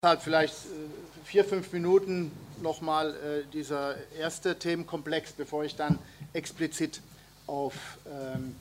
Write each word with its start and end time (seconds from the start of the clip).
Deshalb 0.00 0.22
vielleicht 0.22 0.54
äh, 0.54 1.24
vier, 1.24 1.44
fünf 1.44 1.72
Minuten 1.72 2.30
nochmal 2.62 3.16
äh, 3.16 3.52
dieser 3.52 3.96
erste 4.16 4.56
Themenkomplex, 4.56 5.32
bevor 5.32 5.64
ich 5.64 5.74
dann 5.74 5.98
explizit 6.32 7.00
auf, 7.48 7.74
ähm, 8.06 8.54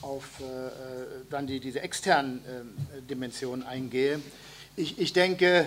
auf 0.00 0.38
äh, 0.38 0.44
dann 1.28 1.48
die, 1.48 1.58
diese 1.58 1.80
externen 1.80 2.38
äh, 2.46 3.02
Dimensionen 3.02 3.66
eingehe. 3.66 4.20
Ich, 4.76 5.00
ich 5.00 5.12
denke, 5.12 5.66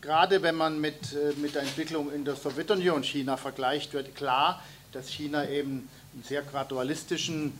gerade 0.00 0.42
wenn 0.42 0.56
man 0.56 0.80
mit, 0.80 0.96
mit 1.38 1.54
der 1.54 1.62
Entwicklung 1.62 2.12
in 2.12 2.24
der 2.24 2.34
Sowjetunion 2.34 3.04
China 3.04 3.36
vergleicht, 3.36 3.92
wird 3.92 4.16
klar, 4.16 4.60
dass 4.90 5.10
China 5.10 5.48
eben 5.48 5.88
einen 6.12 6.24
sehr 6.24 6.42
gradualistischen, 6.42 7.56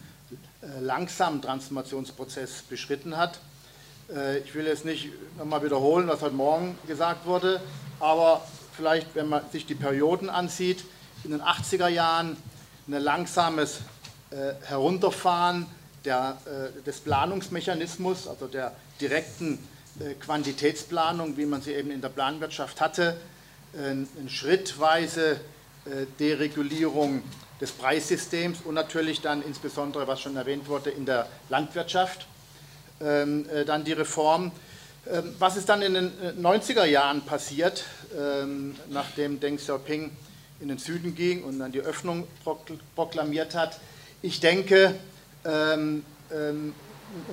langsamen 0.81 1.41
Transformationsprozess 1.41 2.63
beschritten 2.63 3.17
hat 3.17 3.39
ich 4.45 4.55
will 4.55 4.67
jetzt 4.67 4.85
nicht 4.85 5.09
nochmal 5.39 5.63
wiederholen, 5.63 6.07
was 6.09 6.21
heute 6.21 6.35
Morgen 6.35 6.77
gesagt 6.87 7.27
wurde, 7.27 7.61
aber 8.01 8.43
vielleicht, 8.77 9.15
wenn 9.15 9.29
man 9.29 9.43
sich 9.51 9.65
die 9.65 9.75
Perioden 9.75 10.29
ansieht, 10.29 10.85
in 11.25 11.31
den 11.31 11.41
80er 11.41 11.89
Jahren 11.89 12.37
ein 12.89 13.03
langsames 13.03 13.79
äh, 14.31 14.55
Herunterfahren 14.65 15.67
der, 16.05 16.37
äh, 16.47 16.83
des 16.83 17.01
Planungsmechanismus, 17.01 18.27
also 18.27 18.47
der 18.47 18.73
direkten 19.01 19.59
Quantitätsplanung, 20.21 21.37
wie 21.37 21.45
man 21.45 21.61
sie 21.61 21.75
eben 21.75 21.91
in 21.91 22.01
der 22.01 22.09
Planwirtschaft 22.09 22.81
hatte, 22.81 23.15
eine 23.77 24.07
schrittweise 24.27 25.39
Deregulierung 26.19 27.23
des 27.61 27.73
Preissystems 27.73 28.61
und 28.65 28.73
natürlich 28.73 29.21
dann 29.21 29.43
insbesondere, 29.43 30.07
was 30.07 30.23
schon 30.23 30.35
erwähnt 30.35 30.67
wurde, 30.67 30.89
in 30.89 31.05
der 31.05 31.29
Landwirtschaft. 31.51 32.23
äh, 32.23 32.32
dann 33.03 33.85
die 33.85 33.93
Reform. 33.93 34.53
Ähm, 35.11 35.35
was 35.39 35.57
ist 35.57 35.69
dann 35.69 35.83
in 35.83 35.95
den 35.95 36.13
90er 36.41 36.85
äh, 36.85 36.93
Jahren 36.93 37.23
passiert, 37.23 37.85
ähm, 38.17 38.77
nachdem 38.89 39.41
Deng 39.41 39.57
Xiaoping 39.57 40.11
in 40.61 40.69
den 40.69 40.79
Süden 40.79 41.15
ging 41.15 41.43
und 41.43 41.59
dann 41.59 41.73
die 41.73 41.81
Öffnung 41.81 42.29
proklamiert 42.95 43.55
hat? 43.55 43.81
Ich 44.23 44.39
denke, 44.39 44.95
und 45.45 46.05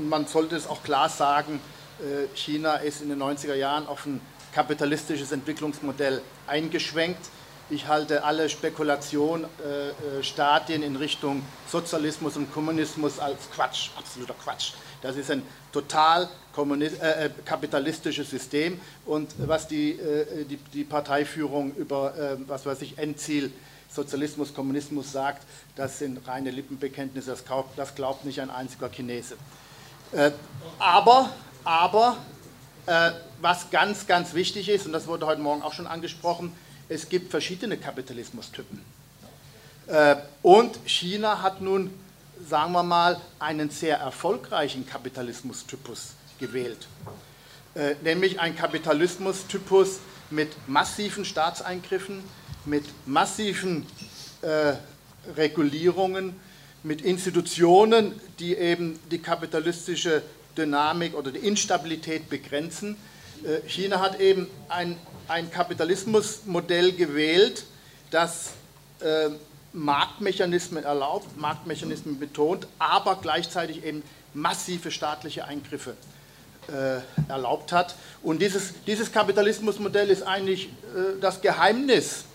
man 0.10 0.26
sollte 0.26 0.56
es 0.56 0.66
auch 0.66 0.82
klar 0.82 1.08
sagen, 1.10 1.62
äh, 2.00 2.36
China 2.36 2.78
ist 2.78 3.04
in 3.04 3.10
den 3.10 3.22
90er 3.22 3.54
Jahren 3.54 3.86
auf 3.86 4.08
ein 4.08 4.20
kapitalistisches 4.52 5.32
Entwicklungsmodell 5.32 6.24
eingeschwenkt. 6.48 7.30
Ich 7.70 7.88
halte 7.88 8.24
alle 8.24 8.50
Spekulation, 8.50 9.44
äh, 9.44 10.24
Stadien 10.24 10.82
in 10.82 10.96
Richtung 10.96 11.44
Sozialismus 11.68 12.36
und 12.36 12.52
Kommunismus 12.52 13.20
als 13.20 13.52
Quatsch, 13.52 13.92
absoluter 13.96 14.34
Quatsch. 14.44 14.72
Das 15.02 15.16
ist 15.16 15.32
ein 15.32 15.44
total 15.72 16.30
äh, 16.58 17.26
äh, 17.26 17.30
kapitalistisches 17.46 18.30
System 18.30 18.82
und 19.06 19.34
was 19.38 19.68
die, 19.68 19.92
äh, 19.92 20.44
die, 20.44 20.58
die, 20.74 20.84
Parteiführung 20.84 21.74
über, 21.76 22.18
äh, 22.18 22.38
was 22.48 22.66
weiß 22.66 22.82
ich, 22.82 22.98
Endziel 22.98 23.52
Sozialismus, 23.90 24.54
Kommunismus 24.54 25.12
sagt, 25.12 25.46
das 25.76 26.00
sind 26.00 26.28
reine 26.28 26.52
Lippenbekenntnisse, 26.52 27.30
das 27.30 27.46
glaubt, 27.46 27.78
das 27.78 27.96
glaubt 27.96 28.26
nicht 28.26 28.42
ein 28.42 28.50
einziger 28.50 28.90
Chinese. 28.90 29.36
Äh, 30.12 30.32
aber, 30.80 31.30
aber 31.64 32.18
äh, 32.86 33.12
was 33.40 33.70
ganz, 33.72 34.06
ganz 34.06 34.34
wichtig 34.34 34.68
ist, 34.68 34.86
und 34.86 34.92
das 34.92 35.08
wurde 35.08 35.28
heute 35.28 35.42
Morgen 35.42 35.62
auch 35.62 35.74
schon 35.74 35.88
angesprochen, 35.88 36.54
es 36.90 37.08
gibt 37.08 37.32
verschiedene 37.32 37.78
Kapitalismustypen. 37.78 38.82
und 40.42 40.80
China 40.86 41.44
hat 41.44 41.62
nun 41.62 41.92
sagen 42.48 42.72
wir 42.74 42.84
mal, 42.84 43.20
einen 43.40 43.70
sehr 43.70 43.98
erfolgreichen 43.98 44.86
Kapitalismustypus 44.88 46.14
gewählt. 46.40 46.88
Äh, 47.76 47.96
nämlich 48.04 48.40
ein 48.40 48.56
Kapitalismustypus 48.56 50.00
mit 50.30 50.50
massiven 50.68 51.26
Staatseingriffen, 51.26 52.24
mit 52.66 52.86
massiven 53.06 53.86
äh, 54.42 54.74
Regulierungen, 55.36 56.36
mit 56.84 57.02
Institutionen, 57.02 58.20
die 58.40 58.56
eben 58.56 59.00
die 59.12 59.20
kapitalistische 59.20 60.22
Dynamik 60.58 61.16
oder 61.16 61.32
die 61.32 61.40
Instabilität 61.40 62.30
begrenzen. 62.30 62.96
Äh, 63.44 63.68
China 63.68 64.00
hat 64.00 64.20
eben 64.20 64.48
ein, 64.70 64.98
ein 65.28 65.52
Kapitalismusmodell 65.52 66.94
gewählt, 66.94 67.66
das 68.12 68.52
äh, 69.02 69.30
Marktmechanismen 69.74 70.84
erlaubt, 70.84 71.38
Marktmechanismen 71.38 72.20
betont, 72.20 72.68
aber 72.80 73.18
gleichzeitig 73.22 73.84
eben 73.84 74.04
massive 74.34 74.92
staatliche 74.92 75.46
Eingriffe 75.46 75.96
äh, 76.68 77.02
erlaubt 77.30 77.72
hat. 77.72 77.96
Und 78.24 78.42
dieses, 78.42 78.74
dieses 78.86 79.12
Kapitalismusmodell 79.12 80.10
ist 80.10 80.24
eigentlich 80.24 80.66
äh, 80.68 81.20
das 81.20 81.42
Geheimnis 81.42 82.26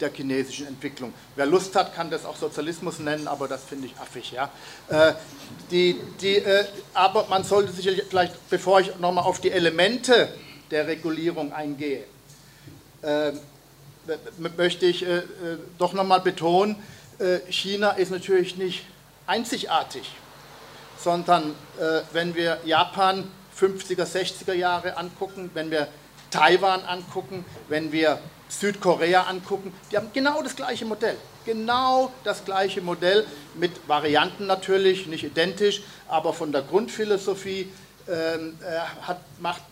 der 0.00 0.12
chinesischen 0.12 0.66
Entwicklung. 0.66 1.12
Wer 1.36 1.46
Lust 1.46 1.76
hat, 1.76 1.94
kann 1.94 2.10
das 2.10 2.24
auch 2.24 2.36
Sozialismus 2.36 2.98
nennen, 2.98 3.28
aber 3.28 3.48
das 3.48 3.62
finde 3.64 3.86
ich 3.86 3.96
affig. 3.98 4.32
Ja? 4.32 4.50
Äh, 4.88 5.14
die, 5.70 6.00
die, 6.20 6.36
äh, 6.36 6.64
aber 6.94 7.26
man 7.28 7.44
sollte 7.44 7.72
sich 7.72 8.02
vielleicht, 8.08 8.48
bevor 8.48 8.80
ich 8.80 8.98
nochmal 8.98 9.24
auf 9.24 9.40
die 9.40 9.50
Elemente 9.50 10.32
der 10.70 10.86
Regulierung 10.86 11.52
eingehe, 11.52 12.04
äh, 13.02 13.32
möchte 14.56 14.86
ich 14.86 15.04
äh, 15.04 15.18
äh 15.18 15.24
doch 15.78 15.92
nochmal 15.92 16.20
betonen, 16.20 16.76
äh, 17.18 17.40
China 17.50 17.90
ist 17.90 18.10
natürlich 18.10 18.56
nicht 18.56 18.84
einzigartig, 19.26 20.10
sondern 20.98 21.54
wenn 22.12 22.34
wir 22.34 22.58
Japan 22.64 23.30
50er, 23.58 24.04
60er 24.04 24.52
Jahre 24.52 24.96
angucken, 24.96 25.50
wenn 25.54 25.70
wir 25.70 25.86
Taiwan 26.30 26.82
angucken, 26.82 27.44
wenn 27.68 27.92
wir 27.92 28.18
Südkorea 28.48 29.22
angucken, 29.22 29.72
die 29.90 29.96
haben 29.96 30.10
genau 30.12 30.42
das 30.42 30.56
gleiche 30.56 30.84
Modell. 30.84 31.16
Genau 31.46 32.12
das 32.24 32.44
gleiche 32.44 32.82
Modell 32.82 33.26
mit 33.54 33.88
Varianten 33.88 34.46
natürlich, 34.46 35.06
nicht 35.06 35.24
identisch, 35.24 35.82
aber 36.08 36.34
von 36.34 36.52
der 36.52 36.62
Grundphilosophie 36.62 37.72
ähm, 38.08 38.58
äh, 38.62 38.78
hat, 39.06 39.20
macht, 39.40 39.62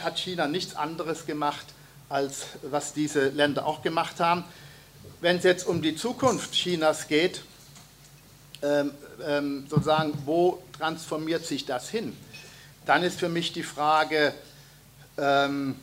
hat 0.00 0.18
China 0.18 0.46
nichts 0.46 0.76
anderes 0.76 1.26
gemacht 1.26 1.66
als 2.08 2.46
was 2.62 2.92
diese 2.92 3.28
Länder 3.28 3.66
auch 3.66 3.82
gemacht 3.82 4.20
haben. 4.20 4.44
Wenn 5.20 5.36
es 5.36 5.44
jetzt 5.44 5.66
um 5.66 5.82
die 5.82 5.96
Zukunft 5.96 6.52
Chinas 6.52 7.08
geht, 7.08 7.42
ähm, 8.62 8.92
ähm, 9.26 9.66
sozusagen, 9.68 10.12
wo 10.24 10.62
transformiert 10.78 11.44
sich 11.44 11.64
das 11.66 11.88
hin? 11.88 12.16
Dann 12.84 13.02
ist 13.02 13.18
für 13.18 13.28
mich 13.28 13.52
die 13.52 13.62
Frage, 13.62 14.34
ähm, 15.18 15.76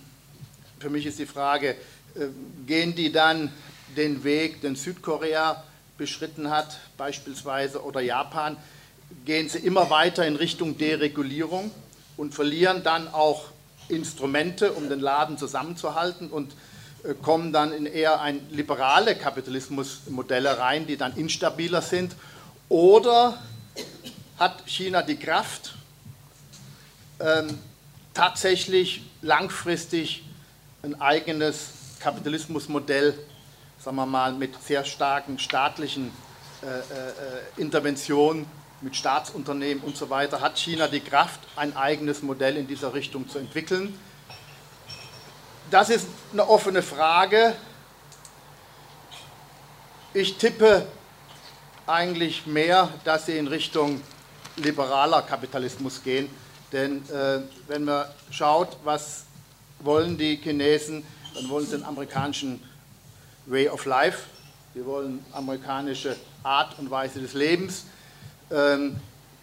für 0.79 0.89
mich 0.89 1.05
ist 1.05 1.19
die 1.19 1.25
Frage, 1.25 1.75
äh, 2.15 2.27
gehen 2.65 2.95
die 2.95 3.11
dann 3.11 3.51
den 3.95 4.23
Weg, 4.23 4.61
den 4.61 4.75
Südkorea 4.75 5.63
beschritten 5.97 6.49
hat, 6.49 6.79
beispielsweise, 6.97 7.83
oder 7.83 8.01
Japan, 8.01 8.57
gehen 9.25 9.49
sie 9.49 9.59
immer 9.59 9.89
weiter 9.89 10.25
in 10.25 10.35
Richtung 10.35 10.77
Deregulierung 10.77 11.71
und 12.17 12.33
verlieren 12.33 12.83
dann 12.83 13.07
auch 13.07 13.52
Instrumente, 13.95 14.73
um 14.73 14.89
den 14.89 14.99
Laden 14.99 15.37
zusammenzuhalten 15.37 16.29
und 16.29 16.53
äh, 17.03 17.13
kommen 17.13 17.53
dann 17.53 17.71
in 17.71 17.85
eher 17.85 18.21
ein 18.21 18.39
liberale 18.51 19.15
Kapitalismusmodelle 19.15 20.57
rein, 20.59 20.87
die 20.87 20.97
dann 20.97 21.15
instabiler 21.15 21.81
sind. 21.81 22.15
Oder 22.69 23.37
hat 24.39 24.63
China 24.65 25.01
die 25.01 25.17
Kraft, 25.17 25.75
ähm, 27.19 27.57
tatsächlich 28.13 29.03
langfristig 29.21 30.23
ein 30.81 30.99
eigenes 30.99 31.69
Kapitalismusmodell, 31.99 33.17
sagen 33.79 33.95
wir 33.95 34.05
mal, 34.05 34.33
mit 34.33 34.61
sehr 34.61 34.83
starken 34.83 35.39
staatlichen 35.39 36.11
äh, 36.61 36.65
äh, 36.67 36.81
Interventionen, 37.57 38.45
mit 38.83 38.95
Staatsunternehmen 38.95 39.83
und 39.83 39.95
so 39.95 40.09
weiter, 40.09 40.41
hat 40.41 40.57
China 40.57 40.87
die 40.87 40.99
Kraft, 40.99 41.39
ein 41.55 41.75
eigenes 41.75 42.21
Modell 42.21 42.57
in 42.57 42.67
dieser 42.67 42.93
Richtung 42.93 43.29
zu 43.29 43.39
entwickeln. 43.39 43.97
Das 45.71 45.89
ist 45.89 46.07
eine 46.33 46.47
offene 46.47 46.83
Frage. 46.83 47.55
Ich 50.13 50.37
tippe 50.37 50.85
eigentlich 51.87 52.45
mehr, 52.45 52.89
dass 53.03 53.25
sie 53.25 53.37
in 53.37 53.47
Richtung 53.47 54.01
liberaler 54.57 55.21
Kapitalismus 55.21 56.03
gehen. 56.03 56.29
Denn 56.71 57.07
äh, 57.09 57.41
wenn 57.67 57.85
man 57.85 58.05
schaut, 58.29 58.77
was 58.83 59.25
wollen 59.79 60.17
die 60.17 60.37
Chinesen, 60.37 61.05
dann 61.33 61.49
wollen 61.49 61.65
sie 61.65 61.77
den 61.77 61.85
amerikanischen 61.85 62.61
Way 63.45 63.69
of 63.69 63.85
Life, 63.85 64.25
sie 64.73 64.85
wollen 64.85 65.25
amerikanische 65.31 66.15
Art 66.43 66.77
und 66.79 66.89
Weise 66.91 67.19
des 67.19 67.33
Lebens. 67.33 67.85
Ähm, 68.51 68.95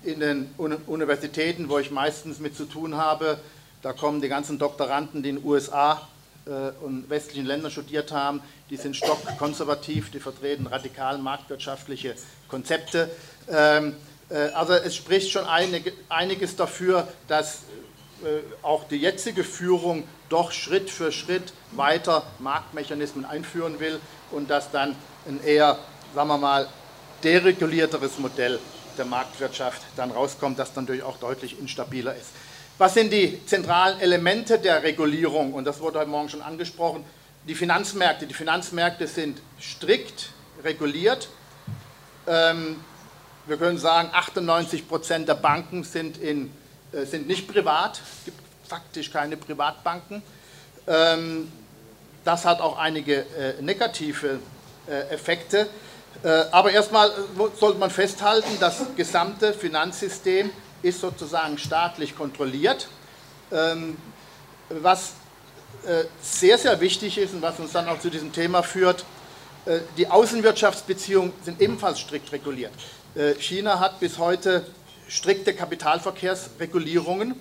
in 0.03 0.21
den 0.21 0.51
Universitäten, 0.87 1.69
wo 1.69 1.79
ich 1.79 1.91
meistens 1.91 2.39
mit 2.39 2.57
zu 2.57 2.65
tun 2.65 2.97
habe, 2.97 3.39
da 3.83 3.93
kommen 3.93 4.21
die 4.21 4.29
ganzen 4.29 4.59
Doktoranden, 4.59 5.23
die 5.23 5.31
in 5.31 5.37
den 5.37 5.45
USA 5.45 6.09
äh, 6.47 6.71
und 6.83 7.09
westlichen 7.11 7.47
Ländern 7.47 7.71
studiert 7.71 8.13
haben, 8.13 8.41
die 8.71 8.77
sind 8.77 8.97
stockkonservativ, 8.97 10.11
die 10.11 10.21
vertreten 10.21 10.67
radikal 10.67 11.19
marktwirtschaftliche 11.19 12.15
Konzepte. 12.49 13.11
Ähm, 13.49 13.95
äh, 14.31 14.49
also 14.55 14.73
es 14.75 14.97
spricht 14.97 15.31
schon 15.31 15.45
einig, 15.45 15.93
einiges 16.09 16.57
dafür, 16.57 17.09
dass 17.29 17.65
äh, 18.23 18.41
auch 18.63 18.85
die 18.85 18.97
jetzige 18.97 19.45
Führung 19.45 20.05
doch 20.29 20.53
Schritt 20.53 20.91
für 20.91 21.13
Schritt 21.13 21.53
weiter 21.73 22.23
Marktmechanismen 22.39 23.25
einführen 23.25 23.81
will 23.81 24.01
und 24.31 24.49
dass 24.51 24.71
dann 24.71 24.95
ein 25.27 25.43
eher, 25.45 25.79
sagen 26.15 26.29
wir 26.29 26.39
mal, 26.39 26.69
deregulierteres 27.23 28.19
Modell 28.19 28.59
der 29.01 29.07
Marktwirtschaft 29.07 29.83
dann 29.97 30.11
rauskommt, 30.11 30.59
das 30.59 30.75
dann 30.75 30.85
natürlich 30.85 31.03
auch 31.03 31.17
deutlich 31.17 31.59
instabiler 31.59 32.15
ist. 32.15 32.29
Was 32.79 32.95
sind 32.95 33.13
die 33.13 33.45
zentralen 33.47 33.99
Elemente 34.01 34.59
der 34.59 34.83
Regulierung? 34.83 35.55
Und 35.55 35.65
das 35.65 35.81
wurde 35.81 35.99
heute 35.99 36.11
Morgen 36.11 36.29
schon 36.29 36.43
angesprochen. 36.43 37.05
Die 37.49 37.55
Finanzmärkte. 37.55 38.27
Die 38.27 38.35
Finanzmärkte 38.35 39.07
sind 39.07 39.41
strikt 39.61 40.31
reguliert. 40.63 41.29
Ähm, 42.27 42.77
wir 43.47 43.57
können 43.57 43.79
sagen, 43.79 44.11
98 44.13 44.87
Prozent 44.87 45.29
der 45.29 45.35
Banken 45.35 45.83
sind, 45.83 46.19
in, 46.19 46.53
äh, 46.93 47.05
sind 47.05 47.27
nicht 47.27 47.49
privat. 47.49 48.01
Es 48.19 48.27
gibt 48.27 48.39
faktisch 48.69 49.11
keine 49.11 49.39
Privatbanken. 49.39 50.23
Ähm, 50.87 51.51
das 52.25 52.45
hat 52.45 52.61
auch 52.61 52.79
einige 52.79 53.21
äh, 53.37 53.63
negative 53.63 54.41
äh, 54.87 55.15
Effekte. 55.15 55.69
Aber 56.23 56.71
erstmal 56.71 57.11
sollte 57.59 57.79
man 57.79 57.91
festhalten, 57.91 58.49
das 58.61 58.83
gesamte 58.97 59.55
Finanzsystem 59.55 60.51
ist 60.83 61.01
sozusagen 61.01 61.57
staatlich 61.59 62.17
kontrolliert. 62.17 62.89
Ähm, 63.53 63.97
was 64.69 65.13
sehr, 66.21 66.59
sehr 66.59 66.81
wichtig 66.81 67.17
ist 67.17 67.33
und 67.33 67.43
was 67.43 67.59
uns 67.59 67.73
dann 67.73 67.89
auch 67.89 67.99
zu 67.99 68.11
diesem 68.11 68.33
Thema 68.33 68.63
führt, 68.63 69.05
die 69.97 70.09
Außenwirtschaftsbeziehungen 70.09 71.33
sind 71.43 71.61
ebenfalls 71.61 72.01
strikt 72.01 72.31
reguliert. 72.33 72.73
China 73.39 73.81
hat 73.81 73.99
bis 73.99 74.19
heute 74.19 74.67
strikte 75.11 75.55
Kapitalverkehrsregulierungen. 75.55 77.35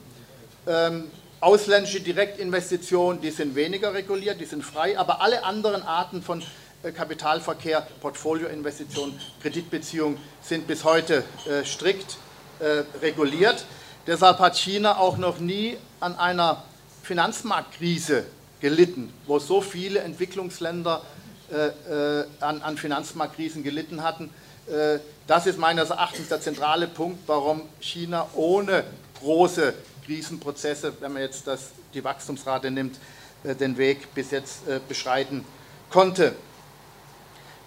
Ähm, 0.68 1.06
ausländische 1.40 2.02
Direktinvestitionen, 2.02 3.22
die 3.22 3.32
sind 3.32 3.56
weniger 3.56 3.94
reguliert, 3.94 4.42
die 4.42 4.46
sind 4.46 4.64
frei, 4.64 4.98
aber 5.00 5.22
alle 5.22 5.44
anderen 5.44 5.84
Arten 5.84 6.22
von 6.22 6.42
äh, 6.42 6.44
Kapitalverkehr, 6.84 7.86
Portfolioinvestitionen, 8.02 9.20
Kreditbeziehungen 9.42 10.18
sind 10.42 10.66
bis 10.66 10.84
heute 10.84 11.24
äh, 11.46 11.66
strikt 11.66 12.18
äh, 12.60 12.84
reguliert. 13.02 13.66
Deshalb 14.08 14.40
hat 14.40 14.58
China 14.58 14.98
auch 14.98 15.18
noch 15.18 15.40
nie 15.40 15.78
an 16.00 16.18
einer 16.18 16.64
Finanzmarktkrise 17.04 18.26
gelitten, 18.62 19.14
wo 19.28 19.40
so 19.40 19.62
viele 19.62 20.00
Entwicklungsländer 20.00 21.02
äh, 21.52 22.20
äh, 22.22 22.26
an, 22.40 22.62
an, 22.62 22.78
Finanzmarktkrisen 22.78 23.64
gelitten 23.64 24.04
hatten. 24.04 24.30
Äh, 24.68 25.00
das 25.28 25.48
ist 25.48 25.58
meines 25.58 25.90
Erachtens 25.90 26.30
der 26.30 26.40
zentrale 26.40 26.88
Punkt, 26.88 27.20
warum 27.28 27.64
China 27.80 28.28
ohne 28.36 28.84
große 29.20 29.74
Krisenprozesse, 30.06 30.94
wenn 31.00 31.14
man 31.14 31.22
jetzt 31.24 31.48
das, 31.48 31.72
die 31.94 32.04
Wachstumsrate 32.04 32.72
nimmt, 32.72 32.98
äh, 33.44 33.56
den 33.56 33.78
Weg 33.78 34.14
bis 34.14 34.32
jetzt 34.32 34.68
äh, 34.68 34.80
beschreiten 34.88 35.44
konnte. 35.90 36.36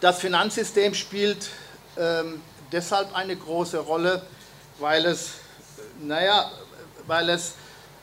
Das 0.02 0.19
Finanzsystem 0.19 0.93
spielt 0.94 1.49
ähm, 1.96 2.43
deshalb 2.72 3.14
eine 3.14 3.37
große 3.37 3.78
Rolle, 3.78 4.22
weil 4.81 5.06
es, 5.06 5.34
naja, 6.00 6.50
weil 7.06 7.28
es 7.28 7.54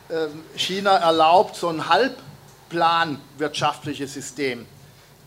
äh, 0.08 0.28
China 0.56 0.96
erlaubt, 0.96 1.56
so 1.56 1.68
ein 1.68 1.90
halbplanwirtschaftliches 1.90 4.14
System 4.14 4.64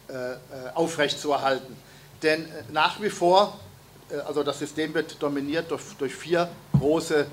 äh, 0.10 0.14
äh, 0.14 0.38
aufrechtzuerhalten. 0.74 1.78
Denn 2.24 2.46
äh, 2.46 2.64
nach 2.72 3.00
wie 3.00 3.12
vor, 3.12 3.60
also 4.26 4.42
das 4.42 4.58
System 4.58 4.96
wird 4.96 5.22
dominiert 5.22 5.70
durch, 5.70 5.84
durch 6.00 6.16
vier 6.16 6.50
große 6.80 7.28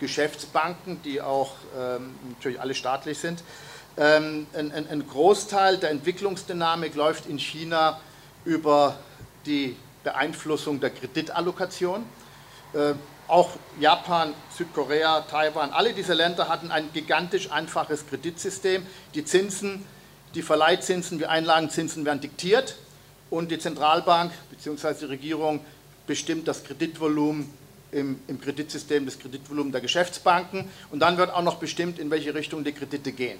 Geschäftsbanken, 0.00 1.00
die 1.02 1.22
auch 1.22 1.52
ähm, 1.78 2.14
natürlich 2.28 2.60
alle 2.60 2.74
staatlich 2.74 3.18
sind. 3.18 3.42
Ähm, 3.96 4.46
ein, 4.52 4.70
ein, 4.70 5.08
Großteil 5.08 5.78
der 5.78 5.88
Entwicklungsdynamik 5.90 6.94
läuft 6.94 7.24
in 7.24 7.38
China 7.38 7.98
über 8.44 8.96
die 9.46 9.76
Beeinflussung 10.04 10.80
der 10.80 10.90
Kreditallokation. 10.90 12.04
Äh, 12.74 12.94
auch 13.28 13.50
Japan, 13.80 14.34
Südkorea, 14.56 15.22
Taiwan, 15.22 15.70
alle 15.70 15.92
diese 15.94 16.12
Länder 16.12 16.48
hatten 16.48 16.70
ein 16.70 16.92
gigantisch 16.92 17.50
einfaches 17.50 18.06
Kreditsystem. 18.06 18.84
Die 19.14 19.24
Zinsen, 19.24 19.84
die 20.34 20.42
Verleihzinsen, 20.42 21.18
die 21.18 21.26
Einlagenzinsen 21.26 22.04
werden 22.04 22.20
diktiert 22.20 22.76
und 23.30 23.50
die 23.50 23.58
Zentralbank 23.58 24.32
bzw. 24.50 24.94
die 25.00 25.04
Regierung 25.06 25.60
bestimmt 26.06 26.48
das 26.48 26.64
Kreditvolumen 26.64 27.48
im, 27.92 28.20
im 28.26 28.40
Kreditsystem 28.40 29.06
das 29.06 29.18
Kreditvolumen 29.18 29.70
der 29.70 29.80
Geschäftsbanken 29.80 30.68
und 30.90 31.00
dann 31.00 31.16
wird 31.16 31.30
auch 31.32 31.42
noch 31.42 31.56
bestimmt, 31.56 31.98
in 31.98 32.10
welche 32.10 32.34
Richtung 32.34 32.64
die 32.64 32.72
Kredite 32.72 33.12
gehen. 33.12 33.38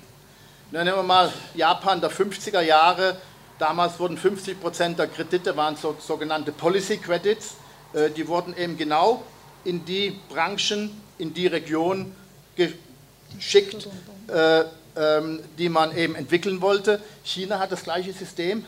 Dann 0.71 0.87
nehmen 0.87 0.97
wir 0.97 1.03
mal 1.03 1.33
Japan 1.55 2.01
der 2.01 2.11
50er 2.11 2.63
Jahre. 2.63 3.17
Damals 3.63 4.01
wurden 4.01 4.19
50 4.19 4.61
Prozent 4.61 4.99
der 4.99 5.07
Kredite 5.07 5.57
waren 5.57 5.77
so, 5.77 5.95
sogenannte 6.05 6.51
Policy 6.51 6.97
Credits. 6.97 7.55
Äh, 7.93 8.11
die 8.11 8.27
wurden 8.27 8.57
eben 8.57 8.77
genau 8.77 9.23
in 9.63 9.85
die 9.85 10.19
Branchen, 10.29 10.91
in 11.19 11.33
die 11.33 11.47
Region 11.47 12.13
geschickt, 12.57 13.89
äh, 14.27 14.65
ähm, 14.97 15.39
die 15.59 15.69
man 15.69 15.97
eben 15.97 16.17
entwickeln 16.17 16.61
wollte. 16.61 17.01
China 17.23 17.61
hat 17.61 17.71
das 17.71 17.85
gleiche 17.85 18.13
System. 18.13 18.65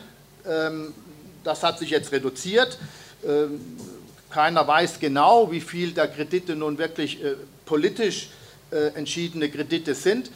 Ähm, 0.47 0.93
das 1.43 1.61
hat 1.61 1.77
sich 1.77 1.89
jetzt 1.89 2.13
reduziert. 2.13 2.77
Ähm, 3.27 3.59
keiner 4.29 4.65
weiß 4.65 5.01
genau, 5.01 5.51
wie 5.51 5.59
viel 5.59 5.91
der 5.91 6.07
Kredite 6.07 6.55
nun 6.55 6.77
wirklich 6.77 7.21
äh, 7.21 7.35
politisch 7.65 8.29
äh, 8.71 8.95
entschiedene 8.95 9.49
Kredite 9.49 9.93
sind. 9.93 10.31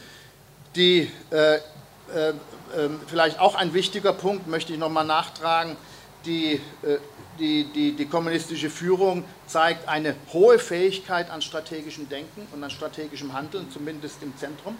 Die, 0.76 1.10
äh, 1.30 1.54
äh 1.54 2.34
vielleicht 3.06 3.38
auch 3.38 3.54
ein 3.54 3.74
wichtiger 3.74 4.12
Punkt, 4.12 4.46
möchte 4.46 4.72
ich 4.72 4.78
nochmal 4.78 5.04
nachtragen, 5.04 5.76
die, 6.24 6.54
äh, 6.82 6.98
die, 7.38 7.64
die, 7.64 7.92
die 7.92 8.06
kommunistische 8.06 8.70
Führung 8.70 9.24
zeigt 9.46 9.88
eine 9.88 10.14
hohe 10.32 10.58
Fähigkeit 10.58 11.30
an 11.30 11.42
strategischem 11.42 12.08
Denken 12.08 12.46
und 12.52 12.62
an 12.62 12.70
strategischem 12.70 13.32
Handeln, 13.32 13.70
zumindest 13.72 14.22
im 14.22 14.36
Zentrum. 14.36 14.76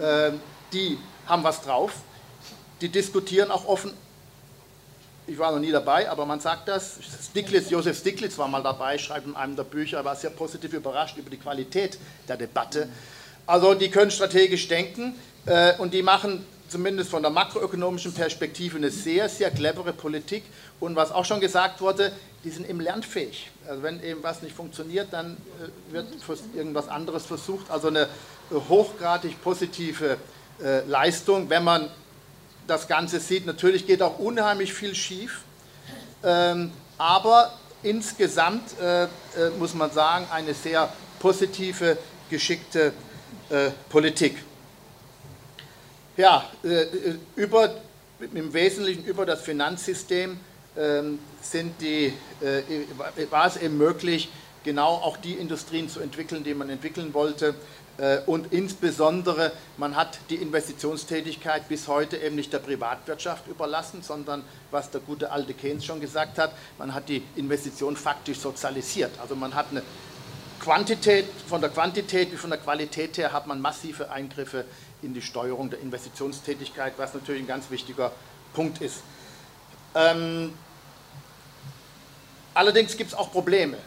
Ähm, 0.00 0.40
die 0.72 0.98
haben 1.26 1.44
was 1.44 1.62
drauf. 1.62 1.92
Die 2.80 2.88
diskutieren 2.88 3.50
auch 3.50 3.66
offen 3.66 3.92
ich 5.28 5.38
war 5.38 5.50
noch 5.50 5.58
nie 5.58 5.72
dabei, 5.72 6.08
aber 6.08 6.24
man 6.24 6.38
sagt 6.38 6.68
das. 6.68 6.98
Stiglitz, 7.30 7.70
Josef 7.70 7.98
Stiglitz 7.98 8.38
war 8.38 8.46
mal 8.46 8.62
dabei, 8.62 8.96
schreibt 8.96 9.26
in 9.26 9.34
einem 9.34 9.56
der 9.56 9.64
Bücher, 9.64 9.98
er 9.98 10.04
war 10.04 10.14
sehr 10.14 10.30
positiv 10.30 10.72
überrascht 10.72 11.16
über 11.16 11.30
die 11.30 11.36
Qualität 11.36 11.98
der 12.28 12.36
Debatte. 12.36 12.88
Also 13.44 13.74
die 13.74 13.90
können 13.90 14.10
strategisch 14.10 14.68
denken 14.68 15.16
äh, 15.46 15.74
und 15.78 15.94
die 15.94 16.02
machen 16.02 16.46
zumindest 16.68 17.10
von 17.10 17.22
der 17.22 17.30
makroökonomischen 17.30 18.12
Perspektive 18.12 18.76
eine 18.76 18.90
sehr, 18.90 19.28
sehr 19.28 19.50
clevere 19.50 19.92
Politik. 19.92 20.44
Und 20.80 20.96
was 20.96 21.12
auch 21.12 21.24
schon 21.24 21.40
gesagt 21.40 21.80
wurde, 21.80 22.12
die 22.44 22.50
sind 22.50 22.68
eben 22.68 22.80
lernfähig. 22.80 23.50
Also 23.68 23.82
wenn 23.82 24.02
eben 24.02 24.22
was 24.22 24.42
nicht 24.42 24.54
funktioniert, 24.54 25.08
dann 25.12 25.36
äh, 25.90 25.92
wird 25.92 26.06
irgendwas 26.54 26.88
anderes 26.88 27.26
versucht. 27.26 27.70
Also 27.70 27.88
eine 27.88 28.08
hochgradig 28.50 29.42
positive 29.42 30.18
äh, 30.62 30.80
Leistung, 30.86 31.50
wenn 31.50 31.64
man 31.64 31.88
das 32.66 32.88
Ganze 32.88 33.20
sieht. 33.20 33.46
Natürlich 33.46 33.86
geht 33.86 34.02
auch 34.02 34.18
unheimlich 34.18 34.72
viel 34.72 34.94
schief, 34.94 35.42
ähm, 36.22 36.72
aber 36.98 37.52
insgesamt 37.82 38.78
äh, 38.80 39.04
äh, 39.04 39.08
muss 39.58 39.74
man 39.74 39.90
sagen, 39.90 40.26
eine 40.30 40.54
sehr 40.54 40.92
positive, 41.18 41.98
geschickte 42.30 42.92
äh, 43.50 43.70
Politik. 43.88 44.42
Ja, 46.16 46.48
äh, 46.64 46.86
über, 47.34 47.74
im 48.32 48.54
Wesentlichen 48.54 49.04
über 49.04 49.26
das 49.26 49.42
Finanzsystem 49.42 50.40
ähm, 50.74 51.18
sind 51.42 51.78
die, 51.82 52.06
äh, 52.40 52.62
war 53.30 53.46
es 53.46 53.58
eben 53.58 53.76
möglich, 53.76 54.30
genau 54.64 54.94
auch 54.94 55.18
die 55.18 55.34
Industrien 55.34 55.90
zu 55.90 56.00
entwickeln, 56.00 56.42
die 56.42 56.54
man 56.54 56.70
entwickeln 56.70 57.12
wollte. 57.12 57.54
Äh, 57.98 58.20
und 58.24 58.50
insbesondere, 58.54 59.52
man 59.76 59.94
hat 59.94 60.18
die 60.30 60.36
Investitionstätigkeit 60.36 61.68
bis 61.68 61.86
heute 61.86 62.16
eben 62.16 62.36
nicht 62.36 62.50
der 62.50 62.60
Privatwirtschaft 62.60 63.46
überlassen, 63.46 64.00
sondern, 64.02 64.42
was 64.70 64.90
der 64.90 65.02
gute 65.02 65.30
alte 65.30 65.52
Keynes 65.52 65.84
schon 65.84 66.00
gesagt 66.00 66.38
hat, 66.38 66.52
man 66.78 66.94
hat 66.94 67.10
die 67.10 67.22
Investition 67.36 67.94
faktisch 67.94 68.38
sozialisiert. 68.38 69.10
Also 69.20 69.36
man 69.36 69.54
hat 69.54 69.66
eine 69.70 69.82
Quantität, 70.60 71.26
von 71.46 71.60
der 71.60 71.68
Quantität 71.70 72.32
wie 72.32 72.36
von 72.36 72.50
der 72.50 72.58
Qualität 72.58 73.18
her 73.18 73.32
hat 73.32 73.46
man 73.46 73.60
massive 73.60 74.10
Eingriffe 74.10 74.64
in 75.06 75.14
die 75.14 75.22
Steuerung 75.22 75.70
der 75.70 75.80
Investitionstätigkeit, 75.80 76.94
was 76.98 77.14
natürlich 77.14 77.42
ein 77.42 77.46
ganz 77.46 77.70
wichtiger 77.70 78.12
Punkt 78.52 78.82
ist. 78.82 79.02
Ähm, 79.94 80.52
allerdings 82.52 82.96
gibt 82.96 83.12
es 83.12 83.16
auch 83.16 83.32
Probleme. 83.32 83.78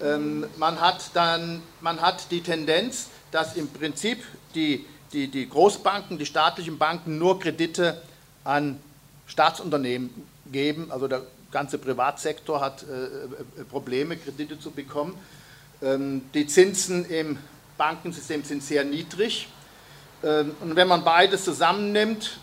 Ähm, 0.00 0.46
man, 0.56 0.80
hat 0.80 1.10
dann, 1.14 1.62
man 1.80 2.00
hat 2.00 2.30
die 2.30 2.40
Tendenz, 2.40 3.08
dass 3.30 3.56
im 3.56 3.68
Prinzip 3.68 4.24
die, 4.54 4.86
die, 5.12 5.28
die 5.28 5.48
Großbanken, 5.48 6.18
die 6.18 6.26
staatlichen 6.26 6.78
Banken 6.78 7.18
nur 7.18 7.40
Kredite 7.40 8.00
an 8.44 8.80
Staatsunternehmen 9.26 10.10
geben. 10.50 10.90
Also 10.90 11.08
der 11.08 11.22
ganze 11.50 11.78
Privatsektor 11.78 12.60
hat 12.60 12.84
äh, 12.84 13.60
äh, 13.60 13.64
Probleme, 13.64 14.16
Kredite 14.16 14.58
zu 14.58 14.70
bekommen. 14.70 15.18
Ähm, 15.82 16.22
die 16.32 16.46
Zinsen 16.46 17.04
im 17.06 17.38
Bankensystem 17.76 18.44
sind 18.44 18.62
sehr 18.62 18.84
niedrig. 18.84 19.48
Ähm, 20.22 20.54
und 20.60 20.76
wenn 20.76 20.88
man 20.88 21.04
beides 21.04 21.44
zusammennimmt, 21.44 22.38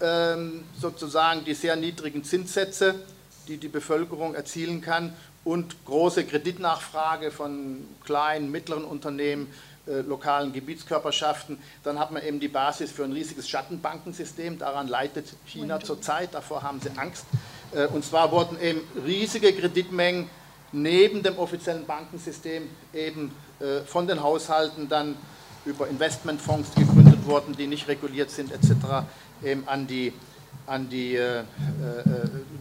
ähm, 0.00 0.64
sozusagen 0.78 1.44
die 1.44 1.54
sehr 1.54 1.76
niedrigen 1.76 2.24
Zinssätze, 2.24 2.94
die 3.48 3.56
die 3.56 3.68
Bevölkerung 3.68 4.34
erzielen 4.34 4.80
kann, 4.80 5.14
und 5.44 5.84
große 5.86 6.24
Kreditnachfrage 6.24 7.30
von 7.30 7.86
kleinen, 8.04 8.50
mittleren 8.50 8.84
Unternehmen, 8.84 9.50
äh, 9.86 10.00
lokalen 10.00 10.52
Gebietskörperschaften, 10.52 11.58
dann 11.82 11.98
hat 11.98 12.10
man 12.10 12.22
eben 12.22 12.38
die 12.38 12.48
Basis 12.48 12.92
für 12.92 13.04
ein 13.04 13.12
riesiges 13.12 13.48
Schattenbankensystem. 13.48 14.58
Daran 14.58 14.88
leidet 14.88 15.26
China 15.46 15.80
zurzeit, 15.80 16.34
davor 16.34 16.62
haben 16.62 16.80
sie 16.82 16.90
Angst. 16.98 17.24
Äh, 17.74 17.86
und 17.86 18.04
zwar 18.04 18.30
wurden 18.30 18.60
eben 18.60 18.82
riesige 19.06 19.52
Kreditmengen 19.54 20.28
neben 20.72 21.22
dem 21.22 21.38
offiziellen 21.38 21.86
Bankensystem 21.86 22.68
eben 22.92 23.32
äh, 23.60 23.80
von 23.86 24.06
den 24.06 24.22
Haushalten 24.22 24.88
dann 24.88 25.16
über 25.64 25.88
Investmentfonds 25.88 26.74
gegründet 26.74 27.07
wurden, 27.28 27.56
die 27.56 27.66
nicht 27.66 27.86
reguliert 27.86 28.30
sind 28.30 28.52
etc., 28.52 29.06
eben 29.44 29.68
an 29.68 29.86
die, 29.86 30.12
an 30.66 30.88
die, 30.88 31.14
äh, 31.14 31.40
äh, 31.40 31.44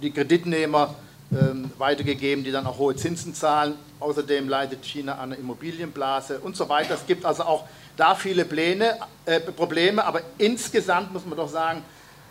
die 0.01 0.11
Kreditnehmer 0.11 0.93
ähm, 1.31 1.71
weitergegeben, 1.77 2.43
die 2.43 2.51
dann 2.51 2.67
auch 2.67 2.77
hohe 2.77 2.95
Zinsen 2.95 3.33
zahlen. 3.33 3.73
Außerdem 3.99 4.47
leidet 4.47 4.85
China 4.85 5.13
an 5.13 5.31
einer 5.31 5.37
Immobilienblase 5.37 6.39
und 6.39 6.55
so 6.55 6.69
weiter. 6.69 6.93
Es 6.93 7.05
gibt 7.05 7.25
also 7.25 7.43
auch 7.43 7.65
da 7.97 8.15
viele 8.15 8.45
Pläne, 8.45 8.97
äh, 9.25 9.39
Probleme, 9.39 10.05
aber 10.05 10.21
insgesamt 10.37 11.11
muss 11.11 11.25
man 11.25 11.37
doch 11.37 11.49
sagen, 11.49 11.83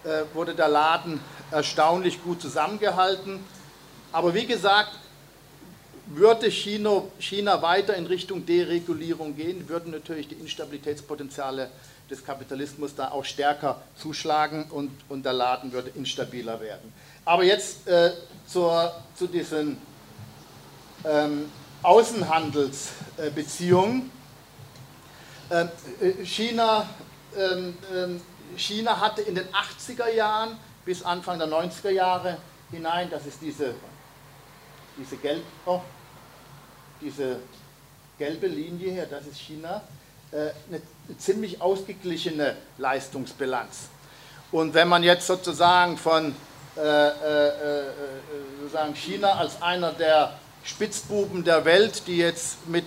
äh, 0.04 0.22
wurde 0.32 0.54
der 0.54 0.68
Laden 0.68 1.20
erstaunlich 1.50 2.22
gut 2.22 2.40
zusammengehalten. 2.40 3.40
Aber 4.12 4.32
wie 4.32 4.46
gesagt, 4.46 4.92
würde 6.06 6.50
China, 6.50 7.02
China 7.18 7.60
weiter 7.62 7.94
in 7.96 8.06
Richtung 8.06 8.46
Deregulierung 8.46 9.36
gehen, 9.36 9.68
würden 9.68 9.90
natürlich 9.90 10.28
die 10.28 10.36
Instabilitätspotenziale 10.36 11.68
des 12.10 12.24
Kapitalismus 12.24 12.94
da 12.94 13.10
auch 13.10 13.24
stärker 13.24 13.82
zuschlagen 13.96 14.66
und, 14.70 14.92
und 15.08 15.24
der 15.24 15.32
Laden 15.32 15.72
würde 15.72 15.90
instabiler 15.90 16.60
werden. 16.60 16.92
Aber 17.24 17.42
jetzt 17.44 17.88
äh, 17.88 18.12
zur, 18.46 18.92
zu 19.14 19.26
diesen 19.26 19.78
ähm, 21.04 21.50
Außenhandelsbeziehungen. 21.82 24.10
Ähm, 25.50 25.68
äh, 26.00 26.24
China, 26.24 26.88
ähm, 27.36 27.74
China 28.56 29.00
hatte 29.00 29.22
in 29.22 29.36
den 29.36 29.48
80er 29.48 30.08
Jahren 30.08 30.58
bis 30.84 31.02
Anfang 31.02 31.38
der 31.38 31.48
90er 31.48 31.90
Jahre 31.90 32.38
hinein, 32.70 33.10
das 33.10 33.26
ist 33.26 33.40
diese, 33.40 33.74
diese, 34.96 35.16
gelb, 35.16 35.42
oh, 35.64 35.80
diese 37.00 37.40
gelbe 38.18 38.46
Linie 38.46 38.92
hier, 38.92 39.06
das 39.06 39.26
ist 39.26 39.38
China, 39.38 39.82
äh, 40.32 40.50
eine 40.68 40.82
ziemlich 41.18 41.60
ausgeglichene 41.60 42.56
Leistungsbilanz. 42.78 43.88
Und 44.52 44.74
wenn 44.74 44.88
man 44.88 45.02
jetzt 45.02 45.26
sozusagen 45.26 45.98
von 45.98 46.34
äh, 46.76 46.80
äh, 46.80 47.48
äh, 47.48 47.84
sozusagen 48.60 48.94
China 48.94 49.32
als 49.32 49.62
einer 49.62 49.92
der 49.92 50.34
Spitzbuben 50.62 51.42
der 51.42 51.64
Welt, 51.64 52.02
die 52.06 52.18
jetzt 52.18 52.68
mit 52.68 52.84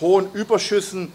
hohen 0.00 0.32
Überschüssen 0.32 1.12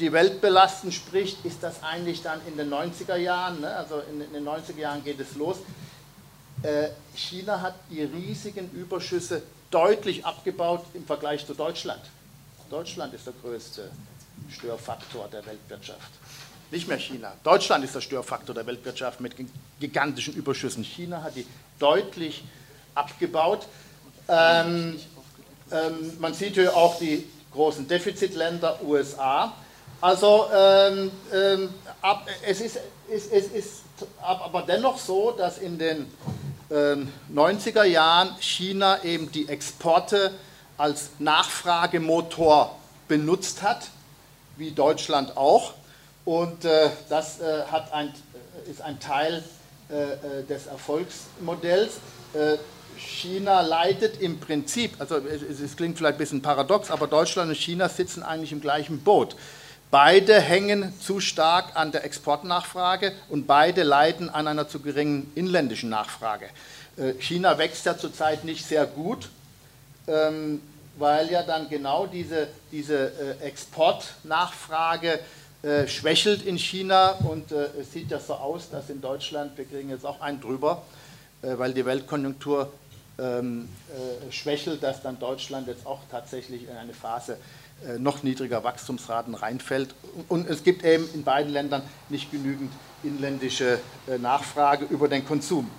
die 0.00 0.12
Welt 0.12 0.40
belasten, 0.40 0.90
spricht, 0.90 1.44
ist 1.44 1.62
das 1.62 1.82
eigentlich 1.82 2.22
dann 2.22 2.40
in 2.48 2.56
den 2.56 2.72
90er 2.72 3.16
Jahren, 3.16 3.60
ne? 3.60 3.76
also 3.76 4.02
in, 4.10 4.20
in, 4.22 4.32
den 4.32 4.44
90er 4.44 4.78
Jahren 4.78 5.04
geht 5.04 5.20
es 5.20 5.36
los. 5.36 5.58
Äh, 6.62 6.88
China 7.14 7.60
hat 7.60 7.74
die 7.90 8.02
riesigen 8.02 8.70
Überschüsse 8.72 9.42
deutlich 9.70 10.24
abgebaut 10.24 10.84
im 10.94 11.04
Vergleich 11.04 11.46
zu 11.46 11.54
Deutschland. 11.54 12.02
Deutschland 12.70 13.14
ist 13.14 13.26
der 13.26 13.34
größte 13.42 13.90
Störfaktor 14.50 15.28
der 15.28 15.44
Weltwirtschaft. 15.46 16.10
Nicht 16.70 16.88
mehr 16.88 16.98
China. 16.98 17.32
Deutschland 17.42 17.84
ist 17.84 17.94
der 17.94 18.00
Störfaktor 18.00 18.54
der 18.54 18.66
Weltwirtschaft 18.66 19.20
mit 19.20 19.34
gigantischen 19.78 20.34
Überschüssen. 20.34 20.82
China 20.82 21.22
hat 21.22 21.36
die 21.36 21.46
deutlich 21.78 22.44
abgebaut. 22.94 23.66
Ähm, 24.28 24.98
ähm, 25.70 26.16
man 26.18 26.32
sieht 26.32 26.54
hier 26.54 26.74
auch 26.74 26.98
die 26.98 27.26
großen 27.52 27.86
Defizitländer 27.86 28.80
USA. 28.82 29.52
Also 30.00 30.46
ähm, 30.54 31.10
ähm, 31.32 31.68
ab, 32.00 32.26
es, 32.46 32.60
ist, 32.60 32.78
es, 33.10 33.26
es 33.26 33.46
ist 33.48 33.82
aber 34.20 34.62
dennoch 34.62 34.98
so, 34.98 35.32
dass 35.32 35.58
in 35.58 35.78
den 35.78 36.06
90er 36.70 37.84
ähm, 37.84 37.92
Jahren 37.92 38.36
China 38.40 39.04
eben 39.04 39.30
die 39.30 39.48
Exporte 39.48 40.32
als 40.78 41.10
Nachfragemotor 41.18 42.78
benutzt 43.08 43.62
hat, 43.62 43.90
wie 44.56 44.70
Deutschland 44.70 45.36
auch. 45.36 45.74
Und 46.24 46.64
äh, 46.64 46.90
das 47.08 47.40
äh, 47.40 47.62
hat 47.70 47.92
ein, 47.92 48.08
äh, 48.08 48.70
ist 48.70 48.80
ein 48.82 49.00
Teil 49.00 49.42
äh, 49.92 50.12
äh, 50.12 50.44
des 50.48 50.66
Erfolgsmodells. 50.66 51.96
Äh, 52.32 52.56
China 52.96 53.60
leitet 53.60 54.20
im 54.22 54.38
Prinzip, 54.38 54.92
also 54.98 55.16
es, 55.16 55.60
es, 55.60 55.76
klingt 55.76 55.98
vielleicht 55.98 56.14
ein 56.14 56.18
bisschen 56.18 56.40
paradox, 56.42 56.90
aber 56.90 57.06
Deutschland 57.06 57.50
und 57.50 57.56
China 57.56 57.88
sitzen 57.88 58.22
eigentlich 58.22 58.52
im 58.52 58.60
gleichen 58.60 59.00
Boot. 59.00 59.36
Beide 59.90 60.40
hängen 60.40 60.94
zu 61.00 61.20
stark 61.20 61.74
an 61.74 61.92
der 61.92 62.04
Exportnachfrage 62.04 63.12
und 63.28 63.46
beide 63.46 63.82
leiden 63.82 64.30
an 64.30 64.46
einer 64.46 64.66
zu 64.68 64.80
geringen 64.80 65.30
inländischen 65.34 65.90
Nachfrage. 65.90 66.46
China 67.18 67.58
wächst 67.58 67.84
ja 67.84 67.98
zurzeit 67.98 68.44
nicht 68.44 68.64
sehr 68.64 68.86
gut, 68.86 69.28
ähm, 70.06 70.62
weil 70.96 71.30
ja 71.30 71.42
dann 71.42 71.68
genau 71.68 72.06
diese, 72.06 72.48
diese 72.70 73.38
Exportnachfrage 73.40 75.20
äh, 75.62 75.86
schwächelt 75.86 76.42
in 76.42 76.58
China 76.58 77.12
und 77.22 77.52
äh, 77.52 77.68
es 77.80 77.92
sieht 77.92 78.10
ja 78.10 78.18
so 78.18 78.34
aus, 78.34 78.68
dass 78.70 78.90
in 78.90 79.00
Deutschland, 79.00 79.56
wir 79.56 79.64
kriegen 79.64 79.90
jetzt 79.90 80.04
auch 80.04 80.20
einen 80.20 80.40
drüber, 80.40 80.82
äh, 81.40 81.56
weil 81.56 81.72
die 81.72 81.86
Weltkonjunktur 81.86 82.72
ähm, 83.20 83.68
äh, 83.88 84.32
schwächelt, 84.32 84.82
dass 84.82 85.02
dann 85.02 85.20
Deutschland 85.20 85.68
jetzt 85.68 85.86
auch 85.86 86.00
tatsächlich 86.10 86.68
in 86.68 86.76
eine 86.76 86.92
Phase 86.92 87.36
äh, 87.86 87.96
noch 87.96 88.24
niedriger 88.24 88.64
Wachstumsraten 88.64 89.36
reinfällt. 89.36 89.94
Und 90.28 90.50
es 90.50 90.64
gibt 90.64 90.84
eben 90.84 91.08
in 91.14 91.22
beiden 91.22 91.52
Ländern 91.52 91.82
nicht 92.08 92.32
genügend 92.32 92.72
inländische 93.04 93.78
äh, 94.08 94.18
Nachfrage 94.18 94.86
über 94.86 95.06
den 95.06 95.24
Konsum. 95.24 95.70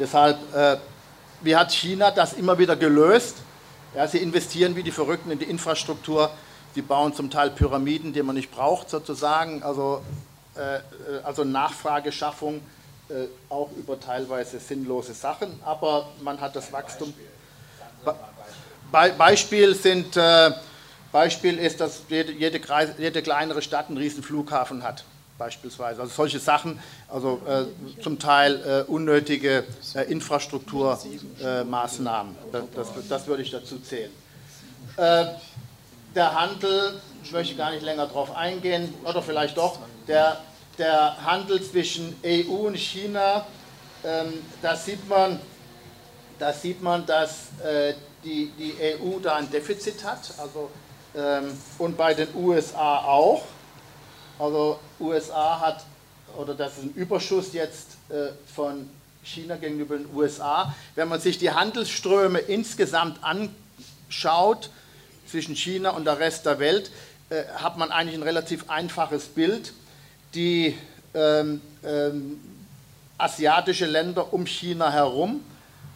Deshalb, 0.00 0.38
wie 1.40 1.56
hat 1.56 1.72
China 1.72 2.12
das 2.12 2.34
immer 2.34 2.56
wieder 2.56 2.76
gelöst? 2.76 3.38
Ja, 3.94 4.06
sie 4.06 4.18
investieren 4.18 4.76
wie 4.76 4.82
die 4.82 4.90
Verrückten 4.90 5.30
in 5.30 5.38
die 5.38 5.46
Infrastruktur 5.46 6.30
die 6.74 6.82
bauen 6.82 7.12
zum 7.12 7.30
Teil 7.30 7.50
Pyramiden, 7.50 8.12
die 8.12 8.22
man 8.22 8.36
nicht 8.36 8.50
braucht, 8.50 8.90
sozusagen. 8.90 9.62
Also, 9.62 10.02
äh, 10.56 10.76
äh, 10.76 10.80
also 11.24 11.42
Nachfrageschaffung 11.44 12.60
äh, 13.08 13.24
auch 13.48 13.70
über 13.76 13.98
teilweise 13.98 14.60
sinnlose 14.60 15.14
Sachen, 15.14 15.60
aber 15.64 16.08
man 16.22 16.40
hat 16.40 16.54
das 16.54 16.72
Wachstum. 16.72 17.12
Be 18.04 19.12
Beispiel 19.18 19.74
sind. 19.74 20.16
Äh, 20.16 20.52
Beispiel 21.10 21.58
ist, 21.58 21.80
dass 21.80 22.02
jede, 22.10 22.32
jede, 22.32 22.60
jede, 22.98 23.22
kleinere 23.22 23.62
Stadt 23.62 23.88
einen 23.88 23.96
riesen 23.96 24.22
Flughafen 24.22 24.82
hat, 24.82 25.04
beispielsweise. 25.38 26.02
Also 26.02 26.12
solche 26.12 26.40
Sachen, 26.40 26.78
also 27.08 27.40
äh, 27.46 27.64
zum 28.02 28.18
Teil 28.18 28.84
äh, 28.86 28.90
unnötige 28.90 29.64
äh, 29.94 30.02
Infrastrukturmaßnahmen, 30.10 32.36
das, 32.52 32.64
das, 32.74 32.88
das, 33.08 33.26
würde 33.26 33.44
ich 33.44 33.50
dazu 33.50 33.78
zählen. 33.78 34.10
Äh, 34.96 35.28
der 36.14 36.38
Handel, 36.38 37.00
ich 37.22 37.32
möchte 37.32 37.54
gar 37.54 37.70
nicht 37.70 37.82
länger 37.82 38.06
darauf 38.06 38.36
eingehen, 38.36 38.92
oder 39.04 39.22
vielleicht 39.22 39.56
doch, 39.56 39.78
der, 40.06 40.42
der 40.76 41.24
Handel 41.24 41.62
zwischen 41.62 42.14
EU 42.24 42.66
und 42.66 42.76
China, 42.76 43.46
ähm, 44.04 44.34
da, 44.60 44.76
sieht 44.76 45.08
man, 45.08 45.40
da 46.38 46.52
sieht 46.52 46.82
man, 46.82 47.06
dass 47.06 47.46
äh, 47.64 47.94
die, 48.24 48.52
die 48.58 48.74
EU 48.80 49.18
da 49.22 49.36
ein 49.36 49.48
Defizit 49.50 50.04
hat, 50.04 50.34
also, 50.38 50.68
ähm, 51.16 51.56
und 51.78 51.96
bei 51.96 52.12
den 52.14 52.28
USA 52.34 52.98
auch. 52.98 53.44
Also 54.38 54.78
USA 55.00 55.60
hat, 55.60 55.84
oder 56.36 56.54
das 56.54 56.78
ist 56.78 56.84
ein 56.84 56.94
Überschuss 56.94 57.52
jetzt 57.52 57.96
äh, 58.08 58.28
von 58.54 58.88
China 59.24 59.56
gegenüber 59.56 59.96
den 59.96 60.06
USA. 60.14 60.74
Wenn 60.94 61.08
man 61.08 61.20
sich 61.20 61.38
die 61.38 61.50
Handelsströme 61.50 62.38
insgesamt 62.38 63.18
anschaut, 63.22 64.70
zwischen 65.28 65.54
China 65.54 65.90
und 65.90 66.04
der 66.04 66.18
Rest 66.18 66.46
der 66.46 66.58
Welt, 66.58 66.90
äh, 67.30 67.44
hat 67.56 67.76
man 67.76 67.90
eigentlich 67.90 68.16
ein 68.16 68.22
relativ 68.22 68.70
einfaches 68.70 69.26
Bild. 69.26 69.72
Die 70.34 70.76
ähm, 71.14 71.60
ähm, 71.84 72.40
asiatische 73.18 73.86
Länder 73.86 74.32
um 74.32 74.46
China 74.46 74.90
herum 74.90 75.42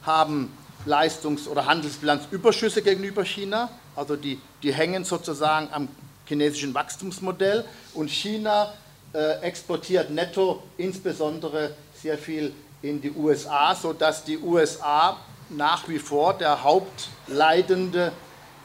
haben 0.05 0.53
Leistungs- 0.85 1.49
oder 1.49 1.67
Handelsbilanzüberschüsse 1.67 2.83
gegenüber 2.83 3.25
China, 3.25 3.71
also 3.95 4.17
die, 4.17 4.41
die 4.63 4.75
hängen 4.75 5.05
sozusagen 5.05 5.69
am 5.73 5.89
chinesischen 6.27 6.75
Wachstumsmodell 6.75 7.65
und 7.95 8.11
China 8.11 8.73
äh, 9.13 9.41
exportiert 9.41 10.11
netto 10.11 10.63
insbesondere 10.77 11.75
sehr 11.95 12.19
viel 12.19 12.53
in 12.83 13.01
die 13.01 13.13
USA, 13.13 13.75
sodass 13.75 14.25
die 14.25 14.39
USA 14.39 15.19
nach 15.51 15.89
wie 15.89 15.99
vor 15.99 16.35
der 16.35 16.63
hauptleidende 16.63 18.13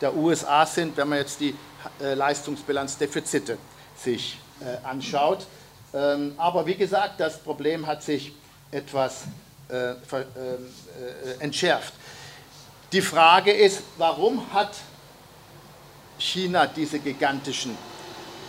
der 0.01 0.15
USA 0.15 0.65
sind, 0.65 0.95
wenn 0.97 1.09
man 1.09 1.19
jetzt 1.19 1.39
die 1.39 1.55
äh, 2.01 2.13
Leistungsbilanzdefizite 2.13 3.57
sich 3.97 4.37
äh, 4.59 4.85
anschaut. 4.85 5.45
Ähm, 5.93 6.33
aber 6.37 6.65
wie 6.65 6.75
gesagt, 6.75 7.19
das 7.19 7.39
Problem 7.39 7.87
hat 7.87 8.03
sich 8.03 8.33
etwas 8.71 9.23
äh, 9.69 9.95
ver, 10.05 10.21
äh, 10.21 10.23
entschärft. 11.39 11.93
Die 12.91 13.01
Frage 13.01 13.51
ist, 13.51 13.81
warum 13.97 14.53
hat 14.53 14.71
China 16.17 16.67
diese 16.67 16.99
gigantischen 16.99 17.77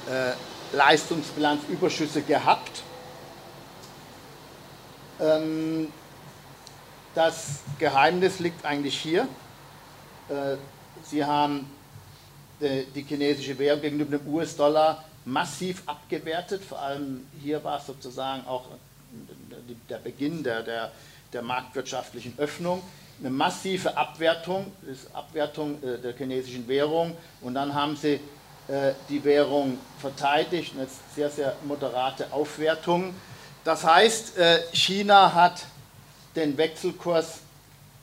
äh, 0.09 0.33
Leistungsbilanzüberschüsse 0.77 2.23
gehabt? 2.23 2.83
Ähm, 5.21 5.93
das 7.15 7.61
Geheimnis 7.79 8.39
liegt 8.39 8.65
eigentlich 8.65 8.99
hier. 8.99 9.29
Äh, 10.29 10.57
Sie 11.03 11.25
haben 11.25 11.71
äh, 12.61 12.85
die 12.95 13.03
chinesische 13.03 13.59
Währung 13.59 13.81
gegenüber 13.81 14.19
dem 14.19 14.27
US-Dollar 14.33 15.05
massiv 15.25 15.83
abgewertet. 15.87 16.63
Vor 16.65 16.81
allem 16.81 17.27
hier 17.41 17.63
war 17.65 17.79
es 17.79 17.87
sozusagen 17.87 18.47
auch 18.47 18.67
der 19.89 19.99
Beginn 19.99 20.43
der, 20.43 20.63
der, 20.63 20.93
der 21.33 21.43
marktwirtschaftlichen 21.43 22.35
Öffnung. 22.39 22.83
Eine 23.21 23.31
massive 23.31 23.97
Abwertung, 23.97 24.73
Abwertung 25.13 25.83
äh, 25.83 25.99
der 25.99 26.17
chinesischen 26.17 26.67
Währung 26.69 27.17
und 27.41 27.55
dann 27.55 27.75
haben 27.75 27.97
sie 27.97 28.21
die 29.09 29.25
Währung 29.25 29.79
verteidigt, 29.99 30.75
eine 30.77 30.87
sehr, 31.17 31.31
sehr 31.31 31.57
moderate 31.65 32.31
Aufwertung. 32.35 33.15
Das 33.65 33.83
heißt, 33.83 34.35
China 34.75 35.33
hat 35.33 35.65
den 36.37 36.59
Wechselkurs 36.59 37.39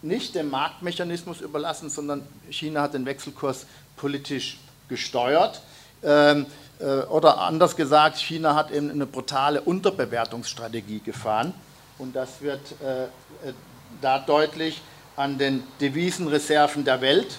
nicht 0.02 0.34
dem 0.34 0.50
Marktmechanismus 0.50 1.42
überlassen, 1.42 1.92
sondern 1.92 2.28
China 2.50 2.82
hat 2.82 2.96
den 2.96 3.06
Wechselkurs 3.06 3.68
politisch 3.96 4.60
gesteuert. 4.88 5.62
Ähm, 6.04 6.46
äh, 6.80 6.86
oder 6.86 7.40
anders 7.40 7.76
gesagt, 7.76 8.18
China 8.18 8.56
hat 8.56 8.72
eben 8.72 8.92
eine 8.92 9.06
brutale 9.06 9.62
Unterbewertungsstrategie 9.62 11.00
gefahren. 11.00 11.54
Und 11.98 12.16
das 12.16 12.42
wird 12.42 12.62
äh, 12.82 13.06
äh 13.06 13.54
da 14.02 14.20
deutlich 14.20 14.82
an 15.16 15.38
den 15.38 15.64
Devisenreserven 15.80 16.84
der 16.84 17.02
Welt. 17.02 17.38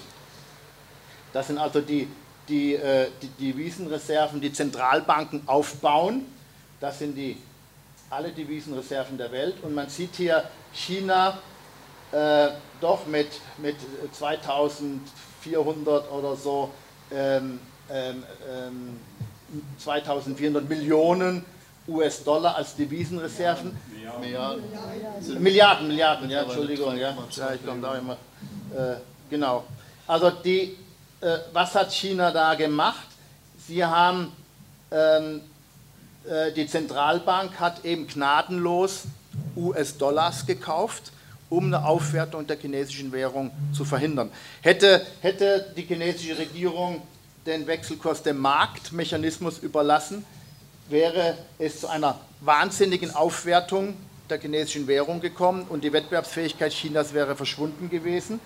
Das 1.33 1.47
sind 1.47 1.57
also 1.57 1.81
die, 1.81 2.07
die, 2.47 2.75
äh, 2.75 3.07
die 3.21 3.51
Devisenreserven, 3.51 4.39
die 4.41 4.53
Zentralbanken 4.53 5.43
aufbauen. 5.47 6.25
Das 6.79 6.99
sind 6.99 7.15
die, 7.15 7.37
alle 8.09 8.31
Devisenreserven 8.31 9.17
der 9.17 9.31
Welt. 9.31 9.55
Und 9.61 9.75
man 9.75 9.89
sieht 9.89 10.15
hier 10.15 10.43
China 10.73 11.39
äh, 12.11 12.49
doch 12.79 13.05
mit, 13.07 13.27
mit 13.57 13.75
2400 14.13 16.11
oder 16.11 16.35
so, 16.35 16.71
ähm, 17.11 17.59
ähm, 17.89 18.23
2400 19.77 20.63
ähm, 20.63 20.69
Millionen 20.69 21.45
US-Dollar 21.87 22.55
als 22.55 22.75
Devisenreserven. 22.75 23.77
Milliarden. 24.19 24.63
Milliarden, 25.39 25.87
Milliarden, 25.87 26.29
ja, 26.29 26.41
Entschuldigung, 26.41 26.97
ja, 26.97 27.15
ja 27.31 27.53
ich 27.53 27.65
komme 27.65 27.81
da 27.81 27.97
immer. 27.97 28.13
Äh, 28.75 28.97
genau. 29.29 29.65
Also 30.07 30.29
die, 30.29 30.77
äh, 31.21 31.37
was 31.53 31.75
hat 31.75 31.91
China 31.91 32.31
da 32.31 32.55
gemacht? 32.55 33.07
Sie 33.67 33.83
haben, 33.83 34.31
ähm, 34.91 35.41
äh, 36.27 36.51
die 36.51 36.67
Zentralbank 36.67 37.59
hat 37.59 37.83
eben 37.85 38.07
gnadenlos 38.07 39.03
US-Dollars 39.55 40.45
gekauft, 40.45 41.11
um 41.49 41.65
eine 41.65 41.85
Aufwertung 41.85 42.45
der 42.47 42.57
chinesischen 42.57 43.11
Währung 43.11 43.51
zu 43.73 43.85
verhindern. 43.85 44.31
Hätte, 44.61 45.05
hätte 45.21 45.73
die 45.75 45.83
chinesische 45.83 46.37
Regierung 46.37 47.01
den 47.45 47.65
Wechselkurs 47.65 48.23
dem 48.23 48.39
Marktmechanismus 48.39 49.59
überlassen, 49.59 50.25
wäre 50.89 51.37
es 51.59 51.81
zu 51.81 51.87
einer 51.87 52.19
wahnsinnigen 52.41 53.13
Aufwertung 53.15 53.95
der 54.29 54.39
chinesischen 54.39 54.87
Währung 54.87 55.21
gekommen 55.21 55.65
und 55.69 55.83
die 55.83 55.93
Wettbewerbsfähigkeit 55.93 56.71
Chinas 56.71 57.13
wäre 57.13 57.35
verschwunden 57.35 57.89
gewesen. 57.89 58.39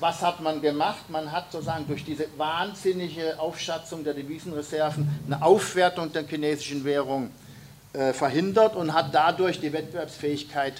Was 0.00 0.22
hat 0.22 0.40
man 0.40 0.60
gemacht? 0.60 1.08
Man 1.08 1.30
hat 1.30 1.52
sozusagen 1.52 1.86
durch 1.86 2.04
diese 2.04 2.26
wahnsinnige 2.36 3.38
Aufschatzung 3.38 4.04
der 4.04 4.14
Devisenreserven 4.14 5.08
eine 5.26 5.42
Aufwertung 5.42 6.12
der 6.12 6.26
chinesischen 6.26 6.84
Währung 6.84 7.30
äh, 7.92 8.12
verhindert 8.12 8.76
und 8.76 8.92
hat 8.92 9.14
dadurch 9.14 9.60
die 9.60 9.72
Wettbewerbsfähigkeit 9.72 10.74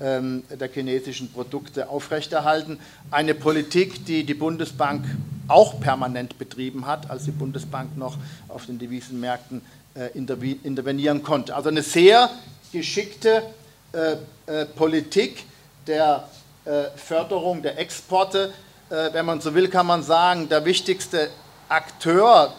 ähm, 0.00 0.44
der 0.48 0.68
chinesischen 0.68 1.30
Produkte 1.32 1.88
aufrechterhalten. 1.88 2.78
Eine 3.10 3.34
Politik, 3.34 4.04
die 4.06 4.24
die 4.24 4.34
Bundesbank 4.34 5.04
auch 5.48 5.80
permanent 5.80 6.38
betrieben 6.38 6.86
hat, 6.86 7.10
als 7.10 7.24
die 7.24 7.32
Bundesbank 7.32 7.96
noch 7.96 8.16
auf 8.48 8.66
den 8.66 8.78
Devisenmärkten 8.78 9.62
intervenieren 10.14 11.22
konnte. 11.22 11.54
Also 11.54 11.68
eine 11.68 11.82
sehr 11.82 12.30
geschickte 12.72 13.42
äh, 13.92 14.66
Politik 14.66 15.44
der 15.86 16.28
Förderung 16.96 17.62
der 17.62 17.78
Exporte. 17.78 18.52
Wenn 18.90 19.24
man 19.24 19.40
so 19.40 19.54
will, 19.54 19.68
kann 19.68 19.86
man 19.86 20.02
sagen, 20.02 20.50
der 20.50 20.66
wichtigste 20.66 21.30
Akteur, 21.70 22.52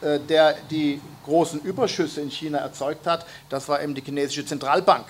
der 0.00 0.54
die 0.70 1.00
großen 1.24 1.60
Überschüsse 1.60 2.20
in 2.20 2.30
China 2.30 2.58
erzeugt 2.58 3.06
hat, 3.06 3.26
das 3.48 3.68
war 3.68 3.82
eben 3.82 3.94
die 3.94 4.02
chinesische 4.02 4.46
Zentralbank, 4.46 5.06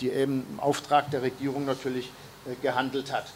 die 0.00 0.10
eben 0.10 0.46
im 0.48 0.60
Auftrag 0.60 1.10
der 1.10 1.22
Regierung 1.22 1.64
natürlich 1.64 2.10
äh, 2.46 2.54
gehandelt 2.62 3.12
hat. 3.12 3.26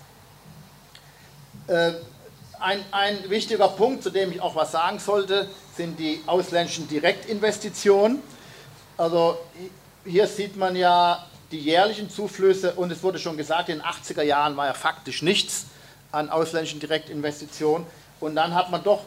Äh, 2.62 2.64
ein, 2.64 2.84
ein 2.90 3.30
wichtiger 3.30 3.68
Punkt, 3.68 4.02
zu 4.02 4.10
dem 4.10 4.32
ich 4.32 4.40
auch 4.40 4.54
was 4.54 4.72
sagen 4.72 4.98
sollte, 4.98 5.48
sind 5.76 5.98
die 5.98 6.20
ausländischen 6.26 6.88
Direktinvestitionen. 6.88 8.22
Also 8.96 9.38
hier 10.04 10.26
sieht 10.26 10.56
man 10.56 10.76
ja 10.76 11.26
die 11.50 11.58
jährlichen 11.58 12.08
Zuflüsse 12.08 12.72
und 12.74 12.90
es 12.90 13.02
wurde 13.02 13.18
schon 13.18 13.36
gesagt, 13.36 13.68
in 13.68 13.78
den 13.78 13.84
80er 13.84 14.22
Jahren 14.22 14.56
war 14.56 14.66
ja 14.66 14.74
faktisch 14.74 15.22
nichts 15.22 15.66
an 16.10 16.30
ausländischen 16.30 16.80
Direktinvestitionen 16.80 17.86
und 18.20 18.36
dann 18.36 18.54
hat 18.54 18.70
man 18.70 18.82
doch 18.82 19.00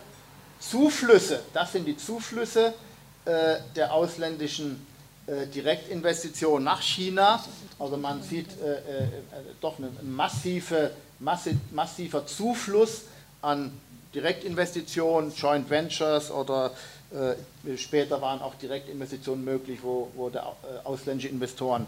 Zuflüsse, 0.59 1.41
das 1.53 1.73
sind 1.73 1.85
die 1.85 1.97
Zuflüsse 1.97 2.73
äh, 3.25 3.57
der 3.75 3.93
ausländischen 3.93 4.85
äh, 5.27 5.47
Direktinvestitionen 5.47 6.63
nach 6.63 6.81
China. 6.81 7.43
Also 7.77 7.97
man 7.97 8.21
sieht 8.23 8.47
äh, 8.61 8.81
doch 9.59 9.77
ein 9.79 10.15
massive, 10.15 10.91
massiver 11.19 12.25
Zufluss 12.25 13.01
an 13.41 13.71
Direktinvestitionen, 14.13 15.33
Joint 15.35 15.69
Ventures 15.69 16.31
oder 16.31 16.71
später 17.77 18.21
waren 18.21 18.41
auch 18.41 18.55
Direktinvestitionen 18.55 19.45
möglich, 19.45 19.79
wo, 19.83 20.09
wo 20.15 20.29
der, 20.29 20.55
ausländische 20.83 21.29
Investoren 21.29 21.85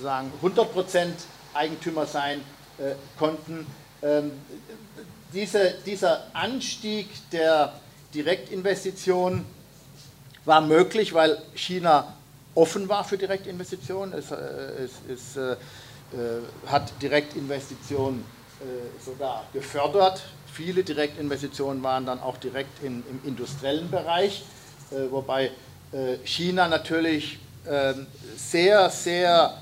sagen 0.00 0.32
100% 0.42 1.08
Eigentümer 1.52 2.06
sein 2.06 2.40
konnten. 3.18 3.66
Ähm, 4.02 4.32
diese, 5.32 5.74
dieser 5.84 6.22
Anstieg 6.32 7.08
der 7.32 7.72
Direktinvestitionen 8.14 9.44
war 10.44 10.60
möglich, 10.60 11.12
weil 11.12 11.42
China 11.54 12.14
offen 12.54 12.88
war 12.88 13.04
für 13.04 13.18
Direktinvestitionen. 13.18 14.14
Es, 14.14 14.30
äh, 14.30 14.36
es, 14.36 14.92
es 15.08 15.36
äh, 15.36 15.52
äh, 15.52 15.56
hat 16.66 16.90
Direktinvestitionen 17.02 18.20
äh, 18.20 18.35
sogar 19.04 19.44
gefördert. 19.52 20.22
Viele 20.56 20.84
Direktinvestitionen 20.84 21.82
waren 21.82 22.06
dann 22.06 22.20
auch 22.20 22.38
direkt 22.38 22.82
in, 22.82 23.04
im 23.10 23.20
industriellen 23.26 23.90
Bereich, 23.90 24.42
äh, 24.90 25.10
wobei 25.10 25.50
äh, 25.92 26.16
China 26.24 26.66
natürlich 26.66 27.38
ähm, 27.68 28.06
sehr, 28.36 28.88
sehr 28.88 29.54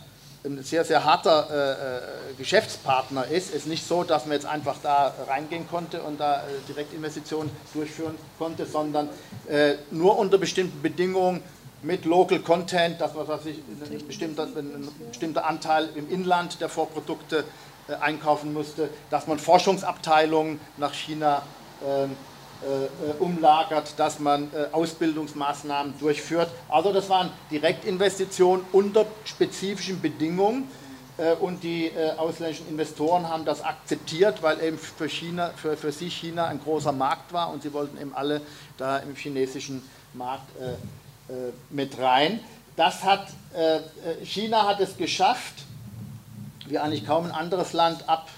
ein 0.44 0.62
sehr, 0.62 0.84
sehr 0.84 1.04
harter 1.04 1.48
äh, 1.50 2.32
äh, 2.32 2.34
Geschäftspartner 2.36 3.26
ist. 3.26 3.48
Es 3.48 3.62
ist 3.62 3.66
nicht 3.66 3.86
so, 3.86 4.04
dass 4.04 4.26
man 4.26 4.34
jetzt 4.34 4.46
einfach 4.46 4.76
da 4.82 5.14
reingehen 5.26 5.66
konnte 5.68 6.02
und 6.02 6.20
da 6.20 6.40
äh, 6.40 6.42
Direktinvestitionen 6.68 7.50
durchführen 7.72 8.14
konnte, 8.38 8.66
sondern 8.66 9.08
äh, 9.48 9.76
nur 9.90 10.18
unter 10.18 10.36
bestimmten 10.36 10.82
Bedingungen 10.82 11.42
mit 11.82 12.04
Local 12.04 12.40
Content, 12.40 13.00
dass 13.00 13.14
man 13.14 13.26
sich 13.40 13.56
ein 13.56 14.06
bestimmter, 14.06 14.44
ein 14.44 14.88
bestimmter 15.08 15.46
Anteil 15.46 15.88
im 15.94 16.10
Inland 16.10 16.60
der 16.60 16.68
Vorprodukte 16.68 17.38
äh, 17.38 17.42
einkaufen 17.92 18.52
musste, 18.52 18.88
dass 19.10 19.26
man 19.26 19.38
Forschungsabteilungen 19.38 20.60
nach 20.76 20.94
China 20.94 21.42
ähm, 21.86 22.16
äh, 22.64 23.22
umlagert, 23.22 23.92
dass 23.98 24.20
man 24.20 24.44
äh, 24.54 24.68
Ausbildungsmaßnahmen 24.72 25.98
durchführt. 25.98 26.48
Also 26.70 26.94
das 26.94 27.10
waren 27.10 27.28
Direktinvestitionen 27.50 28.64
unter 28.72 29.04
spezifischen 29.26 30.00
Bedingungen 30.00 30.70
äh, 31.18 31.34
und 31.34 31.62
die 31.62 31.92
ausländischen 32.16 32.66
Investoren 32.68 33.28
haben 33.28 33.44
das 33.44 33.62
akzeptiert, 33.62 34.42
weil 34.42 34.62
eben 34.62 34.78
für, 34.78 35.10
China, 35.10 35.50
für, 35.56 35.76
für 35.76 35.92
sie 35.92 36.08
China 36.08 36.46
ein 36.46 36.58
großer 36.58 36.92
Markt 36.92 37.34
war 37.34 37.52
und 37.52 37.62
sie 37.62 37.72
wollten 37.74 38.00
eben 38.00 38.14
alle 38.14 38.40
da 38.78 38.96
im 38.98 39.14
chinesischen 39.14 39.82
Markt 40.14 40.48
mit 41.70 41.98
rein. 41.98 42.40
Das 42.76 43.02
hat, 43.02 43.26
China 44.22 44.66
hat 44.66 44.80
es 44.80 44.96
geschafft, 44.96 45.54
wie 46.66 46.78
eigentlich 46.78 47.06
kaum 47.06 47.26
ein 47.26 47.32
anderes 47.32 47.72
Land 47.72 48.08
ab 48.08 48.28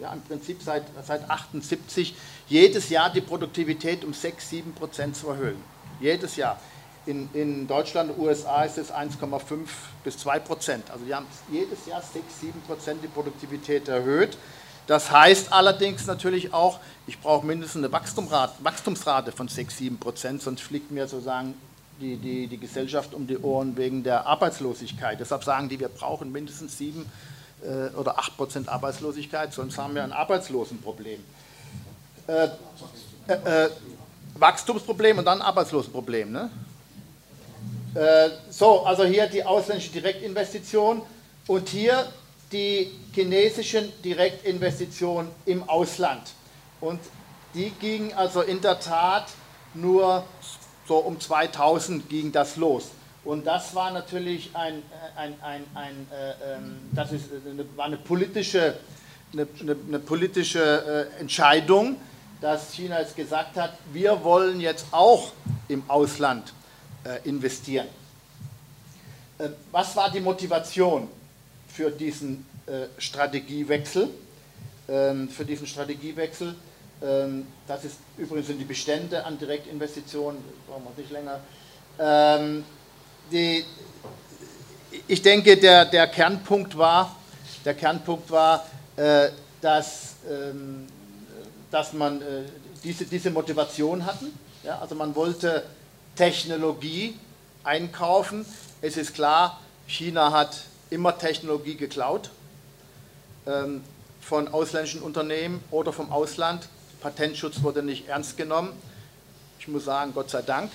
ja, 0.00 0.12
im 0.12 0.22
Prinzip 0.22 0.62
seit, 0.62 0.84
seit 1.04 1.28
78 1.30 2.14
jedes 2.48 2.88
Jahr 2.88 3.10
die 3.10 3.20
Produktivität 3.20 4.04
um 4.04 4.12
6, 4.12 4.50
7 4.50 4.74
Prozent 4.74 5.16
zu 5.16 5.28
erhöhen. 5.28 5.56
Jedes 6.00 6.36
Jahr. 6.36 6.58
In, 7.04 7.28
in 7.32 7.66
Deutschland 7.66 8.16
USA 8.16 8.62
ist 8.64 8.78
es 8.78 8.92
1,5 8.92 9.40
bis 10.04 10.18
2 10.18 10.38
Prozent. 10.40 10.90
Also 10.90 11.04
die 11.04 11.14
haben 11.14 11.26
jedes 11.50 11.86
Jahr 11.86 12.00
6, 12.00 12.40
7 12.40 12.60
Prozent 12.62 13.02
die 13.02 13.08
Produktivität 13.08 13.88
erhöht. 13.88 14.36
Das 14.86 15.10
heißt 15.10 15.52
allerdings 15.52 16.06
natürlich 16.06 16.52
auch, 16.52 16.80
ich 17.06 17.20
brauche 17.20 17.46
mindestens 17.46 17.84
eine 17.84 17.92
Wachstumsrate 17.92 19.32
von 19.32 19.48
6, 19.48 19.78
7 19.78 19.98
Prozent, 19.98 20.42
sonst 20.42 20.60
fliegt 20.60 20.90
mir 20.90 21.06
sozusagen 21.06 21.54
die, 22.00 22.16
die, 22.16 22.48
die 22.48 22.58
Gesellschaft 22.58 23.14
um 23.14 23.26
die 23.26 23.38
Ohren 23.38 23.76
wegen 23.76 24.02
der 24.02 24.26
Arbeitslosigkeit. 24.26 25.20
Deshalb 25.20 25.44
sagen 25.44 25.68
die, 25.68 25.78
wir 25.78 25.88
brauchen 25.88 26.32
mindestens 26.32 26.78
7 26.78 27.06
äh, 27.62 27.94
oder 27.96 28.18
8 28.18 28.36
Prozent 28.36 28.68
Arbeitslosigkeit, 28.68 29.52
sonst 29.52 29.78
haben 29.78 29.94
wir 29.94 30.04
ein 30.04 30.12
Arbeitslosenproblem. 30.12 31.22
Äh, 32.26 32.48
äh, 33.28 33.66
äh 33.66 33.70
Wachstumsproblem 34.34 35.18
und 35.18 35.26
dann 35.26 35.42
Arbeitslosenproblem. 35.42 36.32
Ne? 36.32 36.50
Äh, 37.94 38.30
so, 38.50 38.80
also 38.84 39.04
hier 39.04 39.26
die 39.26 39.44
ausländische 39.44 39.92
Direktinvestition 39.92 41.02
und 41.46 41.68
hier 41.68 42.06
die 42.50 42.90
chinesischen 43.12 43.92
Direktinvestitionen 44.02 45.30
im 45.44 45.68
Ausland. 45.68 46.22
Und 46.80 47.00
die 47.54 47.70
gingen 47.70 48.12
also 48.14 48.40
in 48.40 48.60
der 48.60 48.80
Tat 48.80 49.26
nur 49.74 50.24
so 50.86 50.96
um 50.98 51.20
2000 51.20 52.08
ging 52.08 52.32
das 52.32 52.56
los. 52.56 52.88
Und 53.24 53.46
das 53.46 53.74
war 53.74 53.92
natürlich 53.92 54.50
ein, 54.54 54.82
ein, 55.16 55.34
ein, 55.42 55.64
ein 55.74 56.06
äh, 56.10 56.56
ähm, 56.56 56.78
das 56.92 57.12
ist 57.12 57.26
eine, 57.48 57.64
war 57.76 57.86
eine 57.86 57.96
politische, 57.96 58.76
eine, 59.32 59.46
eine 59.86 59.98
politische 60.00 61.08
äh, 61.16 61.20
Entscheidung, 61.20 61.96
dass 62.40 62.72
China 62.72 63.00
jetzt 63.00 63.14
gesagt 63.14 63.56
hat, 63.56 63.74
wir 63.92 64.24
wollen 64.24 64.60
jetzt 64.60 64.86
auch 64.90 65.30
im 65.68 65.84
Ausland 65.88 66.52
äh, 67.04 67.28
investieren. 67.28 67.86
Äh, 69.38 69.50
was 69.70 69.94
war 69.94 70.10
die 70.10 70.20
Motivation 70.20 71.06
für 71.68 71.92
diesen 71.92 72.44
äh, 72.66 72.86
Strategiewechsel? 72.98 74.08
Ähm, 74.88 75.28
für 75.28 75.44
diesen 75.44 75.68
Strategiewechsel, 75.68 76.56
ähm, 77.02 77.46
das 77.68 77.84
ist 77.84 77.98
übrigens 78.18 78.48
sind 78.48 78.58
die 78.58 78.64
Bestände 78.64 79.24
an 79.24 79.38
Direktinvestitionen, 79.38 80.42
brauchen 80.66 80.82
wir 80.84 81.02
nicht 81.02 81.12
länger. 81.12 81.38
Ähm, 83.32 83.64
die, 84.92 85.00
ich 85.08 85.22
denke, 85.22 85.56
der, 85.56 85.84
der 85.86 86.06
Kernpunkt 86.06 86.76
war, 86.76 87.16
der 87.64 87.74
Kernpunkt 87.74 88.30
war, 88.30 88.66
dass, 89.60 90.16
dass 91.70 91.92
man 91.92 92.20
diese, 92.84 93.04
diese 93.06 93.30
Motivation 93.30 94.04
hatten. 94.04 94.38
Ja, 94.62 94.78
also 94.78 94.94
man 94.94 95.14
wollte 95.14 95.64
Technologie 96.14 97.16
einkaufen. 97.64 98.44
Es 98.80 98.96
ist 98.96 99.14
klar, 99.14 99.60
China 99.86 100.30
hat 100.32 100.64
immer 100.90 101.16
Technologie 101.16 101.76
geklaut 101.76 102.30
ähm, 103.46 103.82
von 104.20 104.48
ausländischen 104.48 105.02
Unternehmen 105.02 105.62
oder 105.70 105.92
vom 105.92 106.12
Ausland. 106.12 106.68
Patentschutz 107.00 107.62
wurde 107.62 107.82
nicht 107.82 108.08
ernst 108.08 108.36
genommen. 108.36 108.72
Ich 109.58 109.68
muss 109.68 109.84
sagen, 109.84 110.12
Gott 110.14 110.30
sei 110.30 110.42
Dank. 110.42 110.70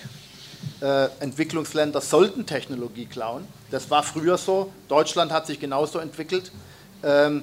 Äh, 0.79 1.09
Entwicklungsländer 1.21 2.01
sollten 2.01 2.45
Technologie 2.45 3.07
klauen. 3.07 3.47
Das 3.71 3.89
war 3.89 4.03
früher 4.03 4.37
so. 4.37 4.71
Deutschland 4.87 5.31
hat 5.31 5.47
sich 5.47 5.59
genauso 5.59 5.97
entwickelt. 5.97 6.51
Ähm, 7.03 7.41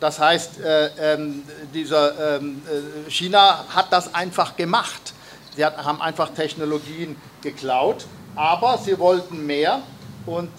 das 0.00 0.18
heißt, 0.18 0.60
äh, 0.60 1.14
ähm, 1.14 1.42
dieser, 1.72 2.38
ähm, 2.38 2.62
äh, 2.66 3.10
China 3.10 3.64
hat 3.68 3.92
das 3.92 4.12
einfach 4.14 4.56
gemacht. 4.56 5.14
Sie 5.54 5.64
haben 5.64 6.02
einfach 6.02 6.30
Technologien 6.30 7.16
geklaut, 7.40 8.06
aber 8.34 8.78
sie 8.78 8.98
wollten 8.98 9.46
mehr. 9.46 9.80
Und 10.26 10.50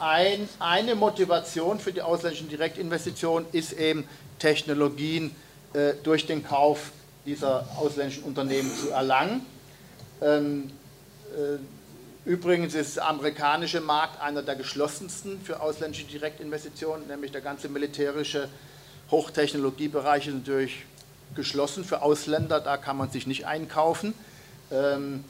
ein, 0.00 0.48
eine 0.58 0.94
Motivation 0.94 1.80
für 1.80 1.92
die 1.92 2.02
ausländischen 2.02 2.50
Direktinvestitionen 2.50 3.48
ist 3.52 3.72
eben, 3.72 4.06
Technologien 4.38 5.34
durch 6.02 6.26
den 6.26 6.44
Kauf 6.44 6.92
dieser 7.24 7.66
ausländischen 7.78 8.22
Unternehmen 8.24 8.70
zu 8.70 8.90
erlangen. 8.90 9.46
Übrigens 12.24 12.74
ist 12.74 12.96
der 12.96 13.08
amerikanische 13.08 13.80
Markt 13.80 14.20
einer 14.20 14.42
der 14.42 14.56
geschlossensten 14.56 15.40
für 15.42 15.60
ausländische 15.60 16.06
Direktinvestitionen, 16.06 17.06
nämlich 17.06 17.32
der 17.32 17.40
ganze 17.40 17.68
militärische 17.68 18.48
Hochtechnologiebereich 19.10 20.28
ist 20.28 20.34
natürlich 20.34 20.84
geschlossen 21.34 21.84
für 21.84 22.02
Ausländer, 22.02 22.60
da 22.60 22.76
kann 22.76 22.96
man 22.96 23.10
sich 23.10 23.26
nicht 23.26 23.46
einkaufen. 23.46 24.14
Ähm, 24.70 25.24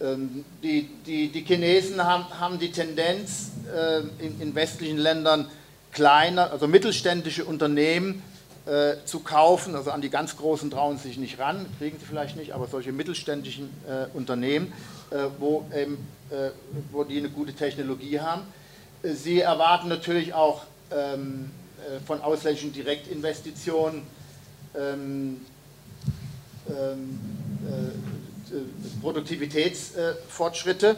ähm, 0.00 0.44
die, 0.62 0.88
die, 1.06 1.28
die 1.28 1.44
Chinesen 1.44 2.04
haben, 2.04 2.26
haben 2.38 2.58
die 2.58 2.70
Tendenz, 2.70 3.50
äh, 3.74 4.00
in, 4.24 4.40
in, 4.40 4.54
westlichen 4.54 4.98
Ländern 4.98 5.48
kleine, 5.92 6.50
also 6.50 6.68
mittelständische 6.68 7.44
Unternehmen 7.44 8.22
äh, 8.66 8.96
zu 9.04 9.20
kaufen. 9.20 9.74
Also 9.74 9.90
an 9.90 10.00
die 10.00 10.10
ganz 10.10 10.36
großen 10.36 10.70
trauen 10.70 10.98
sie 10.98 11.08
sich 11.08 11.18
nicht 11.18 11.38
ran, 11.38 11.66
kriegen 11.78 11.98
sie 11.98 12.06
vielleicht 12.06 12.36
nicht, 12.36 12.52
aber 12.52 12.68
solche 12.68 12.92
mittelständischen 12.92 13.70
äh, 13.88 14.06
Unternehmen, 14.16 14.72
äh, 14.72 14.97
wo, 15.38 15.64
eben, 15.74 16.06
äh, 16.30 16.50
wo 16.90 17.04
die 17.04 17.18
eine 17.18 17.30
gute 17.30 17.52
Technologie 17.52 18.20
haben. 18.20 18.42
Sie 19.02 19.40
erwarten 19.40 19.88
natürlich 19.88 20.34
auch 20.34 20.62
ähm, 20.90 21.50
äh, 21.78 22.00
von 22.04 22.20
ausländischen 22.20 22.72
Direktinvestitionen 22.72 24.02
ähm, 24.76 25.40
ähm, 26.68 27.20
äh, 27.66 29.00
Produktivitätsfortschritte 29.00 30.96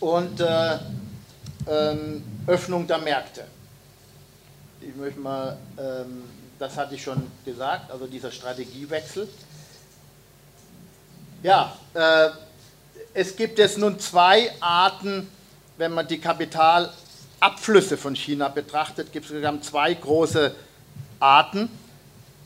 und 0.00 0.40
äh, 0.40 0.78
ähm, 1.66 2.22
Öffnung 2.46 2.86
der 2.86 2.98
Märkte. 2.98 3.44
Ich 4.80 4.94
möchte 4.96 5.20
mal, 5.20 5.56
ähm, 5.78 6.24
das 6.58 6.76
hatte 6.76 6.94
ich 6.94 7.02
schon 7.02 7.22
gesagt, 7.44 7.90
also 7.90 8.06
dieser 8.06 8.30
Strategiewechsel. 8.30 9.28
Ja, 11.42 11.76
äh, 11.94 12.28
es 13.14 13.36
gibt 13.36 13.58
jetzt 13.58 13.78
nun 13.78 13.98
zwei 13.98 14.50
Arten, 14.60 15.28
wenn 15.76 15.92
man 15.92 16.06
die 16.06 16.18
Kapitalabflüsse 16.18 17.96
von 17.96 18.14
China 18.14 18.48
betrachtet, 18.48 19.12
gibt 19.12 19.30
es 19.30 19.68
zwei 19.68 19.94
große 19.94 20.54
Arten 21.20 21.68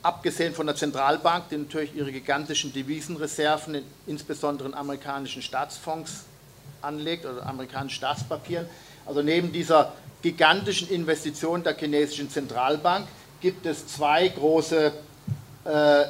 abgesehen 0.02 0.54
von 0.54 0.66
der 0.66 0.76
Zentralbank, 0.76 1.48
die 1.48 1.56
natürlich 1.56 1.94
ihre 1.94 2.12
gigantischen 2.12 2.72
Devisenreserven, 2.72 3.74
in, 3.74 3.84
insbesondere 4.06 4.68
in 4.68 4.74
amerikanischen 4.74 5.42
Staatsfonds 5.42 6.24
anlegt 6.80 7.26
oder 7.26 7.44
amerikanischen 7.44 7.96
Staatspapieren. 7.96 8.66
Also 9.04 9.22
neben 9.22 9.52
dieser 9.52 9.92
gigantischen 10.22 10.88
Investition 10.90 11.62
der 11.64 11.76
chinesischen 11.76 12.30
Zentralbank 12.30 13.08
gibt 13.40 13.66
es 13.66 13.88
zwei 13.88 14.28
große 14.28 14.92
äh, 15.64 16.04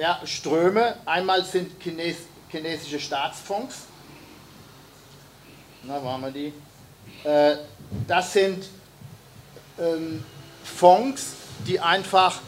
ja, 0.00 0.20
Ströme. 0.24 0.96
Einmal 1.04 1.44
sind 1.44 1.78
Chines 1.78 2.16
chinesische 2.52 3.00
Staatsfonds. 3.00 3.86
Na, 5.84 6.04
waren 6.04 6.20
wir 6.20 6.30
die? 6.30 6.52
Äh, 7.24 7.56
das 8.06 8.32
sind 8.32 8.68
ähm, 9.80 10.22
Fonds, 10.62 11.32
die 11.66 11.80
einfach 11.80 12.40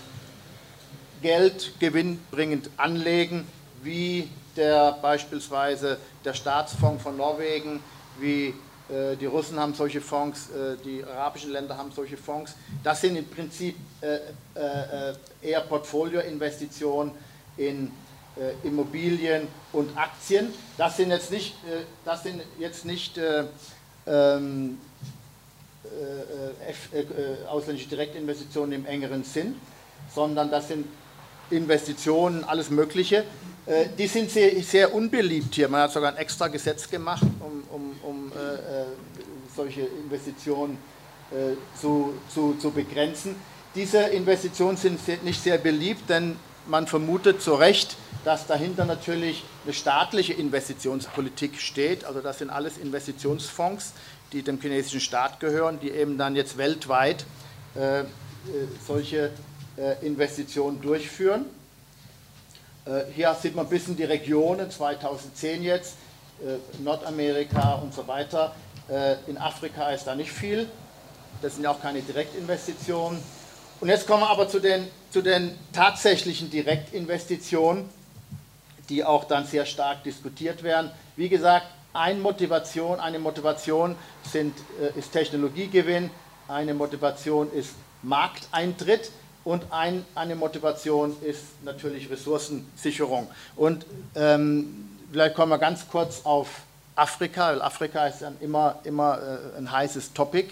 Geld 1.22 1.72
gewinnbringend 1.80 2.68
anlegen, 2.76 3.46
wie 3.82 4.28
der 4.56 4.92
beispielsweise 5.00 5.98
der 6.24 6.34
Staatsfonds 6.34 7.02
von 7.02 7.16
Norwegen, 7.16 7.80
wie 8.20 8.54
äh, 8.88 9.16
die 9.16 9.26
Russen 9.26 9.58
haben 9.58 9.72
solche 9.72 10.02
Fonds, 10.02 10.50
äh, 10.50 10.76
die 10.84 11.02
arabischen 11.02 11.50
Länder 11.50 11.78
haben 11.78 11.90
solche 11.92 12.18
Fonds. 12.18 12.54
Das 12.82 13.00
sind 13.00 13.16
im 13.16 13.26
Prinzip 13.26 13.74
äh, 14.02 14.16
äh 14.54 15.14
eher 15.42 15.60
Portfolioinvestitionen 15.62 17.12
in 17.56 17.90
äh, 18.36 18.66
Immobilien 18.66 19.48
und 19.72 19.96
Aktien. 19.96 20.52
Das 20.76 20.96
sind 20.96 21.10
jetzt 21.10 21.30
nicht, 21.30 21.54
äh, 21.64 21.82
das 22.04 22.22
sind 22.22 22.42
jetzt 22.58 22.84
nicht 22.84 23.18
ähm, 24.06 24.78
ausländische 27.48 27.88
Direktinvestitionen 27.88 28.72
im 28.72 28.86
engeren 28.86 29.22
Sinn, 29.22 29.54
sondern 30.12 30.50
das 30.50 30.68
sind 30.68 30.86
Investitionen, 31.50 32.44
alles 32.44 32.70
Mögliche. 32.70 33.24
Äh, 33.66 33.86
die 33.96 34.06
sind 34.06 34.30
sehr, 34.30 34.62
sehr, 34.62 34.94
unbeliebt 34.94 35.54
hier. 35.54 35.68
Man 35.68 35.82
hat 35.82 35.92
sogar 35.92 36.12
ein 36.12 36.18
extra 36.18 36.48
Gesetz 36.48 36.88
gemacht, 36.88 37.24
um, 37.40 37.62
um, 37.70 37.96
um 38.02 38.32
äh, 38.32 38.82
äh 38.82 38.84
solche 39.54 39.82
Investitionen 39.82 40.76
äh, 41.30 41.54
zu, 41.80 42.14
zu, 42.28 42.54
zu 42.54 42.72
begrenzen. 42.72 43.36
Diese 43.76 43.98
Investitionen 43.98 44.76
sind 44.76 44.98
nicht 45.22 45.40
sehr 45.40 45.58
beliebt, 45.58 46.10
denn 46.10 46.36
man 46.66 46.88
vermutet 46.88 47.40
zu 47.40 47.54
Recht, 47.54 47.96
dass 48.24 48.46
dahinter 48.46 48.86
natürlich 48.86 49.44
eine 49.64 49.74
staatliche 49.74 50.32
Investitionspolitik 50.32 51.60
steht. 51.60 52.04
Also 52.04 52.20
das 52.20 52.38
sind 52.38 52.50
alles 52.50 52.78
Investitionsfonds, 52.78 53.92
die 54.32 54.42
dem 54.42 54.60
chinesischen 54.60 55.00
Staat 55.00 55.40
gehören, 55.40 55.78
die 55.80 55.90
eben 55.90 56.16
dann 56.16 56.34
jetzt 56.34 56.56
weltweit 56.56 57.26
äh, 57.76 58.00
äh 58.00 58.04
solche 58.86 59.30
äh, 59.76 60.06
Investitionen 60.06 60.80
durchführen. 60.80 61.44
Äh, 62.86 63.02
hier 63.14 63.34
sieht 63.40 63.54
man 63.54 63.66
ein 63.66 63.70
bisschen 63.70 63.96
die 63.96 64.04
Regionen, 64.04 64.70
2010 64.70 65.62
jetzt. 65.62 65.96
Nordamerika 66.80 67.74
und 67.74 67.94
so 67.94 68.08
weiter. 68.08 68.56
in 69.28 69.38
Afrika 69.38 69.92
ist 69.92 70.04
da 70.04 70.16
nicht 70.16 70.32
viel. 70.32 70.68
Das 71.40 71.54
sind 71.54 71.62
ja 71.62 71.70
auch 71.70 71.80
keine 71.80 72.02
Direktinvestitionen. 72.02 73.20
Und 73.80 73.88
jetzt 73.88 74.04
kommen 74.06 74.24
wir 74.24 74.30
aber 74.30 74.48
zu 74.48 74.58
den, 74.58 74.88
zu 75.10 75.22
den 75.22 75.56
tatsächlichen 75.72 76.50
Direktinvestitionen, 76.50 77.88
die 78.88 79.04
auch 79.04 79.24
dann 79.24 79.46
sehr 79.46 79.66
stark 79.66 80.02
diskutiert 80.04 80.62
werden. 80.62 80.90
Wie 81.16 81.28
gesagt, 81.28 81.66
eine 81.92 82.18
Motivation, 82.18 82.98
eine 83.00 83.18
Motivation 83.18 83.96
sind, 84.30 84.54
äh, 84.80 84.98
ist 84.98 85.12
Technologiegewinn, 85.12 86.10
eine 86.48 86.74
Motivation 86.74 87.50
ist 87.52 87.74
Markteintritt 88.02 89.10
und 89.44 89.64
ein, 89.70 90.04
eine 90.14 90.34
Motivation 90.34 91.16
ist 91.22 91.62
natürlich 91.64 92.10
Ressourcensicherung. 92.10 93.28
Und 93.56 93.86
ähm, 94.14 94.88
vielleicht 95.10 95.34
kommen 95.34 95.50
wir 95.50 95.58
ganz 95.58 95.88
kurz 95.88 96.22
auf 96.24 96.48
Afrika, 96.96 97.50
weil 97.50 97.62
Afrika 97.62 98.06
ist 98.06 98.22
dann 98.22 98.36
immer, 98.40 98.80
immer 98.84 99.18
äh, 99.18 99.58
ein 99.58 99.70
heißes 99.70 100.12
Topic. 100.12 100.48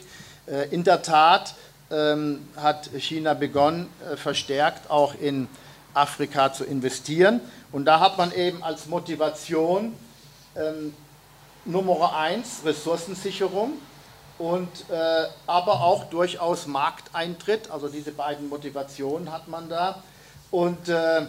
Äh, 0.46 0.68
in 0.68 0.84
der 0.84 1.02
Tat 1.02 1.54
ähm, 1.90 2.48
hat 2.56 2.90
China 2.98 3.34
begonnen, 3.34 3.88
äh, 4.10 4.16
verstärkt 4.16 4.90
auch 4.90 5.14
in 5.20 5.48
Afrika 5.94 6.52
zu 6.52 6.64
investieren. 6.64 7.40
Und 7.70 7.84
da 7.84 8.00
hat 8.00 8.18
man 8.18 8.32
eben 8.32 8.62
als 8.62 8.86
Motivation 8.86 9.94
ähm, 10.56 10.94
Nummer 11.64 12.16
eins 12.16 12.60
Ressourcensicherung 12.64 13.72
und 14.38 14.68
äh, 14.90 15.26
aber 15.46 15.82
auch 15.82 16.04
durchaus 16.04 16.66
Markteintritt. 16.66 17.70
Also 17.70 17.88
diese 17.88 18.12
beiden 18.12 18.48
Motivationen 18.48 19.32
hat 19.32 19.48
man 19.48 19.68
da. 19.68 20.02
Und 20.50 20.88
äh, 20.88 21.26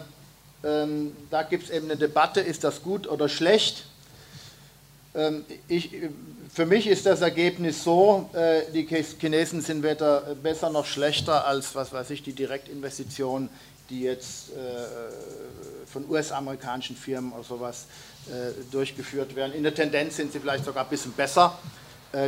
ähm, 0.64 1.16
da 1.30 1.42
gibt 1.42 1.64
es 1.64 1.70
eben 1.70 1.86
eine 1.86 1.96
Debatte, 1.96 2.40
ist 2.40 2.64
das 2.64 2.82
gut 2.82 3.06
oder 3.06 3.28
schlecht? 3.28 3.86
Ähm, 5.14 5.44
ich, 5.68 5.90
für 6.52 6.66
mich 6.66 6.86
ist 6.86 7.06
das 7.06 7.20
Ergebnis 7.20 7.84
so, 7.84 8.28
äh, 8.32 8.62
die 8.72 8.86
Chinesen 8.86 9.60
sind 9.60 9.82
weder 9.82 10.20
besser 10.42 10.70
noch 10.70 10.86
schlechter 10.86 11.46
als, 11.46 11.74
was 11.74 11.92
weiß 11.92 12.10
ich, 12.10 12.22
die 12.22 12.32
Direktinvestitionen, 12.32 13.48
die 13.90 14.02
jetzt 14.02 14.50
äh, 14.50 15.86
von 15.86 16.08
US-amerikanischen 16.08 16.96
Firmen 16.96 17.32
oder 17.32 17.44
sowas 17.44 17.86
äh, 18.26 18.52
durchgeführt 18.70 19.36
werden. 19.36 19.52
In 19.52 19.62
der 19.62 19.74
Tendenz 19.74 20.16
sind 20.16 20.32
sie 20.32 20.40
vielleicht 20.40 20.64
sogar 20.64 20.84
ein 20.84 20.90
bisschen 20.90 21.12
besser, 21.12 21.58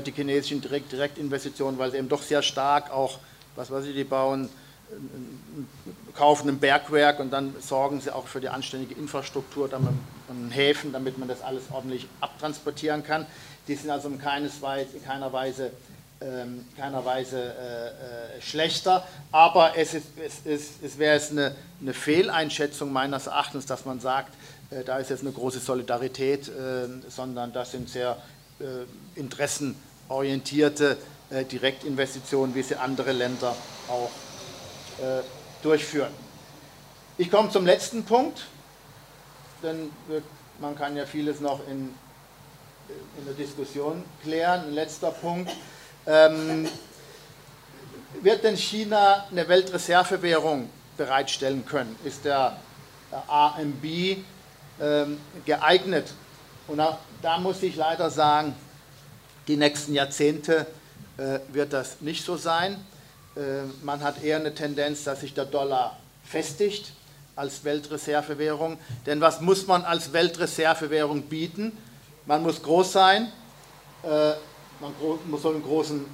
die 0.04 0.10
chinesischen 0.10 0.60
Direktinvestitionen, 0.60 1.78
weil 1.78 1.92
sie 1.92 1.98
eben 1.98 2.08
doch 2.08 2.20
sehr 2.20 2.42
stark 2.42 2.90
auch, 2.90 3.20
was 3.54 3.70
weiß 3.70 3.84
ich, 3.84 3.94
die 3.94 4.02
bauen 4.02 4.48
kaufen 6.14 6.48
ein 6.48 6.58
Bergwerk 6.58 7.20
und 7.20 7.30
dann 7.30 7.54
sorgen 7.60 8.00
sie 8.00 8.14
auch 8.14 8.26
für 8.26 8.40
die 8.40 8.48
anständige 8.48 8.94
Infrastruktur 8.94 9.68
und 10.28 10.50
Häfen, 10.50 10.92
damit 10.92 11.18
man 11.18 11.28
das 11.28 11.42
alles 11.42 11.64
ordentlich 11.70 12.06
abtransportieren 12.20 13.02
kann. 13.02 13.26
Die 13.68 13.74
sind 13.74 13.90
also 13.90 14.08
in, 14.08 14.22
Weise, 14.22 14.96
in 14.96 15.04
keiner 15.04 15.32
Weise, 15.32 15.72
keiner 16.76 17.04
Weise 17.04 17.38
äh, 17.38 18.38
äh, 18.38 18.40
schlechter, 18.40 19.06
aber 19.32 19.76
es, 19.76 19.92
ist, 19.92 20.06
es, 20.16 20.46
ist, 20.46 20.82
es 20.82 20.98
wäre 20.98 21.14
jetzt 21.14 21.32
eine, 21.32 21.54
eine, 21.80 21.92
Fehleinschätzung 21.92 22.90
meines 22.90 23.26
Erachtens, 23.26 23.66
dass 23.66 23.84
man 23.84 24.00
sagt, 24.00 24.32
äh, 24.70 24.82
da 24.82 24.96
ist 24.96 25.10
jetzt 25.10 25.20
eine 25.20 25.32
große 25.32 25.58
Solidarität, 25.58 26.48
äh, 26.48 26.88
sondern 27.10 27.52
das 27.52 27.72
sind 27.72 27.90
sehr 27.90 28.16
äh, 28.60 28.64
interessenorientierte 29.18 30.96
äh, 31.28 31.44
Direktinvestitionen, 31.44 32.54
wie 32.54 32.62
sie 32.62 32.76
andere 32.76 33.12
Länder 33.12 33.54
auch 33.88 34.10
durchführen. 35.62 36.12
Ich 37.18 37.30
komme 37.30 37.50
zum 37.50 37.66
letzten 37.66 38.02
Punkt, 38.04 38.46
denn 39.62 39.90
man 40.58 40.74
kann 40.74 40.96
ja 40.96 41.04
vieles 41.04 41.40
noch 41.40 41.60
in, 41.68 41.94
in 43.18 43.24
der 43.26 43.34
Diskussion 43.34 44.02
klären. 44.22 44.68
Ein 44.68 44.72
letzter 44.72 45.10
Punkt. 45.10 45.50
Ähm, 46.06 46.68
wird 48.22 48.44
denn 48.44 48.56
China 48.56 49.26
eine 49.30 49.48
Weltreservewährung 49.48 50.70
bereitstellen 50.96 51.66
können? 51.66 51.96
Ist 52.04 52.24
der, 52.24 52.56
AMB 53.28 53.84
ähm, 54.80 55.18
geeignet? 55.44 56.12
Und 56.66 56.78
da, 56.78 56.98
da, 57.22 57.38
muss 57.38 57.62
ich 57.62 57.76
leider 57.76 58.10
sagen, 58.10 58.54
die 59.48 59.56
nächsten 59.56 59.94
Jahrzehnte 59.94 60.66
äh, 61.16 61.38
wird 61.52 61.72
das 61.72 62.00
nicht 62.00 62.24
so 62.24 62.36
sein. 62.36 62.84
Äh, 63.36 63.62
man 63.82 64.02
hat 64.02 64.22
eher 64.22 64.36
eine 64.36 64.54
Tendenz, 64.54 65.04
dass 65.04 65.20
sich 65.20 65.34
der 65.34 65.44
Dollar 65.44 65.96
festigt 66.24 66.92
als 67.36 67.64
Weltreservewährung. 67.64 68.78
Denn 69.06 69.20
was 69.20 69.40
muss 69.40 69.66
man 69.66 69.84
als 69.84 70.12
Weltreservewährung 70.12 71.22
bieten? 71.22 71.76
Man 72.26 72.42
muss 72.42 72.62
groß 72.62 72.92
sein, 72.92 73.30
äh, 74.02 74.32
man 74.80 75.40
soll 75.40 75.54
einen 75.54 75.64
großen 75.64 76.04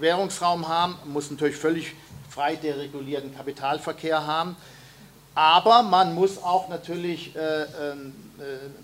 Währungsraum 0.00 0.68
haben, 0.68 0.96
muss 1.06 1.30
natürlich 1.30 1.56
völlig 1.56 1.94
frei 2.30 2.56
deregulierten 2.56 3.34
Kapitalverkehr 3.34 4.26
haben. 4.26 4.56
Aber 5.34 5.82
man 5.82 6.14
muss 6.14 6.42
auch 6.42 6.68
natürlich 6.68 7.34
äh, 7.36 7.62
ähm, 7.62 8.12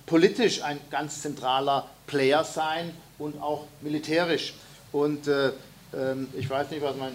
politisch 0.07 0.62
ein 0.62 0.79
ganz 0.90 1.23
zentraler 1.23 1.88
Player 2.07 2.44
sein 2.44 2.94
und 3.18 3.40
auch 3.42 3.66
militärisch. 3.81 4.55
Und 4.92 5.29
ähm, 5.29 6.29
ich 6.35 6.49
weiß 6.49 6.70
nicht, 6.70 6.83
was 6.83 6.97
mein 6.97 7.14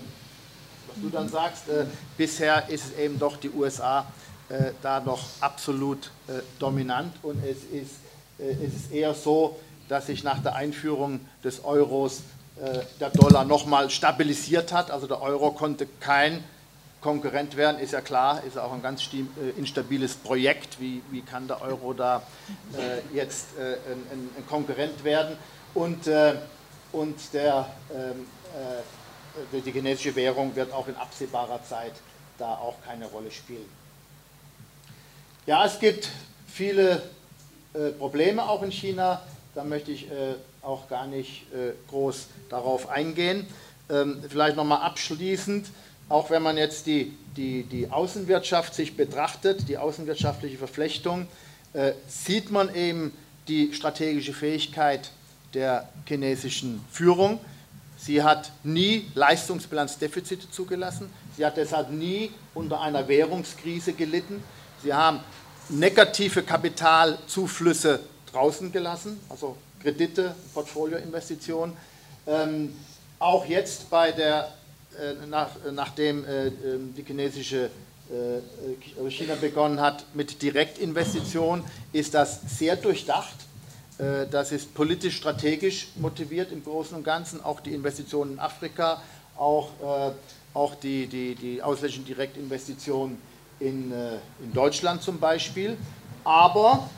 was 0.90 1.02
du 1.02 1.10
dann 1.10 1.30
sagst, 1.30 1.70
äh, 1.70 1.86
bisher 2.18 2.68
ist 2.70 2.86
es 2.86 2.98
eben 2.98 3.20
doch 3.20 3.38
die 3.38 3.50
USA 3.50 4.06
äh, 4.50 4.72
da 4.82 5.00
noch 5.00 5.24
absolut 5.40 6.12
äh, 6.28 6.42
dominant 6.58 7.14
und 7.22 7.44
es 7.44 7.64
ist, 7.72 7.96
äh, 8.40 8.66
es 8.66 8.76
ist 8.76 8.92
eher 8.92 9.14
so, 9.14 9.60
dass 9.90 10.08
sich 10.08 10.24
nach 10.24 10.42
der 10.42 10.56
Einführung 10.56 11.20
des 11.44 11.66
Euros 11.66 12.22
äh, 12.62 12.80
der 13.02 13.10
Dollar 13.10 13.44
nochmal 13.44 13.90
stabilisiert 13.90 14.72
hat. 14.72 14.92
Also 14.92 15.08
der 15.08 15.22
Euro 15.22 15.52
konnte 15.52 15.88
kein 16.00 16.42
Konkurrent 17.02 17.58
werden, 17.58 17.80
ist 17.80 17.92
ja 17.94 18.02
klar, 18.02 18.44
ist 18.46 18.58
auch 18.58 18.72
ein 18.72 18.82
ganz 18.82 19.02
äh, 19.14 19.50
instabiles 19.58 20.16
Projekt. 20.16 20.80
Wie, 20.80 21.02
wie 21.12 21.22
kann 21.22 21.48
der 21.48 21.62
Euro 21.62 21.94
da 21.94 22.24
jetzt 23.14 23.48
ein, 23.58 24.30
ein, 24.38 24.48
Konkurrent 24.48 25.04
werden? 25.04 25.38
Und, 25.74 26.10
und 26.92 27.16
der 27.34 27.70
ähm, 27.94 28.26
äh, 29.54 29.62
die 29.62 29.72
chinesische 29.72 30.16
Währung 30.16 30.56
wird 30.56 30.74
auch 30.74 30.88
in 30.88 30.96
absehbarer 30.96 31.64
Zeit 31.64 31.94
da 32.38 32.54
auch 32.56 32.76
keine 32.86 33.06
Rolle 33.06 33.32
spielen. 33.32 33.70
Ja, 35.46 35.66
es 35.66 35.80
gibt 35.80 36.10
viele 36.48 37.02
äh, 37.74 37.90
Probleme 37.92 38.48
auch 38.48 38.64
in 38.64 38.72
China, 38.72 39.22
da 39.56 39.64
möchte 39.64 39.92
ich 39.92 40.10
äh, 40.10 40.36
auch 40.62 40.88
gar 40.90 41.08
nicht 41.08 41.46
äh, 41.54 41.74
groß 41.90 42.28
darauf 42.50 42.90
eingehen. 42.90 43.48
Ähm, 43.90 44.24
vielleicht 44.28 44.56
nochmal 44.56 44.82
abschließend, 44.82 45.68
auch 46.10 46.30
wenn 46.30 46.44
man 46.44 46.58
jetzt 46.58 46.86
die, 46.86 47.14
die, 47.36 47.64
die 47.64 47.90
Außenwirtschaft 47.90 48.74
sich 48.74 48.96
betrachtet, 48.96 49.68
die 49.68 49.78
außenwirtschaftliche 49.78 50.58
Verflechtung, 50.58 51.28
äh, 51.74 51.94
sieht 52.08 52.52
man 52.52 52.74
eben 52.74 53.14
die 53.48 53.74
strategische 53.74 54.34
Fähigkeit 54.34 55.12
der 55.54 55.90
chinesischen 56.08 56.84
Führung. 56.92 57.40
Sie 57.98 58.24
hat 58.24 58.52
nie 58.64 59.08
Leistungsbilanzdefizite 59.16 60.50
zugelassen. 60.52 61.10
Sie 61.36 61.46
hat 61.46 61.58
deshalb 61.58 61.92
nie 61.92 62.32
unter 62.54 62.82
einer 62.82 63.08
Währungskrise 63.08 63.94
gelitten. 63.94 64.44
Sie 64.84 64.94
haben 64.94 65.20
negative 65.70 66.44
Kapitalzuflüsse 66.44 68.00
draußen 68.32 68.72
gelassen, 68.72 69.20
also 69.30 69.56
Kredite, 69.82 70.36
Portfolioinvestitionen. 70.54 71.76
Ähm, 72.28 72.74
auch 73.20 73.46
jetzt 73.46 73.90
bei 73.90 74.12
der, 74.12 74.54
äh, 74.98 75.26
nach, 75.28 75.50
nachdem 75.72 76.26
äh, 76.26 76.48
ähm, 76.48 76.94
die 76.96 77.04
chinesische 77.04 77.70
äh, 78.10 79.10
China 79.10 79.36
begonnen 79.36 79.80
hat 79.80 80.04
mit 80.14 80.42
Direktinvestitionen, 80.42 81.64
ist 81.94 82.14
das 82.14 82.42
sehr 82.58 82.76
durchdacht. 82.76 83.36
Äh, 84.00 84.28
das 84.32 84.52
ist 84.52 84.74
politisch 84.74 85.18
strategisch 85.18 85.90
motiviert 85.96 86.52
im 86.52 86.64
Großen 86.64 86.96
und 86.96 87.04
Ganzen, 87.04 87.44
auch 87.44 87.60
die 87.60 87.74
Investitionen 87.74 88.34
in 88.34 88.40
Afrika, 88.40 89.02
auch, 89.38 89.70
äh, 89.82 90.12
auch 90.54 90.76
die, 90.76 91.08
die, 91.08 91.36
die 91.36 91.62
ausländischen 91.62 92.06
Direktinvestitionen 92.06 93.18
in, 93.60 93.92
äh, 93.92 94.16
in 94.42 94.54
Deutschland 94.54 95.04
zum 95.04 95.20
Beispiel. 95.20 95.78
Aber 96.24 96.90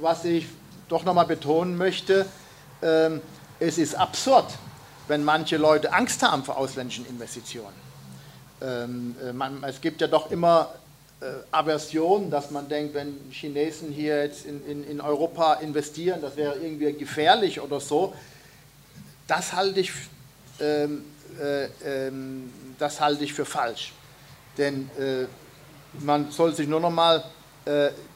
was 0.00 0.24
ich 0.24 0.46
doch 0.88 1.04
nochmal 1.04 1.26
betonen 1.26 1.76
möchte, 1.76 2.26
ähm, 2.82 3.20
es 3.58 3.78
ist 3.78 3.94
absurd, 3.94 4.46
wenn 5.08 5.24
manche 5.24 5.56
Leute 5.56 5.92
Angst 5.92 6.22
haben 6.22 6.44
vor 6.44 6.56
ausländischen 6.56 7.06
Investitionen. 7.06 7.74
Ähm, 8.62 9.14
man, 9.34 9.62
es 9.64 9.80
gibt 9.80 10.00
ja 10.00 10.06
doch 10.06 10.30
immer 10.30 10.74
äh, 11.20 11.26
Aversion, 11.50 12.30
dass 12.30 12.50
man 12.50 12.68
denkt, 12.68 12.94
wenn 12.94 13.30
Chinesen 13.30 13.92
hier 13.92 14.24
jetzt 14.24 14.46
in, 14.46 14.66
in, 14.66 14.84
in 14.84 15.00
Europa 15.00 15.54
investieren, 15.54 16.20
das 16.20 16.36
wäre 16.36 16.56
irgendwie 16.56 16.92
gefährlich 16.92 17.60
oder 17.60 17.80
so. 17.80 18.14
Das 19.26 19.52
halte 19.52 19.80
ich, 19.80 19.92
ähm, 20.60 21.04
äh, 21.38 21.66
ähm, 21.84 22.52
das 22.78 23.00
halte 23.00 23.24
ich 23.24 23.34
für 23.34 23.44
falsch. 23.44 23.92
Denn 24.56 24.90
äh, 24.98 25.26
man 26.02 26.30
soll 26.30 26.54
sich 26.54 26.66
nur 26.66 26.80
noch 26.80 26.90
mal 26.90 27.18
äh, 27.18 27.22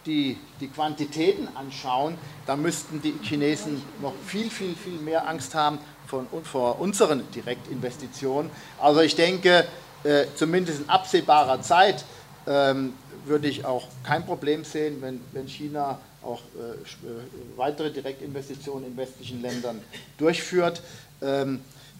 die, 0.06 0.38
die 0.60 0.68
Quantitäten 0.68 1.48
anschauen, 1.54 2.16
dann 2.46 2.62
müssten 2.62 3.02
die 3.02 3.14
Chinesen 3.22 3.82
noch 4.00 4.14
viel, 4.26 4.50
viel, 4.50 4.74
viel 4.74 4.98
mehr 4.98 5.28
Angst 5.28 5.54
haben 5.54 5.78
von, 6.06 6.26
vor 6.44 6.80
unseren 6.80 7.30
Direktinvestitionen. 7.30 8.50
Also 8.80 9.00
ich 9.00 9.14
denke, 9.14 9.66
äh, 10.04 10.26
zumindest 10.34 10.80
in 10.80 10.88
absehbarer 10.88 11.62
Zeit 11.62 12.04
ähm, 12.46 12.94
würde 13.24 13.48
ich 13.48 13.64
auch 13.64 13.88
kein 14.02 14.24
Problem 14.24 14.64
sehen, 14.64 14.98
wenn, 15.00 15.20
wenn 15.32 15.48
China 15.48 15.98
auch 16.22 16.40
äh, 16.56 16.72
äh 16.72 17.20
weitere 17.56 17.90
Direktinvestitionen 17.90 18.86
in 18.88 18.96
westlichen 18.96 19.40
Ländern 19.40 19.80
durchführt. 20.18 20.82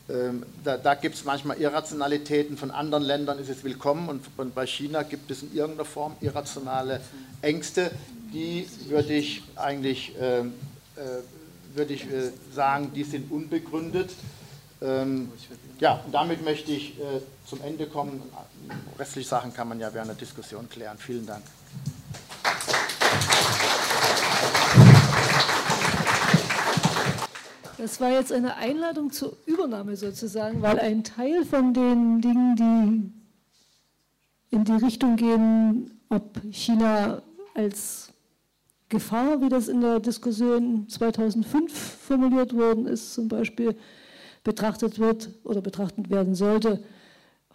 Ähm, 0.09 0.45
da, 0.63 0.77
da 0.77 0.95
gibt 0.95 1.15
es 1.15 1.25
manchmal 1.25 1.59
Irrationalitäten, 1.59 2.59
von 2.59 2.71
anderen 2.71 3.05
Ländern 3.05 3.39
ist 3.39 3.49
es 3.49 3.65
willkommen 3.65 4.09
und, 4.09 4.23
und 4.37 4.55
bei 4.55 4.67
China 4.67 5.03
gibt 5.03 5.31
es 5.31 5.43
in 5.43 5.55
irgendeiner 5.55 5.87
Form 5.87 6.15
irrationale 6.21 7.01
Ängste, 7.41 7.91
die 8.33 8.69
würde 8.89 9.15
ich 9.15 9.43
eigentlich 9.57 10.13
ähm, 10.21 10.53
äh, 10.97 11.23
würde 11.77 11.95
ich 11.95 12.05
äh, 12.05 12.31
sagen, 12.53 12.93
die 12.95 13.05
sind 13.05 13.31
unbegründet. 13.31 14.11
Ähm, 14.81 15.31
ja, 15.81 16.01
und 16.05 16.13
damit 16.13 16.45
möchte 16.45 16.73
ich 16.73 16.99
äh, 16.99 17.21
zum 17.47 17.63
Ende 17.63 17.87
kommen. 17.87 18.23
Restliche 18.99 19.29
Sachen 19.29 19.53
kann 19.53 19.69
man 19.69 19.81
ja 19.81 19.93
während 19.93 20.11
der 20.11 20.17
Diskussion 20.17 20.69
klären. 20.69 20.99
Vielen 20.99 21.27
Dank. 21.27 21.45
Das 27.85 28.01
war 28.01 28.11
jetzt 28.11 28.33
eine 28.33 28.57
Einladung 28.57 29.13
zur 29.13 29.37
Übernahme 29.45 29.95
sozusagen, 29.95 30.63
weil 30.63 30.79
ein 30.79 31.05
Teil 31.05 31.45
von 31.45 31.75
den 31.75 32.23
Dingen, 32.23 32.57
die 32.57 33.13
in 34.57 34.65
die 34.65 34.73
Richtung 34.73 35.17
gehen, 35.17 36.01
ob 36.09 36.41
China 36.51 37.21
als 37.53 38.11
Gefahr, 38.89 39.43
wie 39.43 39.51
das 39.51 39.69
in 39.69 39.83
der 39.83 40.01
Diskussion 40.01 40.89
2005 40.89 41.75
formuliert 41.75 42.57
worden 42.57 42.87
ist, 42.87 43.13
zum 43.13 43.29
Beispiel 43.29 43.77
betrachtet 44.45 44.99
wird 44.99 45.29
oder 45.45 45.61
betrachtet 45.61 46.09
werden 46.09 46.35
sollte, 46.35 46.83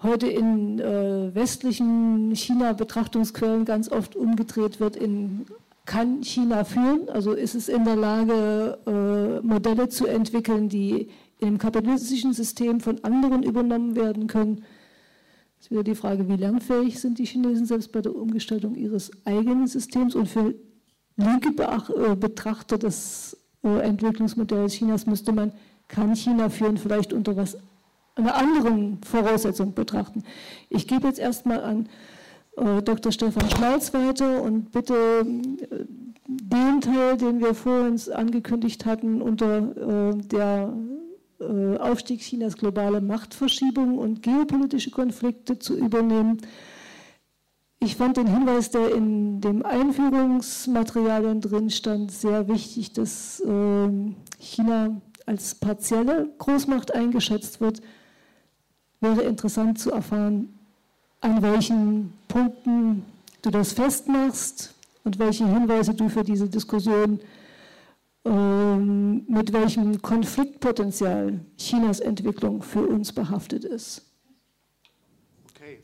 heute 0.04 0.28
in 0.28 0.78
äh, 0.78 1.34
westlichen 1.34 2.36
China-Betrachtungsquellen 2.36 3.66
ganz 3.66 3.92
oft 3.92 4.16
umgedreht 4.16 4.80
wird 4.80 4.96
in 4.96 5.48
kann 5.90 6.22
China 6.24 6.66
führen? 6.66 7.10
Also 7.10 7.34
ist 7.34 7.56
es 7.56 7.68
in 7.68 7.84
der 7.84 7.96
Lage, 7.96 8.78
äh, 8.86 9.46
Modelle 9.46 9.90
zu 9.90 10.06
entwickeln, 10.06 10.70
die 10.70 11.10
im 11.40 11.58
kapitalistischen 11.58 12.32
System 12.32 12.80
von 12.80 13.04
anderen 13.04 13.42
übernommen 13.42 13.96
werden 13.96 14.28
können? 14.28 14.64
Es 15.58 15.66
ist 15.66 15.72
wieder 15.72 15.84
die 15.84 15.96
Frage, 15.96 16.30
wie 16.30 16.36
lernfähig 16.36 17.00
sind 17.00 17.18
die 17.18 17.26
Chinesen 17.26 17.66
selbst 17.66 17.92
bei 17.92 18.02
der 18.02 18.16
Umgestaltung 18.16 18.76
ihres 18.76 19.10
eigenen 19.26 19.66
Systems? 19.66 20.14
Und 20.14 20.28
für 20.28 20.54
linke 21.18 21.50
äh, 21.58 22.16
Betrachter 22.16 22.78
des 22.78 23.36
äh, 23.64 23.80
Entwicklungsmodells 23.80 24.74
Chinas 24.74 25.08
müsste 25.08 25.32
man, 25.32 25.52
kann 25.88 26.16
China 26.16 26.50
führen, 26.50 26.78
vielleicht 26.78 27.14
unter 27.14 27.36
was 27.36 27.58
einer 28.14 28.36
anderen 28.36 29.02
Voraussetzung 29.04 29.74
betrachten. 29.74 30.24
Ich 30.70 30.88
gebe 30.88 31.08
jetzt 31.08 31.20
erstmal 31.20 31.64
an 31.64 31.90
äh, 32.60 32.82
Dr. 32.82 33.12
Stefan 33.12 33.50
Schmalz 33.50 33.94
weiter 33.94 34.42
und 34.42 34.72
bitte 34.72 34.94
äh, 34.94 35.86
den 36.28 36.82
Teil, 36.82 37.18
den 37.18 37.40
wir 37.40 37.54
vorhin 37.54 38.00
angekündigt 38.14 38.86
hatten, 38.86 39.22
unter 39.22 40.12
äh, 40.12 40.18
der 40.18 40.74
Aufstieg 41.80 42.20
Chinas 42.20 42.58
globale 42.58 43.00
Machtverschiebung 43.00 43.98
und 43.98 44.22
geopolitische 44.22 44.92
Konflikte 44.92 45.58
zu 45.58 45.78
übernehmen. 45.78 46.42
Ich 47.80 47.96
fand 47.96 48.18
den 48.18 48.28
Hinweis, 48.28 48.72
der 48.72 48.94
in 48.94 49.40
dem 49.40 49.66
Einführungsmaterialien 49.66 51.40
drin 51.40 51.70
stand, 51.70 52.12
sehr 52.12 52.50
wichtig, 52.50 52.92
dass 52.92 53.42
China 54.38 55.02
als 55.26 55.56
partielle 55.56 56.30
Großmacht 56.40 56.94
eingeschätzt 56.94 57.62
wird. 57.62 57.80
Wäre 59.00 59.22
interessant 59.22 59.80
zu 59.80 59.92
erfahren, 59.92 60.59
an 61.22 61.42
welchen 61.42 62.14
Punkten 62.28 63.06
du 63.42 63.50
das 63.50 63.74
festmachst 63.74 64.74
und 65.04 65.20
welche 65.20 65.48
Hinweise 65.48 65.94
du 65.94 66.10
für 66.10 66.24
diese 66.24 66.48
Diskussion 66.48 67.20
ähm, 68.26 69.26
mit 69.28 69.54
welchem 69.54 70.02
Konfliktpotenzial 70.02 71.40
Chinas 71.58 72.00
Entwicklung 72.00 72.62
für 72.62 72.86
uns 72.86 73.14
behaftet 73.14 73.64
ist. 73.64 74.02
Okay, 75.56 75.80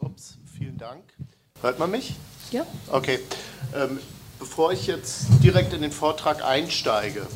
ups, 0.00 0.38
vielen 0.56 0.78
Dank. 0.78 1.02
Hört 1.60 1.78
man 1.78 1.90
mich? 1.90 2.14
Ja. 2.50 2.66
Okay, 2.90 3.20
ähm, 3.74 3.98
bevor 4.38 4.72
ich 4.72 4.86
jetzt 4.86 5.26
direkt 5.42 5.74
in 5.74 5.82
den 5.82 5.92
Vortrag 5.92 6.42
einsteige, 6.42 7.26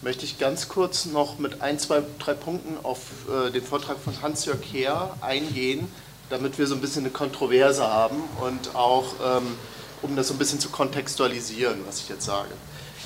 möchte 0.00 0.24
ich 0.24 0.38
ganz 0.38 0.68
kurz 0.68 1.06
noch 1.06 1.38
mit 1.38 1.60
ein, 1.60 1.78
zwei, 1.78 2.02
drei 2.18 2.34
Punkten 2.34 2.76
auf 2.84 3.28
äh, 3.28 3.50
den 3.50 3.62
Vortrag 3.62 3.98
von 3.98 4.22
Hans-Jörg 4.22 4.60
Heer 4.72 5.16
eingehen, 5.20 5.88
damit 6.32 6.58
wir 6.58 6.66
so 6.66 6.74
ein 6.74 6.80
bisschen 6.80 7.02
eine 7.02 7.12
Kontroverse 7.12 7.86
haben 7.86 8.16
und 8.40 8.74
auch 8.74 9.04
ähm, 9.22 9.54
um 10.00 10.16
das 10.16 10.28
so 10.28 10.34
ein 10.34 10.38
bisschen 10.38 10.58
zu 10.58 10.70
kontextualisieren, 10.70 11.80
was 11.86 12.00
ich 12.00 12.08
jetzt 12.08 12.24
sage. 12.24 12.48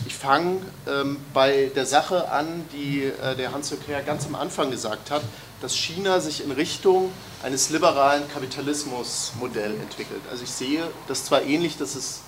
Ich 0.06 0.14
fange 0.14 0.60
ähm, 0.86 1.18
bei 1.34 1.72
der 1.74 1.86
Sache 1.86 2.30
an, 2.30 2.64
die 2.72 3.02
äh, 3.02 3.34
der 3.34 3.52
Hans-Jörg 3.52 4.06
ganz 4.06 4.26
am 4.26 4.36
Anfang 4.36 4.70
gesagt 4.70 5.10
hat, 5.10 5.22
dass 5.60 5.74
China 5.74 6.20
sich 6.20 6.44
in 6.44 6.52
Richtung 6.52 7.10
eines 7.42 7.70
liberalen 7.70 8.28
Kapitalismusmodells 8.28 9.80
entwickelt. 9.80 10.20
Also 10.30 10.44
ich 10.44 10.50
sehe 10.50 10.84
das 11.08 11.24
zwar 11.24 11.42
ähnlich, 11.42 11.76
dass 11.78 11.96
es 11.96 12.20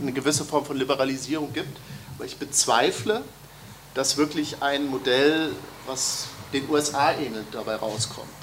eine 0.00 0.12
gewisse 0.12 0.46
Form 0.46 0.64
von 0.64 0.78
Liberalisierung 0.78 1.52
gibt, 1.52 1.76
aber 2.16 2.24
ich 2.24 2.38
bezweifle, 2.38 3.22
dass 3.92 4.16
wirklich 4.16 4.62
ein 4.62 4.86
Modell, 4.86 5.50
was 5.86 6.28
den 6.54 6.70
USA 6.70 7.12
ähnelt, 7.12 7.46
dabei 7.52 7.76
rauskommt 7.76 8.37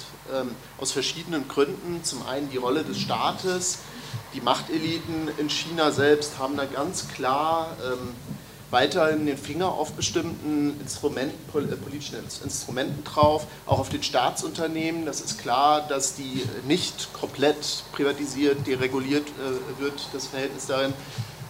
aus 0.78 0.92
verschiedenen 0.92 1.48
Gründen. 1.48 2.02
Zum 2.02 2.26
einen 2.26 2.50
die 2.50 2.56
Rolle 2.56 2.84
des 2.84 2.98
Staates, 2.98 3.78
die 4.34 4.40
Machteliten 4.40 5.28
in 5.38 5.48
China 5.48 5.90
selbst 5.90 6.38
haben 6.38 6.56
da 6.56 6.64
ganz 6.64 7.08
klar 7.08 7.76
ähm, 7.84 8.14
weiterhin 8.70 9.26
den 9.26 9.38
Finger 9.38 9.72
auf 9.72 9.92
bestimmten 9.92 10.78
Instrumenten, 10.80 11.38
äh, 11.54 11.76
politischen 11.76 12.16
Instrumenten 12.44 13.04
drauf, 13.04 13.46
auch 13.64 13.78
auf 13.78 13.88
den 13.88 14.02
Staatsunternehmen. 14.02 15.06
Das 15.06 15.20
ist 15.20 15.38
klar, 15.38 15.86
dass 15.88 16.14
die 16.14 16.42
nicht 16.66 17.12
komplett 17.12 17.84
privatisiert, 17.92 18.66
dereguliert 18.66 19.28
äh, 19.28 19.80
wird, 19.80 20.08
das 20.12 20.26
Verhältnis 20.26 20.66
darin. 20.66 20.92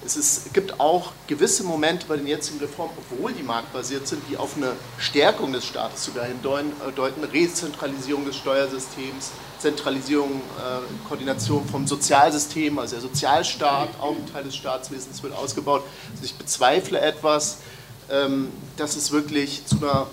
Es 0.07 0.16
ist, 0.16 0.55
gibt 0.55 0.79
auch 0.79 1.11
gewisse 1.27 1.64
Momente 1.64 2.07
bei 2.07 2.16
den 2.16 2.29
jetzigen 2.29 2.61
Reformen, 2.61 2.92
obwohl 2.97 3.33
die 3.33 3.42
marktbasiert 3.42 4.07
sind, 4.07 4.23
die 4.31 4.37
auf 4.37 4.57
eine 4.57 4.73
Stärkung 4.99 5.53
des 5.53 5.64
Staates 5.64 6.05
sogar 6.05 6.27
hindeuten, 6.27 6.73
äh, 6.81 7.25
Rezentralisierung 7.27 8.25
des 8.25 8.37
Steuersystems, 8.37 9.33
Zentralisierung, 9.59 10.31
äh, 10.31 11.09
Koordination 11.09 11.66
vom 11.66 11.88
Sozialsystem, 11.88 12.79
also 12.79 12.95
der 12.95 13.03
Sozialstaat, 13.03 13.88
auch 14.01 14.14
ein 14.14 14.33
Teil 14.33 14.45
des 14.45 14.55
Staatswesens 14.55 15.25
wird 15.25 15.35
ausgebaut. 15.35 15.83
Also 16.12 16.25
ich 16.25 16.37
bezweifle 16.37 17.01
etwas, 17.01 17.59
ähm, 18.09 18.53
dass 18.77 18.95
es 18.95 19.11
wirklich 19.11 19.66
zu 19.66 19.79
einer, 19.79 20.07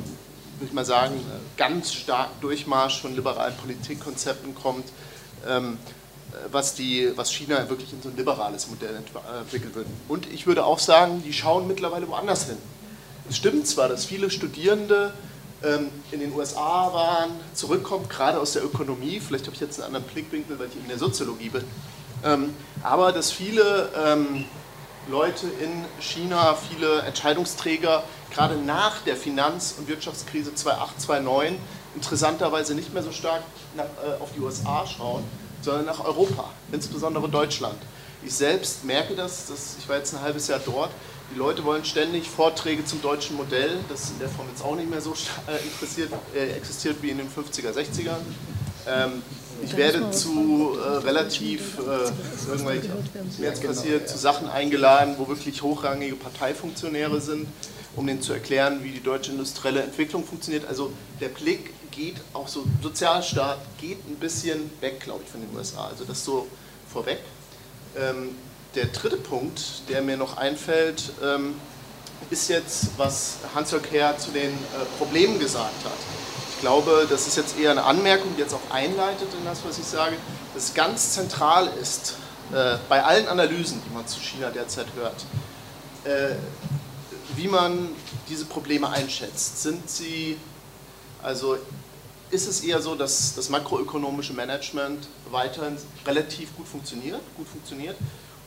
würde 0.57 0.65
ich 0.65 0.73
mal 0.73 0.85
sagen, 0.85 1.23
ganz 1.55 1.93
starken 1.93 2.41
Durchmarsch 2.41 2.99
von 2.99 3.15
liberalen 3.15 3.55
Politikkonzepten 3.57 4.55
kommt. 4.55 4.85
Ähm, 5.47 5.77
was, 6.51 6.75
die, 6.75 7.11
was 7.15 7.31
China 7.31 7.69
wirklich 7.69 7.93
in 7.93 8.01
so 8.01 8.09
ein 8.09 8.17
liberales 8.17 8.67
Modell 8.67 8.95
entwickelt 8.95 9.75
wird. 9.75 9.87
Und 10.07 10.31
ich 10.31 10.47
würde 10.47 10.65
auch 10.65 10.79
sagen, 10.79 11.23
die 11.23 11.33
schauen 11.33 11.67
mittlerweile 11.67 12.07
woanders 12.07 12.45
hin. 12.45 12.57
Es 13.29 13.37
stimmt 13.37 13.67
zwar, 13.67 13.87
dass 13.87 14.05
viele 14.05 14.29
Studierende 14.29 15.13
ähm, 15.63 15.89
in 16.11 16.19
den 16.19 16.33
USA 16.33 16.91
waren, 16.93 17.31
zurückkommen, 17.53 18.07
gerade 18.09 18.39
aus 18.39 18.53
der 18.53 18.65
Ökonomie, 18.65 19.19
vielleicht 19.19 19.45
habe 19.45 19.55
ich 19.55 19.61
jetzt 19.61 19.79
einen 19.79 19.95
anderen 19.95 20.13
Blickwinkel, 20.13 20.59
weil 20.59 20.67
ich 20.67 20.75
in 20.75 20.87
der 20.87 20.97
Soziologie 20.97 21.49
bin, 21.49 21.63
ähm, 22.23 22.53
aber 22.81 23.11
dass 23.11 23.31
viele 23.31 23.89
ähm, 23.97 24.45
Leute 25.09 25.47
in 25.61 25.85
China, 25.99 26.55
viele 26.55 27.01
Entscheidungsträger, 27.01 28.03
gerade 28.31 28.55
nach 28.55 29.01
der 29.01 29.15
Finanz- 29.15 29.75
und 29.77 29.87
Wirtschaftskrise 29.87 30.53
2008, 30.53 31.01
2009, 31.01 31.57
interessanterweise 31.95 32.75
nicht 32.75 32.93
mehr 32.93 33.03
so 33.03 33.11
stark 33.11 33.43
nach, 33.75 33.85
äh, 33.85 34.21
auf 34.21 34.31
die 34.35 34.41
USA 34.41 34.85
schauen, 34.85 35.23
sondern 35.63 35.85
nach 35.85 36.03
Europa, 36.03 36.49
insbesondere 36.71 37.29
Deutschland. 37.29 37.77
Ich 38.25 38.33
selbst 38.33 38.85
merke 38.85 39.15
das, 39.15 39.47
das, 39.47 39.75
ich 39.79 39.87
war 39.89 39.97
jetzt 39.97 40.13
ein 40.13 40.21
halbes 40.21 40.47
Jahr 40.47 40.61
dort, 40.65 40.91
die 41.33 41.39
Leute 41.39 41.63
wollen 41.63 41.83
ständig 41.83 42.29
Vorträge 42.29 42.85
zum 42.85 43.01
deutschen 43.01 43.35
Modell, 43.35 43.79
das 43.89 44.11
in 44.11 44.19
der 44.19 44.29
Form 44.29 44.47
jetzt 44.49 44.63
auch 44.63 44.75
nicht 44.75 44.89
mehr 44.89 45.01
so 45.01 45.11
äh, 45.47 45.63
interessiert, 45.63 46.11
äh, 46.35 46.51
existiert 46.51 46.97
wie 47.01 47.09
in 47.09 47.17
den 47.17 47.27
50er, 47.27 47.71
60er. 47.71 48.15
Ähm, 48.87 49.23
ich 49.63 49.77
werde 49.77 50.11
zu 50.11 50.77
äh, 50.77 50.97
relativ, 50.97 51.79
äh, 51.79 52.49
irgendwelche, 52.49 52.89
jetzt 53.39 53.63
passiert, 53.63 54.09
zu 54.09 54.17
Sachen 54.17 54.49
eingeladen, 54.49 55.15
wo 55.17 55.27
wirklich 55.27 55.61
hochrangige 55.61 56.15
Parteifunktionäre 56.15 57.21
sind, 57.21 57.47
um 57.95 58.05
denen 58.05 58.21
zu 58.21 58.33
erklären, 58.33 58.83
wie 58.83 58.91
die 58.91 59.01
deutsche 59.01 59.31
industrielle 59.31 59.81
Entwicklung 59.81 60.25
funktioniert. 60.25 60.65
Also 60.67 60.91
der 61.21 61.29
Blick 61.29 61.71
geht, 61.95 62.15
auch 62.33 62.47
so 62.47 62.65
Sozialstaat 62.81 63.59
geht 63.79 63.99
ein 64.07 64.15
bisschen 64.15 64.71
weg, 64.81 64.99
glaube 65.01 65.21
ich, 65.23 65.29
von 65.29 65.41
den 65.41 65.55
USA. 65.55 65.87
Also 65.87 66.03
das 66.03 66.23
so 66.23 66.47
vorweg. 66.91 67.19
Ähm, 67.97 68.35
der 68.75 68.87
dritte 68.87 69.17
Punkt, 69.17 69.87
der 69.89 70.01
mir 70.01 70.17
noch 70.17 70.37
einfällt, 70.37 71.11
ähm, 71.23 71.55
ist 72.29 72.49
jetzt, 72.49 72.97
was 72.97 73.37
Hans-Jörg 73.53 73.83
Herr 73.91 74.17
zu 74.17 74.31
den 74.31 74.51
äh, 74.51 74.85
Problemen 74.97 75.39
gesagt 75.39 75.85
hat. 75.85 75.97
Ich 76.55 76.61
glaube, 76.61 77.05
das 77.09 77.27
ist 77.27 77.37
jetzt 77.37 77.59
eher 77.59 77.71
eine 77.71 77.83
Anmerkung, 77.83 78.33
die 78.35 78.41
jetzt 78.41 78.53
auch 78.53 78.71
einleitet 78.73 79.27
in 79.37 79.45
das, 79.45 79.59
was 79.65 79.77
ich 79.77 79.85
sage, 79.85 80.15
dass 80.53 80.63
es 80.63 80.73
ganz 80.73 81.11
zentral 81.11 81.67
ist, 81.81 82.15
äh, 82.53 82.77
bei 82.89 83.03
allen 83.03 83.27
Analysen, 83.27 83.81
die 83.85 83.93
man 83.93 84.07
zu 84.07 84.19
China 84.19 84.49
derzeit 84.49 84.87
hört, 84.95 85.25
äh, 86.05 86.35
wie 87.35 87.47
man 87.47 87.89
diese 88.29 88.45
Probleme 88.45 88.89
einschätzt. 88.89 89.61
Sind 89.61 89.89
sie, 89.89 90.37
also 91.21 91.57
ist 92.33 92.47
es 92.47 92.63
eher 92.63 92.81
so, 92.81 92.95
dass 92.95 93.35
das 93.35 93.49
makroökonomische 93.49 94.33
Management 94.33 95.07
weiterhin 95.29 95.77
relativ 96.05 96.55
gut 96.57 96.67
funktioniert, 96.67 97.21
gut 97.37 97.47
funktioniert, 97.47 97.95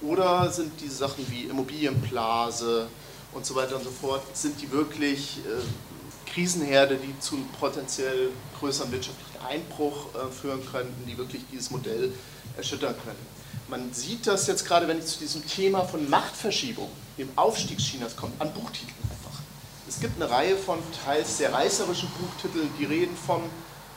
oder 0.03 0.51
sind 0.51 0.73
diese 0.81 0.97
Sachen 0.97 1.25
wie 1.31 1.45
Immobilienblase 1.45 2.89
und 3.33 3.47
so 3.47 3.55
weiter 3.55 3.77
und 3.77 3.85
so 3.85 3.91
fort, 3.91 4.23
sind 4.37 4.61
die 4.61 4.71
wirklich 4.73 5.39
äh, 5.39 6.31
Krisenherde, 6.31 6.97
die 6.97 7.19
zu 7.21 7.37
potenziell 7.61 8.31
größeren 8.59 8.91
wirtschaftlichen 8.91 9.47
Einbruch 9.47 10.07
äh, 10.15 10.33
führen 10.33 10.61
könnten, 10.71 11.07
die 11.07 11.17
wirklich 11.17 11.43
dieses 11.53 11.71
Modell 11.71 12.13
erschüttern 12.57 12.95
können? 13.05 13.37
Man 13.69 13.93
sieht 13.95 14.27
das 14.27 14.49
jetzt 14.49 14.67
gerade, 14.67 14.89
wenn 14.89 14.99
ich 14.99 15.07
zu 15.07 15.21
diesem 15.21 15.47
Thema 15.47 15.85
von 15.85 16.11
Machtverschiebung, 16.11 16.91
dem 17.19 17.29
Aufstieg 17.37 17.79
Chinas 17.79 18.17
kommt, 18.17 18.41
an 18.41 18.53
Buchtiteln 18.53 18.95
einfach. 19.05 19.41
Es 19.89 20.01
gibt 20.01 20.21
eine 20.21 20.31
Reihe 20.31 20.57
von 20.57 20.79
teils 21.05 21.39
sehr 21.39 21.53
reißerischen 21.53 22.09
Buchtiteln, 22.21 22.69
die 22.79 22.85
reden 22.85 23.17
von 23.17 23.43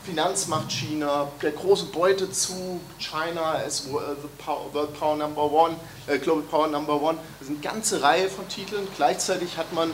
Finanzmacht 0.05 0.71
China, 0.71 1.27
der 1.41 1.51
großen 1.51 1.91
Beute 1.91 2.31
zu 2.31 2.79
China 2.97 3.55
as 3.65 3.91
World 3.91 4.97
Power 4.99 5.15
Number 5.15 5.51
One, 5.51 5.75
äh, 6.07 6.17
Global 6.17 6.43
Power 6.43 6.67
Number 6.67 7.01
One. 7.01 7.17
Das 7.39 7.49
ist 7.49 7.53
eine 7.53 7.59
ganze 7.59 8.01
Reihe 8.01 8.29
von 8.29 8.47
Titeln. 8.47 8.87
Gleichzeitig 8.95 9.57
hat 9.57 9.73
man 9.73 9.91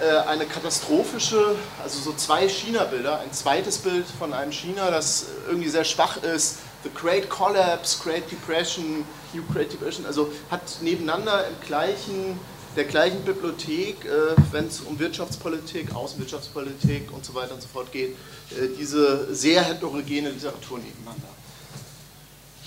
äh, 0.00 0.28
eine 0.28 0.44
katastrophische, 0.44 1.56
also 1.82 2.00
so 2.00 2.12
zwei 2.12 2.48
China-Bilder. 2.48 3.20
Ein 3.20 3.32
zweites 3.32 3.78
Bild 3.78 4.06
von 4.18 4.32
einem 4.32 4.52
China, 4.52 4.90
das 4.90 5.26
irgendwie 5.46 5.68
sehr 5.68 5.84
schwach 5.84 6.18
ist. 6.18 6.58
The 6.84 6.90
Great 6.94 7.28
Collapse, 7.28 7.98
Great 8.02 8.30
Depression, 8.30 9.04
New 9.32 9.42
Great 9.52 9.72
Depression. 9.72 10.06
Also 10.06 10.30
hat 10.50 10.62
nebeneinander 10.80 11.46
im 11.48 11.54
gleichen 11.66 12.38
der 12.78 12.86
gleichen 12.86 13.22
Bibliothek, 13.22 14.04
äh, 14.04 14.36
wenn 14.52 14.68
es 14.68 14.80
um 14.80 14.98
Wirtschaftspolitik, 14.98 15.94
Außenwirtschaftspolitik 15.94 17.12
und 17.12 17.24
so 17.24 17.34
weiter 17.34 17.54
und 17.54 17.60
so 17.60 17.68
fort 17.68 17.90
geht, 17.90 18.10
äh, 18.52 18.68
diese 18.78 19.34
sehr 19.34 19.62
heterogene 19.62 20.30
Literatur 20.30 20.78
nebeneinander. 20.78 21.26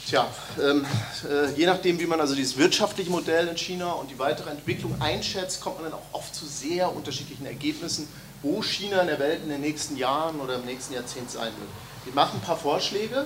Tja, 0.05 0.27
ähm, 0.61 0.85
äh, 1.29 1.53
je 1.57 1.65
nachdem, 1.65 1.97
wie 1.97 2.05
man 2.05 2.19
also 2.19 2.35
dieses 2.35 2.57
wirtschaftliche 2.57 3.09
Modell 3.09 3.47
in 3.47 3.55
China 3.55 3.93
und 3.93 4.11
die 4.11 4.19
weitere 4.19 4.49
Entwicklung 4.49 5.01
einschätzt, 5.01 5.61
kommt 5.61 5.81
man 5.81 5.89
dann 5.89 5.93
auch 5.93 6.05
oft 6.11 6.35
zu 6.35 6.45
sehr 6.45 6.93
unterschiedlichen 6.93 7.45
Ergebnissen, 7.45 8.07
wo 8.41 8.61
China 8.61 8.99
in 9.01 9.07
der 9.07 9.19
Welt 9.19 9.39
in 9.43 9.49
den 9.49 9.61
nächsten 9.61 9.95
Jahren 9.95 10.41
oder 10.41 10.55
im 10.55 10.65
nächsten 10.65 10.93
Jahrzehnt 10.93 11.31
sein 11.31 11.53
wird. 11.57 11.69
Wir 12.03 12.13
machen 12.13 12.41
ein 12.41 12.45
paar 12.45 12.57
Vorschläge. 12.57 13.25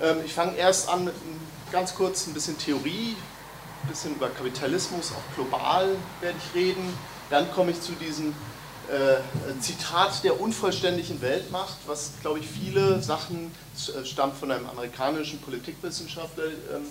Ähm, 0.00 0.18
ich 0.24 0.32
fange 0.32 0.56
erst 0.56 0.88
an 0.88 1.06
mit 1.06 1.14
ganz 1.72 1.92
kurz 1.96 2.28
ein 2.28 2.34
bisschen 2.34 2.56
Theorie, 2.56 3.16
ein 3.84 3.88
bisschen 3.88 4.14
über 4.14 4.28
Kapitalismus, 4.30 5.12
auch 5.12 5.34
global 5.34 5.96
werde 6.20 6.38
ich 6.38 6.54
reden. 6.54 6.92
Dann 7.30 7.50
komme 7.52 7.72
ich 7.72 7.80
zu 7.80 7.92
diesem 7.92 8.34
äh, 8.88 9.60
Zitat 9.60 10.24
der 10.24 10.40
unvollständigen 10.40 11.20
Weltmacht, 11.20 11.76
was, 11.86 12.12
glaube 12.20 12.38
ich, 12.40 12.46
viele 12.46 13.02
Sachen 13.02 13.50
äh, 13.76 14.04
stammt 14.04 14.36
von 14.36 14.50
einem 14.50 14.66
amerikanischen 14.68 15.40
Politikwissenschaftler. 15.40 16.44
Ähm, 16.44 16.86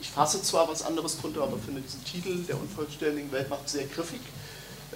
ich 0.00 0.10
fasse 0.10 0.42
zwar 0.42 0.68
was 0.68 0.82
anderes 0.82 1.18
drunter, 1.20 1.42
aber 1.42 1.58
finde 1.58 1.80
diesen 1.80 2.04
Titel 2.04 2.44
der 2.44 2.58
unvollständigen 2.60 3.32
Weltmacht 3.32 3.68
sehr 3.68 3.86
griffig. 3.86 4.20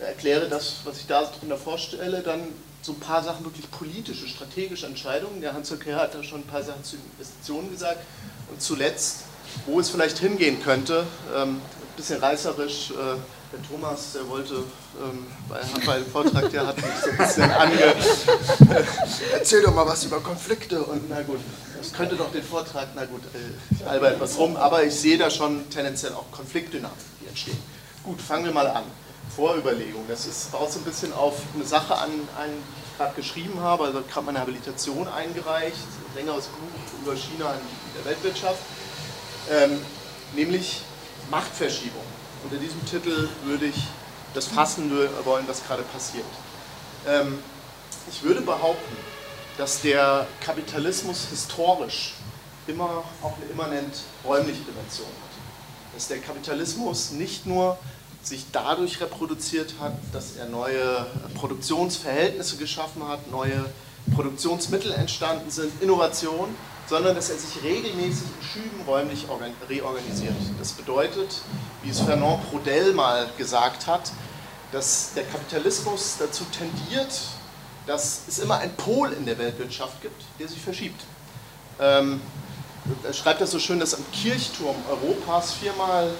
Erkläre 0.00 0.48
das, 0.48 0.76
was 0.84 0.98
ich 0.98 1.07
da 1.07 1.24
drunter 1.24 1.57
vorstelle, 1.57 2.22
dann 2.22 2.40
so 2.82 2.92
ein 2.92 3.00
paar 3.00 3.22
Sachen 3.22 3.44
wirklich 3.44 3.70
politische, 3.70 4.26
strategische 4.26 4.86
Entscheidungen. 4.86 5.40
Der 5.40 5.53
Hans-Jörg 5.53 5.86
hat 5.94 6.14
da 6.14 6.22
schon 6.22 6.40
ein 6.40 6.46
paar 6.46 6.62
Sachen 6.62 6.82
zu 6.82 6.96
Investitionen 6.96 7.70
gesagt. 7.70 8.00
Und 8.50 8.61
zuletzt 8.61 9.24
wo 9.66 9.80
es 9.80 9.90
vielleicht 9.90 10.18
hingehen 10.18 10.62
könnte. 10.62 11.07
Ähm, 11.34 11.57
ein 11.57 11.96
bisschen 11.96 12.20
reißerisch. 12.20 12.90
Äh, 12.90 13.18
der 13.53 13.62
Thomas, 13.68 14.12
der 14.14 14.26
wollte 14.28 14.55
ähm, 14.55 15.26
bei, 15.46 15.61
bei 15.84 15.98
dem 15.98 16.07
Vortrag, 16.07 16.50
der 16.50 16.66
hat 16.66 16.76
mich 16.76 16.86
so 17.05 17.11
ein 17.11 17.18
bisschen 17.18 17.50
ange. 17.50 17.94
Erzähl 19.32 19.62
doch 19.62 19.74
mal 19.74 19.86
was 19.86 20.05
über 20.05 20.20
Konflikte 20.20 20.82
und 20.82 21.11
na 21.11 21.20
gut, 21.20 21.40
das 21.78 21.92
könnte 21.92 22.16
doch 22.16 22.32
den 22.32 22.42
Vortrag, 22.42 22.88
na 22.94 23.05
gut, 23.05 23.20
äh, 23.34 23.74
ich 23.74 23.86
alber 23.86 24.11
etwas 24.12 24.38
rum, 24.38 24.57
aber 24.57 24.84
ich 24.84 24.94
sehe 24.94 25.18
da 25.18 25.28
schon 25.30 25.68
tendenziell 25.68 26.12
auch 26.14 26.30
Konfliktdynamiken, 26.30 27.05
die 27.20 27.28
entstehen. 27.28 27.59
Gut, 28.03 28.22
fangen 28.22 28.46
wir 28.46 28.53
mal 28.53 28.68
an. 28.68 28.84
Vorüberlegung, 29.36 30.05
das 30.09 30.26
ist, 30.26 30.50
baut 30.50 30.72
so 30.72 30.78
ein 30.78 30.84
bisschen 30.84 31.12
auf 31.12 31.34
eine 31.55 31.64
Sache 31.64 31.94
an, 31.94 32.11
an 32.38 32.48
die 32.48 32.90
ich 32.90 32.98
gerade 32.98 33.14
geschrieben 33.14 33.61
habe, 33.61 33.84
also 33.84 34.03
gerade 34.03 34.26
meine 34.26 34.40
Habilitation 34.40 35.09
eingereicht, 35.09 35.76
ein 35.76 36.16
längeres 36.16 36.46
Buch 36.46 37.03
über 37.03 37.14
China 37.16 37.53
in 37.53 38.03
der 38.03 38.11
Weltwirtschaft 38.11 38.61
ähm, 39.51 39.78
nämlich 40.34 40.80
Machtverschiebung. 41.30 42.03
Unter 42.45 42.57
diesem 42.57 42.84
Titel 42.86 43.28
würde 43.45 43.66
ich 43.66 43.76
das 44.34 44.47
fassen 44.47 44.90
wollen, 45.24 45.47
was 45.47 45.64
gerade 45.64 45.82
passiert. 45.82 46.24
Ähm, 47.07 47.38
ich 48.11 48.22
würde 48.22 48.40
behaupten, 48.40 48.97
dass 49.59 49.82
der 49.82 50.26
Kapitalismus 50.40 51.26
historisch 51.28 52.14
immer 52.66 53.05
auch 53.22 53.36
eine 53.36 53.47
immanent 53.51 53.95
räumliche 54.24 54.62
Dimension 54.62 55.07
hat. 55.07 55.95
Dass 55.95 56.09
der 56.09 56.18
Kapitalismus 56.18 57.11
nicht 57.11 57.47
nur 57.47 57.78
sich 58.22 58.47
dadurch 58.53 59.01
reproduziert 59.01 59.74
hat, 59.80 59.95
dass 60.12 60.36
er 60.36 60.47
neue 60.47 61.07
Produktionsverhältnisse 61.34 62.57
geschaffen 62.57 63.07
hat, 63.07 63.30
neue 63.30 63.64
Produktionsmittel 64.14 64.93
entstanden 64.93 65.51
sind, 65.51 65.82
Innovation, 65.82 66.55
sondern 66.93 67.14
dass 67.14 67.30
er 67.30 67.38
sich 67.38 67.62
regelmäßig 67.62 68.26
in 68.38 68.47
Schüben 68.47 68.82
räumlich 68.86 69.24
reorganisiert. 69.66 70.34
Das 70.59 70.72
bedeutet, 70.72 71.40
wie 71.82 71.88
es 71.88 72.01
Fernand 72.01 72.51
Prodel 72.51 72.93
mal 72.93 73.30
gesagt 73.38 73.86
hat, 73.86 74.12
dass 74.72 75.14
der 75.16 75.24
Kapitalismus 75.24 76.16
dazu 76.18 76.45
tendiert, 76.55 77.18
dass 77.86 78.24
es 78.28 78.40
immer 78.40 78.59
einen 78.59 78.74
Pol 78.74 79.11
in 79.14 79.24
der 79.24 79.38
Weltwirtschaft 79.38 80.03
gibt, 80.03 80.22
der 80.38 80.49
sich 80.49 80.61
verschiebt. 80.61 81.03
Ähm, 81.80 82.20
er 83.03 83.14
schreibt 83.14 83.40
das 83.40 83.53
so 83.53 83.59
schön, 83.59 83.80
dass 83.80 83.95
am 83.95 84.05
Kirchturm 84.12 84.76
Europas 84.90 85.55
viermal 85.55 86.11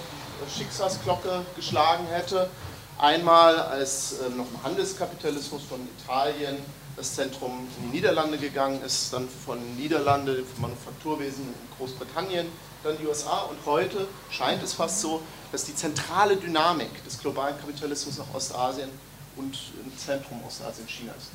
Schicksalsglocke 0.57 1.45
geschlagen 1.55 2.07
hätte. 2.07 2.49
Einmal 2.97 3.61
als 3.61 4.15
äh, 4.21 4.31
noch 4.31 4.47
im 4.47 4.63
Handelskapitalismus 4.63 5.65
von 5.69 5.87
Italien 6.01 6.57
das 6.97 7.15
Zentrum 7.15 7.67
in 7.79 7.91
die 7.91 7.97
Niederlande 7.97 8.39
gegangen 8.39 8.83
ist, 8.83 9.13
dann 9.13 9.29
von 9.29 9.59
Niederlande, 9.77 10.45
vom 10.45 10.63
Manufakturwesen 10.63 11.45
in 11.45 11.77
Großbritannien, 11.79 12.47
dann 12.83 12.99
die 12.99 13.07
USA 13.07 13.43
und 13.43 13.59
heute 13.65 14.07
scheint 14.31 14.63
es 14.63 14.75
fast 14.75 15.01
so, 15.01 15.23
dass 15.53 15.65
die 15.65 15.75
zentrale 15.75 16.37
Dynamik 16.37 17.05
des 17.05 17.19
globalen 17.19 17.57
Kapitalismus 17.59 18.19
nach 18.19 18.35
Ostasien 18.35 18.89
und 19.37 19.57
im 19.85 19.97
Zentrum 19.97 20.43
Ostasien 20.47 20.89
China 20.89 21.13
ist. 21.17 21.29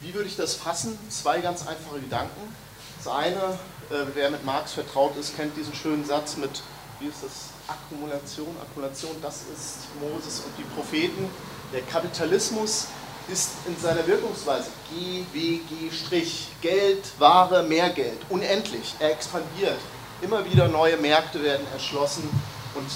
Wie 0.00 0.14
würde 0.14 0.28
ich 0.28 0.36
das 0.36 0.54
fassen? 0.54 0.98
Zwei 1.08 1.40
ganz 1.40 1.66
einfache 1.66 2.00
Gedanken. 2.00 2.54
Das 2.98 3.12
eine, 3.12 3.58
äh, 3.90 4.06
wer 4.14 4.30
mit 4.30 4.44
Marx 4.44 4.72
vertraut 4.72 5.16
ist, 5.16 5.36
kennt 5.36 5.56
diesen 5.56 5.74
schönen 5.74 6.04
Satz 6.04 6.36
mit, 6.36 6.62
wie 7.00 7.06
ist 7.06 7.22
das, 7.22 7.52
Akkumulation, 7.68 8.54
Akkumulation, 8.60 9.16
das 9.22 9.42
ist 9.54 9.78
Moses 10.00 10.40
und 10.40 10.52
die 10.58 10.64
Propheten. 10.74 11.30
Der 11.72 11.82
Kapitalismus 11.82 12.88
ist 13.30 13.50
in 13.66 13.76
seiner 13.78 14.06
Wirkungsweise 14.06 14.70
GWG', 14.90 16.48
Geld, 16.60 17.04
Ware, 17.18 17.62
mehr 17.62 17.90
Geld, 17.90 18.18
unendlich. 18.28 18.94
Er 18.98 19.12
expandiert. 19.12 19.78
Immer 20.20 20.44
wieder 20.44 20.68
neue 20.68 20.96
Märkte 20.96 21.42
werden 21.42 21.66
erschlossen 21.72 22.28
und 22.74 22.86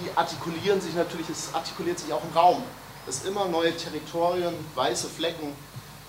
die 0.00 0.16
artikulieren 0.16 0.80
sich 0.80 0.94
natürlich, 0.94 1.28
es 1.28 1.54
artikuliert 1.54 1.98
sich 1.98 2.12
auch 2.12 2.22
im 2.24 2.36
Raum, 2.36 2.62
dass 3.06 3.24
immer 3.24 3.46
neue 3.46 3.76
Territorien, 3.76 4.54
weiße 4.74 5.08
Flecken 5.08 5.54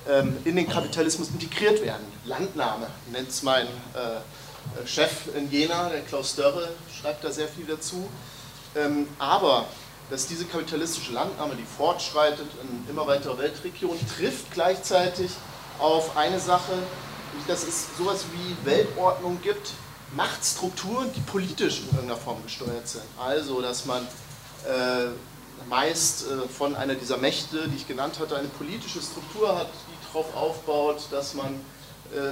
ähm, 0.10 0.38
in 0.46 0.56
den 0.56 0.68
Kapitalismus 0.68 1.30
integriert 1.30 1.82
werden. 1.84 2.06
Landnahme 2.26 2.88
nennt 3.12 3.30
es 3.30 3.44
mein 3.44 3.68
äh, 3.68 4.88
Chef 4.88 5.36
in 5.36 5.52
Jena, 5.52 5.90
der 5.90 6.02
Klaus 6.02 6.36
Dörre, 6.36 6.70
schreibt 7.00 7.24
da 7.24 7.32
sehr 7.32 7.48
viel 7.48 7.66
dazu. 7.66 8.10
Ähm, 8.76 9.08
aber 9.20 9.66
dass 10.14 10.28
diese 10.28 10.46
kapitalistische 10.46 11.12
Landnahme, 11.12 11.56
die 11.56 11.64
fortschreitet 11.64 12.46
in 12.62 12.88
immer 12.88 13.08
weitere 13.08 13.36
Weltregionen, 13.36 14.00
trifft 14.16 14.52
gleichzeitig 14.52 15.32
auf 15.80 16.16
eine 16.16 16.40
Sache, 16.40 16.74
dass 17.48 17.64
es 17.64 17.88
sowas 17.98 18.26
wie 18.32 18.56
Weltordnung 18.64 19.42
gibt, 19.42 19.72
Machtstrukturen, 20.16 21.12
die 21.16 21.20
politisch 21.22 21.80
in 21.80 21.86
irgendeiner 21.88 22.18
Form 22.18 22.44
gesteuert 22.44 22.88
sind. 22.88 23.02
Also, 23.20 23.60
dass 23.60 23.86
man 23.86 24.04
äh, 24.68 25.08
meist 25.68 26.28
äh, 26.28 26.48
von 26.48 26.76
einer 26.76 26.94
dieser 26.94 27.18
Mächte, 27.18 27.68
die 27.70 27.78
ich 27.78 27.88
genannt 27.88 28.20
hatte, 28.20 28.38
eine 28.38 28.50
politische 28.50 29.02
Struktur 29.02 29.58
hat, 29.58 29.70
die 29.88 30.14
darauf 30.14 30.36
aufbaut, 30.36 31.08
dass 31.10 31.34
man 31.34 31.60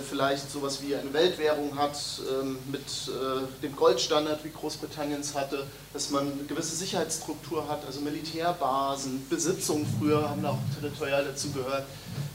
vielleicht 0.07 0.51
sowas 0.51 0.82
wie 0.82 0.95
eine 0.95 1.11
Weltwährung 1.13 1.77
hat, 1.77 1.97
ähm, 2.29 2.57
mit 2.71 2.82
äh, 2.82 3.61
dem 3.61 3.75
Goldstandard, 3.75 4.43
wie 4.43 4.49
Großbritannien 4.49 5.21
es 5.21 5.34
hatte, 5.34 5.65
dass 5.93 6.09
man 6.09 6.32
eine 6.32 6.43
gewisse 6.43 6.75
Sicherheitsstruktur 6.75 7.67
hat, 7.67 7.86
also 7.86 8.01
Militärbasen, 8.01 9.25
Besitzungen 9.29 9.86
früher 9.99 10.29
haben 10.29 10.45
auch 10.45 10.59
territorial 10.79 11.25
dazu 11.25 11.51
gehört. 11.51 11.84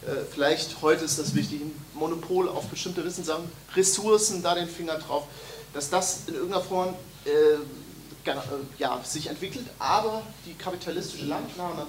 Äh, 0.06 0.24
vielleicht 0.32 0.82
heute 0.82 1.04
ist 1.04 1.18
das 1.18 1.34
wichtig, 1.34 1.60
ein 1.62 1.72
Monopol 1.94 2.48
auf 2.48 2.66
bestimmte 2.66 3.04
Wissenssachen, 3.04 3.50
Ressourcen, 3.74 4.42
da 4.42 4.54
den 4.54 4.68
Finger 4.68 4.98
drauf, 4.98 5.24
dass 5.72 5.90
das 5.90 6.22
in 6.26 6.34
irgendeiner 6.34 6.64
Form 6.64 6.94
ja, 8.78 9.00
sich 9.04 9.26
entwickelt, 9.26 9.66
aber 9.80 10.22
die 10.46 10.54
kapitalistische 10.54 11.26
Landnahme 11.26 11.86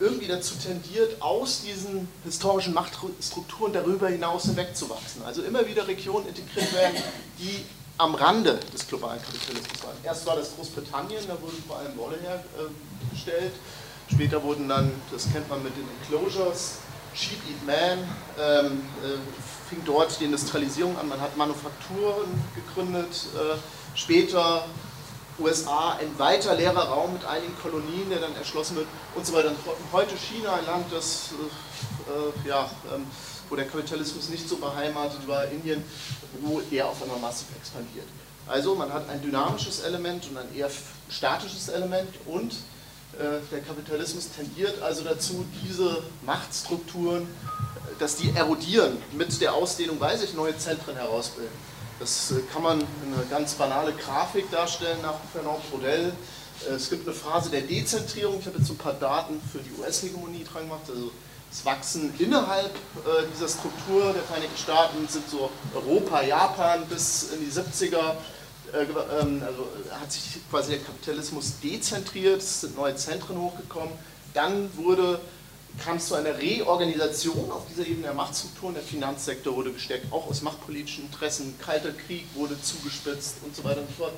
irgendwie 0.00 0.28
dazu 0.28 0.54
tendiert, 0.54 1.20
aus 1.20 1.62
diesen 1.62 2.08
historischen 2.24 2.72
Machtstrukturen 2.72 3.72
darüber 3.72 4.08
hinaus 4.08 4.44
hinwegzuwachsen. 4.44 5.22
Also 5.24 5.42
immer 5.42 5.66
wieder 5.66 5.86
Regionen 5.88 6.28
integriert 6.28 6.72
werden, 6.72 7.02
die 7.38 7.64
am 7.98 8.14
Rande 8.14 8.60
des 8.72 8.86
globalen 8.86 9.20
Kapitalismus 9.20 9.82
waren. 9.82 9.96
Erst 10.04 10.24
war 10.26 10.36
das 10.36 10.54
Großbritannien, 10.54 11.26
da 11.26 11.40
wurden 11.40 11.62
vor 11.66 11.78
allem 11.78 11.96
Wolle 11.96 12.16
hergestellt. 12.20 13.52
Später 14.10 14.42
wurden 14.42 14.68
dann, 14.68 14.90
das 15.10 15.30
kennt 15.32 15.48
man 15.48 15.62
mit 15.62 15.72
den 15.76 15.84
Enclosures, 16.00 16.76
Sheep 17.14 17.38
Eat 17.50 17.66
Man, 17.66 17.98
ähm, 18.40 18.82
äh, 19.02 19.18
fing 19.68 19.82
dort 19.84 20.18
die 20.20 20.24
Industrialisierung 20.24 20.96
an, 20.96 21.08
man 21.08 21.20
hat 21.20 21.36
Manufakturen 21.36 22.28
gegründet. 22.54 23.26
Äh, 23.34 23.58
später 23.94 24.64
USA 25.38 25.96
ein 26.00 26.18
weiter 26.18 26.54
leerer 26.54 26.88
Raum 26.88 27.12
mit 27.12 27.24
einigen 27.24 27.56
Kolonien, 27.60 28.10
der 28.10 28.20
dann 28.20 28.34
erschlossen 28.36 28.76
wird 28.76 28.86
und 29.14 29.26
so 29.26 29.32
weiter. 29.32 29.52
Heute 29.92 30.16
China, 30.16 30.54
ein 30.54 30.66
Land, 30.66 30.86
das, 30.92 31.30
äh, 31.32 32.46
äh, 32.46 32.48
ja, 32.48 32.70
ähm, 32.94 33.06
wo 33.48 33.56
der 33.56 33.66
Kapitalismus 33.66 34.28
nicht 34.28 34.48
so 34.48 34.56
beheimatet 34.56 35.26
war, 35.26 35.46
Indien, 35.46 35.82
wo 36.40 36.60
er 36.70 36.86
auf 36.86 37.02
einmal 37.02 37.18
massiv 37.18 37.48
expandiert. 37.56 38.06
Also 38.46 38.74
man 38.74 38.92
hat 38.92 39.08
ein 39.08 39.22
dynamisches 39.22 39.80
Element 39.80 40.26
und 40.30 40.38
ein 40.38 40.54
eher 40.54 40.70
statisches 41.08 41.68
Element 41.68 42.08
und 42.26 42.52
äh, 43.18 43.40
der 43.50 43.60
Kapitalismus 43.60 44.30
tendiert 44.30 44.80
also 44.82 45.04
dazu, 45.04 45.44
diese 45.62 46.02
Machtstrukturen, 46.24 47.26
dass 47.98 48.16
die 48.16 48.30
erodieren 48.30 48.98
mit 49.12 49.40
der 49.40 49.54
Ausdehnung, 49.54 49.98
weil 49.98 50.16
sich 50.16 50.34
neue 50.34 50.56
Zentren 50.56 50.94
herausbilden. 50.94 51.52
Das 51.98 52.30
äh, 52.30 52.40
kann 52.52 52.62
man 52.62 52.80
in 52.80 53.14
eine 53.14 53.24
ganz 53.28 53.54
banale 53.54 53.92
Grafik 53.92 54.50
darstellen 54.50 54.98
nach 55.02 55.16
Fernand 55.32 55.68
Brodel. 55.70 56.12
Äh, 56.68 56.74
es 56.74 56.90
gibt 56.90 57.06
eine 57.06 57.16
Phase 57.16 57.50
der 57.50 57.62
Dezentrierung. 57.62 58.38
Ich 58.38 58.46
habe 58.46 58.58
jetzt 58.58 58.70
ein 58.70 58.76
paar 58.76 58.94
Daten 58.94 59.40
für 59.52 59.58
die 59.58 59.70
US-Hegemonie 59.80 60.44
dran 60.44 60.64
gemacht. 60.64 60.82
Also 60.88 61.10
das 61.50 61.64
Wachsen 61.64 62.12
innerhalb 62.18 62.74
äh, 62.74 63.24
dieser 63.34 63.48
Struktur 63.48 64.12
der 64.12 64.22
Vereinigten 64.22 64.56
Staaten 64.56 65.08
sind 65.08 65.28
so 65.28 65.50
Europa, 65.74 66.22
Japan 66.22 66.86
bis 66.86 67.32
in 67.32 67.40
die 67.40 67.50
70er. 67.50 68.14
Ähm, 68.74 69.42
also 69.44 69.66
hat 69.98 70.12
sich 70.12 70.40
quasi 70.50 70.72
der 70.72 70.80
Kapitalismus 70.80 71.54
dezentriert, 71.62 72.42
es 72.42 72.60
sind 72.60 72.76
neue 72.76 72.94
Zentren 72.94 73.38
hochgekommen. 73.38 73.94
Dann 74.34 74.70
wurde 74.76 75.20
kam 75.84 75.96
es 75.96 76.08
zu 76.08 76.14
einer 76.14 76.36
Reorganisation 76.38 77.50
auf 77.50 77.62
dieser 77.68 77.86
Ebene 77.86 78.02
der 78.02 78.14
Machtstrukturen. 78.14 78.74
Der 78.74 78.82
Finanzsektor 78.82 79.54
wurde 79.54 79.72
gesteckt, 79.72 80.12
auch 80.12 80.28
aus 80.28 80.42
machtpolitischen 80.42 81.04
Interessen. 81.04 81.54
Kalter 81.64 81.92
Krieg 81.92 82.26
wurde 82.34 82.60
zugespitzt 82.60 83.36
und 83.44 83.54
so 83.54 83.64
weiter 83.64 83.80
und 83.80 83.88
so 83.88 84.04
fort. 84.04 84.12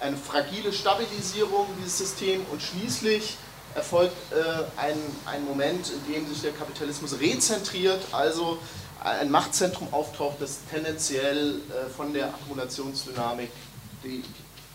Eine 0.00 0.16
fragile 0.16 0.72
Stabilisierung 0.72 1.66
dieses 1.78 1.98
Systems 1.98 2.44
und 2.50 2.62
schließlich 2.62 3.36
erfolgt 3.74 4.14
äh, 4.32 4.80
ein, 4.80 4.96
ein 5.26 5.44
Moment, 5.44 5.90
in 5.90 6.12
dem 6.12 6.28
sich 6.28 6.42
der 6.42 6.52
Kapitalismus 6.52 7.18
rezentriert, 7.20 8.00
also 8.12 8.58
ein 9.02 9.30
Machtzentrum 9.30 9.88
auftaucht, 9.92 10.36
das 10.40 10.58
tendenziell 10.70 11.56
äh, 11.56 11.90
von 11.90 12.12
der 12.12 12.26
Akkumulationsdynamik 12.26 13.50
die 14.04 14.22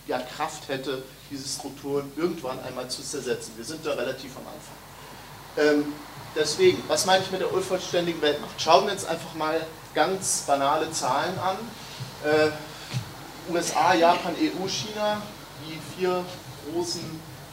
ja, 0.08 0.20
Kraft 0.20 0.68
hätte, 0.70 1.04
diese 1.30 1.48
Strukturen 1.48 2.12
irgendwann 2.16 2.60
einmal 2.62 2.90
zu 2.90 3.02
zersetzen. 3.02 3.54
Wir 3.58 3.66
sind 3.66 3.86
da 3.86 3.94
relativ 3.94 4.32
am 4.38 4.44
Anfang. 4.48 5.86
Ähm, 5.86 5.94
Deswegen, 6.40 6.84
was 6.88 7.08
meine 7.08 7.24
ich 7.24 7.32
mit 7.32 7.42
der 7.42 7.52
unvollständigen 7.52 8.22
Weltmacht? 8.22 8.62
Schauen 8.62 8.86
wir 8.86 8.94
uns 8.94 9.06
einfach 9.06 9.34
mal 9.34 9.60
ganz 9.96 10.44
banale 10.46 10.92
Zahlen 10.92 11.38
an. 11.40 11.58
Äh, 12.24 13.52
USA, 13.52 13.96
Japan, 13.96 14.36
EU, 14.36 14.68
China, 14.68 15.20
die 15.66 15.80
vier 15.96 16.24
großen 16.72 17.02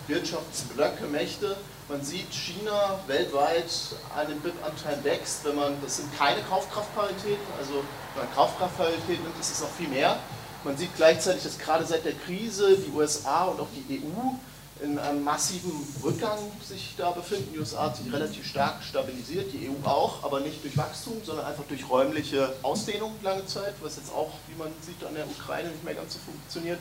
Wirtschaftsblöcke, 0.06 1.06
Mächte. 1.06 1.56
Man 1.88 2.02
sieht, 2.02 2.30
China 2.30 2.98
weltweit 3.06 3.70
an 4.14 4.28
den 4.28 4.40
BIP-Anteilen 4.40 5.02
wächst, 5.02 5.44
wenn 5.44 5.56
man, 5.56 5.76
das 5.82 5.96
sind 5.96 6.18
keine 6.18 6.42
Kaufkraftparitäten, 6.42 7.46
also 7.58 7.84
wenn 8.14 8.24
man 8.26 8.34
Kaufkraftparität 8.34 9.22
nimmt, 9.22 9.40
ist 9.40 9.52
es 9.52 9.60
noch 9.60 9.70
viel 9.70 9.88
mehr. 9.88 10.18
Man 10.62 10.76
sieht 10.76 10.94
gleichzeitig, 10.96 11.42
dass 11.42 11.58
gerade 11.58 11.86
seit 11.86 12.04
der 12.04 12.14
Krise 12.14 12.76
die 12.76 12.90
USA 12.90 13.44
und 13.44 13.60
auch 13.60 13.68
die 13.74 14.02
EU 14.02 14.34
in 14.82 14.98
einem 14.98 15.22
massiven 15.22 15.72
Rückgang 16.02 16.38
sich 16.66 16.94
da 16.96 17.10
befinden. 17.12 17.52
Die 17.54 17.58
USA 17.60 17.84
hat 17.84 17.96
sich 17.96 18.12
relativ 18.12 18.46
stark 18.46 18.82
stabilisiert, 18.82 19.52
die 19.52 19.68
EU 19.68 19.88
auch, 19.88 20.24
aber 20.24 20.40
nicht 20.40 20.62
durch 20.64 20.76
Wachstum, 20.76 21.14
sondern 21.24 21.46
einfach 21.46 21.64
durch 21.68 21.88
räumliche 21.88 22.52
Ausdehnung 22.62 23.14
lange 23.22 23.46
Zeit, 23.46 23.74
was 23.82 23.96
jetzt 23.96 24.12
auch, 24.12 24.32
wie 24.48 24.56
man 24.58 24.68
sieht, 24.80 25.02
an 25.06 25.14
der 25.14 25.26
Ukraine 25.26 25.68
nicht 25.68 25.84
mehr 25.84 25.94
ganz 25.94 26.14
so 26.14 26.18
funktioniert. 26.18 26.78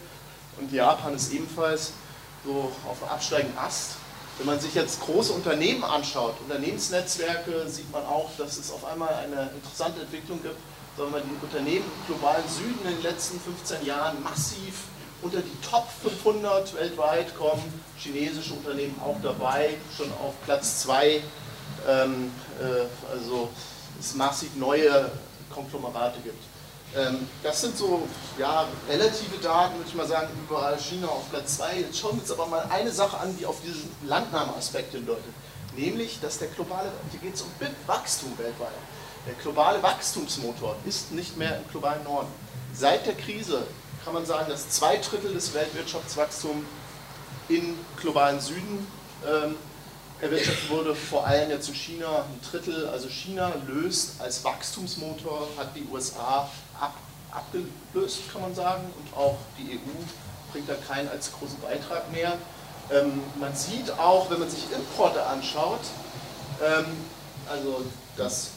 Und 0.60 0.72
Japan 0.72 1.14
ist 1.16 1.32
ebenfalls 1.34 1.94
so 2.44 2.72
auf 2.90 3.02
einem 3.04 3.12
absteigenden 3.12 3.58
Ast. 3.58 3.98
Wenn 4.40 4.48
man 4.48 4.60
sich 4.60 4.74
jetzt 4.74 5.00
große 5.02 5.32
Unternehmen 5.32 5.84
anschaut, 5.84 6.36
Unternehmensnetzwerke, 6.42 7.68
sieht 7.70 7.92
man 7.92 8.04
auch, 8.06 8.32
dass 8.38 8.58
es 8.58 8.72
auf 8.72 8.84
einmal 8.86 9.14
eine 9.14 9.52
interessante 9.52 10.02
Entwicklung 10.02 10.42
gibt, 10.42 10.58
sagen 10.98 11.14
wir 11.14 11.22
die 11.22 11.46
Unternehmen 11.46 11.86
im 11.86 12.06
globalen 12.08 12.48
Süden 12.50 12.80
in 12.86 12.96
den 12.96 13.04
letzten 13.04 13.40
15 13.40 13.86
Jahren 13.86 14.22
massiv 14.24 14.74
unter 15.24 15.40
die 15.40 15.58
Top 15.68 15.88
500 16.04 16.76
weltweit 16.76 17.36
kommen 17.36 17.64
chinesische 17.98 18.54
Unternehmen 18.54 19.00
auch 19.04 19.18
dabei, 19.24 19.78
schon 19.96 20.12
auf 20.14 20.34
Platz 20.46 20.82
2. 20.82 21.22
Ähm, 21.88 22.32
äh, 22.60 23.12
also 23.12 23.50
es 24.00 24.14
massiv 24.16 24.56
neue 24.56 25.10
Konglomerate 25.54 26.20
gibt. 26.22 26.44
Ähm, 26.96 27.28
das 27.42 27.62
sind 27.62 27.78
so 27.78 28.08
ja, 28.38 28.68
relative 28.90 29.38
Daten, 29.42 29.76
würde 29.78 29.90
ich 29.90 29.96
mal 29.96 30.08
sagen, 30.08 30.28
überall 30.48 30.78
China 30.78 31.08
auf 31.08 31.30
Platz 31.30 31.58
2. 31.58 31.80
Jetzt 31.80 32.00
schauen 32.00 32.16
wir 32.18 32.22
uns 32.22 32.32
aber 32.32 32.46
mal 32.46 32.66
eine 32.70 32.92
Sache 32.92 33.18
an, 33.18 33.36
die 33.38 33.46
auf 33.46 33.62
diesen 33.62 33.90
Landnahmeaspekt 34.06 34.92
hindeutet. 34.94 35.34
Nämlich, 35.76 36.20
dass 36.22 36.38
der 36.38 36.50
globale, 36.50 36.92
hier 37.12 37.20
geht 37.20 37.34
es 37.34 37.42
um 37.42 37.50
Wachstum 37.88 38.38
weltweit. 38.38 38.70
Der 39.26 39.34
globale 39.36 39.82
Wachstumsmotor 39.82 40.76
ist 40.86 41.12
nicht 41.12 41.38
mehr 41.38 41.58
im 41.58 41.68
globalen 41.70 42.04
Norden. 42.04 42.28
Seit 42.76 43.08
der 43.08 43.16
Krise 43.16 43.64
kann 44.04 44.14
man 44.14 44.26
sagen, 44.26 44.50
dass 44.50 44.70
zwei 44.70 44.98
Drittel 44.98 45.34
des 45.34 45.54
Weltwirtschaftswachstums 45.54 46.66
im 47.50 47.78
globalen 47.98 48.40
Süden 48.40 48.88
ähm, 49.26 49.56
erwirtschaftet 50.22 50.70
wurde, 50.70 50.96
vor 50.96 51.26
allem 51.26 51.50
jetzt 51.50 51.68
in 51.70 51.76
China 51.76 52.24
ein 52.24 52.40
Drittel. 52.50 52.88
Also 52.90 53.10
China 53.10 53.54
löst 53.68 54.20
als 54.20 54.44
Wachstumsmotor, 54.44 55.48
hat 55.58 55.76
die 55.76 55.86
USA 55.92 56.50
ab, 56.80 56.96
abgelöst, 57.32 58.32
kann 58.32 58.42
man 58.42 58.56
sagen, 58.56 58.84
und 58.98 59.18
auch 59.18 59.38
die 59.58 59.74
EU 59.74 60.52
bringt 60.52 60.70
da 60.70 60.76
keinen 60.76 61.10
als 61.10 61.32
großen 61.32 61.60
Beitrag 61.62 62.12
mehr. 62.12 62.38
Ähm, 62.92 63.22
man 63.40 63.56
sieht 63.56 63.92
auch, 63.98 64.30
wenn 64.30 64.40
man 64.40 64.50
sich 64.50 64.64
Importe 64.72 65.26
anschaut, 65.26 65.82
ähm, 66.62 66.86
also 67.50 67.84
das 68.18 68.50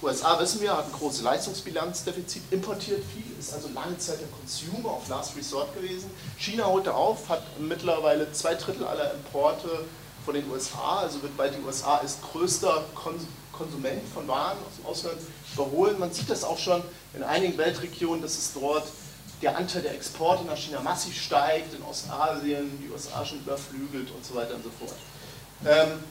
USA, 0.00 0.38
wissen 0.38 0.60
wir, 0.60 0.76
hat 0.76 0.86
ein 0.86 0.92
großes 0.92 1.22
Leistungsbilanzdefizit, 1.22 2.42
importiert 2.52 3.02
viel, 3.12 3.24
ist 3.38 3.52
also 3.52 3.68
lange 3.74 3.98
Zeit 3.98 4.20
der 4.20 4.28
Consumer 4.28 4.96
of 4.96 5.08
Last 5.08 5.36
Resort 5.36 5.74
gewesen. 5.74 6.08
China 6.36 6.66
holte 6.66 6.94
auf, 6.94 7.28
hat 7.28 7.42
mittlerweile 7.58 8.30
zwei 8.32 8.54
Drittel 8.54 8.86
aller 8.86 9.12
Importe 9.14 9.84
von 10.24 10.34
den 10.34 10.48
USA, 10.50 11.00
also 11.00 11.20
wird 11.22 11.36
bald 11.36 11.54
die 11.56 11.66
USA 11.66 11.96
als 11.96 12.18
größter 12.20 12.84
Konsument 13.52 14.02
von 14.14 14.28
Waren 14.28 14.58
aus 14.58 14.76
dem 14.76 14.86
Ausland 14.86 15.18
überholen. 15.52 15.98
Man 15.98 16.12
sieht 16.12 16.30
das 16.30 16.44
auch 16.44 16.58
schon 16.58 16.80
in 17.14 17.24
einigen 17.24 17.58
Weltregionen, 17.58 18.22
dass 18.22 18.38
es 18.38 18.52
dort 18.52 18.84
der 19.42 19.56
Anteil 19.56 19.82
der 19.82 19.94
Exporte 19.94 20.44
nach 20.44 20.56
China 20.56 20.80
massiv 20.80 21.20
steigt, 21.20 21.74
in 21.74 21.82
Ostasien 21.82 22.78
die 22.80 22.92
USA 22.92 23.24
schon 23.24 23.38
überflügelt 23.40 24.10
und 24.12 24.24
so 24.24 24.34
weiter 24.36 24.54
und 24.54 24.62
so 24.62 24.70
fort. 24.78 24.94
Ähm, 25.66 26.04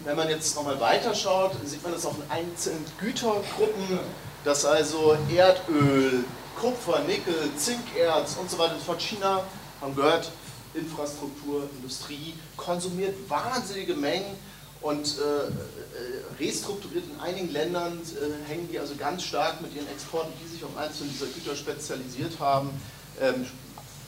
wenn 0.00 0.16
man 0.16 0.28
jetzt 0.28 0.54
nochmal 0.56 0.80
weiterschaut, 0.80 1.52
sieht 1.64 1.82
man 1.82 1.92
das 1.92 2.04
auch 2.06 2.16
in 2.16 2.30
einzelnen 2.30 2.84
Gütergruppen, 2.98 3.98
dass 4.44 4.64
also 4.64 5.16
Erdöl, 5.34 6.24
Kupfer, 6.60 7.00
Nickel, 7.00 7.50
Zinkerz 7.56 8.36
und 8.38 8.50
so 8.50 8.58
weiter 8.58 8.76
von 8.76 8.98
China, 8.98 9.42
haben 9.80 9.94
gehört, 9.94 10.30
Infrastruktur, 10.74 11.68
Industrie, 11.76 12.34
konsumiert 12.56 13.14
wahnsinnige 13.28 13.94
Mengen 13.94 14.36
und 14.80 15.16
äh, 15.18 15.46
äh, 15.46 16.38
restrukturiert 16.38 17.04
in 17.06 17.20
einigen 17.20 17.50
Ländern, 17.52 17.98
äh, 17.98 18.50
hängen 18.50 18.68
die 18.70 18.78
also 18.78 18.94
ganz 18.96 19.22
stark 19.22 19.60
mit 19.62 19.74
ihren 19.74 19.88
Exporten, 19.88 20.32
die 20.42 20.48
sich 20.48 20.62
auf 20.64 20.76
einzelne 20.76 21.10
dieser 21.10 21.26
Güter 21.26 21.56
spezialisiert 21.56 22.38
haben, 22.38 22.70
ähm, 23.20 23.46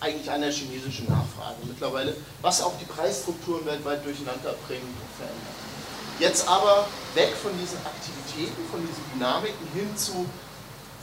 eigentlich 0.00 0.30
an 0.30 0.42
der 0.42 0.52
chinesischen 0.52 1.06
Nachfrage 1.06 1.56
mittlerweile, 1.66 2.14
was 2.42 2.60
auch 2.62 2.74
die 2.78 2.84
Preisstrukturen 2.84 3.64
weltweit 3.64 4.04
durcheinander 4.04 4.54
bringt 4.66 4.82
und 4.82 5.16
verändert. 5.16 5.65
Jetzt 6.18 6.48
aber 6.48 6.86
weg 7.14 7.34
von 7.42 7.52
diesen 7.60 7.78
Aktivitäten, 7.84 8.64
von 8.70 8.80
diesen 8.80 9.02
Dynamiken 9.12 9.66
hin 9.74 9.94
zu 9.96 10.24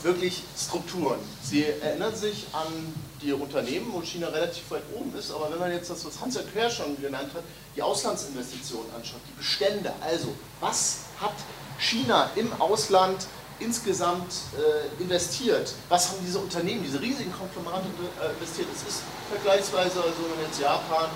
wirklich 0.02 0.42
Strukturen. 0.58 1.20
Sie 1.40 1.64
erinnern 1.64 2.14
sich 2.14 2.46
an 2.52 2.92
die 3.22 3.32
Unternehmen, 3.32 3.92
wo 3.92 4.02
China 4.02 4.28
relativ 4.28 4.70
weit 4.72 4.82
oben 4.92 5.16
ist, 5.16 5.30
aber 5.30 5.50
wenn 5.52 5.58
man 5.58 5.70
jetzt 5.70 5.88
das, 5.88 6.04
was 6.04 6.20
Hans-Jörg 6.20 6.52
Quer 6.52 6.68
schon 6.68 7.00
genannt 7.00 7.30
hat, 7.32 7.44
die 7.76 7.80
Auslandsinvestitionen 7.80 8.92
anschaut, 8.94 9.20
die 9.28 9.38
Bestände, 9.38 9.92
also 10.00 10.34
was 10.60 10.98
hat 11.20 11.32
China 11.78 12.30
im 12.34 12.52
Ausland 12.60 13.26
insgesamt 13.60 14.34
äh, 14.58 15.02
investiert? 15.02 15.74
Was 15.88 16.10
haben 16.10 16.18
diese 16.26 16.40
Unternehmen, 16.40 16.82
diese 16.82 17.00
riesigen 17.00 17.32
Konglomerate 17.32 17.86
äh, 18.20 18.32
investiert? 18.32 18.68
Es 18.74 18.82
ist 18.94 19.02
vergleichsweise, 19.30 20.02
also 20.02 20.16
wenn 20.22 20.36
man 20.36 20.46
jetzt 20.46 20.60
Japan 20.60 21.08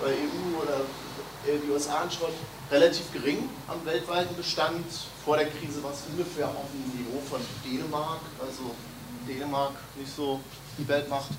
oder 0.00 0.10
EU 0.10 0.62
oder 0.62 0.80
die 1.46 1.70
USA 1.70 2.02
anschaut, 2.02 2.32
relativ 2.72 3.12
gering 3.12 3.48
am 3.68 3.84
weltweiten 3.84 4.34
Bestand. 4.34 4.86
Vor 5.24 5.36
der 5.36 5.46
Krise 5.46 5.82
war 5.82 5.92
es 5.92 6.00
ungefähr 6.10 6.48
auf 6.48 6.66
dem 6.72 6.98
Niveau 6.98 7.20
von 7.28 7.40
Dänemark, 7.64 8.20
also 8.40 8.74
Dänemark 9.28 9.74
nicht 9.94 10.10
so 10.16 10.40
die 10.78 10.88
Weltmacht. 10.88 11.30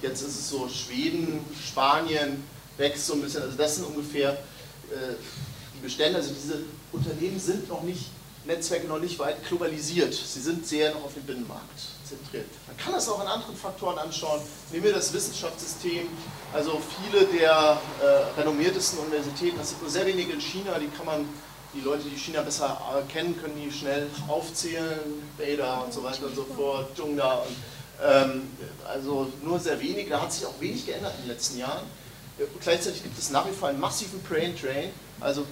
Jetzt 0.00 0.22
ist 0.22 0.38
es 0.38 0.48
so, 0.48 0.68
Schweden, 0.68 1.44
Spanien 1.68 2.42
wächst 2.76 3.06
so 3.06 3.14
ein 3.14 3.22
bisschen, 3.22 3.42
also 3.42 3.56
das 3.56 3.76
sind 3.76 3.84
ungefähr 3.84 4.30
äh, 4.30 5.14
die 5.74 5.82
Bestände, 5.82 6.18
also 6.18 6.32
diese 6.32 6.60
Unternehmen 6.92 7.38
sind 7.38 7.68
noch 7.68 7.82
nicht 7.82 8.06
Netzwerke 8.46 8.86
noch 8.86 9.00
nicht 9.00 9.18
weit 9.18 9.44
globalisiert. 9.44 10.14
Sie 10.14 10.40
sind 10.40 10.66
sehr 10.66 10.94
noch 10.94 11.04
auf 11.04 11.14
den 11.14 11.24
Binnenmarkt 11.24 11.80
zentriert. 12.04 12.46
Man 12.68 12.76
kann 12.76 12.92
das 12.92 13.08
auch 13.08 13.18
an 13.18 13.26
anderen 13.26 13.56
Faktoren 13.56 13.98
anschauen. 13.98 14.40
Nehmen 14.70 14.84
wir 14.84 14.92
das 14.92 15.12
Wissenschaftssystem. 15.12 16.06
Also 16.56 16.80
viele 17.02 17.26
der 17.26 17.78
äh, 18.02 18.40
renommiertesten 18.40 19.00
Universitäten, 19.00 19.58
das 19.58 19.68
sind 19.68 19.82
nur 19.82 19.90
sehr 19.90 20.06
wenige 20.06 20.32
in 20.32 20.40
China, 20.40 20.78
die 20.78 20.88
kann 20.88 21.04
man, 21.04 21.28
die 21.74 21.82
Leute, 21.82 22.04
die 22.04 22.16
China 22.16 22.40
besser 22.40 22.80
äh, 22.96 23.12
kennen, 23.12 23.38
können 23.38 23.60
die 23.62 23.70
schnell 23.70 24.06
aufzählen. 24.26 24.98
Beda 25.36 25.80
und 25.80 25.92
so 25.92 26.02
weiter 26.02 26.24
und 26.24 26.34
so 26.34 26.44
fort, 26.56 26.96
Zhongda. 26.96 27.40
Und, 27.40 27.56
ähm, 28.02 28.42
also 28.88 29.30
nur 29.44 29.58
sehr 29.58 29.78
wenige. 29.78 30.08
Da 30.08 30.22
hat 30.22 30.32
sich 30.32 30.46
auch 30.46 30.58
wenig 30.58 30.86
geändert 30.86 31.12
in 31.18 31.24
den 31.24 31.32
letzten 31.32 31.58
Jahren. 31.58 31.84
Gleichzeitig 32.62 33.02
gibt 33.02 33.18
es 33.18 33.28
nach 33.28 33.46
wie 33.46 33.52
vor 33.52 33.68
einen 33.68 33.78
massiven 33.78 34.22
Brain 34.22 34.56
Drain. 34.58 34.88
Also 35.20 35.44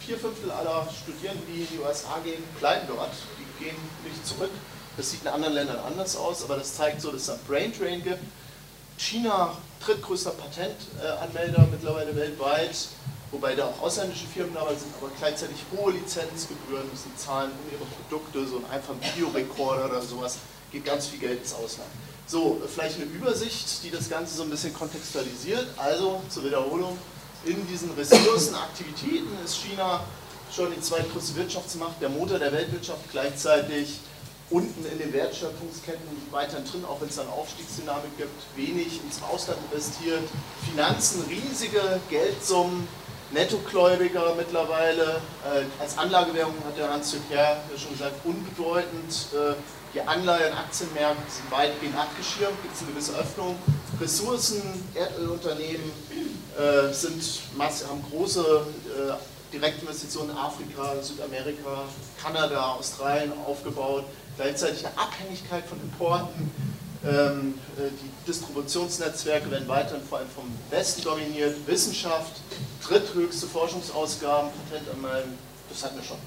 vier 0.00 0.18
Fünftel 0.18 0.50
aller 0.50 0.86
Studierenden, 0.92 1.46
die 1.48 1.62
in 1.62 1.68
die 1.68 1.78
USA 1.78 2.18
gehen, 2.22 2.44
bleiben 2.58 2.86
dort. 2.86 3.12
Die 3.38 3.64
gehen 3.64 3.76
nicht 4.04 4.26
zurück. 4.26 4.50
Das 4.98 5.10
sieht 5.10 5.22
in 5.22 5.28
anderen 5.28 5.54
Ländern 5.54 5.78
anders 5.78 6.16
aus, 6.16 6.44
aber 6.44 6.56
das 6.56 6.74
zeigt 6.74 7.00
so, 7.00 7.10
dass 7.10 7.22
es 7.22 7.30
einen 7.30 7.44
Brain 7.48 7.72
Drain 7.72 8.04
gibt. 8.04 8.20
China 9.00 9.56
drittgrößter 9.82 10.32
Patentanmelder 10.32 11.66
mittlerweile 11.70 12.14
weltweit, 12.14 12.76
wobei 13.30 13.54
da 13.54 13.66
auch 13.66 13.80
ausländische 13.80 14.26
Firmen 14.26 14.52
dabei 14.52 14.74
sind, 14.74 14.92
aber 15.00 15.10
gleichzeitig 15.18 15.56
hohe 15.74 15.92
Lizenzgebühren 15.92 16.86
müssen 16.90 17.10
zahlen 17.16 17.50
um 17.50 17.72
ihre 17.72 17.86
Produkte, 17.86 18.46
so 18.46 18.58
ein 18.58 18.70
einfacher 18.70 19.00
Videorekorder 19.00 19.86
oder 19.86 20.02
sowas, 20.02 20.36
geht 20.70 20.84
ganz 20.84 21.06
viel 21.06 21.18
Geld 21.18 21.40
ins 21.40 21.54
Ausland. 21.54 21.88
So, 22.26 22.60
vielleicht 22.72 22.96
eine 22.96 23.06
Übersicht, 23.06 23.82
die 23.82 23.90
das 23.90 24.10
Ganze 24.10 24.36
so 24.36 24.42
ein 24.42 24.50
bisschen 24.50 24.74
kontextualisiert. 24.74 25.66
Also 25.78 26.20
zur 26.28 26.44
Wiederholung, 26.44 26.98
in 27.44 27.66
diesen 27.68 27.90
Ressourcenaktivitäten 27.92 29.30
ist 29.42 29.56
China 29.56 30.04
schon 30.54 30.72
die 30.72 30.80
zweitgrößte 30.80 31.36
Wirtschaftsmacht, 31.36 32.00
der 32.02 32.10
Motor 32.10 32.38
der 32.38 32.52
Weltwirtschaft, 32.52 33.10
gleichzeitig 33.10 33.98
unten 34.50 34.84
in 34.84 34.98
den 34.98 35.12
Wertschöpfungsketten 35.12 36.06
weiterhin 36.30 36.64
drin, 36.64 36.84
auch 36.84 37.00
wenn 37.00 37.08
es 37.08 37.16
dann 37.16 37.28
Aufstiegsdynamik 37.28 38.16
gibt, 38.18 38.56
wenig 38.56 39.00
ins 39.04 39.22
Ausland 39.22 39.58
investiert, 39.70 40.22
Finanzen, 40.68 41.24
riesige 41.28 42.00
Geldsummen, 42.10 42.86
Nettogläubiger 43.32 44.34
mittlerweile, 44.36 45.20
äh, 45.44 45.62
als 45.80 45.96
Anlagewährung 45.96 46.54
hat 46.66 46.76
der 46.76 46.92
Hans 46.92 47.12
Jürgen 47.12 47.26
ja 47.30 47.56
schon 47.78 47.92
gesagt, 47.92 48.14
unbedeutend, 48.24 49.28
äh, 49.32 49.54
die 49.94 50.00
Anleihen, 50.00 50.52
Aktienmärkte 50.52 51.30
sind 51.30 51.50
weitgehend 51.50 51.96
abgeschirmt, 51.96 52.60
gibt 52.62 52.74
es 52.74 52.82
eine 52.82 52.90
gewisse 52.90 53.12
Öffnung, 53.16 53.56
Ressourcen, 54.00 54.62
Erdölunternehmen, 54.94 55.92
äh, 56.58 56.92
sind, 56.92 57.22
haben 57.58 58.04
große 58.10 58.40
äh, 58.40 59.52
Direktinvestitionen 59.52 60.30
in 60.30 60.36
Afrika, 60.36 60.94
Südamerika, 61.02 61.84
Kanada, 62.22 62.74
Australien 62.74 63.32
aufgebaut, 63.46 64.04
gleichzeitig 64.36 64.86
eine 64.86 64.98
Abhängigkeit 64.98 65.64
von 65.66 65.80
Importen. 65.80 66.50
Ähm, 67.02 67.54
äh, 67.78 67.88
die 67.90 68.26
Distributionsnetzwerke 68.26 69.50
werden 69.50 69.66
weiterhin 69.68 70.02
vor 70.06 70.18
allem 70.18 70.28
vom 70.28 70.44
Westen 70.68 71.02
dominiert, 71.02 71.56
Wissenschaft, 71.66 72.40
dritthöchste 72.82 73.46
Forschungsausgaben, 73.46 74.50
Patentanmelden, 74.70 75.32
das 75.70 75.82
hatten 75.84 75.96
wir 75.96 76.04
schon. 76.04 76.18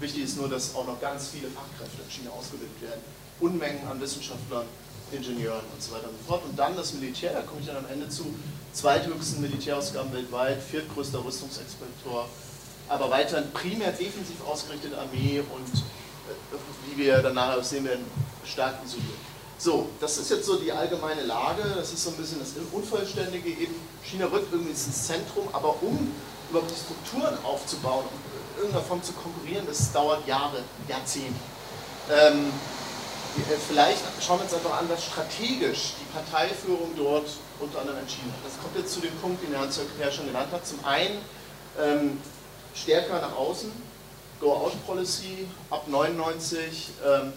Wichtig 0.00 0.24
ist 0.24 0.36
nur, 0.36 0.48
dass 0.48 0.74
auch 0.74 0.86
noch 0.86 1.00
ganz 1.00 1.28
viele 1.28 1.48
Fachkräfte 1.48 2.02
in 2.02 2.10
China 2.10 2.30
ausgebildet 2.30 2.82
werden. 2.82 3.00
Unmengen 3.40 3.86
an 3.88 4.00
Wissenschaftlern, 4.00 4.66
Ingenieuren 5.12 5.64
und 5.72 5.82
so 5.82 5.92
weiter 5.92 6.08
und 6.08 6.18
so 6.18 6.24
fort. 6.26 6.42
Und 6.44 6.58
dann 6.58 6.76
das 6.76 6.92
Militär, 6.94 7.32
da 7.32 7.42
komme 7.42 7.60
ich 7.60 7.66
dann 7.66 7.76
am 7.76 7.86
Ende 7.90 8.08
zu, 8.08 8.26
zweithöchsten 8.72 9.40
Militärausgaben 9.40 10.12
weltweit, 10.12 10.62
viertgrößter 10.62 11.24
Rüstungsexporteur, 11.24 12.28
aber 12.88 13.10
weiterhin 13.10 13.50
primär 13.52 13.90
defensiv 13.92 14.36
ausgerichtete 14.46 14.96
Armee 14.98 15.40
und 15.40 15.74
äh, 15.74 16.54
wir 16.98 17.22
dann 17.22 17.34
nachher 17.34 17.62
sehen 17.62 17.84
werden, 17.84 18.04
stark 18.44 18.74
isoliert. 18.84 19.18
So, 19.58 19.88
das 20.00 20.18
ist 20.18 20.30
jetzt 20.30 20.46
so 20.46 20.56
die 20.56 20.70
allgemeine 20.70 21.22
Lage, 21.22 21.62
das 21.76 21.92
ist 21.92 22.04
so 22.04 22.10
ein 22.10 22.16
bisschen 22.16 22.38
das 22.38 22.50
Unvollständige 22.72 23.48
eben. 23.48 23.74
China 24.04 24.26
rückt 24.26 24.52
irgendwie 24.52 24.70
ins 24.70 25.06
Zentrum, 25.06 25.48
aber 25.52 25.74
um 25.82 26.12
überhaupt 26.50 26.70
die 26.70 26.76
Strukturen 26.76 27.36
aufzubauen 27.44 28.04
in 28.54 28.62
irgendeiner 28.62 28.84
Form 28.84 29.02
zu 29.02 29.12
konkurrieren, 29.12 29.66
das 29.66 29.92
dauert 29.92 30.26
Jahre, 30.26 30.62
Jahrzehnte. 30.88 31.34
Ähm, 32.10 32.52
äh, 33.36 33.56
vielleicht 33.68 34.02
schauen 34.24 34.38
wir 34.38 34.44
uns 34.44 34.54
einfach 34.54 34.78
an, 34.78 34.88
was 34.88 35.04
strategisch 35.04 35.94
die 36.00 36.12
Parteiführung 36.12 36.90
dort 36.96 37.28
unter 37.60 37.80
anderem 37.80 37.98
entschieden 37.98 38.32
hat. 38.32 38.50
Das 38.50 38.60
kommt 38.62 38.76
jetzt 38.76 38.92
zu 38.92 39.00
dem 39.00 39.14
Punkt, 39.16 39.42
den 39.42 39.54
Herr 39.54 39.70
Zöcker 39.70 40.10
schon 40.10 40.26
genannt 40.26 40.48
hat. 40.52 40.66
Zum 40.66 40.84
einen 40.84 41.18
ähm, 41.78 42.20
stärker 42.74 43.20
nach 43.20 43.36
außen, 43.36 43.70
Go-Out-Policy 44.40 45.46
ab 45.70 45.86
99. 45.88 46.90
Ähm, 47.04 47.32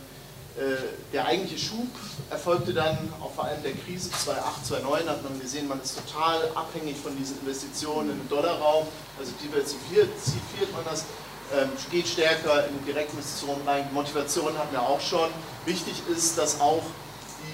äh, 0.58 0.76
der 1.14 1.26
eigentliche 1.26 1.66
Schub 1.66 1.88
erfolgte 2.30 2.74
dann 2.74 2.98
auch 3.22 3.32
vor 3.32 3.46
allem 3.46 3.64
der 3.64 3.72
Krise 3.72 4.12
2008, 4.12 4.66
2009, 4.66 5.10
hat 5.10 5.24
man 5.24 5.40
gesehen, 5.40 5.68
man 5.68 5.82
ist 5.82 5.98
total 5.98 6.42
abhängig 6.56 6.98
von 6.98 7.16
diesen 7.18 7.40
Investitionen 7.40 8.12
im 8.12 8.28
Dollarraum, 8.28 8.86
also 9.18 9.32
diversifiziert 9.42 10.74
man 10.74 10.84
das 10.90 11.06
ähm, 11.54 11.70
geht 11.92 12.08
stärker 12.08 12.68
in 12.68 12.86
Direktinvestitionen 12.86 13.68
rein. 13.68 13.90
Motivation 13.94 14.58
hatten 14.58 14.72
wir 14.72 14.82
auch 14.82 15.02
schon. 15.02 15.30
Wichtig 15.66 15.96
ist, 16.10 16.38
dass 16.38 16.62
auch 16.62 16.84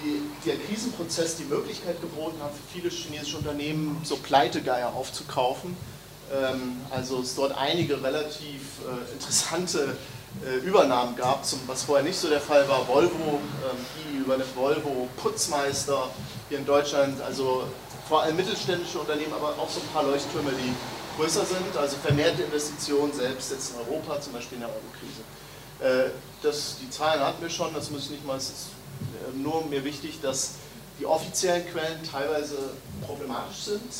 die, 0.03 0.21
der 0.47 0.57
Krisenprozess 0.57 1.37
die 1.37 1.45
Möglichkeit 1.45 1.99
geboten 2.01 2.37
hat, 2.43 2.51
für 2.51 2.79
viele 2.79 2.89
chinesische 2.89 3.37
Unternehmen 3.37 3.99
so 4.03 4.17
Pleitegeier 4.17 4.93
aufzukaufen. 4.93 5.75
Ähm, 6.33 6.81
also 6.89 7.21
es 7.21 7.35
dort 7.35 7.57
einige 7.57 8.01
relativ 8.01 8.61
äh, 8.85 9.13
interessante 9.13 9.95
äh, 10.45 10.57
Übernahmen 10.65 11.15
gab, 11.15 11.43
was 11.67 11.83
vorher 11.83 12.03
nicht 12.03 12.17
so 12.17 12.27
der 12.27 12.41
Fall 12.41 12.67
war. 12.67 12.87
Volvo, 12.87 13.39
ähm, 13.39 14.21
übernimmt 14.21 14.55
Volvo, 14.55 15.07
Putzmeister 15.17 16.09
hier 16.49 16.59
in 16.59 16.65
Deutschland, 16.65 17.21
also 17.21 17.63
vor 18.07 18.23
allem 18.23 18.35
mittelständische 18.35 18.99
Unternehmen, 18.99 19.33
aber 19.33 19.49
auch 19.49 19.69
so 19.69 19.79
ein 19.79 19.87
paar 19.93 20.03
Leuchttürme, 20.03 20.51
die 20.51 20.73
größer 21.17 21.45
sind, 21.45 21.75
also 21.77 21.97
vermehrte 21.97 22.43
Investitionen 22.43 23.13
selbst 23.13 23.51
jetzt 23.51 23.71
in 23.71 23.77
Europa, 23.79 24.21
zum 24.21 24.33
Beispiel 24.33 24.57
in 24.57 24.61
der 24.61 24.69
Eurokrise. 24.69 26.11
Äh, 26.11 26.11
die 26.81 26.89
Zahlen 26.89 27.21
hatten 27.21 27.41
wir 27.41 27.49
schon, 27.49 27.73
das 27.73 27.89
muss 27.89 28.05
ich 28.05 28.09
nicht 28.11 28.25
mal, 28.25 28.37
es 28.37 28.49
ist 28.49 28.67
nur 29.35 29.65
mir 29.65 29.83
wichtig, 29.83 30.19
dass 30.21 30.51
die 30.99 31.05
offiziellen 31.05 31.65
Quellen 31.67 31.99
teilweise 32.09 32.57
problematisch 33.05 33.57
sind, 33.65 33.91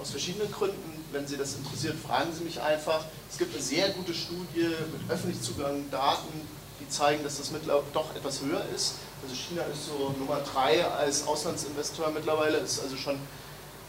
aus 0.00 0.10
verschiedenen 0.10 0.50
Gründen. 0.50 0.95
Wenn 1.12 1.26
Sie 1.26 1.36
das 1.36 1.54
interessiert, 1.54 1.96
fragen 2.06 2.32
Sie 2.36 2.44
mich 2.44 2.60
einfach. 2.60 3.04
Es 3.30 3.38
gibt 3.38 3.54
eine 3.54 3.62
sehr 3.62 3.90
gute 3.90 4.14
Studie 4.14 4.68
mit 4.92 5.10
öffentlich 5.10 5.40
zugänglichen 5.40 5.90
Daten, 5.90 6.28
die 6.80 6.88
zeigen, 6.88 7.22
dass 7.24 7.38
das 7.38 7.50
mittlerweile 7.50 7.84
doch 7.92 8.14
etwas 8.14 8.40
höher 8.42 8.64
ist. 8.74 8.94
Also 9.22 9.34
China 9.34 9.62
ist 9.62 9.86
so 9.86 10.14
Nummer 10.18 10.40
drei 10.40 10.84
als 10.84 11.26
Auslandsinvestor 11.26 12.10
mittlerweile, 12.10 12.58
ist 12.58 12.80
also 12.80 12.96
schon 12.96 13.18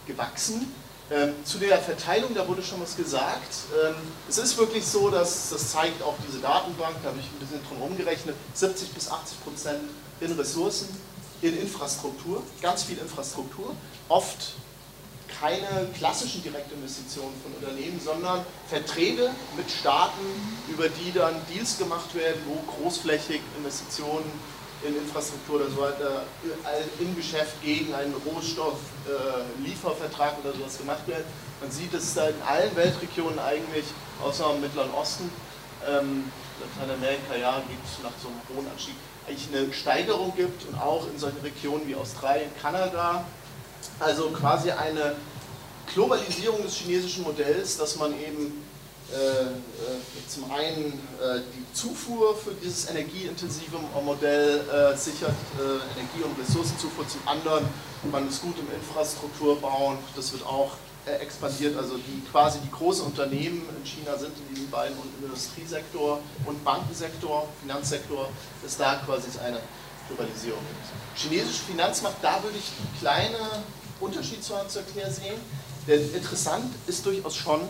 gewachsen. 0.06 0.74
Ähm, 1.10 1.34
zu 1.46 1.58
der 1.58 1.78
Verteilung, 1.78 2.34
da 2.36 2.46
wurde 2.48 2.62
schon 2.62 2.82
was 2.82 2.98
gesagt. 2.98 3.54
Ähm, 3.86 3.96
es 4.28 4.38
ist 4.38 4.58
wirklich 4.58 4.86
so, 4.86 5.10
dass 5.10 5.52
das 5.52 5.72
zeigt 5.72 6.02
auch 6.04 6.16
diese 6.28 6.40
Datenbank, 6.40 6.96
da 7.02 7.10
habe 7.10 7.20
ich 7.20 7.26
ein 7.26 7.40
bisschen 7.40 7.62
drum 7.68 7.82
umgerechnet, 7.82 8.36
70 8.54 8.90
bis 8.90 9.10
80 9.10 9.44
Prozent 9.44 9.80
in 10.20 10.32
Ressourcen, 10.34 10.90
in 11.42 11.58
Infrastruktur, 11.58 12.44
ganz 12.62 12.84
viel 12.84 12.98
Infrastruktur, 12.98 13.74
oft 14.10 14.56
keine 15.40 15.88
klassischen 15.98 16.44
Direktinvestitionen 16.44 17.34
von 17.42 17.54
Unternehmen, 17.54 18.00
sondern 18.04 18.46
Verträge 18.68 19.30
mit 19.56 19.70
Staaten, 19.70 20.26
über 20.68 20.90
die 20.90 21.12
dann 21.12 21.36
Deals 21.54 21.78
gemacht 21.78 22.16
werden, 22.16 22.42
wo 22.48 22.56
großflächig 22.72 23.42
Investitionen 23.58 24.26
in 24.84 24.96
Infrastruktur 24.96 25.62
oder 25.62 25.70
so 25.70 25.82
weiter 25.82 26.24
im 27.00 27.16
Geschäft 27.16 27.62
gegen 27.64 27.96
einen 27.96 28.14
Rohstoffliefervertrag 28.26 30.34
äh, 30.34 30.48
oder 30.48 30.58
sowas 30.58 30.78
gemacht 30.78 31.08
wird. 31.08 31.24
Man 31.62 31.72
sieht 31.72 31.94
es 31.94 32.14
da 32.14 32.28
in 32.30 32.42
allen 32.46 32.76
Weltregionen 32.76 33.40
eigentlich, 33.40 33.86
außer 34.24 34.54
im 34.54 34.62
Mittleren 34.62 34.92
Osten. 34.92 35.32
Ähm, 35.88 36.32
Lateinamerika, 36.60 37.36
ja, 37.40 37.62
geht 37.68 37.80
nach 38.04 38.12
so 38.22 38.28
einem 38.28 38.42
hohen 38.56 38.68
Anstieg. 38.72 38.94
eigentlich 39.28 39.48
eine 39.54 39.74
Steigerung 39.74 40.34
gibt 40.36 40.68
und 40.68 40.80
auch 40.80 41.08
in 41.08 41.18
solchen 41.18 41.42
Regionen 41.42 41.88
wie 41.88 41.96
Australien, 41.96 42.52
Kanada. 42.62 43.26
Also 44.00 44.30
quasi 44.30 44.72
eine 44.72 45.16
Globalisierung 45.94 46.62
des 46.62 46.76
chinesischen 46.76 47.24
Modells, 47.24 47.78
dass 47.78 47.96
man 47.96 48.14
eben 48.14 48.64
äh, 49.10 49.16
äh, 49.16 50.28
zum 50.28 50.52
einen 50.52 50.94
äh, 51.22 51.40
die 51.56 51.74
Zufuhr 51.74 52.36
für 52.36 52.52
dieses 52.62 52.90
energieintensive 52.90 53.78
Modell 54.04 54.62
sichert, 54.96 55.34
Energie- 55.96 56.24
und 56.24 56.38
Ressourcenzufuhr, 56.38 57.08
zum 57.08 57.26
anderen 57.26 57.66
man 58.12 58.28
ist 58.28 58.42
gut 58.42 58.56
im 58.60 58.68
Infrastrukturbauen, 58.76 59.98
das 60.16 60.34
wird 60.34 60.46
auch 60.46 60.72
expandiert, 61.06 61.78
also 61.78 61.96
die 61.98 62.22
quasi 62.30 62.60
die 62.60 62.70
großen 62.70 63.06
Unternehmen 63.06 63.64
in 63.78 63.86
China 63.86 64.18
sind 64.18 64.34
in 64.38 64.56
diesen 64.56 64.70
beiden 64.70 64.98
Industriesektor 65.22 66.20
und 66.46 66.64
Bankensektor, 66.66 67.48
Finanzsektor, 67.62 68.30
ist 68.66 68.80
da 68.80 68.96
quasi 69.06 69.28
eine 69.40 69.60
Globalisierung. 70.08 70.60
Chinesische 71.16 71.64
Finanzmacht, 71.64 72.16
da 72.22 72.44
würde 72.44 72.58
ich 72.58 72.72
einen 72.78 73.00
kleinen 73.00 73.64
Unterschied 74.00 74.44
zu 74.44 74.54
erklären 74.54 75.12
sehen, 75.12 75.40
denn 75.88 76.14
interessant 76.14 76.74
ist 76.88 77.06
durchaus 77.06 77.36
schon, 77.36 77.62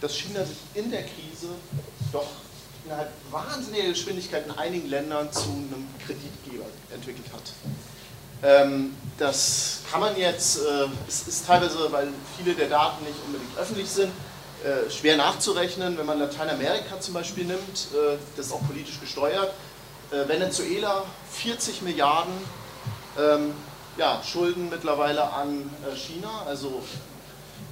dass 0.00 0.14
China 0.14 0.44
sich 0.44 0.56
in 0.74 0.90
der 0.90 1.02
Krise 1.02 1.48
doch 2.12 2.26
innerhalb 2.84 3.10
wahnsinniger 3.30 3.88
Geschwindigkeit 3.88 4.46
in 4.46 4.52
einigen 4.52 4.88
Ländern 4.88 5.30
zu 5.32 5.50
einem 5.50 5.86
Kreditgeber 6.04 6.64
entwickelt 6.92 7.26
hat. 7.32 7.42
Ähm, 8.42 8.94
das 9.18 9.80
kann 9.90 10.00
man 10.00 10.16
jetzt, 10.16 10.58
äh, 10.58 10.86
es 11.08 11.26
ist 11.26 11.46
teilweise, 11.46 11.90
weil 11.90 12.08
viele 12.36 12.54
der 12.54 12.68
Daten 12.68 13.04
nicht 13.04 13.18
unbedingt 13.26 13.58
öffentlich 13.58 13.88
sind, 13.88 14.12
äh, 14.64 14.90
schwer 14.90 15.16
nachzurechnen. 15.16 15.98
Wenn 15.98 16.06
man 16.06 16.18
Lateinamerika 16.18 17.00
zum 17.00 17.14
Beispiel 17.14 17.44
nimmt, 17.44 17.88
äh, 17.92 18.16
das 18.36 18.46
ist 18.46 18.52
auch 18.52 18.66
politisch 18.66 19.00
gesteuert, 19.00 19.52
Venezuela 20.10 21.04
40 21.32 21.82
Milliarden 21.82 22.32
ähm, 23.18 23.52
ja, 23.98 24.22
Schulden 24.24 24.70
mittlerweile 24.70 25.32
an 25.32 25.68
China, 25.94 26.42
also 26.46 26.82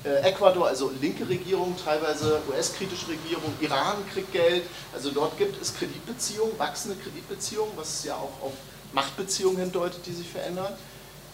äh, 0.05 0.29
Ecuador, 0.29 0.69
also 0.69 0.91
linke 1.01 1.29
Regierung, 1.29 1.75
teilweise 1.83 2.41
US-kritische 2.49 3.09
Regierung, 3.09 3.53
Iran 3.61 3.97
kriegt 4.13 4.33
Geld, 4.33 4.65
also 4.95 5.11
dort 5.11 5.39
gibt 5.39 5.61
es 5.61 5.75
Kreditbeziehungen, 5.75 6.59
wachsende 6.59 6.97
Kreditbeziehungen, 6.97 7.73
was 7.77 8.05
ja 8.05 8.15
auch 8.15 8.47
auf 8.47 8.53
Machtbeziehungen 8.93 9.59
hindeutet, 9.59 10.07
die 10.07 10.13
sich 10.13 10.29
verändern. 10.29 10.73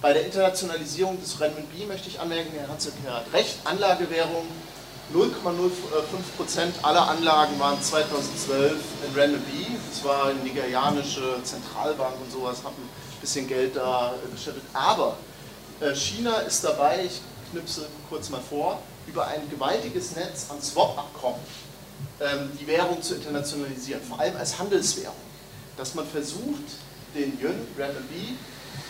Bei 0.00 0.12
der 0.12 0.24
Internationalisierung 0.24 1.20
des 1.20 1.40
Renminbi 1.40 1.86
möchte 1.86 2.08
ich 2.08 2.18
anmerken, 2.18 2.50
Herr 2.58 2.68
Hatzek 2.68 2.94
hat 3.08 3.32
recht, 3.32 3.58
Anlagewährung 3.64 4.46
0,05% 5.14 6.82
aller 6.82 7.08
Anlagen 7.08 7.58
waren 7.60 7.80
2012 7.80 8.72
in 9.06 9.14
Renminbi. 9.14 9.66
Das 9.90 10.04
war 10.04 10.26
eine 10.26 10.40
nigerianische 10.40 11.42
Zentralbank 11.44 12.14
und 12.24 12.32
sowas, 12.32 12.58
hat 12.64 12.72
ein 12.72 13.11
bisschen 13.22 13.48
Geld 13.48 13.76
da 13.76 14.14
beschäftigt. 14.30 14.66
Aber 14.74 15.16
äh, 15.80 15.94
China 15.94 16.36
ist 16.40 16.62
dabei, 16.62 17.06
ich 17.06 17.20
knipse 17.50 17.86
kurz 18.10 18.28
mal 18.28 18.40
vor, 18.40 18.82
über 19.06 19.26
ein 19.26 19.48
gewaltiges 19.50 20.14
Netz 20.14 20.46
an 20.50 20.60
Swap-Abkommen 20.60 21.40
ähm, 22.20 22.50
die 22.60 22.66
Währung 22.66 23.00
zu 23.00 23.14
internationalisieren, 23.14 24.02
vor 24.02 24.20
allem 24.20 24.36
als 24.36 24.58
Handelswährung. 24.58 25.16
Dass 25.76 25.94
man 25.94 26.06
versucht, 26.06 26.76
den 27.14 27.38
Yuan, 27.40 27.66
Renminbi, 27.78 28.36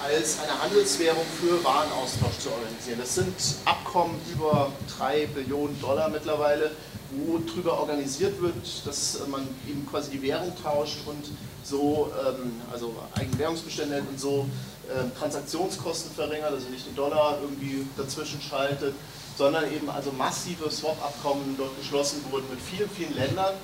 als 0.02 0.38
eine 0.40 0.60
Handelswährung 0.60 1.24
für 1.40 1.62
Warenaustausch 1.64 2.38
zu 2.38 2.50
organisieren. 2.50 2.98
Das 3.00 3.14
sind 3.14 3.34
Abkommen 3.64 4.20
über 4.32 4.72
3 4.98 5.26
Billionen 5.26 5.80
Dollar 5.80 6.08
mittlerweile, 6.08 6.72
wo 7.16 7.38
darüber 7.38 7.80
organisiert 7.80 8.40
wird, 8.40 8.54
dass 8.84 9.18
man 9.30 9.46
eben 9.68 9.86
quasi 9.86 10.10
die 10.12 10.22
Währung 10.22 10.52
tauscht 10.62 10.98
und 11.06 11.24
so, 11.62 12.10
ähm, 12.26 12.60
also 12.72 12.94
Eigenwährungsbestände 13.14 13.94
hält 13.96 14.08
und 14.08 14.18
so 14.18 14.46
äh, 14.88 15.18
Transaktionskosten 15.18 16.12
verringert, 16.12 16.52
also 16.52 16.68
nicht 16.68 16.86
den 16.86 16.96
Dollar 16.96 17.38
irgendwie 17.40 17.86
dazwischen 17.96 18.40
schaltet, 18.40 18.94
sondern 19.36 19.70
eben 19.72 19.88
also 19.88 20.12
massive 20.12 20.70
Swap-Abkommen 20.70 21.54
dort 21.56 21.76
geschlossen 21.78 22.22
wurden 22.30 22.46
mit 22.50 22.60
vielen, 22.60 22.90
vielen 22.90 23.14
Ländern, 23.14 23.54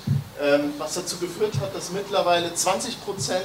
ähm, 0.41 0.73
was 0.77 0.95
dazu 0.95 1.17
geführt 1.17 1.59
hat, 1.59 1.75
dass 1.75 1.91
mittlerweile 1.91 2.49
20% 2.49 2.95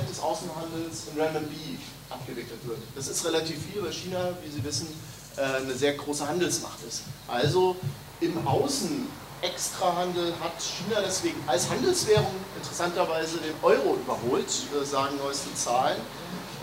des 0.09 0.21
Außenhandels 0.21 1.09
in 1.13 1.21
Renminbi 1.21 1.79
abgewickelt 2.11 2.67
wird. 2.67 2.79
Das 2.95 3.09
ist 3.09 3.25
relativ 3.25 3.57
viel, 3.71 3.83
weil 3.83 3.93
China, 3.93 4.31
wie 4.45 4.51
Sie 4.51 4.65
wissen, 4.65 4.89
äh, 5.37 5.43
eine 5.43 5.75
sehr 5.75 5.95
große 5.95 6.27
Handelsmacht 6.27 6.79
ist. 6.89 7.03
Also 7.27 7.77
im 8.21 8.47
Außen 8.47 9.07
Extrahandel 9.45 10.33
hat 10.41 10.61
China 10.61 11.01
deswegen 11.05 11.43
als 11.47 11.69
Handelswährung 11.69 12.35
interessanterweise 12.57 13.39
den 13.39 13.55
Euro 13.63 13.97
überholt, 13.97 14.49
äh, 14.49 14.85
sagen 14.85 15.17
neueste 15.19 15.55
Zahlen. 15.55 16.01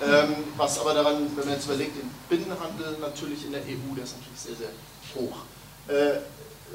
Ähm, 0.03 0.35
was 0.57 0.79
aber 0.79 0.95
daran, 0.95 1.29
wenn 1.35 1.45
man 1.45 1.53
jetzt 1.53 1.65
überlegt, 1.65 1.95
den 1.95 2.09
Binnenhandel 2.27 2.97
natürlich 2.99 3.45
in 3.45 3.51
der 3.51 3.61
EU, 3.61 3.93
der 3.95 4.03
ist 4.03 4.15
natürlich 4.17 4.39
sehr, 4.39 4.55
sehr 4.55 4.69
hoch. 5.15 5.37
Äh, 5.87 6.21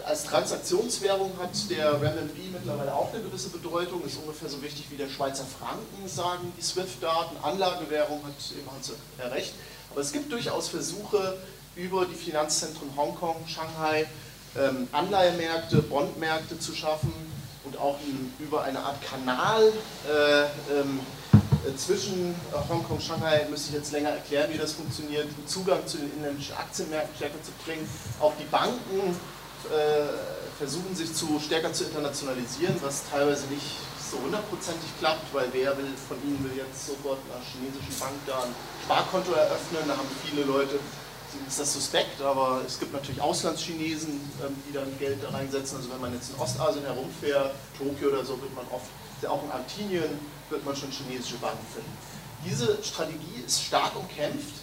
als 0.04 0.24
Transaktionswährung 0.24 1.32
hat 1.40 1.50
der 1.70 2.00
Renminbi 2.00 2.50
mittlerweile 2.52 2.94
auch 2.94 3.12
eine 3.12 3.22
gewisse 3.22 3.48
Bedeutung, 3.48 4.04
ist 4.04 4.18
ungefähr 4.18 4.48
so 4.48 4.62
wichtig 4.62 4.86
wie 4.90 4.96
der 4.96 5.08
Schweizer 5.08 5.44
Franken, 5.44 6.06
sagen 6.06 6.52
die 6.56 6.62
SWIFT-Daten. 6.62 7.36
Anlagewährung 7.42 8.22
hat 8.24 8.34
eben 8.56 8.70
Hans 8.70 8.92
recht. 9.18 9.54
Aber 9.90 10.02
es 10.02 10.12
gibt 10.12 10.30
durchaus 10.30 10.68
Versuche, 10.68 11.36
über 11.76 12.06
die 12.06 12.14
Finanzzentren 12.14 12.90
Hongkong, 12.96 13.36
Shanghai, 13.46 14.06
ähm, 14.58 14.88
Anleihemärkte, 14.92 15.82
Bondmärkte 15.82 16.58
zu 16.58 16.74
schaffen 16.74 17.12
und 17.64 17.78
auch 17.78 17.98
in, 18.06 18.32
über 18.38 18.62
eine 18.62 18.78
Art 18.78 18.96
Kanal 19.02 19.72
äh, 20.08 20.42
ähm, 20.80 21.00
äh, 21.66 21.76
zwischen 21.76 22.30
äh, 22.30 22.68
Hongkong 22.68 23.00
Shanghai 23.00 23.46
müsste 23.50 23.70
ich 23.70 23.74
jetzt 23.76 23.92
länger 23.92 24.10
erklären, 24.10 24.50
wie 24.52 24.58
das 24.58 24.72
funktioniert, 24.72 25.26
Zugang 25.46 25.86
zu 25.86 25.98
den 25.98 26.12
inländischen 26.16 26.56
Aktienmärkten 26.56 27.16
stärker 27.16 27.42
zu 27.42 27.50
bringen. 27.64 27.88
Auch 28.20 28.32
die 28.40 28.44
Banken 28.44 29.16
äh, 29.66 30.58
versuchen 30.58 30.94
sich 30.94 31.12
zu 31.12 31.40
stärker 31.44 31.72
zu 31.72 31.84
internationalisieren, 31.84 32.76
was 32.82 33.02
teilweise 33.10 33.46
nicht 33.46 33.66
so 34.10 34.18
hundertprozentig 34.22 34.88
klappt, 35.00 35.34
weil 35.34 35.48
wer 35.52 35.76
will 35.76 35.90
von 36.08 36.16
ihnen 36.22 36.38
will 36.44 36.56
jetzt 36.56 36.86
sofort 36.86 37.18
einer 37.26 37.42
chinesischen 37.42 37.98
Bank 37.98 38.14
da 38.26 38.44
ein 38.44 38.54
Sparkonto 38.84 39.32
eröffnen, 39.32 39.82
da 39.88 39.96
haben 39.96 40.08
viele 40.24 40.44
Leute 40.44 40.78
ist 41.46 41.60
das 41.60 41.72
suspekt, 41.72 42.20
aber 42.20 42.62
es 42.66 42.78
gibt 42.78 42.92
natürlich 42.92 43.20
Auslandschinesen, 43.20 44.20
ähm, 44.44 44.56
die 44.68 44.72
dann 44.72 44.98
Geld 44.98 45.22
da 45.22 45.30
reinsetzen. 45.30 45.78
Also 45.78 45.90
wenn 45.90 46.00
man 46.00 46.12
jetzt 46.14 46.30
in 46.30 46.40
Ostasien 46.40 46.84
herumfährt, 46.84 47.54
Tokio 47.78 48.08
oder 48.08 48.24
so, 48.24 48.40
wird 48.40 48.54
man 48.54 48.64
oft, 48.70 48.86
auch 49.28 49.42
in 49.44 49.50
Argentinien, 49.50 50.18
wird 50.50 50.64
man 50.64 50.76
schon 50.76 50.90
chinesische 50.90 51.36
Banken 51.36 51.66
finden. 51.72 51.90
Diese 52.44 52.82
Strategie 52.82 53.42
ist 53.46 53.62
stark 53.62 53.96
umkämpft. 53.96 54.54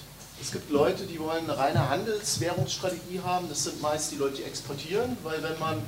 Es 0.42 0.52
gibt 0.52 0.70
Leute, 0.72 1.06
die 1.06 1.20
wollen 1.20 1.50
eine 1.50 1.58
reine 1.58 1.90
Handelswährungsstrategie 1.90 3.22
haben. 3.24 3.50
Das 3.50 3.64
sind 3.64 3.82
meist 3.82 4.12
die 4.12 4.16
Leute, 4.16 4.38
die 4.38 4.44
exportieren, 4.44 5.18
weil 5.24 5.42
wenn 5.44 5.58
man 5.60 5.82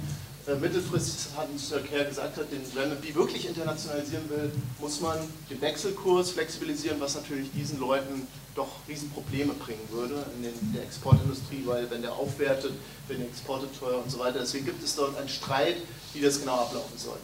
äh, 0.47 0.55
mittelfristig, 0.55 1.35
hat 1.35 1.49
uns 1.49 1.73
Kerr 1.89 2.05
gesagt 2.05 2.37
hat, 2.37 2.51
den 2.51 2.61
Renminbi 2.75 3.15
wirklich 3.15 3.47
internationalisieren 3.47 4.29
will, 4.29 4.51
muss 4.79 5.01
man 5.01 5.17
den 5.49 5.59
Wechselkurs 5.61 6.31
flexibilisieren, 6.31 6.99
was 6.99 7.15
natürlich 7.15 7.49
diesen 7.51 7.79
Leuten 7.79 8.27
doch 8.55 8.67
Riesenprobleme 8.87 9.53
bringen 9.53 9.87
würde 9.91 10.25
in, 10.37 10.43
den, 10.43 10.73
der 10.73 10.83
Exportindustrie, 10.83 11.63
weil 11.65 11.89
wenn 11.91 12.01
der 12.01 12.13
aufwertet, 12.13 12.73
werden 13.07 13.23
die 13.23 13.27
Exporte 13.27 13.67
teuer 13.77 14.01
und 14.01 14.09
so 14.09 14.19
weiter. 14.19 14.39
Deswegen 14.39 14.65
gibt 14.65 14.83
es 14.83 14.95
dort 14.95 15.17
einen 15.17 15.29
Streit, 15.29 15.77
wie 16.13 16.21
das 16.21 16.39
genau 16.39 16.55
ablaufen 16.55 16.97
soll. 16.97 17.17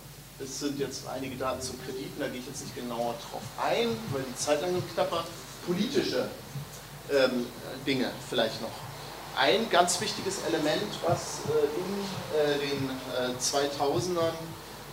Es 0.44 0.60
sind 0.60 0.80
jetzt 0.80 1.08
einige 1.08 1.36
Daten 1.36 1.62
zum 1.62 1.76
Krediten, 1.86 2.20
da 2.20 2.28
gehe 2.28 2.40
ich 2.40 2.48
jetzt 2.48 2.64
nicht 2.64 2.76
genauer 2.76 3.16
drauf 3.30 3.42
ein, 3.62 3.88
weil 4.12 4.24
die 4.28 4.36
Zeit 4.36 4.62
langsam 4.62 4.84
knapper. 4.94 5.24
Politische 5.66 6.28
ähm, 7.12 7.46
Dinge 7.86 8.10
vielleicht 8.28 8.62
noch. 8.62 8.91
Ein 9.42 9.68
ganz 9.72 10.00
wichtiges 10.00 10.44
Element, 10.48 10.86
was 11.04 11.40
äh, 11.50 11.66
in 11.82 11.90
äh, 12.38 12.60
den 12.60 12.90
äh, 13.18 13.34
2000ern 13.42 14.38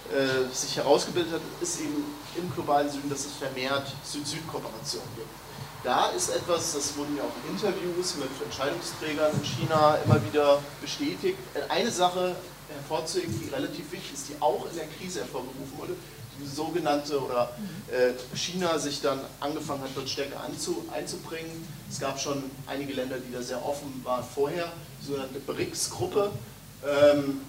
äh, 0.08 0.50
sich 0.50 0.74
herausgebildet 0.74 1.34
hat, 1.34 1.42
ist 1.60 1.82
eben 1.82 2.02
im 2.34 2.50
globalen 2.54 2.88
Süden, 2.88 3.10
dass 3.10 3.26
es 3.26 3.32
vermehrt 3.32 3.92
Süd-Süd-Kooperationen 4.04 5.06
gibt. 5.16 5.28
Da 5.84 6.08
ist 6.16 6.30
etwas, 6.30 6.72
das 6.72 6.96
wurden 6.96 7.14
ja 7.18 7.24
auch 7.24 7.44
in 7.44 7.56
Interviews 7.56 8.14
mit 8.14 8.30
Entscheidungsträgern 8.42 9.32
in 9.34 9.44
China 9.44 9.98
immer 10.06 10.24
wieder 10.24 10.62
bestätigt. 10.80 11.36
Eine 11.68 11.90
Sache 11.90 12.34
hervorzuheben, 12.72 13.38
die 13.38 13.54
relativ 13.54 13.92
wichtig 13.92 14.14
ist, 14.14 14.30
die 14.30 14.40
auch 14.40 14.64
in 14.70 14.76
der 14.76 14.86
Krise 14.98 15.20
hervorgerufen 15.20 15.72
wurde, 15.76 15.94
sogenannte 16.46 17.20
oder 17.20 17.50
äh, 17.90 18.12
China 18.36 18.78
sich 18.78 19.00
dann 19.00 19.20
angefangen 19.40 19.82
hat, 19.82 19.90
dort 19.94 20.08
stärker 20.08 20.40
anzu, 20.40 20.84
einzubringen. 20.92 21.66
Es 21.90 22.00
gab 22.00 22.20
schon 22.20 22.42
einige 22.66 22.92
Länder, 22.92 23.16
die 23.18 23.32
da 23.32 23.42
sehr 23.42 23.64
offen 23.64 24.00
waren 24.04 24.24
vorher, 24.24 24.72
die 25.00 25.06
sogenannte 25.06 25.40
BRICS-Gruppe, 25.40 26.30
ähm, 26.86 27.40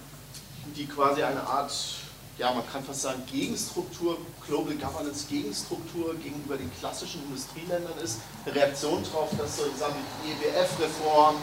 die 0.76 0.86
quasi 0.86 1.22
eine 1.22 1.42
Art, 1.42 1.72
ja 2.38 2.52
man 2.52 2.66
kann 2.70 2.82
fast 2.84 3.02
sagen, 3.02 3.22
Gegenstruktur, 3.30 4.18
Global 4.46 4.74
Governance 4.74 5.26
Gegenstruktur 5.28 6.14
gegenüber 6.14 6.56
den 6.56 6.70
klassischen 6.78 7.22
Industrieländern 7.24 7.98
ist. 8.02 8.18
Eine 8.44 8.54
Reaktion 8.54 9.02
darauf, 9.04 9.30
dass 9.36 9.56
solche 9.56 9.74
die 10.24 10.32
EWF-Reform, 10.32 11.36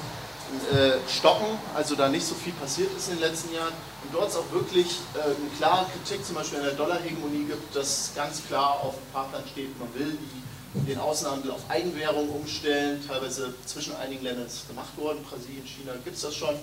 äh, 0.72 0.98
stocken, 1.10 1.60
also 1.76 1.96
da 1.96 2.08
nicht 2.08 2.26
so 2.26 2.34
viel 2.34 2.54
passiert 2.54 2.90
ist 2.96 3.10
in 3.10 3.16
den 3.16 3.30
letzten 3.30 3.54
Jahren. 3.54 3.74
Und 4.08 4.14
dort 4.14 4.30
es 4.30 4.38
auch 4.38 4.52
wirklich 4.54 4.88
äh, 5.16 5.20
eine 5.20 5.36
klare 5.58 5.86
Kritik 5.92 6.26
zum 6.26 6.36
Beispiel 6.36 6.60
an 6.60 6.66
der 6.66 6.76
Dollarhegemonie 6.76 7.44
gibt, 7.44 7.76
dass 7.76 8.12
ganz 8.16 8.42
klar 8.48 8.80
auf 8.82 8.96
dem 8.96 9.12
Fahrplan 9.12 9.44
steht, 9.52 9.78
man 9.80 9.94
will 9.96 10.18
die 10.18 10.48
den 10.86 11.00
Außenhandel 11.00 11.52
auf 11.52 11.62
Eigenwährung 11.70 12.30
umstellen. 12.30 13.04
Teilweise 13.06 13.54
zwischen 13.66 13.96
einigen 13.98 14.24
Ländern 14.24 14.46
ist 14.46 14.62
es 14.62 14.68
gemacht 14.68 14.96
worden. 14.98 15.20
Brasilien, 15.24 15.66
China 15.66 15.94
gibt 16.04 16.16
es 16.16 16.22
das 16.22 16.36
schon. 16.36 16.56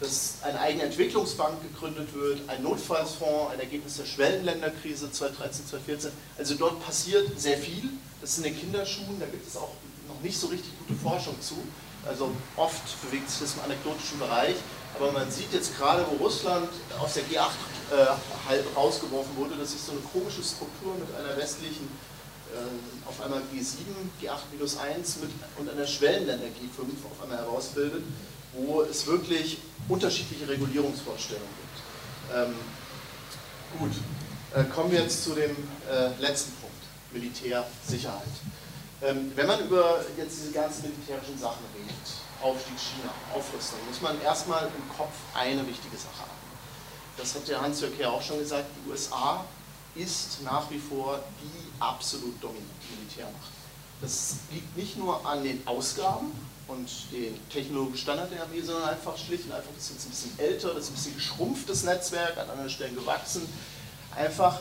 Dass 0.00 0.36
eine 0.42 0.58
eigene 0.58 0.84
Entwicklungsbank 0.84 1.62
gegründet 1.62 2.14
wird, 2.14 2.40
ein 2.48 2.62
Notfallsfonds, 2.62 3.52
ein 3.52 3.60
Ergebnis 3.60 3.98
der 3.98 4.06
Schwellenländerkrise 4.06 5.12
2013, 5.12 5.66
2014. 5.66 6.10
Also 6.38 6.54
dort 6.54 6.82
passiert 6.84 7.38
sehr 7.38 7.58
viel. 7.58 7.90
Das 8.20 8.30
ist 8.30 8.38
in 8.38 8.44
den 8.44 8.58
Kinderschuhen, 8.58 9.20
da 9.20 9.26
gibt 9.26 9.46
es 9.46 9.56
auch 9.56 9.72
noch 10.08 10.20
nicht 10.22 10.38
so 10.38 10.46
richtig 10.46 10.70
gute 10.78 10.98
Forschung 10.98 11.38
zu. 11.40 11.56
Also 12.08 12.32
oft 12.56 12.82
bewegt 13.02 13.30
sich 13.30 13.40
das 13.40 13.54
im 13.54 13.60
anekdotischen 13.64 14.18
Bereich. 14.18 14.56
Aber 15.00 15.12
man 15.12 15.30
sieht 15.30 15.50
jetzt 15.54 15.78
gerade, 15.78 16.04
wo 16.10 16.22
Russland 16.22 16.68
aus 17.00 17.14
der 17.14 17.22
G8 17.22 17.48
äh, 17.90 18.06
halb 18.46 18.76
rausgeworfen 18.76 19.34
wurde, 19.34 19.56
dass 19.56 19.72
sich 19.72 19.80
so 19.80 19.92
eine 19.92 20.00
komische 20.02 20.42
Struktur 20.42 20.94
mit 20.94 21.08
einer 21.16 21.38
westlichen 21.38 21.88
äh, 22.52 23.08
auf 23.08 23.18
einmal 23.22 23.40
G7, 23.50 23.80
G8 24.20 24.40
minus 24.52 24.76
1 24.76 25.20
mit, 25.22 25.30
und 25.56 25.70
einer 25.70 25.86
Schwellenländer 25.86 26.44
G5 26.48 26.82
auf 27.10 27.22
einmal 27.22 27.38
herausbildet, 27.38 28.02
wo 28.52 28.82
es 28.82 29.06
wirklich 29.06 29.56
unterschiedliche 29.88 30.46
Regulierungsvorstellungen 30.46 31.48
gibt. 31.48 32.36
Ähm, 32.36 32.54
gut, 33.78 33.92
äh, 34.54 34.64
kommen 34.64 34.92
wir 34.92 35.00
jetzt 35.00 35.24
zu 35.24 35.30
dem 35.30 35.56
äh, 35.90 36.10
letzten 36.20 36.52
Punkt, 36.60 36.76
Militärsicherheit. 37.12 38.28
Ähm, 39.00 39.32
wenn 39.34 39.46
man 39.46 39.60
über 39.64 40.04
jetzt 40.18 40.40
diese 40.42 40.52
ganzen 40.52 40.90
militärischen 40.90 41.38
Sachen 41.38 41.64
redet, 41.74 41.96
Aufstieg 42.42 42.78
China, 42.78 43.12
Aufrüstung, 43.34 43.78
muss 43.88 44.00
man 44.00 44.20
erstmal 44.22 44.64
im 44.66 44.96
Kopf 44.96 45.14
eine 45.34 45.66
wichtige 45.66 45.96
Sache 45.96 46.20
haben. 46.20 46.40
Das 47.16 47.34
hat 47.34 47.46
der 47.48 47.60
Hans-Jörg 47.60 47.98
ja 47.98 48.10
auch 48.10 48.22
schon 48.22 48.38
gesagt, 48.38 48.66
die 48.76 48.90
USA 48.90 49.44
ist 49.94 50.42
nach 50.42 50.70
wie 50.70 50.78
vor 50.78 51.20
die 51.42 51.80
absolut 51.80 52.42
dominante 52.42 52.66
Militärmacht. 52.96 53.50
Das 54.00 54.36
liegt 54.50 54.76
nicht 54.76 54.96
nur 54.96 55.24
an 55.26 55.42
den 55.42 55.66
Ausgaben 55.66 56.32
und 56.68 56.88
den 57.12 57.38
technologischen 57.50 58.02
Standard 58.02 58.30
der 58.32 58.42
Armee, 58.42 58.62
sondern 58.62 58.88
einfach 58.88 59.16
schlicht 59.18 59.44
und 59.46 59.52
einfach, 59.52 59.70
das 59.74 59.84
ist 59.84 59.92
jetzt 59.92 60.06
ein 60.06 60.10
bisschen 60.10 60.38
älter, 60.38 60.74
das 60.74 60.84
ist 60.84 60.90
ein 60.90 60.94
bisschen 60.94 61.14
geschrumpftes 61.16 61.82
Netzwerk, 61.82 62.38
an 62.38 62.48
anderen 62.48 62.70
Stellen 62.70 62.94
gewachsen. 62.94 63.42
Einfach 64.16 64.60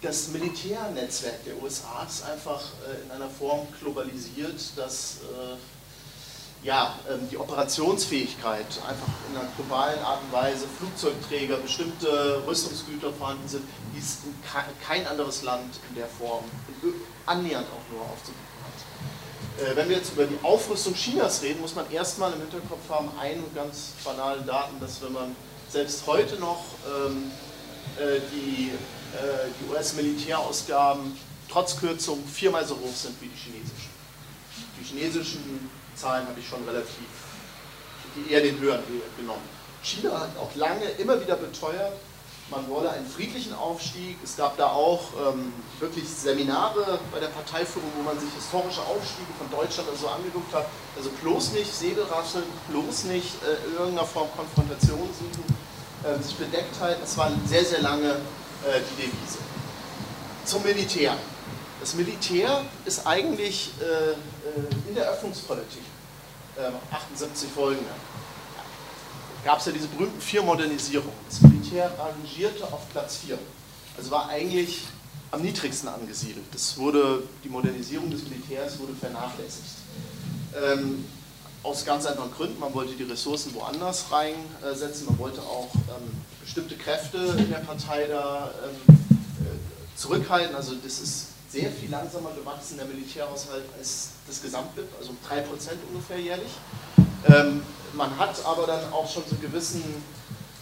das 0.00 0.28
Militärnetzwerk 0.28 1.44
der 1.44 1.60
USA 1.60 2.04
ist 2.08 2.24
einfach 2.24 2.62
äh, 2.86 3.04
in 3.04 3.10
einer 3.10 3.28
Form 3.28 3.66
globalisiert, 3.80 4.60
dass 4.76 5.16
äh, 5.16 5.56
ja, 6.62 6.98
ähm, 7.08 7.28
die 7.30 7.36
Operationsfähigkeit 7.36 8.66
einfach 8.86 9.08
in 9.30 9.36
einer 9.36 9.48
globalen 9.56 9.98
Art 10.00 10.20
und 10.22 10.32
Weise, 10.32 10.66
Flugzeugträger, 10.78 11.56
bestimmte 11.58 12.42
Rüstungsgüter 12.46 13.12
vorhanden 13.12 13.48
sind, 13.48 13.64
die 13.94 13.98
es 13.98 14.18
kein 14.86 15.06
anderes 15.06 15.42
Land 15.42 15.78
in 15.88 15.96
der 15.96 16.08
Form 16.08 16.44
annähernd 17.26 17.66
auch 17.68 17.92
nur 17.92 18.02
aufzubieten 18.02 18.42
hat. 18.64 19.68
Äh, 19.68 19.76
wenn 19.76 19.88
wir 19.88 19.96
jetzt 19.96 20.12
über 20.12 20.24
die 20.24 20.38
Aufrüstung 20.42 20.94
Chinas 20.94 21.42
reden, 21.42 21.60
muss 21.60 21.74
man 21.74 21.90
erstmal 21.90 22.32
im 22.32 22.40
Hinterkopf 22.40 22.88
haben, 22.90 23.10
einen 23.20 23.44
ganz 23.54 23.92
banalen 24.04 24.44
Daten, 24.46 24.80
dass 24.80 25.00
wenn 25.02 25.12
man 25.12 25.36
selbst 25.68 26.06
heute 26.06 26.36
noch 26.36 26.64
ähm, 26.86 27.30
äh, 27.98 28.20
die, 28.32 28.70
äh, 29.14 29.48
die 29.60 29.70
US-Militärausgaben 29.70 31.16
trotz 31.48 31.76
Kürzung 31.76 32.24
viermal 32.26 32.66
so 32.66 32.74
hoch 32.74 32.94
sind 32.94 33.20
wie 33.20 33.28
die 33.28 33.36
chinesischen. 33.36 33.90
Die 34.80 34.84
chinesischen 34.84 35.70
Zahlen 35.98 36.26
habe 36.26 36.38
ich 36.38 36.48
schon 36.48 36.64
relativ, 36.64 36.94
eher 38.28 38.40
den 38.40 38.58
höheren 38.58 38.82
genommen. 39.16 39.42
China 39.82 40.20
hat 40.20 40.36
auch 40.38 40.54
lange 40.54 40.84
immer 40.98 41.20
wieder 41.20 41.36
beteuert, 41.36 41.92
man 42.50 42.66
wolle 42.70 42.90
einen 42.90 43.06
friedlichen 43.06 43.54
Aufstieg. 43.54 44.16
Es 44.24 44.36
gab 44.36 44.56
da 44.56 44.68
auch 44.68 45.02
ähm, 45.20 45.52
wirklich 45.80 46.08
Seminare 46.08 46.98
bei 47.12 47.20
der 47.20 47.26
Parteiführung, 47.28 47.90
wo 47.96 48.02
man 48.02 48.18
sich 48.18 48.30
historische 48.34 48.80
Aufstiege 48.80 49.28
von 49.36 49.50
Deutschland 49.50 49.88
oder 49.88 49.98
so 49.98 50.08
angeguckt 50.08 50.54
hat. 50.54 50.64
Also 50.96 51.10
bloß 51.22 51.52
nicht 51.52 51.72
Säbelrasseln, 51.72 52.44
bloß 52.70 53.04
nicht 53.04 53.34
äh, 53.42 53.68
in 53.68 53.74
irgendeiner 53.74 54.06
Form 54.06 54.28
Konfrontation 54.34 55.08
suchen, 55.12 55.44
äh, 56.04 56.22
sich 56.22 56.36
bedeckt 56.36 56.80
halten. 56.80 57.00
Das 57.02 57.18
war 57.18 57.30
sehr, 57.44 57.64
sehr 57.64 57.82
lange 57.82 58.12
äh, 58.12 58.80
die 58.96 59.02
Devise. 59.02 59.38
Zum 60.46 60.62
Militär. 60.62 61.18
Das 61.80 61.94
Militär 61.94 62.64
ist 62.84 63.06
eigentlich 63.06 63.70
äh, 63.80 64.10
äh, 64.10 64.88
in 64.88 64.94
der 64.94 65.10
Öffnungspolitik, 65.10 65.82
78 66.90 67.48
ähm, 67.48 67.54
folgende, 67.54 67.90
gab 69.44 69.60
es 69.60 69.66
ja 69.66 69.72
diese 69.72 69.86
berühmten 69.86 70.20
vier 70.20 70.42
Modernisierungen. 70.42 71.12
Das 71.28 71.40
Militär 71.40 71.90
rangierte 71.98 72.64
auf 72.64 72.88
Platz 72.90 73.18
4. 73.18 73.38
Also 73.96 74.10
war 74.10 74.28
eigentlich 74.28 74.82
am 75.30 75.42
niedrigsten 75.42 75.88
angesiedelt. 75.88 76.46
Das 76.52 76.76
wurde, 76.78 77.22
die 77.44 77.48
Modernisierung 77.48 78.10
des 78.10 78.22
Militärs 78.24 78.78
wurde 78.78 78.94
vernachlässigt. 78.94 79.76
Ähm, 80.60 81.04
aus 81.62 81.84
ganz 81.84 82.06
anderen 82.06 82.32
Gründen. 82.32 82.58
Man 82.58 82.72
wollte 82.74 82.94
die 82.94 83.04
Ressourcen 83.04 83.54
woanders 83.54 84.06
reinsetzen. 84.10 85.06
Man 85.06 85.18
wollte 85.18 85.42
auch 85.42 85.68
ähm, 85.74 86.10
bestimmte 86.40 86.76
Kräfte 86.76 87.18
in 87.38 87.50
der 87.50 87.58
Partei 87.58 88.06
da 88.06 88.50
ähm, 88.64 88.96
äh, 89.40 89.96
zurückhalten. 89.96 90.56
Also 90.56 90.74
das 90.82 91.00
ist 91.00 91.26
sehr 91.50 91.70
viel 91.70 91.90
langsamer 91.90 92.30
gewachsen, 92.32 92.76
der 92.76 92.86
Militärhaushalt, 92.86 93.64
als 93.78 94.10
das 94.26 94.42
Gesamtbip, 94.42 94.86
also 94.98 95.12
3% 95.28 95.44
ungefähr 95.90 96.20
jährlich. 96.20 96.52
Ähm, 97.26 97.62
man 97.94 98.16
hat 98.18 98.44
aber 98.44 98.66
dann 98.66 98.92
auch 98.92 99.10
schon 99.10 99.22
so 99.24 99.30
einen 99.30 99.40
gewissen 99.40 99.82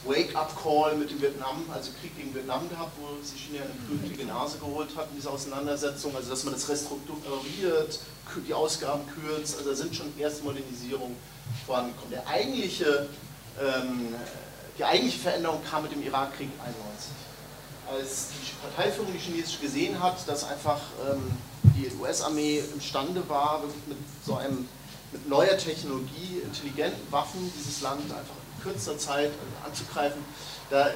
Wake-up-Call 0.05 0.97
mit 0.97 1.11
dem 1.11 1.21
Vietnam, 1.21 1.65
also 1.75 1.91
Krieg 2.01 2.17
gegen 2.17 2.33
Vietnam 2.33 2.69
gehabt, 2.69 2.93
wo 3.01 3.21
sich 3.25 3.47
China 3.47 3.65
eine 3.65 3.99
blutige 3.99 4.25
Nase 4.25 4.59
geholt 4.59 4.91
hat 4.97 5.09
in 5.11 5.17
dieser 5.17 5.33
Auseinandersetzung, 5.33 6.15
also 6.15 6.31
dass 6.31 6.45
man 6.45 6.55
das 6.55 6.69
restrukturiert, 6.69 7.99
die 8.47 8.55
Ausgaben 8.55 9.03
kürzt, 9.09 9.59
also 9.59 9.71
da 9.71 9.77
sind 9.77 9.95
schon 9.95 10.17
erste 10.19 10.45
Modernisierungen 10.45 11.17
vorangekommen. 11.67 12.11
Der 12.13 12.27
eigentliche, 12.29 13.09
ähm, 13.61 14.15
die 14.79 14.85
eigentliche 14.85 15.19
Veränderung 15.19 15.61
kam 15.69 15.83
mit 15.83 15.93
dem 15.93 16.03
Irakkrieg 16.03 16.51
91 16.65 17.11
als 17.93 18.29
die 18.31 18.53
Parteiführung, 18.75 19.13
die 19.13 19.19
chinesische, 19.19 19.61
gesehen 19.61 20.03
hat, 20.03 20.29
dass 20.29 20.45
einfach 20.45 20.81
ähm, 21.11 21.23
die 21.77 21.91
US-Armee 22.01 22.63
imstande 22.75 23.23
war, 23.29 23.63
wirklich 23.63 23.87
mit 23.87 23.99
so 24.25 24.37
einem 24.37 24.69
mit 25.13 25.29
neuer 25.29 25.57
Technologie, 25.57 26.43
intelligenten 26.45 27.11
Waffen 27.11 27.53
dieses 27.57 27.81
Land 27.81 28.03
einfach 28.03 28.35
in 28.57 28.63
kürzester 28.63 28.99
Zeit 28.99 29.31
anzugreifen, 29.65 30.23
da 30.71 30.89
äh, 30.89 30.93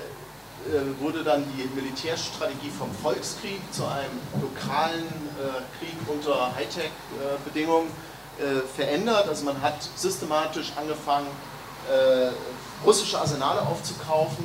wurde 1.01 1.25
dann 1.25 1.45
die 1.57 1.81
Militärstrategie 1.81 2.71
vom 2.77 2.91
Volkskrieg 3.03 3.61
zu 3.73 3.87
einem 3.87 4.19
lokalen 4.43 5.07
äh, 5.07 5.79
Krieg 5.79 5.97
unter 6.07 6.55
Hightech-Bedingungen 6.55 7.89
äh, 8.39 8.61
verändert. 8.77 9.29
Also 9.29 9.45
man 9.45 9.61
hat 9.63 9.77
systematisch 9.97 10.73
angefangen, 10.77 11.29
äh, 11.91 12.31
russische 12.85 13.19
Arsenale 13.19 13.63
aufzukaufen, 13.63 14.45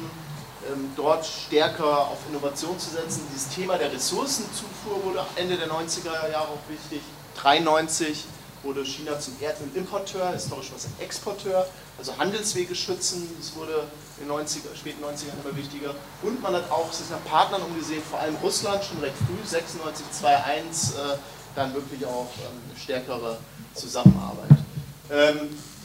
dort 0.96 1.26
stärker 1.26 2.08
auf 2.08 2.18
Innovation 2.30 2.78
zu 2.80 2.90
setzen. 2.90 3.22
Dieses 3.32 3.50
Thema 3.50 3.78
der 3.78 3.92
Ressourcenzufuhr 3.92 5.04
wurde 5.04 5.26
Ende 5.36 5.58
der 5.58 5.68
90er 5.68 6.32
Jahre 6.32 6.50
auch 6.50 6.70
wichtig. 6.70 7.02
93 7.36 8.26
wurde 8.64 8.84
China 8.84 9.20
zum 9.20 9.36
Erdölimporteur, 9.40 10.32
historisch 10.32 10.72
war 10.72 10.78
es 10.78 10.86
ein 10.86 10.96
Exporteur, 11.00 11.68
also 11.98 12.18
Handelswege 12.18 12.74
schützen, 12.76 13.30
das 13.40 13.56
wurde 13.56 13.84
in 14.20 14.28
den 14.28 14.36
90er, 14.36 14.76
späten 14.76 15.04
90ern 15.04 15.46
immer 15.46 15.56
wichtiger. 15.56 15.94
Und 16.24 16.42
man 16.42 16.56
hat 16.56 16.70
auch 16.72 16.92
sich 16.92 17.10
nach 17.10 17.24
Partnern 17.26 17.62
umgesehen, 17.62 18.02
vor 18.10 18.20
allem 18.20 18.36
Russland 18.38 18.84
schon 18.84 19.00
recht 19.00 19.16
früh, 19.18 19.48
96, 19.48 20.06
2.1, 20.20 20.34
äh, 20.34 21.18
dann 21.56 21.74
wirklich 21.74 22.06
auch 22.06 22.28
ähm, 22.40 22.78
stärkere 22.78 23.38
Zusammenarbeit. 23.76 24.58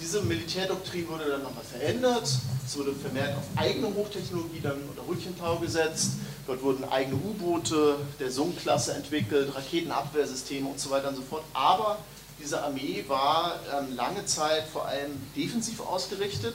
Diese 0.01 0.23
Militärdoktrin 0.23 1.09
wurde 1.09 1.29
dann 1.29 1.43
nochmal 1.43 1.65
verändert. 1.65 2.27
Es 2.67 2.79
wurde 2.79 2.95
vermehrt 2.95 3.37
auf 3.37 3.45
eigene 3.57 3.95
Hochtechnologie 3.95 4.61
dann 4.63 4.79
unter 4.89 5.07
Rütchentau 5.07 5.57
gesetzt. 5.57 6.13
Dort 6.47 6.63
wurden 6.63 6.85
eigene 6.85 7.17
U-Boote 7.17 7.97
der 8.19 8.31
Sung-Klasse 8.31 8.95
entwickelt, 8.95 9.55
Raketenabwehrsysteme 9.55 10.69
und 10.69 10.81
so 10.81 10.91
weiter 10.91 11.09
und 11.09 11.17
so 11.17 11.23
fort. 11.23 11.45
Aber 11.53 11.99
diese 12.41 12.63
Armee 12.63 13.05
war 13.09 13.61
ähm, 13.79 13.95
lange 13.95 14.25
Zeit 14.25 14.65
vor 14.73 14.87
allem 14.87 15.11
defensiv 15.37 15.81
ausgerichtet, 15.81 16.55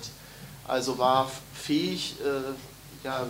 also 0.68 0.98
war 0.98 1.30
fähig, 1.54 2.16
äh, 2.22 3.06
ja, 3.06 3.28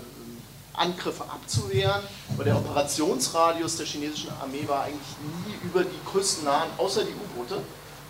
Angriffe 0.74 1.24
abzuwehren. 1.24 2.02
Aber 2.34 2.44
der 2.46 2.56
Operationsradius 2.56 3.78
der 3.78 3.86
chinesischen 3.86 4.32
Armee 4.42 4.66
war 4.68 4.84
eigentlich 4.84 5.18
nie 5.46 5.68
über 5.68 5.84
die 5.84 6.00
küstennahen, 6.10 6.70
außer 6.78 7.04
die 7.04 7.14
U-Boote, 7.14 7.62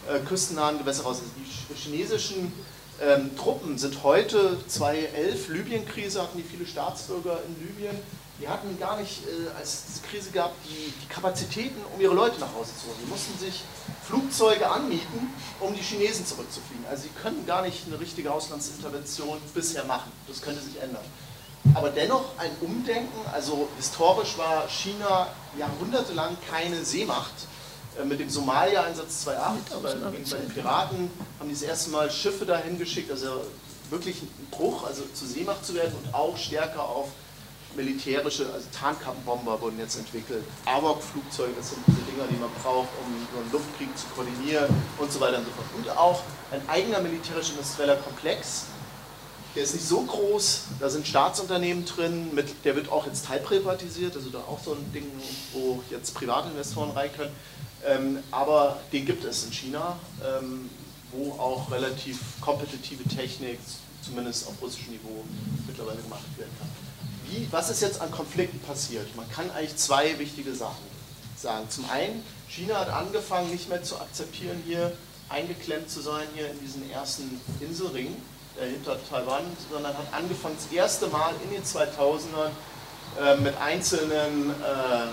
äh, 0.10 0.20
küstennahen 0.20 0.78
Gewässer 0.78 1.03
raus. 1.03 1.22
Die 1.70 1.74
chinesischen 1.76 2.51
ähm, 3.01 3.36
Truppen 3.36 3.78
sind 3.78 4.03
heute 4.03 4.58
2011, 4.68 5.49
Libyen-Krise, 5.49 6.22
hatten 6.22 6.38
die 6.38 6.43
viele 6.43 6.66
Staatsbürger 6.66 7.39
in 7.47 7.68
Libyen, 7.68 7.97
die 8.39 8.47
hatten 8.47 8.78
gar 8.80 8.99
nicht, 8.99 9.24
äh, 9.26 9.58
als 9.58 9.74
es 9.74 9.86
diese 9.86 10.01
Krise 10.01 10.32
gab, 10.32 10.53
die, 10.64 10.91
die, 11.01 11.08
Kapazitäten, 11.08 11.82
um 11.93 12.01
ihre 12.01 12.14
Leute 12.14 12.39
nach 12.39 12.53
Hause 12.53 12.72
zu 12.80 12.88
holen. 12.88 12.97
Die 13.06 13.10
mussten 13.10 13.38
sich 13.39 13.64
Flugzeuge 14.03 14.70
anmieten, 14.70 15.34
um 15.60 15.74
die 15.74 15.82
Chinesen 15.82 16.26
zurückzufliegen. 16.26 16.86
Also 16.89 17.03
sie 17.03 17.10
können 17.22 17.45
gar 17.45 17.62
nicht 17.62 17.84
eine 17.88 17.99
richtige 17.99 18.32
Auslandsintervention 18.32 19.38
bisher 19.53 19.86
machen. 19.86 20.12
Das 20.28 20.41
könnte 20.41 20.62
sich 20.62 20.82
ändern. 20.82 21.03
Aber 21.74 21.89
dennoch 21.89 22.38
ein 22.38 22.51
Umdenken, 22.62 23.20
also 23.34 23.68
historisch 23.78 24.38
war 24.38 24.68
China 24.70 25.28
jahrhundertelang 25.58 26.38
keine 26.49 26.84
Seemacht 26.86 27.34
mit 28.03 28.19
dem 28.19 28.29
Somalia-Einsatz 28.29 29.21
2008, 29.23 29.81
bei, 29.81 29.93
bei 29.95 30.37
den 30.37 30.49
Piraten, 30.49 31.09
haben 31.39 31.47
die 31.47 31.53
das 31.53 31.63
erste 31.63 31.91
Mal 31.91 32.11
Schiffe 32.11 32.45
dahin 32.45 32.77
geschickt, 32.77 33.09
also 33.09 33.45
wirklich 33.89 34.21
ein 34.21 34.47
Bruch, 34.51 34.85
also 34.85 35.03
zur 35.13 35.27
Seemacht 35.27 35.65
zu 35.65 35.75
werden 35.75 35.93
und 36.03 36.13
auch 36.13 36.35
stärker 36.37 36.83
auf 36.83 37.09
militärische, 37.75 38.51
also 38.53 38.67
Tarnkappenbomber 38.77 39.59
wurden 39.61 39.79
jetzt 39.79 39.97
entwickelt, 39.97 40.43
AWAC-Flugzeuge, 40.65 41.53
das 41.57 41.71
sind 41.71 41.81
diese 41.87 42.01
Dinger, 42.11 42.27
die 42.29 42.37
man 42.37 42.49
braucht, 42.63 42.87
um 43.03 43.27
so 43.33 43.41
einen 43.41 43.51
Luftkrieg 43.51 43.89
zu 43.97 44.07
koordinieren 44.15 44.73
und 44.97 45.11
so 45.11 45.19
weiter 45.19 45.39
und 45.39 45.45
so 45.45 45.51
fort. 45.51 45.67
Und 45.77 45.89
auch 45.97 46.21
ein 46.51 46.61
eigener 46.69 47.01
militärisch-industrieller 47.01 47.97
Komplex, 47.97 48.65
der 49.55 49.63
ist 49.63 49.73
nicht 49.73 49.87
so 49.87 50.01
groß, 50.01 50.63
da 50.79 50.89
sind 50.89 51.07
Staatsunternehmen 51.07 51.85
drin, 51.85 52.33
mit, 52.33 52.65
der 52.65 52.75
wird 52.75 52.91
auch 52.91 53.05
jetzt 53.05 53.25
teilprivatisiert, 53.25 54.15
also 54.15 54.29
da 54.29 54.39
auch 54.39 54.59
so 54.63 54.73
ein 54.73 54.91
Ding, 54.93 55.09
wo 55.53 55.81
jetzt 55.89 56.13
Privatinvestoren 56.13 56.91
rein 56.91 57.09
können. 57.15 57.31
Ähm, 57.86 58.19
aber 58.31 58.79
den 58.91 59.05
gibt 59.05 59.23
es 59.23 59.45
in 59.45 59.51
China, 59.51 59.97
ähm, 60.23 60.69
wo 61.11 61.33
auch 61.33 61.71
relativ 61.71 62.19
kompetitive 62.41 63.03
Technik, 63.03 63.59
zumindest 64.01 64.47
auf 64.47 64.61
russischem 64.61 64.93
Niveau, 64.93 65.23
mittlerweile 65.67 66.01
gemacht 66.01 66.25
werden 66.38 66.51
kann. 66.59 66.69
Wie, 67.27 67.47
was 67.51 67.69
ist 67.69 67.81
jetzt 67.81 68.01
an 68.01 68.11
Konflikten 68.11 68.59
passiert? 68.59 69.15
Man 69.15 69.29
kann 69.29 69.49
eigentlich 69.51 69.75
zwei 69.77 70.17
wichtige 70.19 70.53
Sachen 70.53 70.83
sagen. 71.36 71.69
Zum 71.69 71.89
einen, 71.89 72.23
China 72.47 72.79
hat 72.79 72.89
angefangen, 72.89 73.51
nicht 73.51 73.69
mehr 73.69 73.83
zu 73.83 73.99
akzeptieren, 73.99 74.61
hier 74.65 74.91
eingeklemmt 75.29 75.89
zu 75.89 76.01
sein, 76.01 76.27
hier 76.36 76.49
in 76.49 76.59
diesen 76.59 76.89
ersten 76.91 77.41
Inselring 77.59 78.15
äh, 78.59 78.69
hinter 78.69 78.97
Taiwan, 79.09 79.43
sondern 79.71 79.97
hat 79.97 80.13
angefangen, 80.13 80.55
das 80.55 80.71
erste 80.71 81.07
Mal 81.07 81.33
in 81.43 81.51
den 81.51 81.63
2000ern 81.63 82.51
äh, 83.19 83.38
mit 83.38 83.57
einzelnen 83.57 84.51
äh, 84.51 85.03
ähm, 85.03 85.09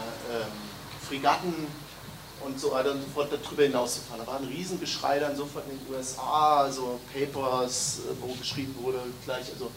Fregatten 1.07 1.67
und 2.45 2.59
so 2.59 2.73
weiter 2.73 2.93
und 2.93 3.01
so 3.01 3.09
fort 3.15 3.29
darüber 3.31 3.63
hinauszufahren. 3.63 4.25
Da 4.25 4.31
war 4.31 4.39
ein 4.39 4.47
Riesengeschrei 4.47 5.19
dann 5.19 5.37
sofort 5.37 5.65
in 5.71 5.79
den 5.79 5.95
USA, 5.95 6.63
also 6.63 7.01
Papers, 7.13 8.01
äh, 8.01 8.15
wo 8.21 8.33
geschrieben 8.35 8.75
wurde, 8.81 8.99
gleich, 9.25 9.47
also, 9.53 9.71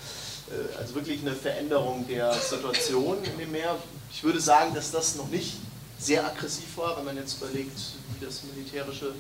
äh, 0.50 0.78
also 0.78 0.96
wirklich 0.96 1.22
eine 1.22 1.34
Veränderung 1.34 2.06
der 2.08 2.34
Situation 2.34 3.18
in 3.24 3.38
dem 3.38 3.52
Meer. 3.52 3.76
Ich 4.12 4.24
würde 4.24 4.40
sagen, 4.40 4.74
dass 4.74 4.92
das 4.92 5.16
noch 5.16 5.30
nicht 5.30 5.58
sehr 6.00 6.26
aggressiv 6.26 6.78
war, 6.78 6.98
wenn 6.98 7.06
man 7.06 7.18
jetzt 7.18 7.42
überlegt, 7.42 7.78
wie 8.14 8.26
das 8.26 8.44
militärische 8.44 9.14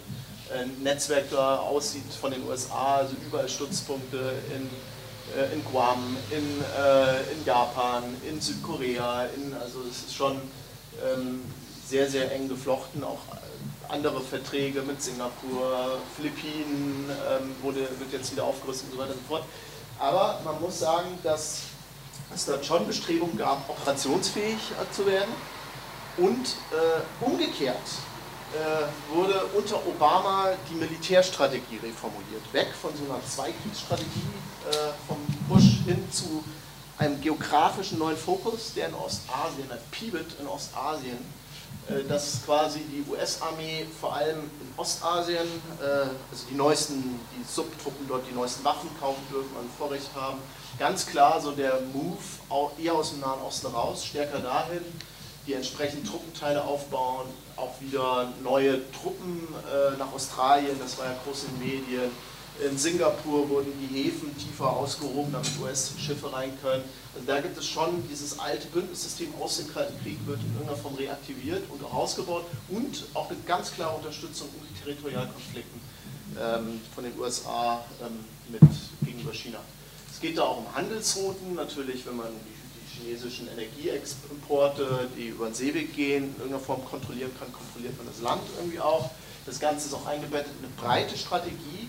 äh, 0.53 0.65
Netzwerk 0.83 1.29
da 1.31 1.57
aussieht 1.57 2.11
von 2.19 2.31
den 2.31 2.45
USA, 2.47 2.97
also 2.97 3.15
überall 3.25 3.49
Stützpunkte 3.49 4.33
in, 4.55 4.69
in 5.57 5.65
Guam, 5.65 6.15
in, 6.29 6.37
in 6.37 7.45
Japan, 7.45 8.03
in 8.29 8.39
Südkorea, 8.39 9.25
in, 9.35 9.55
also 9.55 9.79
es 9.89 10.03
ist 10.03 10.15
schon 10.15 10.39
ähm, 11.03 11.41
sehr, 11.87 12.09
sehr 12.09 12.31
eng 12.31 12.49
geflochten, 12.49 13.03
auch 13.03 13.19
andere 13.89 14.21
Verträge 14.21 14.81
mit 14.81 15.01
Singapur, 15.01 15.99
Philippinen, 16.15 17.09
ähm, 17.09 17.55
wurde, 17.61 17.81
wird 17.99 18.11
jetzt 18.11 18.31
wieder 18.31 18.43
aufgerüstet 18.43 18.87
und 18.89 18.93
so 18.93 18.97
weiter 18.99 19.13
und 19.13 19.19
so 19.19 19.27
fort. 19.27 19.43
Aber 19.99 20.41
man 20.43 20.59
muss 20.59 20.79
sagen, 20.79 21.07
dass 21.23 21.61
es 22.33 22.45
dort 22.45 22.65
schon 22.65 22.87
Bestrebungen 22.87 23.37
gab, 23.37 23.69
operationsfähig 23.69 24.57
zu 24.91 25.05
werden. 25.05 25.31
Und 26.17 26.55
äh, 26.71 27.25
umgekehrt 27.25 27.75
äh, 28.53 29.13
wurde 29.13 29.45
unter 29.53 29.85
Obama 29.85 30.49
die 30.69 30.75
Militärstrategie 30.75 31.77
reformuliert. 31.83 32.53
Weg 32.53 32.67
von 32.81 32.91
so 32.95 33.03
einer 33.03 33.21
Zweikriegsstrategie 33.25 34.07
äh, 34.69 34.75
vom 35.07 35.17
Bush 35.49 35.83
hin 35.85 36.07
zu 36.11 36.43
einem 36.97 37.19
geografischen 37.19 37.99
neuen 37.99 38.15
Fokus, 38.15 38.73
der 38.73 38.87
in 38.87 38.93
Ostasien, 38.93 39.69
ein 39.69 39.77
Pivot 39.91 40.39
in 40.39 40.47
Ostasien, 40.47 41.17
äh, 41.17 41.44
dass 42.07 42.43
quasi 42.45 42.79
die 42.79 43.05
US-Armee 43.09 43.85
vor 43.99 44.15
allem 44.15 44.39
in 44.39 44.73
Ostasien, 44.77 45.47
äh, 45.81 46.07
also 46.31 46.45
die 46.49 46.55
neuesten, 46.55 47.19
die 47.37 47.43
Subtruppen 47.47 48.07
dort 48.07 48.23
die 48.29 48.33
neuesten 48.33 48.63
Waffen 48.63 48.89
kaufen 48.99 49.21
dürfen 49.31 49.55
und 49.59 49.69
Vorrecht 49.77 50.09
haben, 50.15 50.39
ganz 50.79 51.05
klar 51.05 51.39
so 51.39 51.51
der 51.51 51.81
Move 51.93 52.17
eher 52.81 52.95
aus 52.95 53.11
dem 53.11 53.19
Nahen 53.19 53.41
Osten 53.41 53.67
raus, 53.67 54.03
stärker 54.03 54.39
dahin, 54.39 54.81
die 55.45 55.53
entsprechend 55.53 56.07
Truppenteile 56.07 56.63
aufbauen, 56.63 57.27
auch 57.55 57.79
wieder 57.79 58.33
neue 58.43 58.79
Truppen 58.91 59.47
äh, 59.71 59.97
nach 59.97 60.11
Australien, 60.11 60.77
das 60.79 60.97
war 60.97 61.05
ja 61.05 61.15
groß 61.23 61.43
in 61.43 61.59
den 61.59 61.59
Medien, 61.59 62.11
in 62.63 62.77
Singapur 62.77 63.49
wurden 63.49 63.71
die 63.81 64.03
Häfen 64.03 64.35
tiefer 64.37 64.71
ausgehoben, 64.71 65.31
damit 65.31 65.49
US-Schiffe 65.61 66.31
rein 66.31 66.53
können. 66.61 66.83
Also 67.13 67.27
da 67.27 67.41
gibt 67.41 67.57
es 67.57 67.65
schon 67.65 68.07
dieses 68.09 68.39
alte 68.39 68.67
Bündnissystem 68.67 69.33
aus 69.39 69.57
dem 69.57 69.73
Kalten 69.73 70.01
Krieg, 70.01 70.17
wird 70.25 70.39
in 70.39 70.53
irgendeiner 70.53 70.77
Form 70.77 70.95
reaktiviert 70.95 71.63
und 71.69 71.83
auch 71.83 71.93
ausgebaut 71.93 72.45
und 72.69 73.05
auch 73.13 73.29
eine 73.29 73.39
ganz 73.45 73.73
klare 73.73 73.95
Unterstützung 73.97 74.47
in 74.69 74.83
Territorialkonflikten 74.83 75.81
ähm, 76.39 76.81
von 76.93 77.03
den 77.03 77.19
USA 77.19 77.83
ähm, 78.01 78.23
mit, 78.49 78.61
gegenüber 79.05 79.33
China. 79.33 79.59
Es 80.11 80.21
geht 80.21 80.37
da 80.37 80.43
auch 80.43 80.59
um 80.59 80.75
Handelsrouten, 80.75 81.55
natürlich, 81.55 82.05
wenn 82.05 82.15
man 82.15 82.27
die, 82.27 82.55
die 82.79 83.03
chinesischen 83.03 83.49
Energieexporte, 83.49 85.09
die 85.17 85.27
über 85.27 85.47
den 85.47 85.53
Seeweg 85.53 85.93
gehen, 85.93 86.23
in 86.23 86.35
irgendeiner 86.35 86.59
Form 86.59 86.85
kontrollieren 86.85 87.31
kann, 87.37 87.51
kontrolliert 87.51 87.97
man 87.97 88.07
das 88.07 88.21
Land 88.21 88.41
irgendwie 88.57 88.79
auch. 88.79 89.09
Das 89.45 89.59
Ganze 89.59 89.87
ist 89.87 89.93
auch 89.93 90.05
eingebettet 90.05 90.51
in 90.59 90.65
eine 90.65 90.73
breite 90.75 91.17
Strategie. 91.17 91.84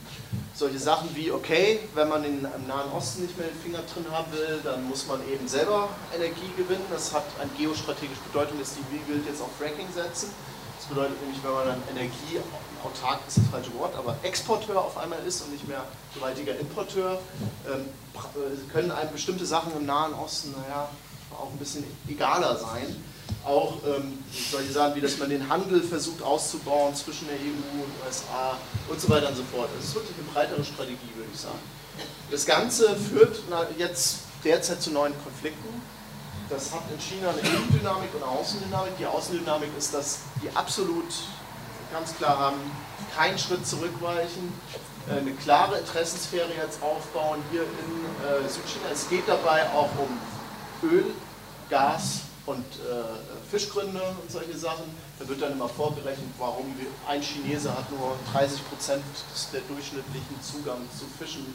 Solche 0.56 0.78
Sachen 0.78 1.14
wie, 1.14 1.30
okay, 1.30 1.80
wenn 1.94 2.08
man 2.08 2.24
in, 2.24 2.38
im 2.38 2.66
Nahen 2.66 2.90
Osten 2.96 3.22
nicht 3.22 3.36
mehr 3.36 3.46
den 3.46 3.60
Finger 3.60 3.80
drin 3.92 4.06
haben 4.10 4.32
will, 4.32 4.58
dann 4.64 4.88
muss 4.88 5.06
man 5.06 5.20
eben 5.28 5.46
selber 5.46 5.90
Energie 6.14 6.50
gewinnen. 6.56 6.86
Das 6.90 7.12
hat 7.12 7.24
eine 7.38 7.50
geostrategische 7.58 8.22
Bedeutung, 8.32 8.58
dass 8.58 8.72
die 8.72 8.98
gilt 9.06 9.26
jetzt 9.26 9.42
auf 9.42 9.50
Fracking 9.58 9.86
setzen. 9.94 10.30
Das 10.78 10.86
bedeutet 10.86 11.20
nämlich, 11.20 11.44
wenn 11.44 11.52
man 11.52 11.66
dann 11.66 11.82
Energie, 11.94 12.40
autark 12.82 13.20
ist 13.28 13.36
das 13.36 13.44
falsche 13.50 13.74
Wort, 13.74 13.94
aber 13.96 14.16
Exporteur 14.22 14.78
auf 14.78 14.96
einmal 14.96 15.18
ist 15.26 15.42
und 15.42 15.52
nicht 15.52 15.68
mehr 15.68 15.84
gewaltiger 16.14 16.58
Importeur, 16.58 17.18
ähm, 17.66 17.90
äh, 18.14 18.72
können 18.72 18.90
einem 18.90 19.12
bestimmte 19.12 19.44
Sachen 19.44 19.76
im 19.76 19.84
Nahen 19.84 20.14
Osten, 20.14 20.54
naja, 20.56 20.88
auch 21.38 21.50
ein 21.50 21.58
bisschen 21.58 21.84
egaler 22.08 22.56
sein 22.56 22.96
auch 23.46 23.78
ähm, 23.86 24.18
solche 24.50 24.72
Sachen 24.72 24.96
wie, 24.96 25.00
dass 25.00 25.18
man 25.18 25.30
den 25.30 25.48
Handel 25.48 25.82
versucht 25.82 26.22
auszubauen 26.22 26.94
zwischen 26.94 27.28
der 27.28 27.36
EU 27.36 27.50
und 27.50 27.62
den 27.62 28.06
USA 28.06 28.56
und 28.88 29.00
so 29.00 29.08
weiter 29.08 29.28
und 29.28 29.36
so 29.36 29.44
fort. 29.44 29.68
Das 29.76 29.86
ist 29.86 29.94
wirklich 29.94 30.16
eine 30.18 30.28
breitere 30.32 30.64
Strategie, 30.64 31.10
würde 31.14 31.30
ich 31.32 31.40
sagen. 31.40 31.58
Das 32.30 32.44
Ganze 32.44 32.96
führt 32.96 33.40
jetzt 33.78 34.18
derzeit 34.44 34.82
zu 34.82 34.90
neuen 34.90 35.14
Konflikten. 35.22 35.80
Das 36.50 36.72
hat 36.72 36.82
in 36.92 37.00
China 37.00 37.30
eine 37.30 37.40
Innendynamik 37.40 38.14
und 38.14 38.22
eine 38.22 38.32
Außendynamik. 38.32 38.98
Die 38.98 39.06
Außendynamik 39.06 39.70
ist, 39.78 39.94
dass 39.94 40.20
die 40.42 40.54
absolut 40.56 41.06
ganz 41.92 42.16
klar 42.16 42.38
haben, 42.38 42.56
keinen 43.16 43.38
Schritt 43.38 43.66
zurückweichen, 43.66 44.52
äh, 45.08 45.18
eine 45.18 45.32
klare 45.32 45.78
Interessensphäre 45.78 46.48
jetzt 46.56 46.82
aufbauen 46.82 47.40
hier 47.50 47.62
in 47.62 48.44
äh, 48.44 48.48
Südchina. 48.48 48.86
Es 48.92 49.08
geht 49.08 49.24
dabei 49.26 49.68
auch 49.70 49.90
um 49.98 50.88
Öl, 50.88 51.06
Gas 51.70 52.20
und 52.46 52.64
äh, 52.64 53.35
Fischgründe 53.50 54.00
und 54.22 54.30
solche 54.30 54.56
Sachen. 54.56 54.84
Da 55.18 55.28
wird 55.28 55.40
dann 55.40 55.52
immer 55.52 55.68
vorgerechnet, 55.68 56.28
warum 56.38 56.66
ein 57.08 57.22
Chinese 57.22 57.70
hat 57.70 57.90
nur 57.90 58.16
30 58.32 58.68
Prozent 58.68 59.04
der 59.52 59.60
durchschnittlichen 59.62 60.36
Zugang 60.42 60.80
zu 60.98 61.06
Fischen 61.18 61.54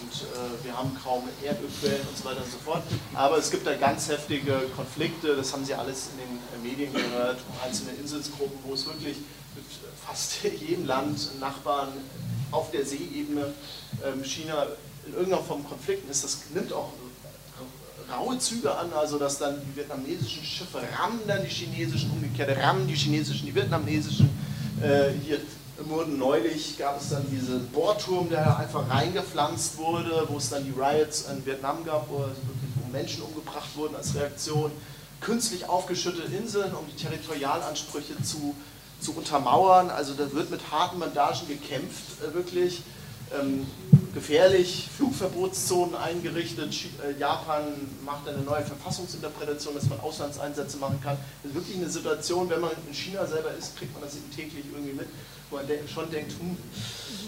und 0.00 0.12
äh, 0.12 0.64
wir 0.64 0.76
haben 0.76 0.96
kaum 1.02 1.28
Erdölquellen 1.42 2.06
und 2.08 2.16
so 2.16 2.24
weiter 2.24 2.42
und 2.42 2.50
so 2.50 2.58
fort. 2.58 2.82
Aber 3.14 3.38
es 3.38 3.50
gibt 3.50 3.66
da 3.66 3.74
ganz 3.74 4.08
heftige 4.08 4.62
Konflikte, 4.74 5.36
das 5.36 5.52
haben 5.52 5.64
Sie 5.64 5.74
alles 5.74 6.08
in 6.12 6.18
den 6.18 6.38
äh, 6.38 6.68
Medien 6.68 6.92
gehört, 6.92 7.38
einzelne 7.64 7.92
Inselsgruppen, 7.92 8.58
wo 8.64 8.74
es 8.74 8.86
wirklich 8.86 9.18
mit 9.54 9.64
fast 10.04 10.42
jedem 10.60 10.86
Land, 10.86 11.38
Nachbarn 11.40 11.88
auf 12.50 12.70
der 12.70 12.84
Seeebene 12.84 13.52
ähm, 14.04 14.24
China 14.24 14.66
in 15.06 15.12
irgendeiner 15.12 15.42
Form 15.42 15.64
Konflikten 15.68 16.10
ist. 16.10 16.24
Das 16.24 16.38
nimmt 16.54 16.72
auch 16.72 16.92
raue 18.12 18.38
Züge 18.38 18.74
an, 18.74 18.92
also 18.92 19.18
dass 19.18 19.38
dann 19.38 19.60
die 19.60 19.76
vietnamesischen 19.76 20.44
Schiffe 20.44 20.78
rammen 20.98 21.20
dann 21.26 21.42
die 21.42 21.50
chinesischen, 21.50 22.10
umgekehrt 22.10 22.56
rammen 22.58 22.86
die 22.86 22.94
chinesischen, 22.94 23.46
die 23.46 23.54
vietnamesischen. 23.54 24.28
Äh, 24.82 25.10
hier 25.24 25.40
wurden 25.78 26.18
neulich, 26.18 26.78
gab 26.78 27.00
es 27.00 27.10
dann 27.10 27.28
diesen 27.30 27.66
Bohrturm, 27.68 28.28
der 28.28 28.58
einfach 28.58 28.88
reingepflanzt 28.88 29.78
wurde, 29.78 30.26
wo 30.28 30.36
es 30.38 30.50
dann 30.50 30.64
die 30.64 30.70
Riots 30.70 31.26
in 31.30 31.44
Vietnam 31.44 31.84
gab, 31.84 32.08
wo, 32.08 32.18
also 32.18 32.34
wo 32.76 32.92
Menschen 32.92 33.22
umgebracht 33.22 33.68
wurden 33.74 33.96
als 33.96 34.14
Reaktion. 34.14 34.70
Künstlich 35.20 35.68
aufgeschüttete 35.68 36.34
Inseln, 36.34 36.74
um 36.74 36.86
die 36.86 37.02
Territorialansprüche 37.02 38.22
zu, 38.22 38.54
zu 39.00 39.14
untermauern. 39.14 39.90
Also 39.90 40.14
da 40.14 40.30
wird 40.32 40.50
mit 40.50 40.70
harten 40.70 41.00
Bandagen 41.00 41.48
gekämpft, 41.48 42.22
äh, 42.22 42.34
wirklich. 42.34 42.82
Ähm, 43.38 43.66
gefährlich, 44.14 44.88
Flugverbotszonen 44.96 45.94
eingerichtet. 45.96 46.72
Äh, 47.02 47.18
Japan 47.18 47.64
macht 48.04 48.28
eine 48.28 48.38
neue 48.38 48.62
Verfassungsinterpretation, 48.62 49.74
dass 49.74 49.88
man 49.88 50.00
Auslandseinsätze 50.00 50.78
machen 50.78 51.00
kann. 51.02 51.18
Das 51.42 51.50
ist 51.50 51.56
wirklich 51.56 51.76
eine 51.76 51.90
Situation, 51.90 52.48
wenn 52.48 52.60
man 52.60 52.70
in 52.86 52.94
China 52.94 53.26
selber 53.26 53.50
ist, 53.54 53.76
kriegt 53.76 53.92
man 53.92 54.02
das 54.02 54.14
eben 54.14 54.30
täglich 54.30 54.64
irgendwie 54.72 54.94
mit, 54.94 55.08
wo 55.50 55.56
man 55.56 55.66
schon 55.92 56.10
denkt, 56.10 56.32
hm, 56.32 56.56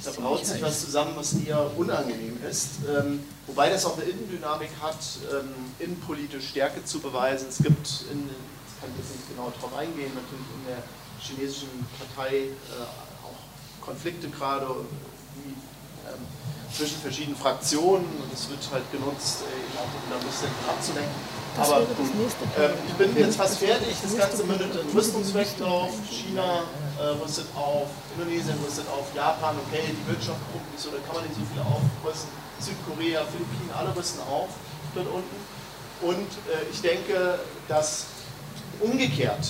da 0.04 0.10
braut 0.12 0.46
sich 0.46 0.62
was 0.62 0.84
zusammen, 0.84 1.12
was 1.16 1.34
eher 1.34 1.70
unangenehm 1.76 2.38
ist. 2.48 2.70
Ähm, 2.88 3.20
wobei 3.46 3.68
das 3.68 3.84
auch 3.84 3.96
eine 3.98 4.06
Innendynamik 4.06 4.70
hat, 4.80 4.98
ähm, 5.32 5.48
innenpolitisch 5.80 6.48
Stärke 6.48 6.84
zu 6.84 7.00
beweisen. 7.00 7.48
Es 7.48 7.58
gibt, 7.58 8.04
in, 8.12 8.30
ich 8.30 8.80
kann 8.80 8.90
jetzt 8.96 9.10
nicht 9.10 9.28
genau 9.28 9.52
darauf 9.56 9.76
eingehen, 9.76 10.12
natürlich 10.14 10.46
in 10.54 10.66
der 10.68 10.82
chinesischen 11.18 11.86
Partei 11.98 12.50
auch 13.24 13.84
Konflikte 13.84 14.28
gerade 14.28 14.66
wie, 15.34 15.54
zwischen 16.74 16.98
verschiedenen 16.98 17.36
Fraktionen 17.36 18.04
und 18.04 18.32
es 18.32 18.48
wird 18.48 18.60
halt 18.72 18.84
genutzt, 18.92 19.42
eben 19.44 19.78
auch 19.78 19.84
um 19.84 20.04
da 20.10 20.16
ein 20.16 20.26
bisschen 20.26 20.48
abzulenken. 20.68 21.36
Aber 21.58 21.80
äh, 21.80 22.70
ich 22.86 22.94
bin 22.94 23.16
jetzt 23.16 23.36
fast 23.36 23.58
fertig. 23.58 23.96
Das 24.02 24.16
Ganze 24.16 24.44
mündet 24.44 24.76
in 24.76 24.96
Rüstungswettlauf. 24.96 25.90
China 26.08 26.64
äh, 27.00 27.16
rüstet 27.22 27.46
auf, 27.56 27.88
Indonesien 28.16 28.58
rüstet 28.64 28.86
auf, 28.88 29.06
Japan, 29.14 29.56
okay, 29.66 29.82
die 29.88 30.12
Wirtschaft 30.12 30.40
guckt 30.52 30.70
nicht 30.72 30.82
so, 30.82 30.90
da 30.90 30.98
kann 31.06 31.16
man 31.16 31.24
nicht 31.24 31.36
so 31.36 31.44
viel 31.48 31.62
aufrüsten. 31.62 32.28
Südkorea, 32.60 33.24
Philippinen, 33.24 33.70
alle 33.76 33.94
rüsten 33.96 34.20
auf 34.28 34.48
dort 34.94 35.06
unten. 35.08 35.36
Und 36.02 36.28
äh, 36.52 36.70
ich 36.70 36.80
denke, 36.80 37.38
dass 37.68 38.06
umgekehrt 38.80 39.48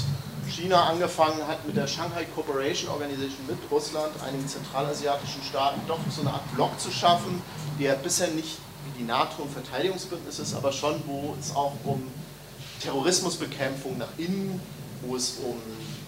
China 0.51 0.84
angefangen 0.84 1.47
hat 1.47 1.66
mit 1.66 1.76
der 1.76 1.86
Shanghai 1.86 2.24
Cooperation 2.34 2.90
Organization 2.90 3.47
mit 3.47 3.59
Russland, 3.70 4.12
einigen 4.26 4.47
zentralasiatischen 4.49 5.42
Staaten, 5.42 5.80
doch 5.86 5.99
so 6.11 6.22
eine 6.22 6.32
Art 6.32 6.55
Block 6.55 6.78
zu 6.80 6.90
schaffen, 6.90 7.42
der 7.78 7.94
bisher 7.94 8.28
nicht 8.28 8.59
wie 8.84 8.99
die 9.01 9.05
NATO 9.05 9.42
und 9.42 9.53
Verteidigungsbündnis 9.53 10.38
ist, 10.38 10.55
aber 10.55 10.72
schon, 10.72 11.03
wo 11.07 11.34
es 11.40 11.55
auch 11.55 11.72
um 11.84 12.03
Terrorismusbekämpfung 12.80 13.99
nach 13.99 14.09
innen, 14.18 14.61
wo 15.03 15.16
es 15.16 15.38
um 15.44 15.57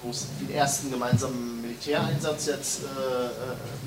wo 0.02 0.10
es 0.10 0.26
den 0.40 0.54
ersten 0.54 0.90
gemeinsamen 0.90 1.60
Militäreinsatz 1.60 2.46
jetzt 2.46 2.82
äh, 2.82 2.86
äh 2.86 3.30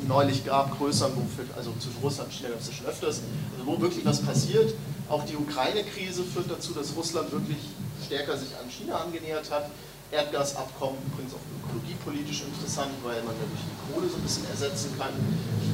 neulich 0.07 0.45
gab, 0.45 0.77
größer, 0.77 1.09
wo 1.15 1.21
für, 1.21 1.57
also 1.57 1.71
zwischen 1.79 2.01
Russland 2.01 2.29
und 2.29 2.35
China 2.35 2.49
gab 2.49 2.59
es 2.59 2.67
ja 2.67 2.73
schon 2.73 2.85
öfters, 2.87 3.21
also 3.53 3.65
wo 3.65 3.79
wirklich 3.79 4.05
was 4.05 4.21
passiert. 4.21 4.73
Auch 5.09 5.23
die 5.25 5.35
Ukraine-Krise 5.35 6.23
führt 6.23 6.49
dazu, 6.49 6.73
dass 6.73 6.95
Russland 6.95 7.31
wirklich 7.31 7.59
stärker 8.05 8.37
sich 8.37 8.49
an 8.61 8.69
China 8.69 8.97
angenähert 8.97 9.49
hat. 9.51 9.69
Erdgasabkommen, 10.11 10.99
übrigens 11.07 11.33
auch 11.33 11.45
ökologiepolitisch 11.63 12.43
interessant, 12.43 12.91
weil 13.03 13.23
man 13.23 13.33
dadurch 13.39 13.63
die 13.63 13.79
Kohle 13.87 14.09
so 14.09 14.17
ein 14.17 14.23
bisschen 14.23 14.45
ersetzen 14.51 14.91
kann. 14.99 15.15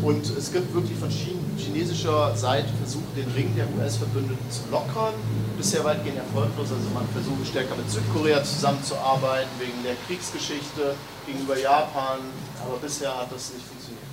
Und 0.04 0.30
es 0.30 0.54
gibt 0.54 0.74
wirklich 0.74 0.98
von 0.98 1.10
chinesischer 1.10 2.36
Seite 2.38 2.70
Versuche, 2.78 3.10
den 3.16 3.30
Ring 3.32 3.56
der 3.56 3.66
US-Verbündeten 3.74 4.46
zu 4.52 4.62
lockern. 4.70 5.16
Bisher 5.58 5.84
weitgehend 5.84 6.20
erfolglos. 6.20 6.70
Also 6.70 6.88
man 6.94 7.08
versucht 7.10 7.48
stärker 7.50 7.76
mit 7.76 7.90
Südkorea 7.90 8.44
zusammenzuarbeiten, 8.44 9.50
wegen 9.58 9.82
der 9.84 9.96
Kriegsgeschichte 10.06 10.94
gegenüber 11.26 11.58
Japan. 11.58 12.20
Aber 12.62 12.78
bisher 12.78 13.10
hat 13.10 13.32
das 13.34 13.54
nicht 13.54 13.66
funktioniert. 13.66 14.06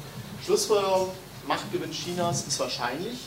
Schlussfolgerung, 0.43 1.11
Machtgewinn 1.47 1.93
Chinas 1.93 2.47
ist 2.49 2.59
wahrscheinlich. 2.59 3.19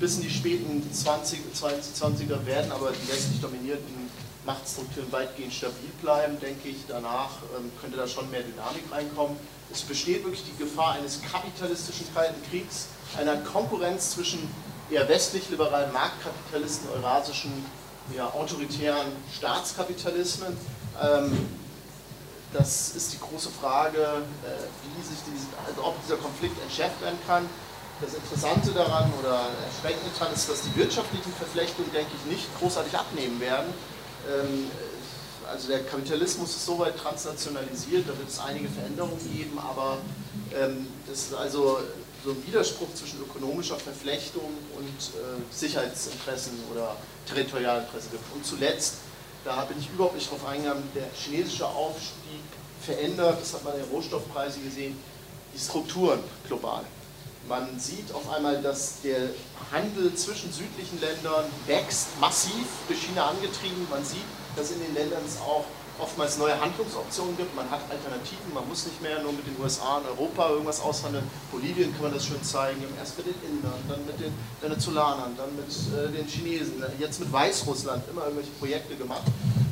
Bis 0.00 0.16
in 0.16 0.22
die 0.22 0.30
späten 0.30 0.82
20, 0.90 1.40
20er 1.54 2.46
werden 2.46 2.72
aber 2.72 2.90
die 2.90 3.12
westlich 3.12 3.40
dominierten 3.40 4.09
Machtstrukturen 4.44 5.10
weitgehend 5.12 5.52
stabil 5.52 5.90
bleiben, 6.00 6.40
denke 6.40 6.68
ich, 6.68 6.78
danach 6.88 7.30
ähm, 7.56 7.70
könnte 7.80 7.98
da 7.98 8.08
schon 8.08 8.30
mehr 8.30 8.42
Dynamik 8.42 8.84
reinkommen. 8.90 9.36
Es 9.70 9.82
besteht 9.82 10.24
wirklich 10.24 10.44
die 10.44 10.56
Gefahr 10.56 10.92
eines 10.92 11.20
kapitalistischen 11.22 12.06
Kalten 12.14 12.40
Kriegs, 12.50 12.88
einer 13.18 13.36
Konkurrenz 13.36 14.12
zwischen 14.12 14.48
eher 14.90 15.08
westlich-liberalen 15.08 15.92
Marktkapitalisten, 15.92 16.88
eurasischen, 16.90 17.52
ja, 18.16 18.26
autoritären 18.28 19.12
Staatskapitalismen. 19.36 20.56
Ähm, 21.00 21.48
das 22.52 22.96
ist 22.96 23.12
die 23.12 23.20
große 23.20 23.50
Frage, 23.50 23.98
äh, 23.98 24.96
wie 24.96 25.02
sich 25.02 25.18
diese, 25.26 25.46
also 25.68 25.84
ob 25.86 26.02
dieser 26.02 26.16
Konflikt 26.16 26.60
entschärft 26.62 27.00
werden 27.02 27.18
kann. 27.26 27.48
Das 28.00 28.14
Interessante 28.14 28.70
daran 28.72 29.12
oder 29.20 29.46
Erschreckende 29.68 30.10
daran 30.18 30.32
ist, 30.32 30.48
dass 30.48 30.62
die 30.62 30.74
wirtschaftlichen 30.74 31.32
Verflechtungen, 31.34 31.92
denke 31.92 32.10
ich, 32.16 32.32
nicht 32.32 32.58
großartig 32.58 32.96
abnehmen 32.96 33.38
werden 33.38 33.72
also 35.50 35.68
der 35.68 35.82
Kapitalismus 35.84 36.50
ist 36.50 36.66
soweit 36.66 36.96
transnationalisiert, 36.96 38.08
da 38.08 38.16
wird 38.16 38.28
es 38.28 38.38
einige 38.38 38.68
Veränderungen 38.68 39.18
geben, 39.32 39.58
aber 39.58 39.98
ähm, 40.54 40.86
das 41.08 41.18
ist 41.18 41.34
also 41.34 41.78
so 42.24 42.30
ein 42.30 42.46
Widerspruch 42.46 42.88
zwischen 42.94 43.20
ökonomischer 43.22 43.76
Verflechtung 43.76 44.52
und 44.76 44.86
äh, 44.86 45.40
Sicherheitsinteressen 45.50 46.52
oder 46.72 46.96
Territorialinteressen 47.26 48.10
gibt. 48.12 48.24
Und 48.34 48.44
zuletzt, 48.44 48.96
da 49.44 49.64
bin 49.64 49.78
ich 49.78 49.88
überhaupt 49.88 50.14
nicht 50.14 50.30
drauf 50.30 50.44
eingegangen, 50.46 50.82
der 50.94 51.08
chinesische 51.14 51.66
Aufstieg 51.66 52.44
verändert, 52.82 53.40
das 53.40 53.54
hat 53.54 53.64
man 53.64 53.74
in 53.74 53.82
den 53.82 53.90
Rohstoffpreisen 53.90 54.62
gesehen, 54.64 54.96
die 55.54 55.58
Strukturen 55.58 56.20
global. 56.46 56.84
Man 57.50 57.80
sieht 57.80 58.14
auf 58.14 58.30
einmal, 58.30 58.62
dass 58.62 59.00
der 59.02 59.30
Handel 59.72 60.14
zwischen 60.14 60.52
südlichen 60.52 61.00
Ländern 61.00 61.46
wächst, 61.66 62.06
massiv 62.20 62.64
durch 62.86 63.02
China 63.02 63.26
angetrieben. 63.26 63.88
Man 63.90 64.04
sieht, 64.04 64.22
dass 64.54 64.70
in 64.70 64.78
den 64.78 64.94
Ländern 64.94 65.18
es 65.26 65.36
auch 65.38 65.64
oftmals 65.98 66.38
neue 66.38 66.54
Handlungsoptionen 66.60 67.36
gibt. 67.36 67.52
Man 67.56 67.68
hat 67.68 67.80
Alternativen, 67.90 68.54
man 68.54 68.68
muss 68.68 68.86
nicht 68.86 69.02
mehr 69.02 69.20
nur 69.20 69.32
mit 69.32 69.44
den 69.48 69.60
USA 69.60 69.96
und 69.96 70.06
Europa 70.06 70.48
irgendwas 70.48 70.80
aushandeln. 70.80 71.24
Bolivien 71.50 71.92
kann 71.92 72.02
man 72.02 72.14
das 72.14 72.24
schön 72.24 72.40
zeigen, 72.44 72.84
erst 72.96 73.18
mit 73.18 73.26
den 73.26 73.34
Indern, 73.42 73.82
dann 73.88 74.06
mit 74.06 74.20
den 74.20 74.32
Venezolanern, 74.60 75.34
dann 75.36 75.50
mit 75.56 75.66
äh, 75.66 76.16
den 76.16 76.28
Chinesen, 76.28 76.80
jetzt 77.00 77.18
mit 77.18 77.32
Weißrussland, 77.32 78.04
immer 78.12 78.26
irgendwelche 78.26 78.52
Projekte 78.60 78.94
gemacht. 78.94 79.24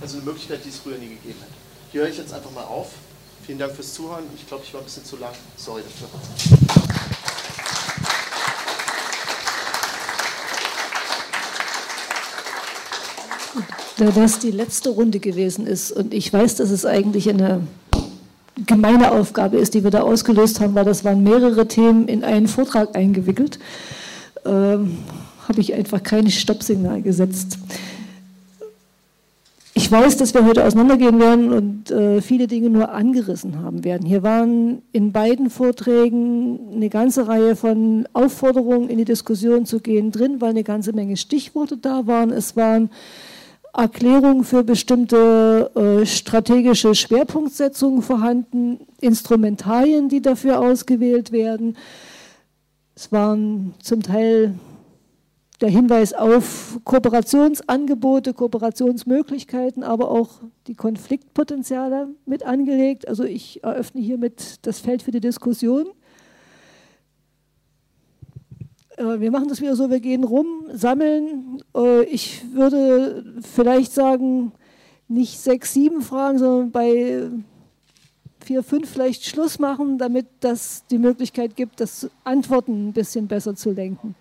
Also 0.02 0.16
eine 0.16 0.26
Möglichkeit, 0.26 0.64
die 0.64 0.70
es 0.70 0.78
früher 0.78 0.98
nie 0.98 1.10
gegeben 1.10 1.38
hätte. 1.38 1.54
Hier 1.92 2.00
höre 2.00 2.08
ich 2.08 2.18
jetzt 2.18 2.34
einfach 2.34 2.50
mal 2.50 2.64
auf. 2.64 2.88
Vielen 3.46 3.60
Dank 3.60 3.72
fürs 3.72 3.94
Zuhören. 3.94 4.24
Ich 4.34 4.48
glaube, 4.48 4.64
ich 4.66 4.74
war 4.74 4.80
ein 4.80 4.84
bisschen 4.84 5.04
zu 5.04 5.16
lang. 5.16 5.32
Sorry 5.56 5.82
dafür. 5.82 6.08
Da 13.96 14.10
das 14.10 14.38
die 14.38 14.50
letzte 14.50 14.90
Runde 14.90 15.18
gewesen 15.18 15.66
ist 15.66 15.92
und 15.92 16.14
ich 16.14 16.32
weiß, 16.32 16.56
dass 16.56 16.70
es 16.70 16.86
eigentlich 16.86 17.28
eine 17.28 17.62
gemeine 18.66 19.12
Aufgabe 19.12 19.58
ist, 19.58 19.74
die 19.74 19.84
wir 19.84 19.90
da 19.90 20.02
ausgelöst 20.02 20.60
haben, 20.60 20.74
weil 20.74 20.84
das 20.84 21.04
waren 21.04 21.22
mehrere 21.22 21.68
Themen 21.68 22.08
in 22.08 22.24
einen 22.24 22.48
Vortrag 22.48 22.96
eingewickelt, 22.96 23.58
ähm, 24.44 24.98
habe 25.48 25.60
ich 25.60 25.74
einfach 25.74 26.02
kein 26.02 26.30
Stoppsignal 26.30 27.02
gesetzt. 27.02 27.58
Ich 29.74 29.92
weiß, 29.92 30.16
dass 30.16 30.34
wir 30.34 30.44
heute 30.44 30.64
auseinandergehen 30.64 31.20
werden 31.20 31.52
und 31.52 31.90
äh, 31.92 32.20
viele 32.20 32.48
Dinge 32.48 32.68
nur 32.68 32.90
angerissen 32.90 33.62
haben 33.62 33.84
werden. 33.84 34.06
Hier 34.06 34.24
waren 34.24 34.82
in 34.90 35.12
beiden 35.12 35.50
Vorträgen 35.50 36.58
eine 36.74 36.88
ganze 36.88 37.28
Reihe 37.28 37.54
von 37.54 38.08
Aufforderungen, 38.12 38.88
in 38.88 38.98
die 38.98 39.04
Diskussion 39.04 39.66
zu 39.66 39.78
gehen, 39.78 40.10
drin, 40.10 40.40
weil 40.40 40.50
eine 40.50 40.64
ganze 40.64 40.92
Menge 40.92 41.16
Stichworte 41.16 41.76
da 41.76 42.08
waren. 42.08 42.32
Es 42.32 42.56
waren 42.56 42.90
Erklärungen 43.78 44.42
für 44.42 44.64
bestimmte 44.64 45.70
äh, 45.76 46.04
strategische 46.04 46.96
Schwerpunktsetzungen 46.96 48.02
vorhanden, 48.02 48.80
Instrumentarien, 49.00 50.08
die 50.08 50.20
dafür 50.20 50.60
ausgewählt 50.60 51.30
werden. 51.30 51.76
Es 52.96 53.12
waren 53.12 53.74
zum 53.80 54.02
Teil 54.02 54.58
der 55.60 55.68
Hinweis 55.68 56.12
auf 56.12 56.80
Kooperationsangebote, 56.82 58.34
Kooperationsmöglichkeiten, 58.34 59.84
aber 59.84 60.10
auch 60.10 60.40
die 60.66 60.74
Konfliktpotenziale 60.74 62.08
mit 62.26 62.42
angelegt. 62.42 63.06
Also 63.06 63.22
ich 63.22 63.62
eröffne 63.62 64.00
hiermit 64.00 64.66
das 64.66 64.80
Feld 64.80 65.02
für 65.02 65.12
die 65.12 65.20
Diskussion. 65.20 65.86
Äh, 65.86 65.92
wir 68.98 69.30
machen 69.30 69.48
das 69.48 69.60
wieder 69.60 69.76
so, 69.76 69.90
wir 69.90 70.00
gehen 70.00 70.24
rum, 70.24 70.64
sammeln. 70.72 71.62
Äh, 71.74 72.04
ich 72.04 72.42
würde 72.52 73.24
vielleicht 73.42 73.92
sagen, 73.92 74.52
nicht 75.08 75.38
sechs, 75.38 75.72
sieben 75.72 76.02
Fragen, 76.02 76.38
sondern 76.38 76.70
bei 76.70 77.28
vier, 78.40 78.62
fünf 78.62 78.90
vielleicht 78.90 79.24
Schluss 79.26 79.58
machen, 79.58 79.98
damit 79.98 80.26
das 80.40 80.84
die 80.90 80.98
Möglichkeit 80.98 81.56
gibt, 81.56 81.80
das 81.80 82.08
Antworten 82.24 82.88
ein 82.88 82.92
bisschen 82.92 83.26
besser 83.26 83.54
zu 83.54 83.72
lenken. 83.72 84.14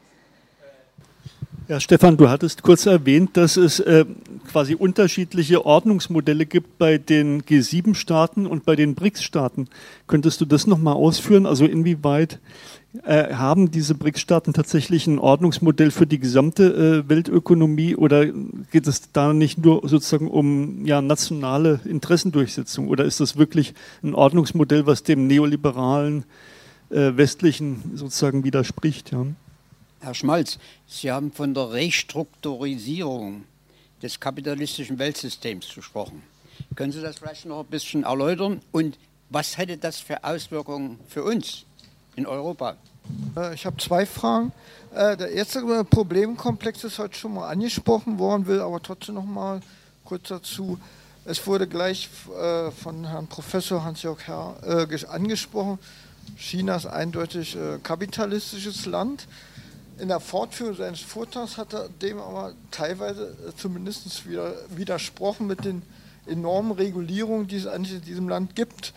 Ja, 1.70 1.82
Stefan, 1.82 2.16
du 2.16 2.30
hattest 2.30 2.64
kurz 2.64 2.86
erwähnt, 2.86 3.36
dass 3.36 3.58
es 3.58 3.82
äh, 3.82 4.06
quasi 4.50 4.76
unterschiedliche 4.76 5.66
Ordnungsmodelle 5.66 6.46
gibt 6.46 6.78
bei 6.78 6.98
den 6.98 7.42
G7-Staaten 7.42 8.48
und 8.48 8.64
bei 8.64 8.78
den 8.78 8.96
BRICS-Staaten. 8.96 9.68
Könntest 10.08 10.40
du 10.40 10.46
das 10.46 10.66
nochmal 10.66 10.94
ausführen? 10.94 11.46
Also 11.46 11.66
inwieweit 11.66 12.40
äh, 13.04 13.34
haben 13.34 13.72
diese 13.72 13.96
BRICS-Staaten 13.96 14.54
tatsächlich 14.54 15.08
ein 15.08 15.20
Ordnungsmodell 15.20 15.92
für 15.92 16.08
die 16.08 16.20
gesamte 16.20 17.04
äh, 17.06 17.10
Weltökonomie 17.10 17.96
oder 17.96 18.26
geht 18.26 18.88
es 18.88 19.12
da 19.12 19.34
nicht 19.34 19.58
nur 19.58 19.88
sozusagen 19.88 20.30
um 20.30 20.86
ja, 20.86 21.02
nationale 21.02 21.80
Interessendurchsetzung 21.86 22.88
oder 22.88 23.06
ist 23.06 23.20
das 23.20 23.38
wirklich 23.38 23.74
ein 24.04 24.14
Ordnungsmodell, 24.14 24.86
was 24.86 25.04
dem 25.04 25.28
neoliberalen 25.28 26.24
äh, 26.90 27.18
westlichen 27.18 27.92
sozusagen 27.96 28.44
widerspricht? 28.44 29.12
Ja? 29.12 29.26
Herr 30.00 30.14
Schmalz, 30.14 30.60
Sie 30.86 31.12
haben 31.12 31.32
von 31.32 31.54
der 31.54 31.72
Restrukturisierung 31.72 33.44
des 34.02 34.20
kapitalistischen 34.20 35.00
Weltsystems 35.00 35.74
gesprochen. 35.74 36.22
Können 36.76 36.92
Sie 36.92 37.02
das 37.02 37.18
vielleicht 37.20 37.46
noch 37.46 37.62
ein 37.62 37.66
bisschen 37.66 38.04
erläutern 38.04 38.62
und 38.72 38.98
was 39.30 39.58
hätte 39.58 39.78
das 39.78 40.00
für 40.00 40.24
Auswirkungen 40.24 41.00
für 41.08 41.24
uns? 41.24 41.66
In 42.18 42.26
Europa? 42.26 42.76
Äh, 43.38 43.54
ich 43.54 43.66
habe 43.66 43.78
zwei 43.78 44.06
Fragen. 44.06 44.52
Äh, 44.94 45.16
der 45.16 45.32
erste 45.32 45.62
Problemkomplex 45.86 46.84
ist 46.84 47.00
heute 47.00 47.16
schon 47.16 47.36
mal 47.36 47.48
angesprochen 47.48 48.20
worden, 48.20 48.48
will 48.48 48.60
aber 48.60 48.82
trotzdem 48.82 49.16
noch 49.16 49.26
mal 49.26 49.62
kurz 50.04 50.28
dazu. 50.28 50.78
Es 51.24 51.46
wurde 51.48 51.68
gleich 51.68 52.10
äh, 52.38 52.72
von 52.72 53.06
Herrn 53.06 53.28
Professor 53.28 53.84
Hans-Jörg 53.84 54.28
Herr 54.28 54.56
äh, 54.66 55.06
angesprochen, 55.06 55.80
China 56.36 56.76
ist 56.76 56.86
eindeutig 56.86 57.56
äh, 57.56 57.80
kapitalistisches 57.82 58.86
Land. 58.86 59.28
In 60.00 60.10
der 60.10 60.20
Fortführung 60.20 60.76
seines 60.76 61.00
Vortrags 61.00 61.58
hat 61.58 61.74
er 61.74 61.90
dem 61.90 62.20
aber 62.20 62.54
teilweise 62.72 63.36
äh, 63.48 63.56
zumindest 63.56 64.24
widersprochen 64.70 65.48
mit 65.48 65.66
den 65.66 65.82
enormen 66.26 66.72
Regulierungen, 66.72 67.48
die 67.48 67.56
es 67.56 67.68
eigentlich 67.68 67.96
in 67.96 68.02
diesem 68.02 68.30
Land 68.30 68.56
gibt. 68.56 68.94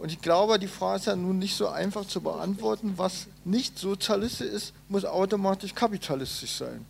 Und 0.00 0.10
ich 0.10 0.22
glaube, 0.22 0.58
die 0.58 0.66
Frage 0.66 1.00
ist 1.00 1.06
ja 1.06 1.14
nun 1.14 1.38
nicht 1.38 1.54
so 1.54 1.68
einfach 1.68 2.06
zu 2.06 2.22
beantworten, 2.22 2.94
was 2.96 3.26
nicht 3.44 3.78
sozialistisch 3.78 4.46
ist, 4.46 4.72
muss 4.88 5.04
automatisch 5.04 5.74
kapitalistisch 5.74 6.56
sein. 6.56 6.86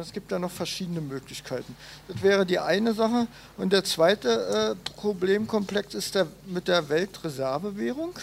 Es 0.00 0.12
gibt 0.12 0.32
da 0.32 0.38
noch 0.38 0.50
verschiedene 0.50 1.02
Möglichkeiten. 1.02 1.76
Das 2.08 2.22
wäre 2.22 2.46
die 2.46 2.58
eine 2.58 2.94
Sache. 2.94 3.26
Und 3.58 3.74
der 3.74 3.84
zweite 3.84 4.76
äh, 4.78 4.90
Problemkomplex 4.96 5.92
ist 5.92 6.14
der, 6.14 6.26
mit 6.46 6.66
der 6.66 6.88
Weltreservewährung. 6.88 8.18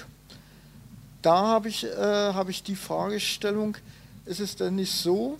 Da 1.21 1.35
habe 1.35 1.69
ich, 1.69 1.83
äh, 1.83 2.33
hab 2.33 2.49
ich 2.49 2.63
die 2.63 2.75
Fragestellung, 2.75 3.77
ist 4.25 4.39
es 4.39 4.55
denn 4.55 4.75
nicht 4.75 4.91
so, 4.91 5.37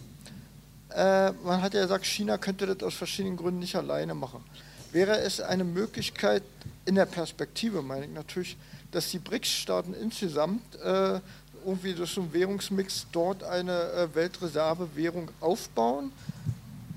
äh, 0.93 1.31
man 1.43 1.63
hat 1.63 1.73
ja 1.73 1.81
gesagt, 1.81 2.05
China 2.05 2.37
könnte 2.37 2.67
das 2.67 2.83
aus 2.83 2.93
verschiedenen 2.93 3.35
Gründen 3.35 3.61
nicht 3.61 3.75
alleine 3.75 4.13
machen. 4.13 4.43
Wäre 4.91 5.17
es 5.21 5.41
eine 5.41 5.63
Möglichkeit, 5.63 6.43
in 6.85 6.93
der 6.93 7.07
Perspektive 7.07 7.81
meine 7.81 8.05
ich 8.05 8.11
natürlich, 8.11 8.57
dass 8.91 9.09
die 9.09 9.19
BRICS-Staaten 9.19 9.93
insgesamt 9.93 10.75
äh, 10.75 11.19
irgendwie 11.65 11.93
durch 11.93 12.17
einen 12.17 12.33
Währungsmix 12.33 13.07
dort 13.11 13.43
eine 13.43 13.91
äh, 13.91 14.15
Weltreservewährung 14.15 15.29
aufbauen 15.39 16.11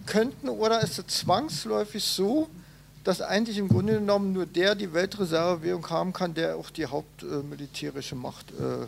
könnten? 0.06 0.48
Oder 0.48 0.80
ist 0.82 0.98
es 0.98 1.06
zwangsläufig 1.06 2.04
so, 2.04 2.48
dass 3.04 3.20
eigentlich 3.20 3.58
im 3.58 3.68
Grunde 3.68 3.94
genommen 3.94 4.32
nur 4.32 4.46
der 4.46 4.74
die 4.74 4.92
Weltreservewährung 4.92 5.88
haben 5.90 6.12
kann, 6.12 6.34
der 6.34 6.56
auch 6.56 6.70
die 6.70 6.86
hauptmilitärische 6.86 8.14
Macht 8.14 8.46
äh, 8.50 8.82
äh, 8.82 8.86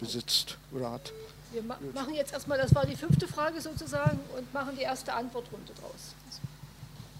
besitzt 0.00 0.56
oder 0.72 0.92
hat? 0.92 1.12
Wir 1.52 1.62
ma 1.62 1.78
machen 1.94 2.14
jetzt 2.14 2.32
erstmal, 2.32 2.58
das 2.58 2.74
war 2.74 2.84
die 2.86 2.96
fünfte 2.96 3.26
Frage 3.26 3.60
sozusagen, 3.60 4.18
und 4.36 4.52
machen 4.52 4.76
die 4.76 4.82
erste 4.82 5.12
Antwortrunde 5.12 5.72
draus. 5.80 6.14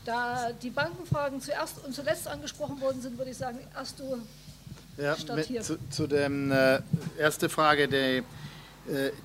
Da 0.05 0.53
die 0.53 0.71
Bankenfragen 0.71 1.41
zuerst 1.41 1.85
und 1.85 1.95
zuletzt 1.95 2.27
angesprochen 2.29 2.81
worden 2.81 3.01
sind, 3.01 3.19
würde 3.19 3.31
ich 3.31 3.37
sagen, 3.37 3.59
erst 3.75 3.99
du 4.01 4.19
ja, 4.99 5.17
zu, 5.63 5.79
zu 5.91 6.07
der 6.07 6.31
äh, 6.31 7.21
ersten 7.21 7.49
Frage, 7.49 7.89
der, 7.89 8.19
äh, 8.19 8.23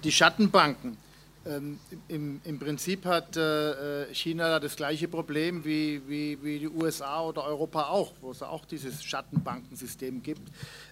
die 0.04 0.12
Schattenbanken. 0.12 0.98
Ähm, 1.46 1.78
im, 2.08 2.40
im, 2.46 2.58
Prinzip 2.58 3.04
hat 3.04 3.36
äh, 3.36 4.06
China 4.14 4.62
das 4.62 4.78
gleiche 4.78 5.10
Problem 5.10 5.66
wie, 5.66 6.02
wie, 6.08 6.42
wie, 6.42 6.60
die 6.60 6.70
USA 6.70 7.22
oder 7.22 7.44
Europa 7.44 7.88
auch, 7.88 8.14
wo 8.22 8.32
es 8.32 8.42
auch 8.42 8.64
dieses 8.64 9.04
Schattenbankensystem 9.04 10.24
gibt. 10.24 10.48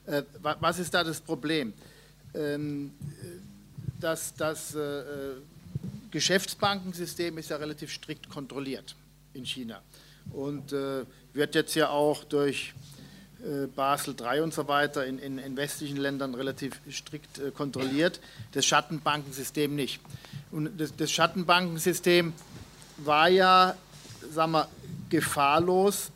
Äh, 0.07 0.23
was 0.41 0.79
ist 0.79 0.93
da 0.93 1.05
das 1.05 1.21
Problem? 1.21 1.73
Ähm, 2.33 2.91
das, 4.01 4.33
das 4.33 4.75
äh, 4.75 5.03
Geschäftsbankensystem 6.11 7.37
ist 7.37 7.49
ja 7.49 7.55
relativ 7.55 7.91
strikt 7.91 8.29
kontrolliert 8.29 8.95
in 9.33 9.45
China 9.45 9.81
und 10.33 10.73
äh, 10.73 11.05
wird 11.33 11.55
jetzt 11.55 11.75
ja 11.75 11.89
auch 11.89 12.25
durch 12.25 12.69
äh, 12.69 12.90
Basel 13.75 14.15
III 14.19 14.41
und 14.41 14.53
so 14.53 14.67
weiter 14.67 15.05
in, 15.05 15.19
in, 15.19 15.37
in 15.37 15.57
westlichen 15.57 15.97
Ländern 15.97 16.35
relativ 16.35 16.79
strikt 16.89 17.39
äh, 17.39 17.51
kontrolliert, 17.51 18.19
das 18.51 18.65
Schattenbankensystem 18.65 19.75
nicht. 19.75 20.01
Und 20.51 20.79
das, 20.79 20.95
das 20.95 21.11
Schattenbankensystem 21.11 22.33
war 22.97 23.29
ja, 23.29 23.75
sagen 24.31 24.51
wir, 24.51 24.67
gefahrlos. 25.09 26.11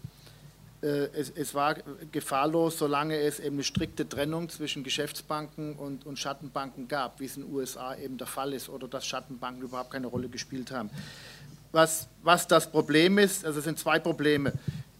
Äh, 0.81 1.10
es, 1.14 1.31
es, 1.35 1.53
war 1.53 1.76
gefahrlos, 2.11 2.77
solange 2.77 3.18
es 3.18 3.39
eben 3.39 3.56
eine 3.56 3.64
strikte 3.64 4.07
Trennung 4.07 4.49
zwischen 4.49 4.84
Geschäftsbanken 4.84 5.76
und, 5.76 6.06
und 6.06 6.19
Schattenbanken 6.19 6.88
gab, 6.88 7.19
wie 7.19 7.26
es 7.26 7.38
in 7.38 7.43
den 7.43 7.53
USA 7.53 7.95
eben 7.95 8.18
der 8.18 8.27
Fall 8.27 8.53
ist, 8.53 8.69
oder 8.69 8.88
dass 8.88 9.06
Schattenbanken 9.06 9.64
überhaupt 9.64 9.91
keine 9.91 10.07
Rolle 10.07 10.30
gespielt 10.30 10.72
haben. 10.72 10.89
Was, 11.72 12.07
was 12.23 12.47
das 12.47 12.72
Problem 12.72 13.18
ist, 13.18 13.45
also 13.45 13.60
es 13.60 13.65
sind 13.65 13.80
zwei 13.80 13.99
Probleme. 13.99 14.53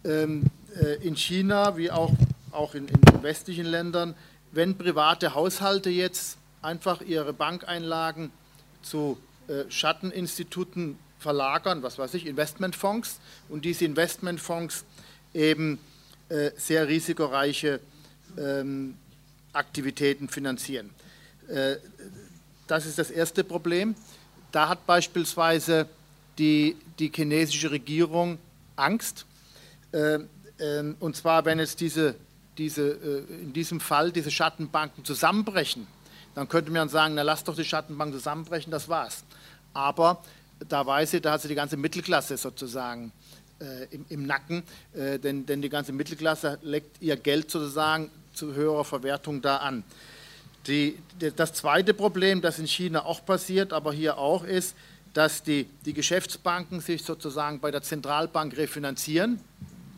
Ähm, 0.04 0.44
äh, 0.65 0.65
in 1.02 1.16
China 1.16 1.76
wie 1.76 1.90
auch, 1.90 2.12
auch 2.50 2.74
in, 2.74 2.88
in 2.88 3.22
westlichen 3.22 3.66
Ländern, 3.66 4.14
wenn 4.52 4.76
private 4.76 5.34
Haushalte 5.34 5.90
jetzt 5.90 6.38
einfach 6.62 7.00
ihre 7.00 7.32
Bankeinlagen 7.32 8.30
zu 8.82 9.18
äh, 9.48 9.70
Schatteninstituten 9.70 10.98
verlagern, 11.18 11.82
was 11.82 11.98
weiß 11.98 12.14
ich, 12.14 12.26
Investmentfonds, 12.26 13.20
und 13.48 13.64
diese 13.64 13.84
Investmentfonds 13.84 14.84
eben 15.34 15.78
äh, 16.28 16.50
sehr 16.56 16.88
risikoreiche 16.88 17.80
ähm, 18.36 18.96
Aktivitäten 19.52 20.28
finanzieren. 20.28 20.90
Äh, 21.48 21.76
das 22.66 22.86
ist 22.86 22.98
das 22.98 23.10
erste 23.10 23.44
Problem. 23.44 23.94
Da 24.52 24.68
hat 24.68 24.86
beispielsweise 24.86 25.88
die, 26.38 26.76
die 26.98 27.10
chinesische 27.14 27.70
Regierung 27.70 28.38
Angst, 28.74 29.24
äh, 29.92 30.18
und 31.00 31.16
zwar, 31.16 31.44
wenn 31.44 31.58
jetzt 31.58 31.80
diese, 31.80 32.14
diese, 32.56 32.90
äh, 32.90 33.42
in 33.42 33.52
diesem 33.52 33.80
Fall 33.80 34.12
diese 34.12 34.30
Schattenbanken 34.30 35.04
zusammenbrechen, 35.04 35.86
dann 36.34 36.48
könnte 36.48 36.70
man 36.70 36.88
sagen, 36.88 37.14
na 37.14 37.22
lass 37.22 37.44
doch 37.44 37.56
die 37.56 37.64
Schattenbanken 37.64 38.18
zusammenbrechen, 38.18 38.70
das 38.70 38.88
war's. 38.88 39.24
Aber 39.72 40.22
da 40.68 40.86
weiß 40.86 41.12
sie, 41.12 41.20
da 41.20 41.32
hat 41.32 41.42
sie 41.42 41.48
die 41.48 41.54
ganze 41.54 41.76
Mittelklasse 41.76 42.36
sozusagen 42.36 43.12
äh, 43.60 43.94
im, 43.94 44.04
im, 44.08 44.26
Nacken, 44.26 44.62
äh, 44.94 45.18
denn, 45.18 45.46
denn 45.46 45.62
die 45.62 45.68
ganze 45.68 45.92
Mittelklasse 45.92 46.58
legt 46.62 47.00
ihr 47.02 47.16
Geld 47.16 47.50
sozusagen 47.50 48.10
zu 48.32 48.54
höherer 48.54 48.84
Verwertung 48.84 49.42
da 49.42 49.58
an. 49.58 49.82
Die, 50.66 50.98
das 51.36 51.52
zweite 51.52 51.94
Problem, 51.94 52.40
das 52.40 52.58
in 52.58 52.66
China 52.66 53.04
auch 53.04 53.24
passiert, 53.24 53.72
aber 53.72 53.92
hier 53.92 54.18
auch 54.18 54.44
ist, 54.44 54.74
dass 55.14 55.42
die, 55.42 55.66
die 55.84 55.94
Geschäftsbanken 55.94 56.80
sich 56.80 57.02
sozusagen 57.02 57.60
bei 57.60 57.70
der 57.70 57.82
Zentralbank 57.82 58.56
refinanzieren, 58.56 59.40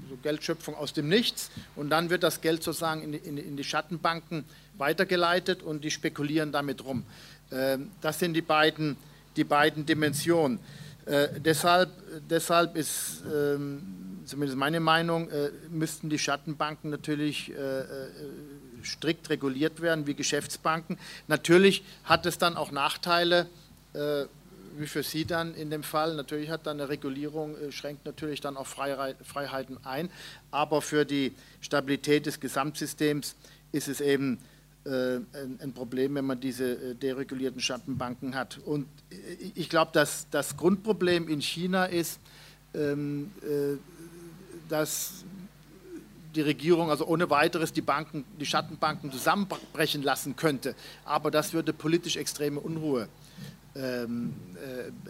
so 0.08 0.16
Geldschöpfung 0.22 0.74
aus 0.74 0.92
dem 0.92 1.08
Nichts 1.08 1.50
und 1.76 1.90
dann 1.90 2.10
wird 2.10 2.22
das 2.22 2.40
Geld 2.40 2.62
sozusagen 2.62 3.02
in 3.02 3.12
die, 3.12 3.18
in, 3.18 3.38
in 3.38 3.56
die 3.56 3.64
Schattenbanken 3.64 4.44
weitergeleitet 4.76 5.62
und 5.62 5.84
die 5.84 5.90
spekulieren 5.90 6.52
damit 6.52 6.84
rum. 6.84 7.04
Ähm, 7.50 7.90
das 8.00 8.18
sind 8.18 8.34
die 8.34 8.42
beiden, 8.42 8.96
die 9.36 9.44
beiden 9.44 9.86
Dimensionen. 9.86 10.58
Äh, 11.06 11.40
deshalb, 11.40 11.90
deshalb 12.28 12.76
ist 12.76 13.22
ähm, 13.32 14.20
zumindest 14.26 14.58
meine 14.58 14.80
Meinung, 14.80 15.30
äh, 15.30 15.50
müssten 15.70 16.10
die 16.10 16.18
Schattenbanken 16.18 16.90
natürlich 16.90 17.50
äh, 17.50 17.84
strikt 18.84 19.30
reguliert 19.30 19.80
werden 19.80 20.06
wie 20.06 20.14
Geschäftsbanken. 20.14 20.98
Natürlich 21.26 21.82
hat 22.04 22.26
es 22.26 22.38
dann 22.38 22.56
auch 22.56 22.70
Nachteile, 22.70 23.46
wie 24.80 24.86
für 24.86 25.02
Sie 25.02 25.24
dann 25.24 25.54
in 25.54 25.70
dem 25.70 25.82
Fall. 25.82 26.14
Natürlich 26.14 26.50
hat 26.50 26.66
dann 26.66 26.80
eine 26.80 26.88
Regulierung, 26.88 27.56
äh, 27.56 27.72
schränkt 27.72 28.04
natürlich 28.04 28.40
dann 28.40 28.56
auch 28.56 28.66
Freiheiten 28.66 29.78
ein, 29.84 30.10
aber 30.50 30.82
für 30.82 31.04
die 31.04 31.32
Stabilität 31.60 32.26
des 32.26 32.40
Gesamtsystems 32.40 33.34
ist 33.72 33.88
es 33.88 34.00
eben 34.00 34.38
äh, 34.84 35.20
ein 35.60 35.72
Problem, 35.74 36.14
wenn 36.14 36.24
man 36.24 36.40
diese 36.40 36.72
äh, 36.72 36.94
deregulierten 36.94 37.60
Schattenbanken 37.60 38.34
hat. 38.34 38.58
Und 38.64 38.86
ich 39.54 39.68
glaube, 39.68 39.90
dass 39.92 40.26
das 40.30 40.56
Grundproblem 40.56 41.28
in 41.28 41.40
China 41.40 41.84
ist, 41.86 42.20
ähm, 42.74 43.30
dass 44.68 45.24
die 46.34 46.42
Regierung 46.42 46.90
also 46.90 47.06
ohne 47.06 47.30
weiteres 47.30 47.72
die 47.72 47.80
Banken, 47.80 48.24
die 48.38 48.46
Schattenbanken 48.46 49.10
zusammenbrechen 49.10 50.02
lassen 50.02 50.36
könnte. 50.36 50.74
Aber 51.04 51.30
das 51.30 51.52
würde 51.52 51.72
politisch 51.72 52.16
extreme 52.16 52.60
Unruhe 52.60 53.08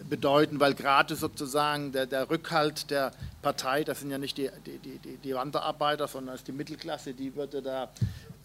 bedeuten, 0.09 0.59
weil 0.59 0.75
gerade 0.75 1.15
sozusagen 1.15 1.91
der, 1.91 2.05
der, 2.05 2.29
Rückhalt 2.29 2.91
der 2.91 3.11
Partei, 3.41 3.83
das 3.83 4.01
sind 4.01 4.11
ja 4.11 4.17
nicht 4.17 4.37
die, 4.37 4.49
die, 4.65 4.99
die, 4.99 5.17
die 5.17 5.33
Wanderarbeiter, 5.33 6.07
sondern 6.07 6.33
das 6.33 6.41
ist 6.41 6.47
die 6.47 6.51
Mittelklasse, 6.51 7.13
die 7.13 7.35
würde 7.35 7.61
da, 7.61 7.91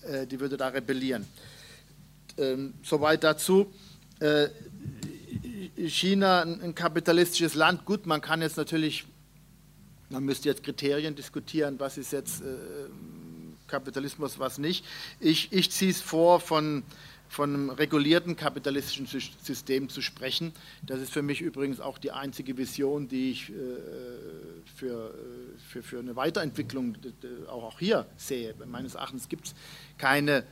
äh, 0.02 0.26
die 0.26 0.40
würde 0.40 0.56
da 0.56 0.68
rebellieren. 0.68 1.26
Ähm, 2.38 2.74
soweit 2.82 3.22
dazu. 3.22 3.72
Äh, 4.20 4.48
China, 5.76 6.42
ein 6.42 6.74
kapitalistisches 6.74 7.54
Land, 7.54 7.84
gut, 7.84 8.06
man 8.06 8.20
kann 8.20 8.40
jetzt 8.40 8.56
natürlich, 8.56 9.04
man 10.08 10.24
müsste 10.24 10.48
jetzt 10.48 10.62
Kriterien 10.62 11.14
diskutieren, 11.16 11.78
was 11.78 11.98
ist 11.98 12.12
jetzt 12.12 12.42
Kapitalismus, 13.66 14.38
was 14.38 14.58
nicht. 14.58 14.84
Ich, 15.20 15.52
ich 15.52 15.70
ziehe 15.70 15.90
es 15.90 16.00
vor 16.00 16.40
von 16.40 16.84
von 17.34 17.52
einem 17.52 17.70
regulierten 17.70 18.36
kapitalistischen 18.36 19.06
System 19.06 19.88
zu 19.88 20.00
sprechen. 20.02 20.52
Das 20.82 21.00
ist 21.00 21.12
für 21.12 21.22
mich 21.22 21.40
übrigens 21.40 21.80
auch 21.80 21.98
die 21.98 22.12
einzige 22.12 22.56
Vision, 22.56 23.08
die 23.08 23.32
ich 23.32 23.50
äh, 23.50 23.52
für, 24.76 25.08
äh, 25.08 25.58
für, 25.58 25.82
für 25.82 25.98
eine 25.98 26.14
Weiterentwicklung 26.14 26.96
auch 27.48 27.80
hier 27.80 28.06
sehe. 28.16 28.54
Meines 28.66 28.94
Erachtens 28.94 29.28
gibt 29.28 29.46
es 29.48 29.54
keine, 29.98 30.44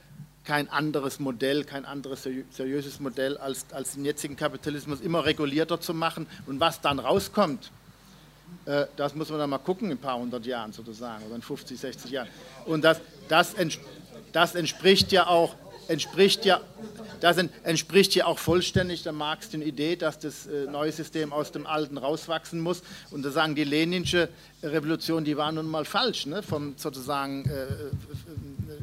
kein 0.43 0.69
anderes 0.69 1.21
Modell, 1.21 1.63
kein 1.63 1.85
anderes 1.85 2.27
seriöses 2.51 2.99
Modell, 2.99 3.37
als, 3.37 3.67
als 3.71 3.95
den 3.95 4.05
jetzigen 4.05 4.35
Kapitalismus 4.35 5.01
immer 5.01 5.25
regulierter 5.25 5.81
zu 5.81 5.95
machen. 5.95 6.27
Und 6.47 6.59
was 6.59 6.81
dann 6.81 6.99
rauskommt, 6.99 7.71
Äh, 8.67 8.87
das 8.97 9.15
muss 9.15 9.31
man 9.31 9.39
dann 9.39 9.49
mal 9.49 9.59
gucken 9.59 9.91
in 9.91 9.97
ein 9.97 10.01
paar 10.01 10.19
hundert 10.19 10.45
Jahren 10.45 10.73
sozusagen 10.73 11.25
oder 11.25 11.37
in 11.37 11.43
50, 11.43 11.81
60 11.81 12.11
Jahren. 12.11 12.29
Und 12.67 12.85
das, 12.85 13.01
das, 13.29 13.55
das 14.33 14.55
entspricht 14.55 15.11
ja 15.11 15.27
auch 15.27 15.55
entspricht 15.93 16.45
ja, 16.45 16.61
das 17.21 17.37
entspricht 17.37 18.15
ja 18.15 18.27
auch 18.27 18.39
vollständig 18.39 19.03
der 19.05 19.13
Marxischen 19.13 19.63
Idee, 19.63 19.95
dass 19.95 20.19
das 20.19 20.47
äh, 20.47 20.65
neue 20.65 20.91
System 20.91 21.33
aus 21.33 21.53
dem 21.53 21.67
alten 21.67 21.99
rauswachsen 21.99 22.59
muss. 22.59 22.83
Und 23.11 23.23
da 23.23 23.31
sagen 23.31 23.55
die 23.55 23.65
leninsche 23.65 24.29
Revolution, 24.63 25.25
die 25.25 25.37
war 25.37 25.53
nun 25.53 25.67
mal 25.67 25.85
falsch, 25.85 26.27
ne? 26.27 26.43
vom 26.43 26.75
sozusagen 26.77 27.45
äh, 27.45 27.67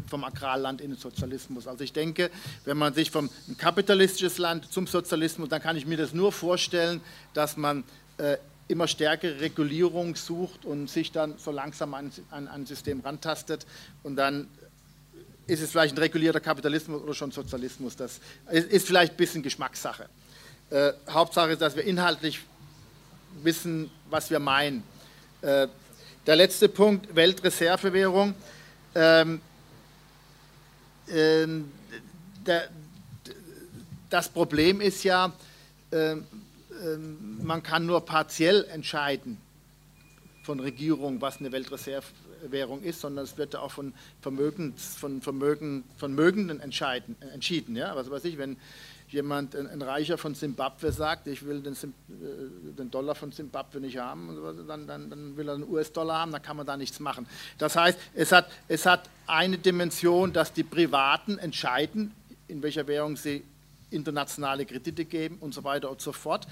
vom 0.08 0.24
Agrarland 0.24 0.82
in 0.82 0.92
den 0.92 1.00
Sozialismus. 1.00 1.68
Also 1.68 1.84
ich 1.84 1.94
denke, 1.94 2.30
wenn 2.66 2.78
man 2.78 2.94
sich 2.94 3.12
vom 3.12 3.30
kapitalistisches 3.58 4.38
Land 4.38 4.72
zum 4.72 4.88
Sozialismus, 4.88 5.50
dann 5.50 5.62
kann 5.62 5.76
ich 5.76 5.86
mir 5.86 5.98
das 5.98 6.14
nur 6.14 6.32
vorstellen, 6.32 7.02
dass 7.34 7.58
man 7.58 7.84
äh, 8.18 8.38
immer 8.70 8.88
stärkere 8.88 9.42
Regulierung 9.42 10.16
sucht 10.16 10.64
und 10.64 10.90
sich 10.90 11.12
dann 11.12 11.36
so 11.38 11.52
langsam 11.52 11.94
an, 11.96 12.12
an 12.30 12.48
ein 12.48 12.66
System 12.68 13.02
rantastet 13.02 13.66
und 14.04 14.16
dann 14.16 14.48
ist 15.50 15.62
es 15.62 15.72
vielleicht 15.72 15.96
ein 15.96 15.98
regulierter 15.98 16.40
Kapitalismus 16.40 17.02
oder 17.02 17.14
schon 17.14 17.32
Sozialismus. 17.32 17.96
Das 17.96 18.20
ist 18.52 18.86
vielleicht 18.86 19.14
ein 19.14 19.18
bisschen 19.18 19.42
Geschmackssache. 19.42 20.08
Äh, 20.70 20.94
Hauptsache 21.10 21.52
ist, 21.52 21.62
dass 21.62 21.76
wir 21.76 21.84
inhaltlich 21.84 22.40
wissen, 23.44 23.90
was 24.10 24.30
wir 24.30 24.40
meinen. 24.40 24.84
Äh, 25.42 25.68
der 26.26 26.36
letzte 26.36 26.70
Punkt, 26.70 27.16
Weltreservewährung. 27.16 28.36
Ähm, 28.94 29.42
äh, 31.08 31.48
der, 32.46 32.70
das 34.10 34.30
Problem 34.30 34.82
ist 34.82 35.04
ja, 35.04 35.32
ähm, 35.92 36.26
ähm, 36.84 37.40
man 37.44 37.64
kann 37.64 37.86
nur 37.86 38.06
partiell 38.06 38.66
entscheiden 38.66 39.38
von 40.44 40.60
Regierung, 40.60 41.22
was 41.22 41.38
eine 41.38 41.52
Weltreservewährung 42.40 42.84
ist, 42.84 43.02
sondern 43.02 43.26
es 43.26 43.38
wird 43.38 43.56
auch 43.56 43.72
von, 43.72 43.94
Vermögens, 44.22 44.96
von 44.96 45.22
Vermögen, 45.22 45.84
Vermögenden 45.98 46.60
entscheiden, 46.60 47.16
entschieden. 47.34 47.76
Ja? 47.76 47.96
Was 47.96 48.10
weiß 48.10 48.26
ich, 48.26 48.38
wenn 48.38 48.58
jemand, 49.10 49.56
ein, 49.56 49.68
ein, 49.68 49.82
Reicher 49.82 50.18
von 50.18 50.36
Simbabwe 50.36 50.92
sagt, 50.92 51.28
ich 51.28 51.46
will 51.46 51.62
den, 51.62 51.74
äh, 51.74 51.78
den 52.78 52.92
Dollar 52.92 53.16
von 53.16 53.32
Simbabwe 53.32 53.80
nicht 53.80 53.98
haben, 53.98 54.38
dann, 54.68 54.88
dann, 54.88 55.10
dann 55.10 55.38
will 55.38 55.48
er 55.48 55.56
einen 55.56 55.68
US-Dollar 55.68 56.20
haben, 56.20 56.32
dann 56.32 56.42
kann 56.42 56.58
man 56.58 56.66
da 56.66 56.78
nichts 56.78 57.00
machen. 57.00 57.26
Das 57.58 57.76
heißt, 57.76 57.98
es 58.14 58.32
hat, 58.32 58.50
es 58.68 58.86
hat 58.86 59.10
eine 59.26 59.58
Dimension, 59.58 60.32
dass 60.32 60.54
die 60.54 60.64
Privaten 60.64 61.40
entscheiden, 61.40 62.14
in 62.48 62.62
welcher 62.62 62.88
Währung 62.88 63.16
sie 63.16 63.44
internationale 63.92 64.66
Kredite 64.66 65.06
geben 65.06 65.38
und 65.40 65.54
so 65.56 65.64
weiter 65.64 65.90
und 65.90 66.02
so 66.02 66.12
fort. 66.12 66.48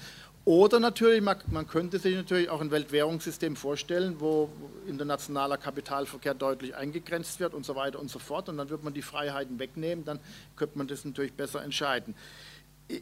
Oder 0.48 0.80
natürlich, 0.80 1.20
man, 1.20 1.66
könnte 1.68 1.98
sich 1.98 2.14
natürlich 2.14 2.48
auch 2.48 2.62
ein 2.62 2.70
Weltwährungssystem 2.70 3.54
vorstellen, 3.54 4.16
wo 4.18 4.48
internationaler 4.86 5.58
Kapitalverkehr 5.58 6.32
deutlich 6.32 6.74
eingegrenzt 6.74 7.38
wird 7.38 7.52
und 7.52 7.66
so 7.66 7.76
weiter 7.76 8.00
und 8.00 8.10
so 8.10 8.18
fort. 8.18 8.48
Und 8.48 8.56
dann 8.56 8.70
wird 8.70 8.82
man 8.82 8.94
die 8.94 9.02
Freiheiten 9.02 9.58
wegnehmen, 9.58 10.06
dann 10.06 10.18
könnte 10.56 10.78
man 10.78 10.88
das 10.88 11.04
natürlich 11.04 11.34
besser 11.34 11.62
entscheiden. 11.62 12.14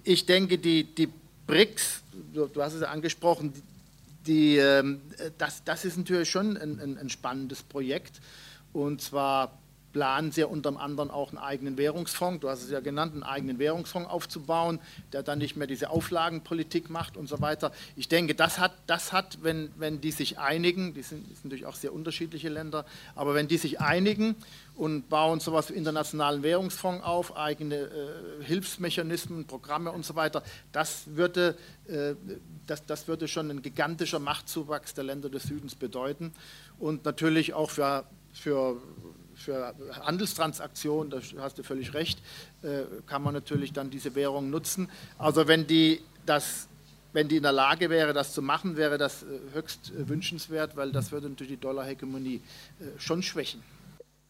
Ich 0.03 0.27
denke, 0.27 0.59
die, 0.59 0.93
die 0.93 1.09
BRICS, 1.47 2.03
du, 2.35 2.51
hast 2.57 2.75
es 2.75 2.81
ja 2.81 2.89
angesprochen, 2.89 3.53
die, 4.27 4.57
ähm, 4.57 5.03
das, 5.39 5.63
das 5.63 5.85
ist 5.85 5.99
natürlich 5.99 6.29
schon 6.29 6.57
ein, 6.57 6.81
ein, 6.81 6.99
ein 6.99 7.11
spannendes 7.11 7.63
Projekt. 7.63 8.21
Und 8.73 9.01
zwar 9.01 9.57
planen 9.97 10.31
sie 10.31 10.45
unter 10.45 10.79
anderem 10.79 11.11
auch 11.11 11.31
einen 11.31 11.39
eigenen 11.39 11.79
Währungsfonds, 11.79 12.43
du 12.43 12.51
hast 12.51 12.63
es 12.63 12.71
ja 12.71 12.81
genannt, 12.81 13.15
einen 13.15 13.23
eigenen 13.23 13.59
Währungsfonds 13.59 14.11
aufzubauen, 14.11 14.79
der 15.15 15.23
dann 15.23 15.39
nicht 15.39 15.57
mehr 15.57 15.67
diese 15.67 15.89
Auflagenpolitik 15.89 16.91
macht 16.91 17.17
und 17.17 17.31
so 17.31 17.41
weiter. 17.41 17.73
Ich 17.97 18.07
denke, 18.07 18.35
das 18.35 18.59
hat, 18.59 18.73
das 18.87 19.15
hat 19.15 19.39
wenn, 19.41 19.71
wenn 19.77 20.03
die 20.03 20.11
sich 20.11 20.39
einigen, 20.39 20.93
die 20.93 21.01
sind, 21.01 21.31
das 21.31 21.41
sind 21.41 21.47
natürlich 21.47 21.65
auch 21.65 21.77
sehr 21.77 21.95
unterschiedliche 21.95 22.51
Länder, 22.51 22.85
aber 23.15 23.35
wenn 23.35 23.49
die 23.49 23.57
sich 23.57 23.81
einigen 23.81 24.35
und 24.75 25.09
bauen 25.09 25.41
sowas 25.41 25.71
wie 25.71 25.75
internationalen 25.75 26.43
Währungsfonds 26.43 27.03
auf, 27.03 27.35
eigene 27.35 27.77
äh, 27.77 28.45
Hilfsmechanismen, 28.45 29.47
Programme 29.47 29.93
und 29.93 30.05
so 30.05 30.15
weiter, 30.15 30.43
das 30.73 31.05
würde, 31.07 31.57
äh, 31.89 32.17
das, 32.67 32.85
das 32.85 33.09
würde 33.09 33.29
schon 33.29 33.51
ein 33.51 33.63
gigantischer 33.63 34.19
Machtzuwachs 34.19 34.93
der 34.93 35.05
Länder 35.05 35.31
des 35.31 35.45
Südens 35.45 35.75
bedeuten 35.75 36.35
und 36.79 37.07
natürlich 37.07 37.55
auch 37.55 37.71
für, 37.71 38.05
für 38.35 38.77
für 39.37 39.75
Handelstransaktionen, 40.03 41.11
da 41.11 41.21
hast 41.41 41.59
du 41.59 41.63
völlig 41.63 41.95
recht, 41.95 42.19
äh, 42.63 42.83
kann 43.07 43.23
man 43.23 43.35
natürlich 43.35 43.73
dann 43.73 43.91
diese 43.91 44.15
Währung 44.15 44.51
nutzen. 44.51 44.89
Also 45.19 45.47
wenn 45.47 45.67
die 45.67 46.01
das 46.25 46.69
wenn 47.13 47.29
die 47.29 47.37
in 47.37 47.45
der 47.45 47.53
Lage 47.53 47.89
wäre, 47.89 48.13
das 48.13 48.35
zu 48.35 48.43
machen, 48.43 48.77
wäre 48.77 48.99
das 48.99 49.23
äh, 49.23 49.27
höchst 49.55 49.91
äh, 49.91 50.07
wünschenswert, 50.07 50.77
weil 50.77 50.93
das 50.93 51.13
würde 51.13 51.31
natürlich 51.31 51.55
die 51.55 51.61
Dollarhegemonie 51.61 52.43
schon 52.99 53.23
schwächen. 53.23 53.63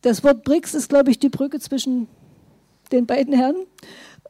Das 0.02 0.22
Wort 0.22 0.44
BRICS 0.44 0.74
ist, 0.74 0.88
glaube 0.88 1.10
ich, 1.10 1.18
die 1.18 1.28
Brücke 1.28 1.58
zwischen 1.58 2.06
den 2.92 3.06
beiden 3.06 3.32
Herren. 3.32 3.66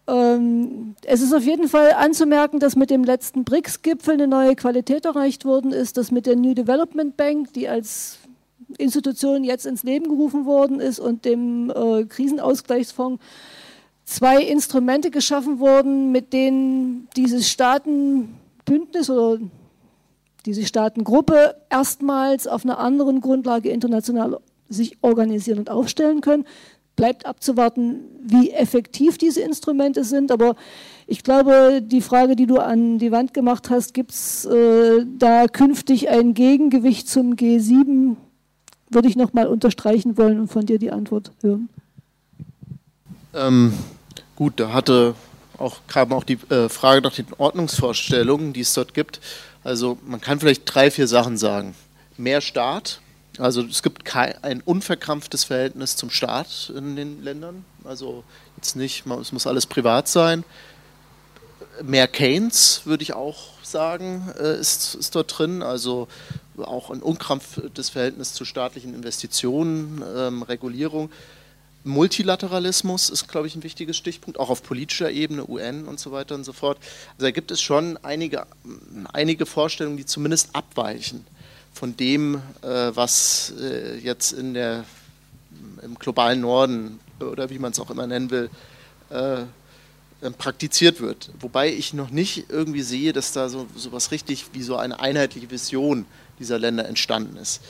Ähm, 0.06 0.94
es 1.04 1.20
ist 1.20 1.34
auf 1.34 1.42
jeden 1.42 1.68
Fall 1.68 1.92
anzumerken, 1.92 2.60
dass 2.60 2.76
mit 2.76 2.90
dem 2.90 3.04
letzten 3.04 3.44
BRICS-Gipfel 3.44 4.14
eine 4.14 4.28
neue 4.28 4.54
Qualität 4.54 5.04
erreicht 5.04 5.44
worden 5.44 5.72
ist, 5.72 5.96
dass 5.96 6.10
mit 6.10 6.26
der 6.26 6.36
New 6.36 6.54
Development 6.54 7.16
Bank, 7.16 7.52
die 7.54 7.68
als 7.68 8.18
Institution 8.76 9.44
jetzt 9.44 9.66
ins 9.66 9.82
Leben 9.82 10.08
gerufen 10.08 10.46
worden 10.46 10.80
ist 10.80 10.98
und 10.98 11.24
dem 11.24 11.70
äh, 11.70 12.04
Krisenausgleichsfonds 12.04 13.22
zwei 14.06 14.40
Instrumente 14.42 15.10
geschaffen 15.10 15.58
wurden, 15.58 16.12
mit 16.12 16.32
denen 16.32 17.08
dieses 17.16 17.50
Staatenbündnis 17.50 19.10
oder 19.10 19.38
diese 20.46 20.64
Staatengruppe 20.64 21.56
erstmals 21.68 22.46
auf 22.46 22.64
einer 22.64 22.78
anderen 22.78 23.20
Grundlage 23.20 23.68
international 23.68 24.38
sich 24.68 24.96
organisieren 25.02 25.58
und 25.58 25.70
aufstellen 25.70 26.20
können. 26.20 26.46
Bleibt 26.94 27.26
abzuwarten, 27.26 28.04
wie 28.22 28.52
effektiv 28.52 29.18
diese 29.18 29.42
Instrumente 29.42 30.02
sind, 30.02 30.32
aber 30.32 30.56
ich 31.06 31.22
glaube, 31.22 31.82
die 31.82 32.00
Frage, 32.00 32.36
die 32.36 32.46
du 32.46 32.56
an 32.56 32.98
die 32.98 33.12
Wand 33.12 33.34
gemacht 33.34 33.68
hast, 33.68 33.92
gibt 33.92 34.12
es 34.12 34.46
äh, 34.46 35.04
da 35.18 35.46
künftig 35.46 36.08
ein 36.08 36.32
Gegengewicht 36.32 37.08
zum 37.08 37.34
G7 37.34 38.16
würde 38.90 39.08
ich 39.08 39.16
nochmal 39.16 39.46
unterstreichen 39.46 40.16
wollen 40.16 40.40
und 40.40 40.48
von 40.48 40.66
dir 40.66 40.78
die 40.78 40.90
Antwort 40.90 41.32
hören. 41.42 41.68
Ähm, 43.34 43.72
gut, 44.34 44.54
da 44.56 44.72
hatte 44.72 45.14
auch, 45.58 45.78
kam 45.86 46.12
auch 46.12 46.24
die 46.24 46.38
äh, 46.50 46.68
Frage 46.68 47.02
nach 47.02 47.14
den 47.14 47.26
Ordnungsvorstellungen, 47.38 48.52
die 48.52 48.60
es 48.60 48.74
dort 48.74 48.94
gibt. 48.94 49.20
Also 49.64 49.98
man 50.06 50.20
kann 50.20 50.40
vielleicht 50.40 50.62
drei, 50.64 50.90
vier 50.90 51.08
Sachen 51.08 51.36
sagen. 51.36 51.74
Mehr 52.16 52.40
Staat, 52.40 53.00
also 53.38 53.62
es 53.62 53.82
gibt 53.82 54.04
kein, 54.04 54.42
ein 54.42 54.62
unverkrampftes 54.62 55.44
Verhältnis 55.44 55.96
zum 55.96 56.10
Staat 56.10 56.72
in 56.74 56.96
den 56.96 57.22
Ländern. 57.22 57.64
Also 57.84 58.24
jetzt 58.56 58.76
nicht, 58.76 59.04
es 59.06 59.32
muss 59.32 59.46
alles 59.46 59.66
privat 59.66 60.08
sein. 60.08 60.44
Mehr 61.82 62.08
Keynes 62.08 62.82
würde 62.84 63.02
ich 63.02 63.12
auch 63.12 63.50
sagen, 63.62 64.32
äh, 64.38 64.58
ist, 64.58 64.94
ist 64.94 65.14
dort 65.14 65.38
drin. 65.38 65.62
Also 65.62 66.08
auch 66.58 66.90
ein 66.90 67.02
unkrampftes 67.02 67.90
Verhältnis 67.90 68.32
zu 68.32 68.44
staatlichen 68.44 68.94
Investitionen, 68.94 70.02
ähm, 70.16 70.42
Regulierung. 70.42 71.10
Multilateralismus 71.84 73.10
ist, 73.10 73.28
glaube 73.28 73.46
ich, 73.46 73.54
ein 73.54 73.62
wichtiges 73.62 73.96
Stichpunkt, 73.96 74.40
auch 74.40 74.50
auf 74.50 74.62
politischer 74.62 75.10
Ebene, 75.10 75.48
UN 75.48 75.86
und 75.86 76.00
so 76.00 76.10
weiter 76.10 76.34
und 76.34 76.44
so 76.44 76.52
fort. 76.52 76.78
Also 77.14 77.26
da 77.26 77.30
gibt 77.30 77.50
es 77.52 77.62
schon 77.62 77.96
einige, 78.02 78.46
einige 79.12 79.46
Vorstellungen, 79.46 79.96
die 79.96 80.06
zumindest 80.06 80.50
abweichen 80.52 81.24
von 81.72 81.96
dem, 81.96 82.42
äh, 82.62 82.90
was 82.94 83.52
äh, 83.60 83.98
jetzt 83.98 84.32
in 84.32 84.54
der, 84.54 84.84
im 85.82 85.96
globalen 85.96 86.40
Norden 86.40 86.98
oder 87.20 87.50
wie 87.50 87.58
man 87.58 87.70
es 87.72 87.78
auch 87.78 87.90
immer 87.90 88.06
nennen 88.06 88.30
will, 88.30 88.50
äh, 89.10 89.42
praktiziert 90.38 91.01
wird. 91.01 91.30
Wobei 91.40 91.72
ich 91.72 91.93
noch 91.93 92.10
nicht 92.10 92.47
irgendwie 92.48 92.82
sehe, 92.82 93.12
dass 93.12 93.32
da 93.32 93.48
so, 93.48 93.66
so 93.74 93.93
was 93.93 94.10
richtig 94.10 94.47
wie 94.52 94.62
so 94.62 94.76
eine 94.76 94.98
einheitliche 95.01 95.51
Vision 95.51 96.06
dieser 96.38 96.59
Länder 96.59 96.86
entstanden 96.86 97.36
ist. 97.36 97.60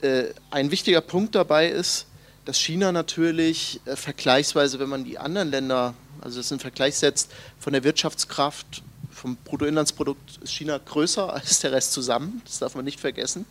Äh, 0.00 0.26
ein 0.50 0.70
wichtiger 0.70 1.00
Punkt 1.00 1.34
dabei 1.34 1.68
ist, 1.68 2.06
dass 2.44 2.58
China 2.58 2.92
natürlich 2.92 3.80
äh, 3.84 3.96
vergleichsweise, 3.96 4.78
wenn 4.78 4.88
man 4.88 5.04
die 5.04 5.18
anderen 5.18 5.50
Länder, 5.50 5.94
also 6.20 6.38
das 6.38 6.50
in 6.50 6.60
Vergleich 6.60 6.96
setzt, 6.96 7.30
von 7.58 7.72
der 7.72 7.84
Wirtschaftskraft, 7.84 8.82
vom 9.10 9.36
Bruttoinlandsprodukt 9.36 10.38
ist 10.42 10.52
China 10.52 10.78
größer 10.78 11.32
als 11.32 11.60
der 11.60 11.72
Rest 11.72 11.92
zusammen. 11.92 12.42
Das 12.44 12.58
darf 12.58 12.74
man 12.74 12.84
nicht 12.84 13.00
vergessen. 13.00 13.44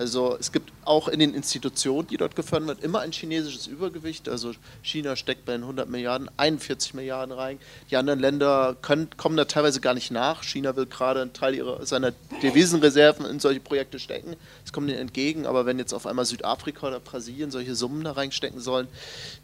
Also 0.00 0.34
es 0.40 0.50
gibt 0.50 0.72
auch 0.86 1.08
in 1.08 1.18
den 1.18 1.34
Institutionen, 1.34 2.08
die 2.08 2.16
dort 2.16 2.34
gefördert 2.34 2.68
werden, 2.68 2.82
immer 2.82 3.00
ein 3.00 3.12
chinesisches 3.12 3.66
Übergewicht. 3.66 4.30
Also 4.30 4.52
China 4.80 5.14
steckt 5.14 5.44
bei 5.44 5.52
den 5.52 5.60
100 5.60 5.90
Milliarden 5.90 6.30
41 6.38 6.94
Milliarden 6.94 7.34
rein. 7.34 7.58
Die 7.90 7.96
anderen 7.98 8.18
Länder 8.18 8.78
können, 8.80 9.10
kommen 9.18 9.36
da 9.36 9.44
teilweise 9.44 9.82
gar 9.82 9.92
nicht 9.92 10.10
nach. 10.10 10.42
China 10.42 10.74
will 10.74 10.86
gerade 10.86 11.20
einen 11.20 11.34
Teil 11.34 11.54
ihrer, 11.54 11.84
seiner 11.84 12.12
Devisenreserven 12.42 13.26
in 13.26 13.40
solche 13.40 13.60
Projekte 13.60 13.98
stecken. 13.98 14.36
Das 14.64 14.72
kommt 14.72 14.88
ihnen 14.88 14.98
entgegen. 14.98 15.44
Aber 15.44 15.66
wenn 15.66 15.78
jetzt 15.78 15.92
auf 15.92 16.06
einmal 16.06 16.24
Südafrika 16.24 16.88
oder 16.88 16.98
Brasilien 16.98 17.50
solche 17.50 17.74
Summen 17.74 18.02
da 18.02 18.12
reinstecken 18.12 18.58
sollen, 18.58 18.88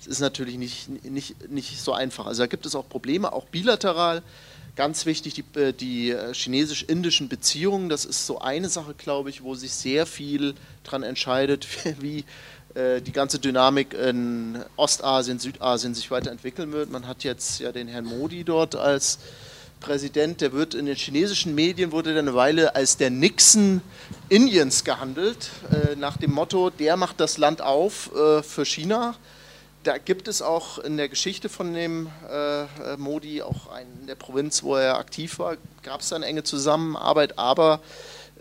ist 0.07 0.21
natürlich 0.21 0.57
nicht, 0.57 1.05
nicht, 1.05 1.51
nicht 1.51 1.83
so 1.83 1.93
einfach. 1.93 2.25
Also 2.25 2.43
da 2.43 2.47
gibt 2.47 2.65
es 2.65 2.75
auch 2.75 2.89
Probleme, 2.89 3.31
auch 3.31 3.45
bilateral 3.45 4.23
Ganz 4.77 5.07
wichtig, 5.07 5.33
die, 5.33 5.59
äh, 5.59 5.73
die 5.73 6.11
äh, 6.11 6.35
chinesisch-indischen 6.35 7.31
Beziehungen, 7.31 7.89
das 7.89 8.05
ist 8.05 8.27
so 8.27 8.41
eine 8.41 8.69
Sache, 8.69 8.93
glaube 8.93 9.31
ich, 9.31 9.43
wo 9.43 9.55
sich 9.55 9.73
sehr 9.73 10.05
viel 10.05 10.55
daran 10.85 11.03
entscheidet, 11.03 11.67
wie 11.99 12.27
äh, 12.75 13.01
die 13.01 13.13
ganze 13.13 13.39
Dynamik 13.39 13.95
in 13.95 14.63
Ostasien, 14.77 15.39
Südasien 15.39 15.95
sich 15.95 16.11
weiterentwickeln 16.11 16.73
wird. 16.73 16.91
Man 16.91 17.09
hat 17.09 17.25
jetzt 17.25 17.59
ja 17.59 17.73
den 17.73 17.89
Herrn 17.89 18.05
Modi 18.05 18.45
dort 18.45 18.77
als 18.77 19.19
Präsident, 19.81 20.43
der 20.43 20.53
wird 20.53 20.75
in 20.75 20.85
den 20.85 20.97
chinesischen 20.97 21.55
Medien, 21.55 21.91
wurde 21.91 22.15
dann 22.15 22.29
eine 22.29 22.37
Weile 22.37 22.75
als 22.75 22.99
der 22.99 23.09
Nixon 23.09 23.81
Indiens 24.29 24.85
gehandelt, 24.85 25.51
nach 25.99 26.17
dem 26.17 26.33
Motto, 26.33 26.71
der 26.71 26.97
macht 26.97 27.21
das 27.21 27.37
Land 27.37 27.61
auf 27.61 28.11
für 28.43 28.65
China 28.65 29.15
da 29.87 29.99
gibt 29.99 30.27
es 30.27 30.43
auch 30.43 30.79
in 30.79 30.97
der 30.97 31.09
Geschichte 31.09 31.49
von 31.49 31.73
dem 31.73 32.09
äh, 32.29 32.97
Modi, 32.97 33.43
auch 33.43 33.69
in 33.79 34.07
der 34.09 34.17
Provinz, 34.17 34.65
wo 34.65 34.75
er 34.75 34.99
aktiv 34.99 35.39
war, 35.39 35.57
gab 35.83 36.01
es 36.01 36.13
eine 36.13 36.27
enge 36.27 36.43
Zusammenarbeit, 36.43 37.39
aber 37.39 37.81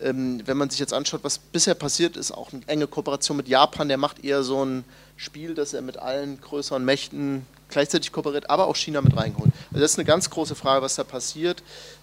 ähm, 0.01 0.41
wenn 0.45 0.57
man 0.57 0.71
sich 0.71 0.79
jetzt 0.79 0.93
anschaut, 0.93 1.23
was 1.23 1.37
bisher 1.37 1.75
passiert 1.75 2.17
ist, 2.17 2.31
auch 2.31 2.51
eine 2.51 2.63
enge 2.67 2.87
Kooperation 2.87 3.37
mit 3.37 3.47
Japan, 3.47 3.87
der 3.87 3.97
macht 3.97 4.23
eher 4.23 4.43
so 4.43 4.65
ein 4.65 4.85
Spiel, 5.17 5.53
dass 5.53 5.73
er 5.73 5.83
mit 5.83 5.97
allen 5.97 6.41
größeren 6.41 6.83
Mächten 6.83 7.45
gleichzeitig 7.69 8.11
kooperiert, 8.11 8.49
aber 8.49 8.67
auch 8.67 8.75
China 8.75 9.01
mit 9.01 9.15
reinholt. 9.15 9.51
Also 9.69 9.81
das 9.81 9.91
ist 9.91 9.99
eine 9.99 10.05
ganz 10.05 10.29
große 10.29 10.55
Frage, 10.55 10.81
was 10.81 10.95
da 10.95 11.03
passiert, 11.03 11.61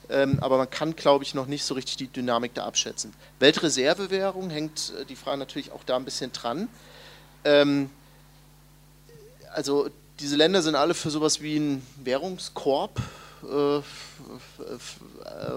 ähm, 0.09 0.39
aber 0.41 0.57
man 0.57 0.71
kann, 0.71 0.95
glaube 0.95 1.25
ich, 1.25 1.35
noch 1.35 1.47
nicht 1.47 1.65
so 1.65 1.75
richtig 1.75 1.97
die 1.97 2.07
Dynamik 2.07 2.55
da 2.55 2.65
abschätzen. 2.65 3.13
Weltreservewährung 3.41 4.51
hängt 4.51 4.93
äh, 5.01 5.05
die 5.05 5.17
Frage 5.17 5.39
natürlich 5.39 5.73
auch 5.73 5.83
da 5.85 5.97
ein 5.97 6.05
bisschen 6.05 6.33
dran. 6.33 6.69
Ähm, 7.45 7.91
also 9.55 9.89
diese 10.21 10.37
Länder 10.37 10.63
sind 10.63 10.75
alle 10.75 10.95
für 10.95 11.11
sowas 11.11 11.41
wie 11.41 11.57
einen 11.57 11.87
Währungskorb. 12.03 13.01
Äh, 13.43 13.81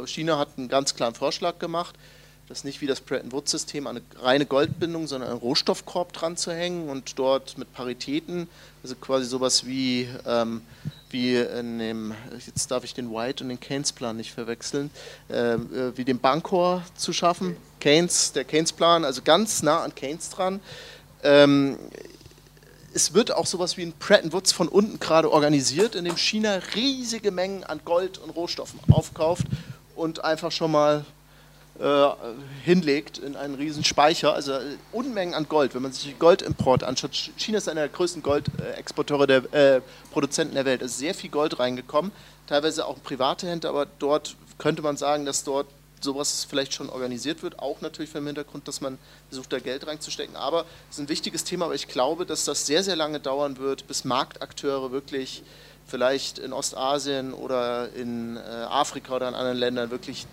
China 0.07 0.37
hat 0.39 0.49
einen 0.57 0.69
ganz 0.69 0.95
klaren 0.95 1.13
Vorschlag 1.13 1.59
gemacht, 1.59 1.95
das 2.47 2.63
nicht 2.63 2.81
wie 2.81 2.87
das 2.87 2.99
Bretton 2.99 3.31
Woods-System 3.31 3.85
eine 3.87 4.01
reine 4.19 4.45
Goldbindung, 4.45 5.07
sondern 5.07 5.29
einen 5.29 5.39
Rohstoffkorb 5.39 6.13
dran 6.13 6.37
zu 6.37 6.51
hängen 6.51 6.89
und 6.89 7.19
dort 7.19 7.57
mit 7.57 7.71
Paritäten, 7.73 8.47
also 8.83 8.95
quasi 8.95 9.25
sowas 9.25 9.65
wie, 9.65 10.07
ähm, 10.25 10.61
wie 11.09 11.35
in 11.35 11.79
dem, 11.79 12.13
jetzt 12.45 12.71
darf 12.71 12.83
ich 12.83 12.93
den 12.93 13.11
White 13.11 13.43
und 13.43 13.49
den 13.49 13.59
Keynes-Plan 13.59 14.17
nicht 14.17 14.31
verwechseln, 14.33 14.89
äh, 15.29 15.57
wie 15.95 16.05
den 16.05 16.19
Bankor 16.19 16.83
zu 16.95 17.13
schaffen. 17.13 17.55
Keynes, 17.79 18.31
der 18.33 18.45
Keynes-Plan, 18.45 19.05
also 19.05 19.21
ganz 19.21 19.61
nah 19.61 19.83
an 19.83 19.93
Keynes 19.93 20.29
dran. 20.31 20.59
Ähm, 21.23 21.77
es 22.95 23.13
wird 23.13 23.33
auch 23.33 23.45
sowas 23.45 23.75
wie 23.75 23.83
ein 23.83 23.93
Pratt 23.93 24.31
Woods 24.31 24.53
von 24.53 24.69
unten 24.69 24.99
gerade 24.99 25.29
organisiert, 25.29 25.95
in 25.95 26.05
dem 26.05 26.15
China 26.15 26.61
riesige 26.75 27.29
Mengen 27.29 27.65
an 27.65 27.81
Gold 27.83 28.17
und 28.17 28.29
Rohstoffen 28.29 28.79
aufkauft 28.89 29.45
und 29.97 30.23
einfach 30.23 30.51
schon 30.51 30.71
mal 30.71 31.05
äh, 31.77 32.07
hinlegt 32.63 33.17
in 33.17 33.35
einen 33.35 33.55
riesen 33.55 33.83
Speicher, 33.83 34.33
also 34.33 34.53
äh, 34.53 34.77
Unmengen 34.93 35.33
an 35.33 35.49
Gold. 35.49 35.75
Wenn 35.75 35.81
man 35.81 35.91
sich 35.91 36.05
den 36.05 36.19
Goldimport 36.19 36.85
anschaut, 36.85 37.11
China 37.35 37.57
ist 37.57 37.67
einer 37.67 37.81
der 37.81 37.89
größten 37.89 38.23
Goldexporteure 38.23 39.27
der 39.27 39.53
äh, 39.53 39.81
Produzenten 40.13 40.55
der 40.55 40.63
Welt. 40.63 40.81
Es 40.81 40.91
ist 40.91 40.99
sehr 40.99 41.13
viel 41.13 41.29
Gold 41.29 41.59
reingekommen, 41.59 42.13
teilweise 42.47 42.85
auch 42.85 43.03
private 43.03 43.45
Hände, 43.45 43.67
aber 43.67 43.87
dort 43.99 44.37
könnte 44.57 44.81
man 44.81 44.95
sagen, 44.95 45.25
dass 45.25 45.43
dort 45.43 45.67
sowas 46.01 46.45
vielleicht 46.49 46.73
schon 46.73 46.89
organisiert 46.89 47.43
wird, 47.43 47.59
auch 47.59 47.81
natürlich 47.81 48.09
vom 48.09 48.25
Hintergrund, 48.25 48.67
dass 48.67 48.81
man 48.81 48.97
versucht, 49.29 49.51
da 49.51 49.59
Geld 49.59 49.87
reinzustecken. 49.87 50.35
Aber 50.35 50.65
es 50.89 50.97
ist 50.97 50.99
ein 50.99 51.09
wichtiges 51.09 51.43
Thema, 51.43 51.65
aber 51.65 51.75
ich 51.75 51.87
glaube, 51.87 52.25
dass 52.25 52.45
das 52.45 52.65
sehr, 52.65 52.83
sehr 52.83 52.95
lange 52.95 53.19
dauern 53.19 53.57
wird, 53.57 53.87
bis 53.87 54.03
Marktakteure 54.03 54.91
wirklich 54.91 55.43
vielleicht 55.87 56.39
in 56.39 56.53
Ostasien 56.53 57.33
oder 57.33 57.89
in 57.93 58.37
äh, 58.37 58.39
Afrika 58.39 59.15
oder 59.15 59.27
in 59.27 59.35
anderen 59.35 59.57
Ländern 59.57 59.91
wirklich 59.91 60.25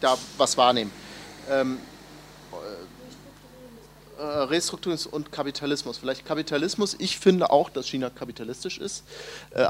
da 0.00 0.18
was 0.36 0.56
wahrnehmen. 0.56 0.90
Äh, 4.18 4.24
Restrukturierung 4.24 5.12
und 5.12 5.32
Kapitalismus. 5.32 5.96
Vielleicht 5.96 6.26
Kapitalismus. 6.26 6.94
Ich 6.98 7.18
finde 7.18 7.50
auch, 7.50 7.70
dass 7.70 7.88
China 7.88 8.10
kapitalistisch 8.10 8.78
ist. 8.78 9.04
Äh, 9.50 9.66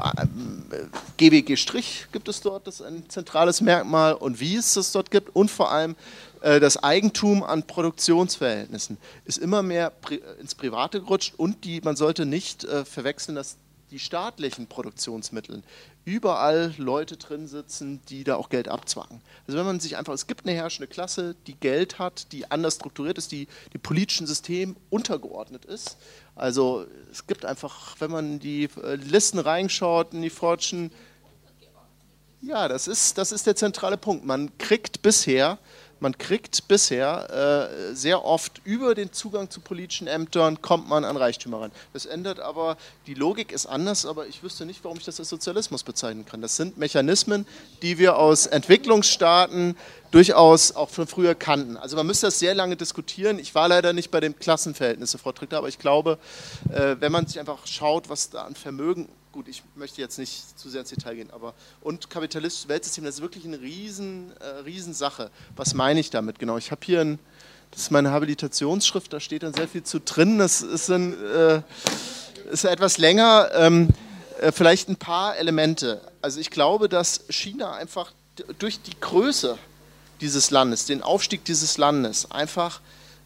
GWG 1.17 1.55
Strich 1.55 2.07
gibt 2.11 2.27
es 2.27 2.41
dort, 2.41 2.67
das 2.67 2.81
ist 2.81 2.85
ein 2.85 3.09
zentrales 3.09 3.61
Merkmal 3.61 4.13
und 4.13 4.41
wie 4.41 4.55
es 4.57 4.73
das 4.73 4.91
dort 4.91 5.11
gibt 5.11 5.33
und 5.33 5.49
vor 5.49 5.71
allem 5.71 5.95
äh, 6.41 6.59
das 6.59 6.83
Eigentum 6.83 7.41
an 7.41 7.63
Produktionsverhältnissen 7.63 8.97
ist 9.23 9.37
immer 9.37 9.63
mehr 9.63 9.93
ins 10.41 10.55
Private 10.55 10.99
gerutscht 10.99 11.33
und 11.37 11.63
die, 11.63 11.79
man 11.81 11.95
sollte 11.95 12.25
nicht 12.25 12.67
verwechseln, 12.85 13.35
dass 13.35 13.57
die 13.93 13.99
staatlichen 13.99 14.65
Produktionsmittel 14.65 15.61
überall 16.03 16.73
Leute 16.77 17.15
drin 17.15 17.47
sitzen, 17.47 18.01
die 18.09 18.23
da 18.23 18.35
auch 18.35 18.49
Geld 18.49 18.67
abzwacken. 18.67 19.21
Also 19.47 19.57
wenn 19.57 19.67
man 19.67 19.79
sich 19.79 19.97
einfach, 19.97 20.13
es 20.13 20.25
gibt 20.25 20.47
eine 20.47 20.55
herrschende 20.55 20.87
Klasse, 20.87 21.35
die 21.45 21.53
Geld 21.53 21.99
hat, 21.99 22.31
die 22.31 22.49
anders 22.49 22.75
strukturiert 22.75 23.19
ist, 23.19 23.31
die 23.31 23.47
dem 23.71 23.81
politischen 23.81 24.25
System 24.25 24.75
untergeordnet 24.89 25.63
ist. 25.65 25.97
Also 26.35 26.87
es 27.11 27.27
gibt 27.27 27.45
einfach, 27.45 27.95
wenn 27.99 28.09
man 28.09 28.39
die 28.39 28.67
äh, 28.83 28.95
Listen 28.95 29.37
reinschaut, 29.37 30.13
in 30.13 30.23
die 30.23 30.31
Fortune, 30.31 30.89
ja, 32.41 32.67
das 32.67 32.87
ist, 32.87 33.19
das 33.19 33.31
ist 33.31 33.45
der 33.45 33.55
zentrale 33.55 33.97
Punkt. 33.97 34.25
Man 34.25 34.57
kriegt 34.57 35.03
bisher 35.03 35.59
man 35.99 36.17
kriegt 36.17 36.67
bisher 36.67 37.69
äh, 37.91 37.95
sehr 37.95 38.25
oft 38.25 38.61
über 38.65 38.95
den 38.95 39.11
Zugang 39.13 39.49
zu 39.49 39.61
politischen 39.61 40.07
Ämtern, 40.07 40.61
kommt 40.61 40.87
man 40.89 41.05
an 41.05 41.17
Reichtümer 41.17 41.61
ran. 41.61 41.71
Das 41.93 42.05
ändert 42.05 42.39
aber, 42.39 42.77
die 43.07 43.13
Logik 43.13 43.51
ist 43.51 43.65
anders, 43.65 44.05
aber 44.05 44.27
ich 44.27 44.43
wüsste 44.43 44.65
nicht, 44.65 44.83
warum 44.83 44.97
ich 44.97 45.05
das 45.05 45.19
als 45.19 45.29
Sozialismus 45.29 45.83
bezeichnen 45.83 46.25
kann. 46.25 46.41
Das 46.41 46.55
sind 46.55 46.77
Mechanismen, 46.77 47.45
die 47.81 47.97
wir 47.97 48.17
aus 48.17 48.45
Entwicklungsstaaten 48.47 49.77
durchaus 50.11 50.75
auch 50.75 50.89
von 50.89 51.07
früher 51.07 51.35
kannten. 51.35 51.77
Also 51.77 51.95
man 51.95 52.05
müsste 52.05 52.27
das 52.27 52.37
sehr 52.37 52.53
lange 52.53 52.75
diskutieren. 52.75 53.39
Ich 53.39 53.55
war 53.55 53.67
leider 53.67 53.93
nicht 53.93 54.11
bei 54.11 54.19
den 54.19 54.37
Klassenverhältnissen, 54.37 55.19
Frau 55.19 55.31
Trichter, 55.31 55.57
aber 55.57 55.69
ich 55.69 55.79
glaube, 55.79 56.19
äh, 56.71 56.97
wenn 56.99 57.11
man 57.11 57.25
sich 57.25 57.39
einfach 57.39 57.65
schaut, 57.65 58.09
was 58.09 58.29
da 58.29 58.43
an 58.43 58.55
Vermögen 58.55 59.09
gut, 59.33 59.47
ich 59.47 59.63
möchte 59.75 59.99
jetzt 59.99 60.19
nicht 60.19 60.57
zu 60.59 60.69
sehr 60.69 60.81
ins 60.81 60.91
Detail 60.91 61.15
gehen, 61.15 61.31
aber 61.31 61.55
und 61.81 62.09
kapitalistisches 62.11 62.69
Weltsystem, 62.69 63.03
das 63.03 63.15
ist 63.15 63.21
wirklich 63.21 63.43
eine 63.45 63.59
riesen, 63.59 64.31
äh, 64.39 64.59
Riesensache. 64.59 65.31
Was 65.55 65.73
meine 65.73 65.99
ich 65.99 66.11
damit 66.11 66.37
genau? 66.37 66.57
Ich 66.57 66.69
habe 66.69 66.81
hier 66.85 67.01
ein, 67.01 67.19
das 67.71 67.81
ist 67.81 67.91
meine 67.91 68.11
Habilitationsschrift, 68.11 69.11
da 69.11 69.19
steht 69.19 69.41
dann 69.41 69.55
sehr 69.55 69.67
viel 69.67 69.81
zu 69.81 69.99
drin. 69.99 70.37
Das 70.37 70.61
ist, 70.61 70.89
ein, 70.91 71.13
äh, 71.23 71.61
ist 72.51 72.63
etwas 72.63 72.99
länger. 72.99 73.49
Ähm, 73.55 73.89
äh, 74.39 74.51
vielleicht 74.51 74.87
ein 74.87 74.97
paar 74.97 75.35
Elemente. 75.35 75.99
Also 76.21 76.39
ich 76.39 76.51
glaube, 76.51 76.87
dass 76.87 77.21
China 77.29 77.73
einfach 77.73 78.13
durch 78.59 78.81
die 78.83 78.99
Größe 78.99 79.57
dieses 80.21 80.51
Landes, 80.51 80.85
den 80.85 81.01
Aufstieg 81.01 81.43
dieses 81.43 81.79
Landes, 81.79 82.29
einfach 82.29 82.81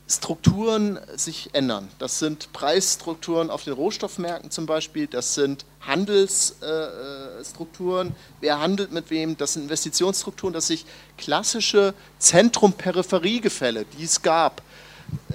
Strukturen 0.09 0.97
sich 1.17 1.49
ändern. 1.51 1.89
Das 1.99 2.19
sind 2.19 2.53
Preisstrukturen 2.53 3.49
auf 3.49 3.65
den 3.65 3.73
Rohstoffmärkten 3.73 4.51
zum 4.51 4.65
Beispiel, 4.65 5.07
das 5.07 5.35
sind 5.35 5.65
Handelsstrukturen, 5.81 8.15
wer 8.39 8.61
handelt 8.61 8.93
mit 8.93 9.09
wem, 9.09 9.35
das 9.35 9.51
sind 9.53 9.63
Investitionsstrukturen, 9.63 10.53
dass 10.53 10.67
sich 10.67 10.85
klassische 11.17 11.93
Zentrum-Peripherie-Gefälle, 12.19 13.83
die 13.97 14.05
es 14.05 14.21
gab, 14.21 14.61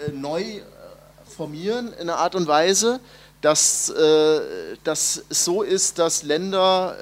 äh, 0.07 0.12
neu 0.12 0.43
äh, 0.43 0.62
formieren 1.36 1.93
in 1.93 2.09
einer 2.09 2.16
Art 2.16 2.35
und 2.35 2.47
Weise, 2.47 2.99
dass, 3.43 3.90
äh, 3.90 4.40
dass 4.85 5.23
es 5.28 5.44
so 5.44 5.61
ist, 5.62 5.99
dass 5.99 6.23
Länder, 6.23 6.97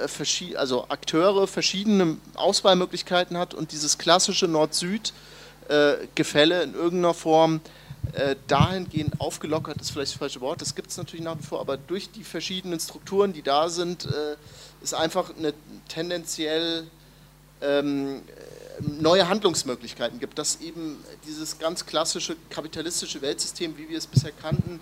also 0.57 0.87
Akteure 0.89 1.47
verschiedene 1.47 2.17
Auswahlmöglichkeiten 2.35 3.39
hat 3.39 3.55
und 3.55 3.71
dieses 3.71 3.97
klassische 3.97 4.49
Nord-Süd- 4.49 5.11
äh, 5.11 5.13
Gefälle 6.15 6.63
in 6.63 6.75
irgendeiner 6.75 7.15
Form 7.15 7.61
äh, 8.13 8.37
dahingehend 8.49 9.21
aufgelockert 9.21 9.81
ist 9.81 9.91
vielleicht 9.91 10.13
das 10.13 10.19
falsche 10.19 10.41
Wort, 10.41 10.61
das 10.61 10.75
gibt 10.75 10.91
es 10.91 10.97
natürlich 10.97 11.25
nach 11.25 11.39
wie 11.39 11.45
vor, 11.45 11.61
aber 11.61 11.77
durch 11.77 12.11
die 12.11 12.25
verschiedenen 12.25 12.81
Strukturen, 12.81 13.33
die 13.33 13.43
da 13.43 13.69
sind, 13.69 14.07
äh, 14.07 14.37
ist 14.83 14.95
einfach 14.95 15.37
eine 15.37 15.53
tendenziell 15.89 16.87
ähm, 17.61 18.23
neue 18.81 19.29
Handlungsmöglichkeiten 19.29 20.19
gibt, 20.19 20.39
dass 20.39 20.61
eben 20.61 20.97
dieses 21.27 21.59
ganz 21.59 21.85
klassische 21.87 22.37
kapitalistische 22.49 23.21
Weltsystem, 23.21 23.77
wie 23.77 23.89
wir 23.89 23.99
es 23.99 24.07
bisher 24.07 24.33
kannten, 24.33 24.81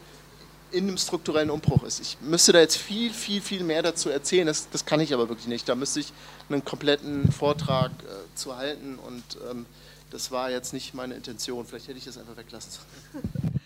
in 0.70 0.86
einem 0.86 0.98
strukturellen 0.98 1.50
Umbruch 1.50 1.82
ist. 1.84 2.00
Ich 2.00 2.18
müsste 2.20 2.52
da 2.52 2.60
jetzt 2.60 2.76
viel, 2.76 3.12
viel, 3.12 3.40
viel 3.40 3.64
mehr 3.64 3.82
dazu 3.82 4.10
erzählen, 4.10 4.46
das, 4.46 4.68
das 4.70 4.84
kann 4.84 5.00
ich 5.00 5.14
aber 5.14 5.28
wirklich 5.28 5.48
nicht. 5.48 5.68
Da 5.68 5.74
müsste 5.74 6.00
ich 6.00 6.12
einen 6.48 6.64
kompletten 6.64 7.32
Vortrag 7.32 7.90
äh, 7.90 8.36
zu 8.36 8.56
halten 8.56 8.98
und 8.98 9.22
ähm, 9.50 9.66
das 10.10 10.30
war 10.30 10.50
jetzt 10.50 10.72
nicht 10.72 10.94
meine 10.94 11.14
Intention. 11.14 11.64
Vielleicht 11.64 11.88
hätte 11.88 11.98
ich 11.98 12.04
das 12.04 12.18
einfach 12.18 12.36
weglassen 12.36 12.72
sollen. 12.72 13.24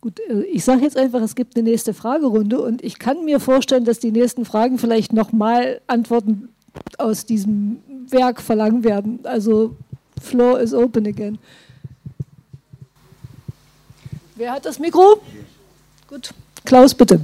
Gut, 0.00 0.20
äh, 0.28 0.42
ich 0.42 0.64
sage 0.64 0.82
jetzt 0.82 0.96
einfach, 0.96 1.20
es 1.20 1.34
gibt 1.34 1.56
eine 1.56 1.68
nächste 1.68 1.94
Fragerunde 1.94 2.60
und 2.60 2.84
ich 2.84 2.98
kann 2.98 3.24
mir 3.24 3.40
vorstellen, 3.40 3.84
dass 3.84 3.98
die 3.98 4.12
nächsten 4.12 4.44
Fragen 4.44 4.78
vielleicht 4.78 5.12
nochmal 5.12 5.80
Antworten 5.86 6.50
aus 6.98 7.26
diesem 7.26 7.82
Werk 8.08 8.40
verlangen 8.40 8.84
werden. 8.84 9.20
Also, 9.24 9.74
floor 10.20 10.60
is 10.60 10.72
open 10.72 11.06
again. 11.06 11.38
Wer 14.36 14.52
hat 14.52 14.66
das 14.66 14.78
Mikro? 14.78 15.20
Gut, 16.08 16.32
Klaus, 16.64 16.94
bitte. 16.94 17.20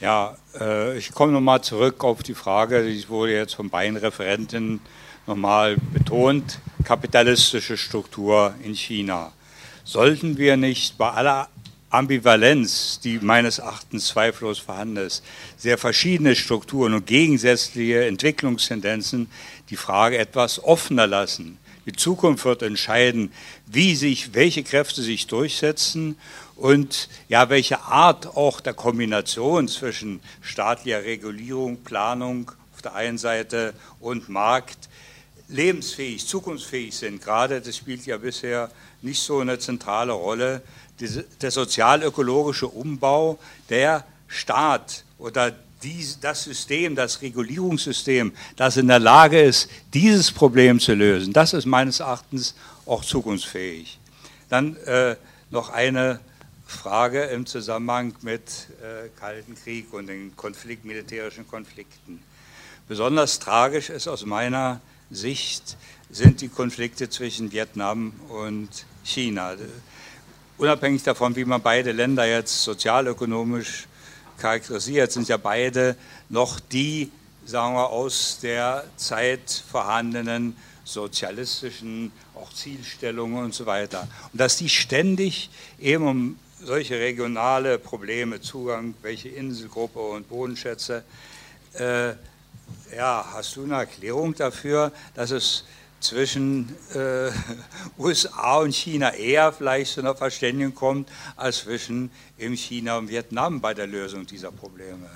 Ja, 0.00 0.36
äh, 0.60 0.96
ich 0.96 1.10
komme 1.10 1.32
nochmal 1.32 1.60
zurück 1.60 2.04
auf 2.04 2.22
die 2.22 2.34
Frage, 2.34 2.84
die 2.84 3.08
wurde 3.08 3.32
jetzt 3.32 3.56
von 3.56 3.68
beiden 3.68 3.96
Referenten 3.96 4.78
nochmal 5.26 5.76
betont, 5.92 6.60
kapitalistische 6.84 7.76
Struktur 7.76 8.54
in 8.62 8.74
China. 8.74 9.32
Sollten 9.82 10.38
wir 10.38 10.56
nicht 10.56 10.98
bei 10.98 11.10
aller 11.10 11.48
Ambivalenz, 11.90 13.00
die 13.00 13.18
meines 13.18 13.58
Erachtens 13.58 14.06
zweifellos 14.06 14.60
vorhanden 14.60 14.98
ist, 14.98 15.24
sehr 15.56 15.78
verschiedene 15.78 16.36
Strukturen 16.36 16.94
und 16.94 17.06
gegensätzliche 17.06 18.04
Entwicklungstendenzen 18.04 19.28
die 19.68 19.76
Frage 19.76 20.18
etwas 20.18 20.62
offener 20.62 21.08
lassen. 21.08 21.58
Die 21.86 21.92
Zukunft 21.92 22.44
wird 22.44 22.62
entscheiden, 22.62 23.32
wie 23.66 23.96
sich, 23.96 24.34
welche 24.34 24.62
Kräfte 24.62 25.02
sich 25.02 25.26
durchsetzen 25.26 26.16
und 26.58 27.08
ja, 27.28 27.48
welche 27.50 27.82
Art 27.82 28.36
auch 28.36 28.60
der 28.60 28.74
Kombination 28.74 29.68
zwischen 29.68 30.20
staatlicher 30.42 31.04
Regulierung, 31.04 31.78
Planung 31.84 32.50
auf 32.74 32.82
der 32.82 32.94
einen 32.94 33.16
Seite 33.16 33.74
und 34.00 34.28
Markt 34.28 34.88
lebensfähig, 35.48 36.26
zukunftsfähig 36.26 36.94
sind. 36.94 37.22
Gerade 37.22 37.60
das 37.60 37.76
spielt 37.76 38.04
ja 38.06 38.18
bisher 38.18 38.70
nicht 39.02 39.22
so 39.22 39.38
eine 39.38 39.58
zentrale 39.58 40.12
Rolle. 40.12 40.62
Der 41.40 41.50
sozialökologische 41.52 42.66
Umbau, 42.66 43.38
der 43.70 44.04
Staat 44.26 45.04
oder 45.18 45.54
das 46.20 46.42
System, 46.42 46.96
das 46.96 47.22
Regulierungssystem, 47.22 48.32
das 48.56 48.76
in 48.76 48.88
der 48.88 48.98
Lage 48.98 49.40
ist, 49.40 49.70
dieses 49.94 50.32
Problem 50.32 50.80
zu 50.80 50.94
lösen, 50.94 51.32
das 51.32 51.52
ist 51.52 51.66
meines 51.66 52.00
Erachtens 52.00 52.56
auch 52.84 53.04
zukunftsfähig. 53.04 54.00
Dann 54.48 54.76
äh, 54.86 55.14
noch 55.50 55.70
eine 55.70 56.18
Frage 56.68 57.24
im 57.24 57.46
Zusammenhang 57.46 58.14
mit 58.20 58.42
äh, 58.82 59.08
Kalten 59.18 59.54
Krieg 59.54 59.90
und 59.94 60.06
den 60.06 60.36
Konflikt, 60.36 60.84
militärischen 60.84 61.48
Konflikten. 61.48 62.22
Besonders 62.86 63.38
tragisch 63.38 63.88
ist 63.88 64.06
aus 64.06 64.26
meiner 64.26 64.80
Sicht 65.10 65.78
sind 66.10 66.42
die 66.42 66.48
Konflikte 66.48 67.08
zwischen 67.08 67.52
Vietnam 67.52 68.12
und 68.28 68.68
China. 69.02 69.56
Unabhängig 70.58 71.02
davon, 71.02 71.34
wie 71.36 71.46
man 71.46 71.62
beide 71.62 71.90
Länder 71.92 72.26
jetzt 72.26 72.62
sozialökonomisch 72.62 73.88
charakterisiert, 74.36 75.10
sind 75.10 75.26
ja 75.26 75.38
beide 75.38 75.96
noch 76.28 76.60
die, 76.60 77.10
sagen 77.46 77.76
wir, 77.76 77.88
aus 77.88 78.40
der 78.42 78.84
Zeit 78.96 79.64
vorhandenen 79.70 80.54
sozialistischen 80.84 82.12
auch 82.34 82.52
Zielstellungen 82.52 83.44
und 83.44 83.54
so 83.54 83.64
weiter. 83.64 84.06
Und 84.32 84.40
dass 84.40 84.58
die 84.58 84.68
ständig 84.68 85.48
eben 85.78 86.06
um 86.06 86.36
solche 86.64 86.98
regionale 86.98 87.78
Probleme, 87.78 88.40
Zugang, 88.40 88.94
welche 89.02 89.28
Inselgruppe 89.28 90.00
und 90.00 90.28
Bodenschätze. 90.28 91.04
Äh, 91.74 92.10
ja, 92.96 93.24
hast 93.32 93.56
du 93.56 93.64
eine 93.64 93.74
Erklärung 93.74 94.34
dafür, 94.34 94.92
dass 95.14 95.30
es 95.30 95.64
zwischen 96.00 96.74
äh, 96.94 97.30
USA 97.98 98.58
und 98.58 98.74
China 98.74 99.14
eher 99.14 99.52
vielleicht 99.52 99.92
zu 99.92 100.00
einer 100.00 100.14
Verständigung 100.14 100.74
kommt, 100.74 101.08
als 101.36 101.60
zwischen 101.60 102.10
China 102.38 102.98
und 102.98 103.08
Vietnam 103.08 103.60
bei 103.60 103.74
der 103.74 103.86
Lösung 103.86 104.26
dieser 104.26 104.52
Probleme? 104.52 105.08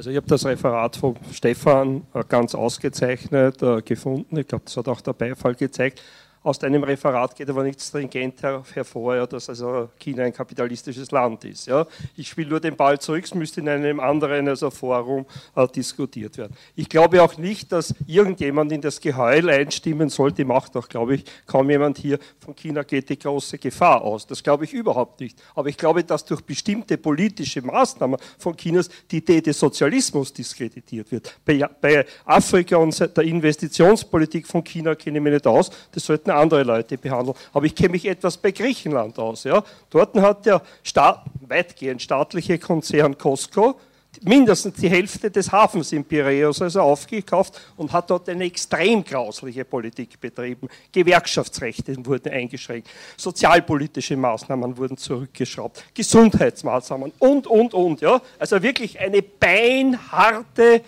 Also 0.00 0.08
ich 0.08 0.16
habe 0.16 0.28
das 0.28 0.46
Referat 0.46 0.96
von 0.96 1.14
Stefan 1.30 2.06
äh, 2.14 2.24
ganz 2.26 2.54
ausgezeichnet 2.54 3.62
äh, 3.62 3.82
gefunden. 3.82 4.38
Ich 4.38 4.46
glaube, 4.46 4.64
das 4.64 4.74
hat 4.78 4.88
auch 4.88 5.02
der 5.02 5.12
Beifall 5.12 5.54
gezeigt. 5.54 6.00
Aus 6.42 6.58
deinem 6.58 6.82
Referat 6.84 7.36
geht 7.36 7.50
aber 7.50 7.62
nicht 7.62 7.82
stringent 7.82 8.42
hervor, 8.42 9.14
ja, 9.14 9.26
dass 9.26 9.50
also 9.50 9.90
China 9.98 10.22
ein 10.22 10.32
kapitalistisches 10.32 11.10
Land 11.10 11.44
ist. 11.44 11.66
Ja. 11.66 11.86
Ich 12.16 12.28
spiele 12.28 12.48
nur 12.48 12.60
den 12.60 12.76
Ball 12.76 12.98
zurück, 12.98 13.24
es 13.24 13.34
müsste 13.34 13.60
in 13.60 13.68
einem 13.68 14.00
anderen 14.00 14.48
also 14.48 14.70
Forum 14.70 15.26
äh, 15.54 15.68
diskutiert 15.68 16.38
werden. 16.38 16.56
Ich 16.76 16.88
glaube 16.88 17.22
auch 17.22 17.36
nicht, 17.36 17.70
dass 17.72 17.94
irgendjemand 18.06 18.72
in 18.72 18.80
das 18.80 19.02
Geheul 19.02 19.50
einstimmen 19.50 20.08
sollte, 20.08 20.46
macht 20.46 20.74
auch, 20.78 20.88
glaube 20.88 21.16
ich, 21.16 21.24
kaum 21.44 21.68
jemand 21.68 21.98
hier, 21.98 22.18
von 22.38 22.56
China 22.56 22.84
geht 22.84 23.10
die 23.10 23.18
große 23.18 23.58
Gefahr 23.58 24.00
aus. 24.00 24.26
Das 24.26 24.42
glaube 24.42 24.64
ich 24.64 24.72
überhaupt 24.72 25.20
nicht. 25.20 25.38
Aber 25.54 25.68
ich 25.68 25.76
glaube, 25.76 26.04
dass 26.04 26.24
durch 26.24 26.40
bestimmte 26.40 26.96
politische 26.96 27.60
Maßnahmen 27.60 28.18
von 28.38 28.56
Chinas 28.56 28.88
die 29.10 29.18
Idee 29.18 29.42
des 29.42 29.58
Sozialismus 29.58 30.32
diskreditiert 30.32 31.12
wird. 31.12 31.38
Bei, 31.44 31.68
bei 31.82 32.06
Afrika 32.24 32.78
und 32.78 32.98
der 32.98 33.24
Investitionspolitik 33.24 34.46
von 34.46 34.64
China 34.64 34.94
kenne 34.94 35.18
ich 35.18 35.24
mich 35.24 35.34
nicht 35.34 35.46
aus, 35.46 35.70
das 35.92 36.06
sollten 36.06 36.29
sollten 36.30 36.42
andere 36.42 36.62
Leute 36.62 36.96
behandeln. 36.96 37.36
Aber 37.52 37.66
ich 37.66 37.74
kenne 37.74 37.90
mich 37.90 38.06
etwas 38.06 38.36
bei 38.36 38.50
Griechenland 38.52 39.18
aus. 39.18 39.44
Ja. 39.44 39.62
Dort 39.90 40.16
hat 40.16 40.46
der 40.46 40.62
Staat, 40.82 41.24
weitgehend 41.46 42.02
staatliche 42.02 42.58
Konzern 42.58 43.18
Costco 43.18 43.78
mindestens 44.22 44.74
die 44.74 44.90
Hälfte 44.90 45.30
des 45.30 45.52
Hafens 45.52 45.92
in 45.92 46.04
Piräus 46.04 46.60
also 46.60 46.80
aufgekauft 46.80 47.60
und 47.76 47.92
hat 47.92 48.10
dort 48.10 48.28
eine 48.28 48.44
extrem 48.44 49.04
grausliche 49.04 49.64
Politik 49.64 50.20
betrieben. 50.20 50.68
Gewerkschaftsrechte 50.90 51.94
wurden 52.04 52.32
eingeschränkt, 52.32 52.88
sozialpolitische 53.16 54.16
Maßnahmen 54.16 54.76
wurden 54.76 54.96
zurückgeschraubt, 54.96 55.84
Gesundheitsmaßnahmen 55.94 57.12
und, 57.20 57.46
und, 57.46 57.72
und. 57.72 58.00
Ja. 58.00 58.20
Also 58.40 58.60
wirklich 58.60 58.98
eine 58.98 59.22
beinharte, 59.22 60.82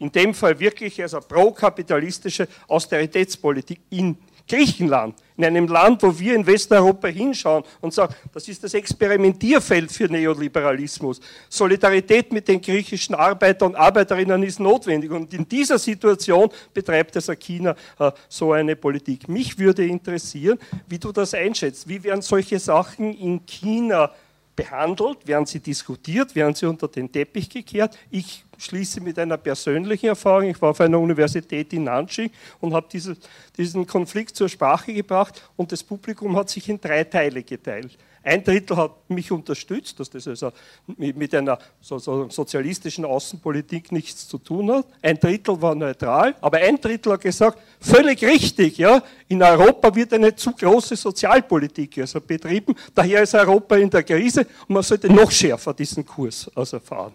in 0.00 0.10
dem 0.10 0.34
Fall 0.34 0.58
wirklich 0.58 1.00
also 1.00 1.20
prokapitalistische 1.20 2.48
Austeritätspolitik 2.66 3.78
in 3.90 4.18
Griechenland, 4.46 5.14
in 5.36 5.44
einem 5.44 5.66
Land, 5.66 6.02
wo 6.02 6.16
wir 6.18 6.34
in 6.34 6.46
Westeuropa 6.46 7.08
hinschauen 7.08 7.64
und 7.80 7.94
sagen, 7.94 8.14
das 8.32 8.46
ist 8.46 8.62
das 8.62 8.74
Experimentierfeld 8.74 9.90
für 9.90 10.04
Neoliberalismus. 10.04 11.20
Solidarität 11.48 12.32
mit 12.32 12.46
den 12.46 12.60
griechischen 12.60 13.14
Arbeitern 13.14 13.70
und 13.70 13.76
Arbeiterinnen 13.76 14.42
ist 14.42 14.60
notwendig. 14.60 15.10
Und 15.10 15.32
in 15.32 15.48
dieser 15.48 15.78
Situation 15.78 16.50
betreibt 16.74 17.16
es 17.16 17.30
China 17.38 17.74
äh, 17.98 18.12
so 18.28 18.52
eine 18.52 18.76
Politik. 18.76 19.28
Mich 19.28 19.58
würde 19.58 19.86
interessieren, 19.86 20.58
wie 20.86 20.98
du 20.98 21.10
das 21.10 21.32
einschätzt. 21.32 21.88
Wie 21.88 22.02
werden 22.04 22.22
solche 22.22 22.58
Sachen 22.58 23.14
in 23.14 23.46
China 23.46 24.10
behandelt, 24.56 25.26
werden 25.26 25.46
sie 25.46 25.60
diskutiert, 25.60 26.34
werden 26.34 26.54
sie 26.54 26.66
unter 26.66 26.88
den 26.88 27.10
Teppich 27.10 27.48
gekehrt. 27.48 27.98
Ich 28.10 28.44
schließe 28.58 29.00
mit 29.00 29.18
einer 29.18 29.36
persönlichen 29.36 30.06
Erfahrung. 30.06 30.50
Ich 30.50 30.62
war 30.62 30.70
auf 30.70 30.80
einer 30.80 30.98
Universität 30.98 31.72
in 31.72 31.84
Nanjing 31.84 32.30
und 32.60 32.74
habe 32.74 32.86
diese, 32.90 33.16
diesen 33.56 33.86
Konflikt 33.86 34.36
zur 34.36 34.48
Sprache 34.48 34.92
gebracht 34.92 35.42
und 35.56 35.72
das 35.72 35.82
Publikum 35.82 36.36
hat 36.36 36.50
sich 36.50 36.68
in 36.68 36.80
drei 36.80 37.04
Teile 37.04 37.42
geteilt. 37.42 37.96
Ein 38.24 38.42
Drittel 38.42 38.76
hat 38.78 38.92
mich 39.08 39.30
unterstützt, 39.30 40.00
dass 40.00 40.08
das 40.08 40.26
also 40.26 40.50
mit 40.86 41.34
einer 41.34 41.58
so, 41.78 41.98
so 41.98 42.30
sozialistischen 42.30 43.04
Außenpolitik 43.04 43.92
nichts 43.92 44.26
zu 44.26 44.38
tun 44.38 44.70
hat. 44.70 44.86
Ein 45.02 45.20
Drittel 45.20 45.60
war 45.60 45.74
neutral, 45.74 46.34
aber 46.40 46.56
ein 46.56 46.80
Drittel 46.80 47.12
hat 47.12 47.20
gesagt, 47.20 47.58
völlig 47.78 48.24
richtig, 48.24 48.78
ja, 48.78 49.02
in 49.28 49.42
Europa 49.42 49.94
wird 49.94 50.14
eine 50.14 50.34
zu 50.34 50.52
große 50.52 50.96
Sozialpolitik 50.96 51.98
also 51.98 52.18
betrieben, 52.20 52.74
daher 52.94 53.22
ist 53.22 53.34
Europa 53.34 53.76
in 53.76 53.90
der 53.90 54.02
Krise 54.02 54.46
und 54.66 54.74
man 54.74 54.82
sollte 54.82 55.12
noch 55.12 55.30
schärfer 55.30 55.74
diesen 55.74 56.06
Kurs 56.06 56.50
also 56.54 56.80
fahren. 56.80 57.12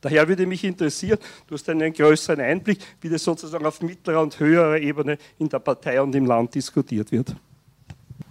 Daher 0.00 0.26
würde 0.26 0.46
mich 0.46 0.64
interessieren, 0.64 1.18
du 1.46 1.54
hast 1.54 1.68
einen 1.68 1.92
größeren 1.92 2.40
Einblick, 2.40 2.78
wie 3.00 3.08
das 3.08 3.22
sozusagen 3.24 3.66
auf 3.66 3.82
mittlerer 3.82 4.22
und 4.22 4.38
höherer 4.38 4.78
Ebene 4.78 5.18
in 5.38 5.48
der 5.48 5.58
Partei 5.58 6.00
und 6.00 6.14
im 6.14 6.26
Land 6.26 6.54
diskutiert 6.54 7.12
wird. 7.12 7.34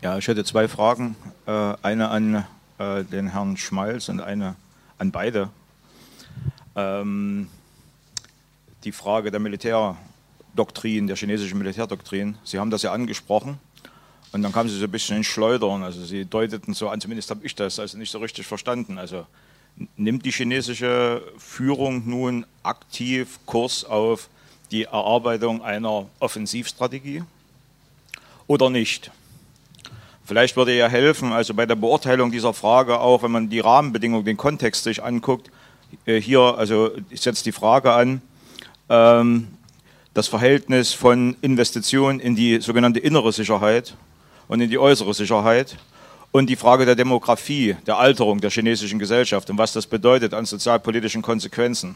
Ja, 0.05 0.19
ich 0.19 0.27
hätte 0.27 0.43
zwei 0.43 0.67
Fragen. 0.67 1.15
Äh, 1.47 1.73
eine 1.81 2.09
an 2.09 2.45
äh, 2.77 3.03
den 3.05 3.31
Herrn 3.31 3.57
Schmalz 3.57 4.07
und 4.07 4.21
eine 4.21 4.55
an 4.99 5.09
beide. 5.09 5.49
Ähm, 6.75 7.47
die 8.83 8.91
Frage 8.91 9.31
der 9.31 9.39
Militärdoktrin, 9.39 11.07
der 11.07 11.15
chinesischen 11.15 11.57
Militärdoktrin. 11.57 12.37
Sie 12.43 12.59
haben 12.59 12.69
das 12.69 12.83
ja 12.83 12.91
angesprochen. 12.91 13.57
Und 14.31 14.43
dann 14.43 14.51
kamen 14.51 14.69
Sie 14.69 14.77
so 14.77 14.83
ein 14.83 14.91
bisschen 14.91 15.17
in 15.17 15.23
Schleudern. 15.23 15.81
Also 15.81 16.05
Sie 16.05 16.23
deuteten 16.23 16.75
so 16.75 16.89
an, 16.89 17.01
zumindest 17.01 17.31
habe 17.31 17.43
ich 17.43 17.55
das 17.55 17.79
also 17.79 17.97
nicht 17.97 18.11
so 18.11 18.19
richtig 18.19 18.45
verstanden. 18.45 18.99
Also 18.99 19.25
nimmt 19.97 20.23
die 20.23 20.31
chinesische 20.31 21.23
Führung 21.39 22.07
nun 22.07 22.45
aktiv 22.61 23.39
Kurs 23.47 23.83
auf 23.83 24.29
die 24.69 24.83
Erarbeitung 24.83 25.63
einer 25.63 26.05
Offensivstrategie 26.19 27.23
oder 28.45 28.69
nicht? 28.69 29.09
Vielleicht 30.25 30.57
würde 30.57 30.75
ja 30.75 30.87
helfen, 30.87 31.31
also 31.31 31.53
bei 31.53 31.67
der 31.67 31.75
Beurteilung 31.75 32.31
dieser 32.31 32.53
Frage 32.53 32.99
auch, 32.99 33.21
wenn 33.21 33.31
man 33.31 33.47
die 33.47 33.59
Rahmenbedingungen, 33.59 34.25
den 34.25 34.37
Kontext 34.37 34.83
sich 34.83 35.03
anguckt, 35.03 35.51
äh, 36.07 36.19
hier, 36.19 36.39
also 36.39 36.91
ich 37.11 37.21
setze 37.21 37.43
die 37.43 37.51
Frage 37.51 37.93
an, 37.93 38.21
ähm, 38.89 39.47
das 40.15 40.27
Verhältnis 40.27 40.93
von 40.93 41.35
Investitionen 41.41 42.19
in 42.19 42.35
die 42.35 42.59
sogenannte 42.59 42.99
innere 42.99 43.31
Sicherheit 43.33 43.95
und 44.47 44.61
in 44.61 44.69
die 44.71 44.79
äußere 44.79 45.13
Sicherheit 45.13 45.77
und 46.31 46.49
die 46.49 46.55
Frage 46.55 46.87
der 46.87 46.95
Demografie, 46.95 47.75
der 47.85 47.99
Alterung 47.99 48.41
der 48.41 48.49
chinesischen 48.49 48.97
Gesellschaft 48.97 49.49
und 49.51 49.59
was 49.59 49.73
das 49.73 49.85
bedeutet 49.85 50.33
an 50.33 50.45
sozialpolitischen 50.45 51.21
Konsequenzen. 51.21 51.95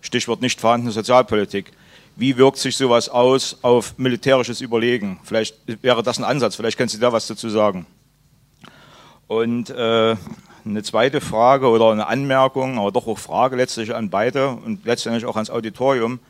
Stichwort 0.00 0.42
nicht 0.42 0.60
vorhandene 0.60 0.92
Sozialpolitik. 0.92 1.72
Wie 2.16 2.36
wirkt 2.36 2.58
sich 2.58 2.76
sowas 2.76 3.08
aus 3.08 3.58
auf 3.62 3.98
militärisches 3.98 4.60
Überlegen? 4.60 5.18
Vielleicht 5.24 5.56
wäre 5.82 6.02
das 6.02 6.18
ein 6.18 6.24
Ansatz, 6.24 6.56
vielleicht 6.56 6.76
können 6.76 6.88
Sie 6.88 6.98
da 6.98 7.12
was 7.12 7.26
dazu 7.26 7.48
sagen. 7.48 7.86
Und 9.26 9.70
äh, 9.70 10.16
eine 10.64 10.82
zweite 10.82 11.20
Frage 11.20 11.68
oder 11.68 11.90
eine 11.90 12.06
Anmerkung, 12.06 12.78
aber 12.78 12.92
doch 12.92 13.06
auch 13.06 13.18
Frage 13.18 13.56
letztlich 13.56 13.94
an 13.94 14.10
beide 14.10 14.50
und 14.50 14.84
letztendlich 14.84 15.24
auch 15.24 15.36
ans 15.36 15.50
Auditorium. 15.50 16.20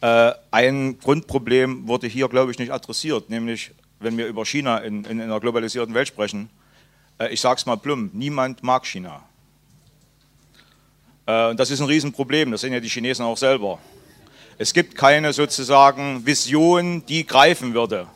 Äh, 0.00 0.32
ein 0.50 0.98
Grundproblem 0.98 1.86
wurde 1.86 2.08
hier, 2.08 2.28
glaube 2.28 2.50
ich, 2.50 2.58
nicht 2.58 2.72
adressiert, 2.72 3.30
nämlich 3.30 3.70
wenn 4.00 4.18
wir 4.18 4.26
über 4.26 4.44
China 4.44 4.78
in, 4.78 5.04
in 5.04 5.20
einer 5.20 5.38
globalisierten 5.38 5.94
Welt 5.94 6.08
sprechen. 6.08 6.50
Äh, 7.18 7.32
ich 7.32 7.40
sage 7.40 7.58
es 7.58 7.66
mal 7.66 7.76
plump, 7.76 8.12
niemand 8.12 8.62
mag 8.62 8.84
China. 8.84 9.22
Äh, 11.26 11.50
und 11.50 11.60
das 11.60 11.70
ist 11.70 11.80
ein 11.80 11.86
Riesenproblem, 11.86 12.50
das 12.50 12.62
sehen 12.62 12.72
ja 12.72 12.80
die 12.80 12.88
Chinesen 12.88 13.24
auch 13.24 13.36
selber. 13.36 13.78
Es 14.62 14.72
gibt 14.72 14.94
keine 14.94 15.32
sozusagen 15.32 16.24
Vision, 16.24 17.04
die 17.06 17.26
greifen 17.26 17.74
würde. 17.74 18.06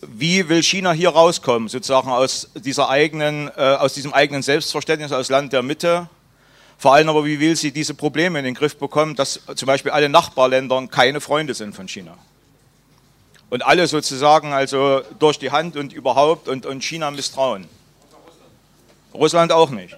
Wie 0.00 0.48
will 0.48 0.62
China 0.62 0.92
hier 0.92 1.10
rauskommen, 1.10 1.68
sozusagen 1.68 2.08
aus, 2.08 2.48
dieser 2.54 2.88
eigenen, 2.88 3.48
äh, 3.58 3.60
aus 3.60 3.92
diesem 3.92 4.14
eigenen 4.14 4.40
Selbstverständnis, 4.40 5.12
aus 5.12 5.28
Land 5.28 5.52
der 5.52 5.62
Mitte? 5.62 6.08
Vor 6.78 6.94
allem 6.94 7.10
aber, 7.10 7.26
wie 7.26 7.38
will 7.40 7.56
sie 7.56 7.72
diese 7.72 7.92
Probleme 7.92 8.38
in 8.38 8.46
den 8.46 8.54
Griff 8.54 8.78
bekommen, 8.78 9.14
dass 9.14 9.38
zum 9.54 9.66
Beispiel 9.66 9.92
alle 9.92 10.08
Nachbarländer 10.08 10.86
keine 10.86 11.20
Freunde 11.20 11.52
sind 11.52 11.76
von 11.76 11.88
China? 11.88 12.16
Und 13.50 13.66
alle 13.66 13.88
sozusagen 13.88 14.54
also 14.54 15.02
durch 15.18 15.38
die 15.38 15.50
Hand 15.50 15.76
und 15.76 15.92
überhaupt 15.92 16.48
und, 16.48 16.64
und 16.64 16.82
China 16.82 17.10
misstrauen. 17.10 17.68
Russland 19.12 19.52
auch 19.52 19.68
nicht. 19.68 19.94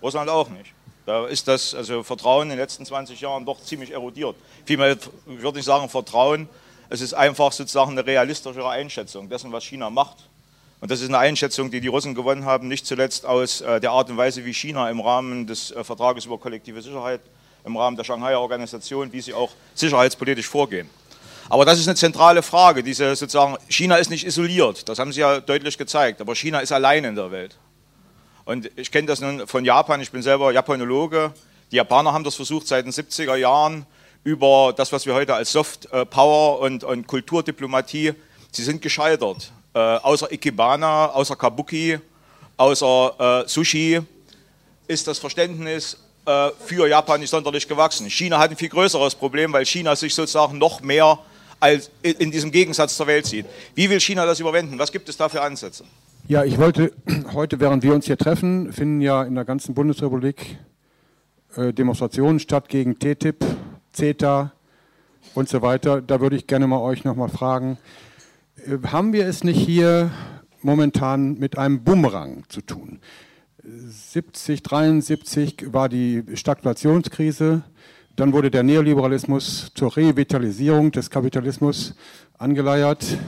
Russland 0.00 0.30
auch 0.30 0.48
nicht. 0.48 0.70
Da 1.10 1.26
ist 1.26 1.48
das 1.48 1.74
also 1.74 2.04
Vertrauen 2.04 2.44
in 2.44 2.50
den 2.50 2.58
letzten 2.60 2.86
20 2.86 3.20
Jahren 3.20 3.44
doch 3.44 3.60
ziemlich 3.60 3.90
erodiert. 3.90 4.36
Vielmehr 4.64 4.96
würde 5.26 5.58
ich 5.58 5.64
sagen 5.64 5.88
Vertrauen. 5.88 6.48
Es 6.88 7.00
ist 7.00 7.14
einfach 7.14 7.50
sozusagen 7.50 7.90
eine 7.90 8.06
realistischere 8.06 8.68
Einschätzung 8.70 9.28
dessen, 9.28 9.50
was 9.50 9.64
China 9.64 9.90
macht. 9.90 10.18
Und 10.80 10.88
das 10.88 11.00
ist 11.00 11.08
eine 11.08 11.18
Einschätzung, 11.18 11.72
die 11.72 11.80
die 11.80 11.88
Russen 11.88 12.14
gewonnen 12.14 12.44
haben, 12.44 12.68
nicht 12.68 12.86
zuletzt 12.86 13.26
aus 13.26 13.60
äh, 13.60 13.80
der 13.80 13.90
Art 13.90 14.08
und 14.08 14.18
Weise, 14.18 14.44
wie 14.44 14.54
China 14.54 14.88
im 14.88 15.00
Rahmen 15.00 15.48
des 15.48 15.72
äh, 15.72 15.82
Vertrages 15.82 16.26
über 16.26 16.38
kollektive 16.38 16.80
Sicherheit, 16.80 17.22
im 17.64 17.76
Rahmen 17.76 17.96
der 17.96 18.04
Shanghai 18.04 18.36
Organisation, 18.36 19.12
wie 19.12 19.20
sie 19.20 19.34
auch 19.34 19.50
sicherheitspolitisch 19.74 20.46
vorgehen. 20.46 20.88
Aber 21.48 21.64
das 21.64 21.80
ist 21.80 21.88
eine 21.88 21.96
zentrale 21.96 22.40
Frage. 22.40 22.84
Diese 22.84 23.16
sozusagen, 23.16 23.56
China 23.68 23.96
ist 23.96 24.10
nicht 24.10 24.24
isoliert, 24.24 24.88
das 24.88 25.00
haben 25.00 25.12
Sie 25.12 25.22
ja 25.22 25.40
deutlich 25.40 25.76
gezeigt, 25.76 26.20
aber 26.20 26.36
China 26.36 26.60
ist 26.60 26.70
allein 26.70 27.02
in 27.02 27.16
der 27.16 27.32
Welt. 27.32 27.56
Und 28.44 28.70
ich 28.76 28.90
kenne 28.90 29.06
das 29.06 29.20
nun 29.20 29.46
von 29.46 29.64
Japan, 29.64 30.00
ich 30.00 30.10
bin 30.10 30.22
selber 30.22 30.52
Japanologe. 30.52 31.32
Die 31.70 31.76
Japaner 31.76 32.12
haben 32.12 32.24
das 32.24 32.34
versucht 32.34 32.66
seit 32.66 32.84
den 32.84 32.92
70er 32.92 33.36
Jahren 33.36 33.86
über 34.24 34.74
das, 34.76 34.92
was 34.92 35.06
wir 35.06 35.14
heute 35.14 35.34
als 35.34 35.52
Soft 35.52 35.90
äh, 35.92 36.04
Power 36.04 36.60
und, 36.60 36.84
und 36.84 37.06
Kulturdiplomatie, 37.06 38.14
sie 38.50 38.62
sind 38.62 38.82
gescheitert. 38.82 39.52
Äh, 39.72 39.78
außer 39.78 40.32
Ikebana, 40.32 41.10
außer 41.10 41.36
Kabuki, 41.36 41.98
außer 42.56 43.44
äh, 43.44 43.48
Sushi 43.48 44.00
ist 44.88 45.06
das 45.06 45.18
Verständnis 45.18 45.96
äh, 46.26 46.50
für 46.64 46.88
Japan 46.88 47.20
nicht 47.20 47.30
sonderlich 47.30 47.68
gewachsen. 47.68 48.10
China 48.10 48.38
hat 48.38 48.50
ein 48.50 48.56
viel 48.56 48.68
größeres 48.68 49.14
Problem, 49.14 49.52
weil 49.52 49.64
China 49.64 49.94
sich 49.94 50.14
sozusagen 50.14 50.58
noch 50.58 50.80
mehr 50.80 51.18
als 51.60 51.90
in 52.02 52.30
diesem 52.30 52.50
Gegensatz 52.50 52.96
zur 52.96 53.06
Welt 53.06 53.26
sieht. 53.26 53.44
Wie 53.74 53.88
will 53.90 54.00
China 54.00 54.24
das 54.24 54.40
überwinden? 54.40 54.78
Was 54.78 54.90
gibt 54.90 55.08
es 55.10 55.16
da 55.16 55.28
für 55.28 55.42
Ansätze? 55.42 55.84
Ja, 56.30 56.44
ich 56.44 56.58
wollte 56.58 56.92
heute, 57.34 57.58
während 57.58 57.82
wir 57.82 57.92
uns 57.92 58.06
hier 58.06 58.16
treffen, 58.16 58.72
finden 58.72 59.00
ja 59.00 59.24
in 59.24 59.34
der 59.34 59.44
ganzen 59.44 59.74
Bundesrepublik 59.74 60.58
äh, 61.56 61.72
Demonstrationen 61.72 62.38
statt 62.38 62.68
gegen 62.68 63.00
TTIP, 63.00 63.44
CETA 63.92 64.52
und 65.34 65.48
so 65.48 65.60
weiter. 65.60 66.00
Da 66.00 66.20
würde 66.20 66.36
ich 66.36 66.46
gerne 66.46 66.68
mal 66.68 66.78
euch 66.78 67.02
nochmal 67.02 67.30
fragen, 67.30 67.78
äh, 68.64 68.78
haben 68.86 69.12
wir 69.12 69.26
es 69.26 69.42
nicht 69.42 69.58
hier 69.58 70.12
momentan 70.62 71.36
mit 71.36 71.58
einem 71.58 71.82
Bumerang 71.82 72.44
zu 72.48 72.60
tun? 72.60 73.00
70, 73.64 74.62
73 74.62 75.72
war 75.72 75.88
die 75.88 76.22
Stagflationskrise. 76.34 77.64
Dann 78.14 78.32
wurde 78.32 78.52
der 78.52 78.62
Neoliberalismus 78.62 79.72
zur 79.74 79.96
Revitalisierung 79.96 80.92
des 80.92 81.10
Kapitalismus 81.10 81.96
angeleiert. 82.38 83.18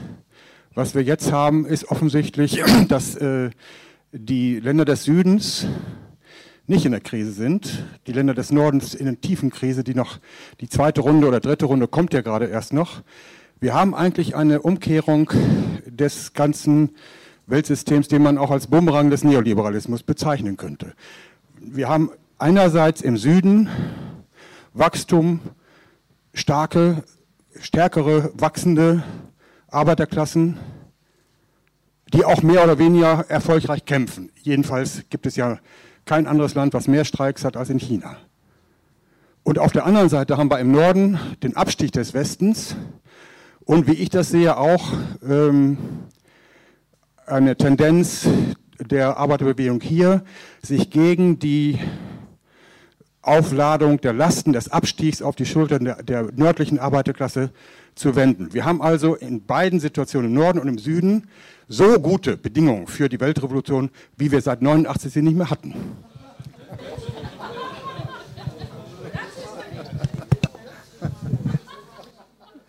Was 0.75 0.95
wir 0.95 1.03
jetzt 1.03 1.31
haben, 1.31 1.67
ist 1.67 1.91
offensichtlich, 1.91 2.59
dass 2.87 3.15
äh, 3.15 3.51
die 4.11 4.59
Länder 4.59 4.85
des 4.85 5.03
Südens 5.03 5.67
nicht 6.65 6.85
in 6.85 6.91
der 6.91 7.01
Krise 7.01 7.31
sind. 7.31 7.85
Die 8.07 8.11
Länder 8.11 8.33
des 8.33 8.51
Nordens 8.51 8.95
in 8.95 9.07
einer 9.07 9.21
tiefen 9.21 9.51
Krise, 9.51 9.83
die 9.83 9.93
noch 9.93 10.17
die 10.61 10.69
zweite 10.69 11.01
Runde 11.01 11.27
oder 11.27 11.39
dritte 11.39 11.65
Runde 11.65 11.87
kommt 11.87 12.13
ja 12.13 12.21
gerade 12.21 12.47
erst 12.47 12.73
noch. 12.73 13.03
Wir 13.59 13.75
haben 13.75 13.93
eigentlich 13.93 14.35
eine 14.35 14.63
Umkehrung 14.63 15.29
des 15.85 16.33
ganzen 16.33 16.95
Weltsystems, 17.45 18.07
den 18.07 18.23
man 18.23 18.39
auch 18.39 18.49
als 18.49 18.65
Bumerang 18.65 19.11
des 19.11 19.23
Neoliberalismus 19.23 20.01
bezeichnen 20.01 20.57
könnte. 20.57 20.93
Wir 21.59 21.87
haben 21.87 22.09
einerseits 22.39 23.01
im 23.01 23.17
Süden 23.17 23.69
Wachstum, 24.73 25.39
starke, 26.33 27.03
stärkere, 27.59 28.31
wachsende 28.33 29.03
Arbeiterklassen, 29.73 30.57
die 32.13 32.25
auch 32.25 32.43
mehr 32.43 32.63
oder 32.63 32.77
weniger 32.77 33.25
erfolgreich 33.29 33.85
kämpfen. 33.85 34.31
Jedenfalls 34.41 35.03
gibt 35.09 35.25
es 35.25 35.35
ja 35.35 35.59
kein 36.05 36.27
anderes 36.27 36.53
Land, 36.53 36.73
was 36.73 36.87
mehr 36.87 37.05
Streiks 37.05 37.43
hat 37.43 37.57
als 37.57 37.69
in 37.69 37.79
China. 37.79 38.17
Und 39.43 39.59
auf 39.59 39.71
der 39.71 39.85
anderen 39.85 40.09
Seite 40.09 40.37
haben 40.37 40.49
wir 40.49 40.59
im 40.59 40.71
Norden 40.71 41.19
den 41.41 41.55
Abstieg 41.55 41.91
des 41.91 42.13
Westens 42.13 42.75
und 43.65 43.87
wie 43.87 43.93
ich 43.93 44.09
das 44.09 44.29
sehe 44.29 44.57
auch 44.57 44.91
ähm, 45.27 45.77
eine 47.25 47.55
Tendenz 47.55 48.27
der 48.79 49.17
Arbeiterbewegung 49.17 49.81
hier, 49.81 50.23
sich 50.61 50.89
gegen 50.89 51.39
die 51.39 51.79
Aufladung 53.21 54.01
der 54.01 54.13
Lasten 54.13 54.51
des 54.51 54.69
Abstiegs 54.69 55.21
auf 55.21 55.35
die 55.35 55.45
Schultern 55.45 55.85
der, 55.85 56.03
der, 56.03 56.29
nördlichen 56.35 56.77
Arbeiterklasse 56.77 57.51
zu 57.95 58.15
wenden. 58.15 58.53
Wir 58.53 58.65
haben 58.65 58.81
also 58.81 59.15
in 59.15 59.45
beiden 59.45 59.79
Situationen 59.79 60.31
im 60.31 60.33
Norden 60.33 60.59
und 60.59 60.67
im 60.67 60.77
Süden 60.77 61.27
so 61.67 61.99
gute 61.99 62.37
Bedingungen 62.37 62.87
für 62.87 63.09
die 63.09 63.19
Weltrevolution, 63.19 63.89
wie 64.17 64.31
wir 64.31 64.41
seit 64.41 64.61
89 64.61 65.13
sie 65.13 65.21
nicht 65.21 65.37
mehr 65.37 65.49
hatten. 65.49 65.73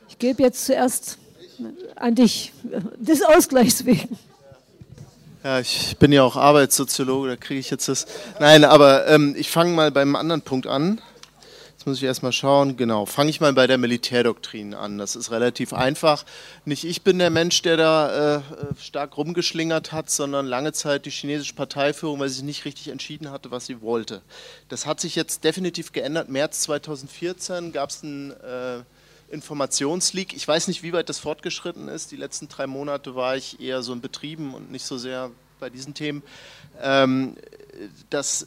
Ich 0.08 0.18
gebe 0.18 0.42
jetzt 0.42 0.64
zuerst 0.64 1.18
an 1.96 2.14
dich, 2.14 2.52
des 2.98 3.22
Ausgleichs 3.22 3.84
wegen. 3.84 4.18
Ja, 5.42 5.60
ich 5.60 5.96
bin 5.98 6.10
ja 6.12 6.22
auch 6.22 6.36
Arbeitssoziologe, 6.36 7.28
da 7.28 7.36
kriege 7.36 7.60
ich 7.60 7.70
jetzt 7.70 7.88
das. 7.88 8.06
Nein, 8.40 8.64
aber 8.64 9.06
ähm, 9.08 9.34
ich 9.36 9.50
fange 9.50 9.72
mal 9.72 9.90
beim 9.90 10.16
anderen 10.16 10.40
Punkt 10.40 10.66
an. 10.66 11.00
Jetzt 11.84 11.88
muss 11.88 11.98
ich 11.98 12.04
erstmal 12.04 12.32
schauen. 12.32 12.78
Genau, 12.78 13.04
fange 13.04 13.28
ich 13.28 13.42
mal 13.42 13.52
bei 13.52 13.66
der 13.66 13.76
Militärdoktrin 13.76 14.72
an. 14.72 14.96
Das 14.96 15.16
ist 15.16 15.30
relativ 15.30 15.74
einfach. 15.74 16.24
Nicht 16.64 16.84
ich 16.84 17.02
bin 17.02 17.18
der 17.18 17.28
Mensch, 17.28 17.60
der 17.60 17.76
da 17.76 18.36
äh, 18.36 18.42
stark 18.80 19.18
rumgeschlingert 19.18 19.92
hat, 19.92 20.08
sondern 20.08 20.46
lange 20.46 20.72
Zeit 20.72 21.04
die 21.04 21.10
chinesische 21.10 21.52
Parteiführung, 21.52 22.20
weil 22.20 22.30
sie 22.30 22.36
sich 22.36 22.44
nicht 22.44 22.64
richtig 22.64 22.88
entschieden 22.88 23.30
hatte, 23.30 23.50
was 23.50 23.66
sie 23.66 23.82
wollte. 23.82 24.22
Das 24.70 24.86
hat 24.86 24.98
sich 24.98 25.14
jetzt 25.14 25.44
definitiv 25.44 25.92
geändert. 25.92 26.30
März 26.30 26.62
2014 26.62 27.72
gab 27.72 27.90
es 27.90 28.02
ein. 28.02 28.30
Äh, 28.30 28.84
Informationsleak. 29.30 30.34
Ich 30.34 30.46
weiß 30.46 30.68
nicht, 30.68 30.82
wie 30.82 30.92
weit 30.92 31.08
das 31.08 31.18
fortgeschritten 31.18 31.88
ist. 31.88 32.12
Die 32.12 32.16
letzten 32.16 32.46
drei 32.46 32.66
Monate 32.66 33.16
war 33.16 33.36
ich 33.36 33.58
eher 33.58 33.82
so 33.82 33.92
in 33.92 34.00
Betrieben 34.00 34.54
und 34.54 34.70
nicht 34.70 34.84
so 34.84 34.96
sehr 34.96 35.30
bei 35.58 35.70
diesen 35.70 35.94
Themen. 35.94 36.22
Ähm, 36.80 37.34
dass 38.10 38.46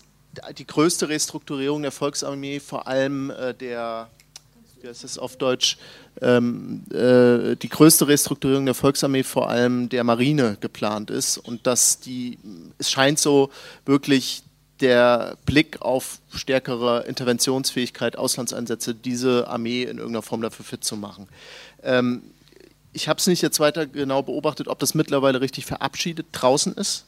die 0.58 0.68
größte 0.68 1.10
Restrukturierung 1.10 1.82
der 1.82 1.92
Volksarmee 1.92 2.60
vor 2.60 2.88
allem 2.88 3.30
äh, 3.32 3.54
der, 3.54 4.10
wie 4.82 4.88
heißt 4.88 5.04
das 5.04 5.18
auf 5.18 5.38
Deutsch, 5.38 5.78
ähm, 6.22 6.84
äh, 6.92 7.56
die 7.56 7.70
größte 7.70 8.08
Restrukturierung 8.08 8.66
der 8.66 8.76
Volksarmee 8.76 9.24
vor 9.24 9.50
allem 9.50 9.90
der 9.90 10.04
Marine 10.04 10.58
geplant 10.60 11.10
ist 11.10 11.38
und 11.38 11.68
dass 11.68 12.00
die, 12.00 12.38
es 12.78 12.90
scheint 12.92 13.20
so 13.20 13.50
wirklich 13.86 14.44
der 14.80 15.38
Blick 15.46 15.82
auf 15.82 16.20
stärkere 16.30 17.06
Interventionsfähigkeit, 17.08 18.18
Auslandseinsätze, 18.18 18.94
diese 18.94 19.48
Armee 19.48 19.84
in 19.84 19.98
irgendeiner 19.98 20.22
Form 20.22 20.42
dafür 20.42 20.66
fit 20.66 20.84
zu 20.84 20.96
machen. 20.96 21.28
Ähm, 21.84 22.22
ich 22.94 23.08
habe 23.08 23.20
es 23.20 23.28
nicht 23.28 23.42
jetzt 23.42 23.60
weiter 23.60 23.86
genau 23.86 24.24
beobachtet, 24.24 24.68
ob 24.68 24.80
das 24.80 24.94
mittlerweile 24.94 25.42
richtig 25.42 25.66
verabschiedet 25.66 26.28
draußen 26.32 26.74
ist. 26.74 27.06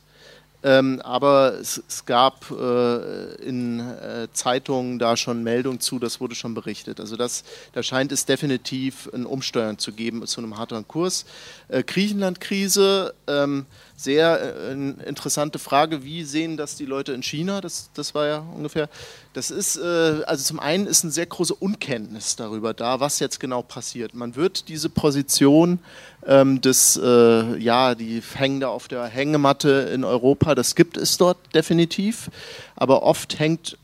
Ähm, 0.61 1.02
aber 1.03 1.53
es, 1.60 1.81
es 1.88 2.06
gab 2.06 2.52
äh, 2.52 3.36
in 3.36 3.80
äh, 3.80 4.27
Zeitungen 4.34 4.99
da 4.99 5.15
schon 5.15 5.41
Meldungen 5.41 5.80
zu, 5.80 5.99
das 5.99 6.19
wurde 6.19 6.36
schon 6.36 6.53
berichtet. 6.53 6.99
Also 6.99 7.15
das, 7.15 7.45
da 7.72 7.81
scheint 7.81 8.11
es 8.11 8.26
definitiv 8.26 9.10
ein 9.14 9.26
Umsteuern 9.26 9.77
zu 9.77 9.94
geben 9.94 10.26
zu 10.27 10.41
einem 10.41 10.57
harteren 10.57 10.86
Kurs. 10.88 11.26
Äh, 11.69 11.84
Griechenland-Krise, 11.84 13.14
ähm, 13.27 13.65
sehr 13.99 14.69
äh, 14.69 14.71
interessante 14.71 15.59
Frage, 15.59 16.05
wie 16.05 16.23
sehen 16.23 16.55
das 16.55 16.76
die 16.76 16.85
Leute 16.85 17.11
in 17.11 17.21
China? 17.21 17.59
Das, 17.59 17.89
das 17.93 18.15
war 18.15 18.27
ja 18.27 18.38
ungefähr. 18.55 18.88
Das 19.34 19.51
ist, 19.51 19.76
äh, 19.76 20.23
also 20.26 20.41
zum 20.41 20.61
einen 20.61 20.88
ist 20.88 21.03
eine 21.03 21.11
sehr 21.11 21.26
große 21.26 21.53
Unkenntnis 21.53 22.38
darüber 22.38 22.73
da, 22.73 23.01
was 23.01 23.19
jetzt 23.19 23.41
genau 23.41 23.61
passiert. 23.61 24.13
Man 24.13 24.38
wird 24.38 24.69
diese 24.69 24.89
Position 24.89 25.80
ähm, 26.26 26.61
des, 26.61 26.95
äh, 26.95 27.57
ja, 27.57 27.93
die 27.93 28.21
hängen 28.35 28.61
da 28.61 28.69
auf 28.69 28.88
der 28.88 29.03
Hängematte 29.03 29.91
in 29.93 30.05
Europa, 30.05 30.55
das 30.55 30.76
gibt 30.76 30.95
es 30.95 31.17
dort 31.17 31.38
definitiv, 31.53 32.31
aber 32.77 33.03
oft 33.03 33.38
hängt 33.38 33.77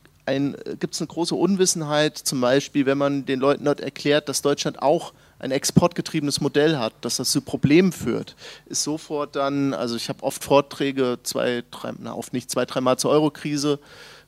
gibt 0.79 0.95
es 0.95 1.01
eine 1.01 1.07
große 1.07 1.35
Unwissenheit, 1.35 2.17
zum 2.17 2.41
Beispiel, 2.41 2.87
wenn 2.87 2.97
man 2.97 3.27
den 3.27 3.39
Leuten 3.39 3.63
dort 3.63 3.79
erklärt, 3.79 4.27
dass 4.27 4.41
Deutschland 4.41 4.81
auch 4.81 5.13
ein 5.39 5.51
exportgetriebenes 5.51 6.41
Modell 6.41 6.77
hat, 6.77 6.93
dass 7.01 7.17
das 7.17 7.31
zu 7.31 7.41
Problemen 7.41 7.91
führt, 7.91 8.35
ist 8.65 8.83
sofort 8.83 9.35
dann, 9.35 9.73
also 9.73 9.95
ich 9.95 10.09
habe 10.09 10.23
oft 10.23 10.43
Vorträge, 10.43 11.19
zwei, 11.23 11.63
drei, 11.71 11.93
na 11.99 12.13
oft 12.13 12.33
nicht, 12.33 12.49
zwei, 12.49 12.65
dreimal 12.65 12.97
zur 12.97 13.11
Eurokrise 13.11 13.79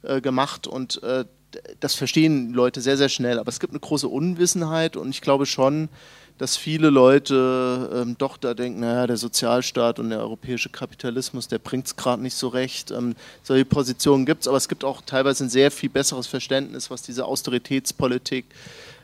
äh, 0.03 0.21
gemacht 0.21 0.67
und 0.67 1.01
äh, 1.03 1.25
das 1.79 1.95
verstehen 1.95 2.53
Leute 2.53 2.81
sehr, 2.81 2.97
sehr 2.97 3.09
schnell. 3.09 3.39
Aber 3.39 3.49
es 3.49 3.59
gibt 3.59 3.71
eine 3.71 3.79
große 3.79 4.07
Unwissenheit 4.07 4.97
und 4.97 5.09
ich 5.09 5.21
glaube 5.21 5.45
schon, 5.45 5.89
dass 6.37 6.55
viele 6.55 6.89
Leute 6.89 7.89
ähm, 7.95 8.15
doch 8.17 8.37
da 8.37 8.53
denken, 8.53 8.81
naja, 8.81 9.07
der 9.07 9.17
Sozialstaat 9.17 9.97
und 9.97 10.11
der 10.11 10.19
europäische 10.19 10.69
Kapitalismus, 10.69 11.47
der 11.47 11.57
bringt 11.57 11.87
es 11.87 11.95
gerade 11.95 12.21
nicht 12.21 12.35
so 12.35 12.49
recht. 12.49 12.91
Ähm, 12.91 13.15
solche 13.41 13.65
Positionen 13.65 14.25
gibt 14.25 14.41
es, 14.41 14.47
aber 14.47 14.57
es 14.57 14.69
gibt 14.69 14.83
auch 14.83 15.01
teilweise 15.01 15.45
ein 15.45 15.49
sehr 15.49 15.71
viel 15.71 15.89
besseres 15.89 16.27
Verständnis, 16.27 16.91
was 16.91 17.01
diese 17.01 17.25
Austeritätspolitik 17.25 18.45
ähm, 18.45 18.51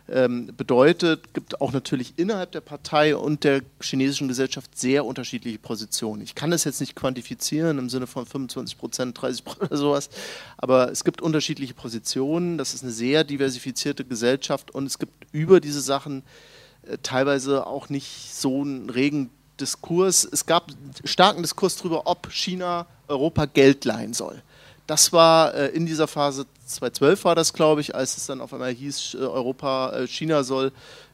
bedeutet, 0.06 1.34
gibt 1.34 1.62
auch 1.62 1.72
natürlich 1.72 2.16
innerhalb 2.18 2.52
der 2.52 2.60
Partei 2.60 3.16
und 3.16 3.46
der 3.46 3.62
chinesischen 3.82 4.28
Gesellschaft 4.28 4.78
sehr 4.78 5.06
unterschiedliche 5.06 5.60
Positionen. 5.60 6.22
Ich 6.22 6.36
kann 6.36 6.52
das 6.52 6.66
jetzt 6.66 6.82
nicht 6.82 6.94
quantifizieren 6.94 7.78
im 7.78 7.90
Sinne 7.90 8.06
von 8.06 8.26
25 8.26 8.78
Prozent, 8.78 9.22
30 9.22 9.46
Prozent 9.46 9.72
oder 9.72 9.78
sowas, 9.78 10.10
aber 10.58 10.92
es 10.92 11.06
gibt 11.06 11.22
unterschiedliche 11.22 11.74
Positionen. 11.74 12.58
Das 12.58 12.74
ist 12.74 12.84
eine 12.84 12.92
sehr 12.92 13.24
diversifizierte 13.24 14.04
Gesellschaft 14.04 14.72
und 14.72 14.88
es 14.88 15.00
gibt 15.00 15.14
über 15.32 15.62
diese 15.62 15.80
Sachen 15.80 16.24
äh, 16.86 16.98
teilweise 17.02 17.66
auch 17.66 17.88
nicht 17.88 18.34
so 18.34 18.62
einen 18.62 18.90
regen 18.90 19.30
Diskurs. 19.60 20.28
Es 20.30 20.46
gab 20.46 20.72
starken 21.06 21.44
Diskurs 21.44 21.78
darüber, 21.78 22.08
ob 22.08 22.30
China 22.30 22.88
Europa 23.08 23.46
Geld 23.46 23.86
leihen 23.86 24.14
soll. 24.14 24.42
Das 24.88 25.14
war 25.14 25.54
äh, 25.54 25.68
in 25.68 25.86
dieser 25.86 26.08
Phase 26.08 26.46
2012 26.66 27.26
war 27.26 27.36
das, 27.36 27.54
glaube 27.54 27.82
ich, 27.82 27.96
als 27.96 28.18
es 28.18 28.26
dann 28.26 28.42
auf 28.42 28.54
einmal 28.54 28.74
hieß, 28.74 29.16
äh, 29.16 29.18
Europa, 29.18 29.94
äh, 29.94 30.08
China 30.08 30.44
soll 30.44 30.72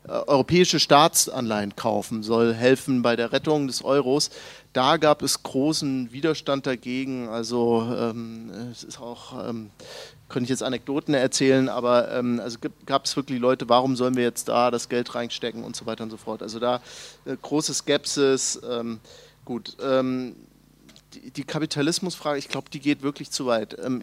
äh, 0.07 0.11
europäische 0.11 0.79
Staatsanleihen 0.79 1.75
kaufen, 1.75 2.23
soll 2.23 2.53
helfen 2.53 3.01
bei 3.01 3.15
der 3.15 3.31
Rettung 3.31 3.67
des 3.67 3.83
Euros. 3.83 4.31
Da 4.73 4.97
gab 4.97 5.21
es 5.21 5.43
großen 5.43 6.11
Widerstand 6.11 6.65
dagegen. 6.65 7.29
Also 7.29 7.87
ähm, 7.95 8.51
es 8.71 8.83
ist 8.83 8.99
auch 8.99 9.47
ähm, 9.47 9.69
könnte 10.29 10.45
ich 10.45 10.49
jetzt 10.51 10.63
Anekdoten 10.63 11.13
erzählen, 11.13 11.69
aber 11.69 12.11
ähm, 12.11 12.39
also 12.39 12.59
gab 12.85 13.05
es 13.05 13.15
wirklich 13.15 13.39
Leute, 13.39 13.67
warum 13.67 13.95
sollen 13.95 14.15
wir 14.15 14.23
jetzt 14.23 14.47
da 14.47 14.71
das 14.71 14.87
Geld 14.87 15.13
reinstecken 15.15 15.63
und 15.63 15.75
so 15.75 15.85
weiter 15.85 16.03
und 16.03 16.11
so 16.11 16.17
fort. 16.17 16.41
Also 16.41 16.59
da 16.59 16.81
äh, 17.25 17.35
große 17.41 17.73
Skepsis. 17.73 18.61
Ähm, 18.69 18.99
gut, 19.43 19.75
ähm, 19.81 20.35
die, 21.13 21.43
Kapitalismusfrage, 21.43 22.37
ich 22.37 22.49
glaube, 22.49 22.69
die 22.69 22.79
geht 22.79 23.01
wirklich 23.01 23.31
zu 23.31 23.45
weit. 23.45 23.75
Ähm, 23.83 24.01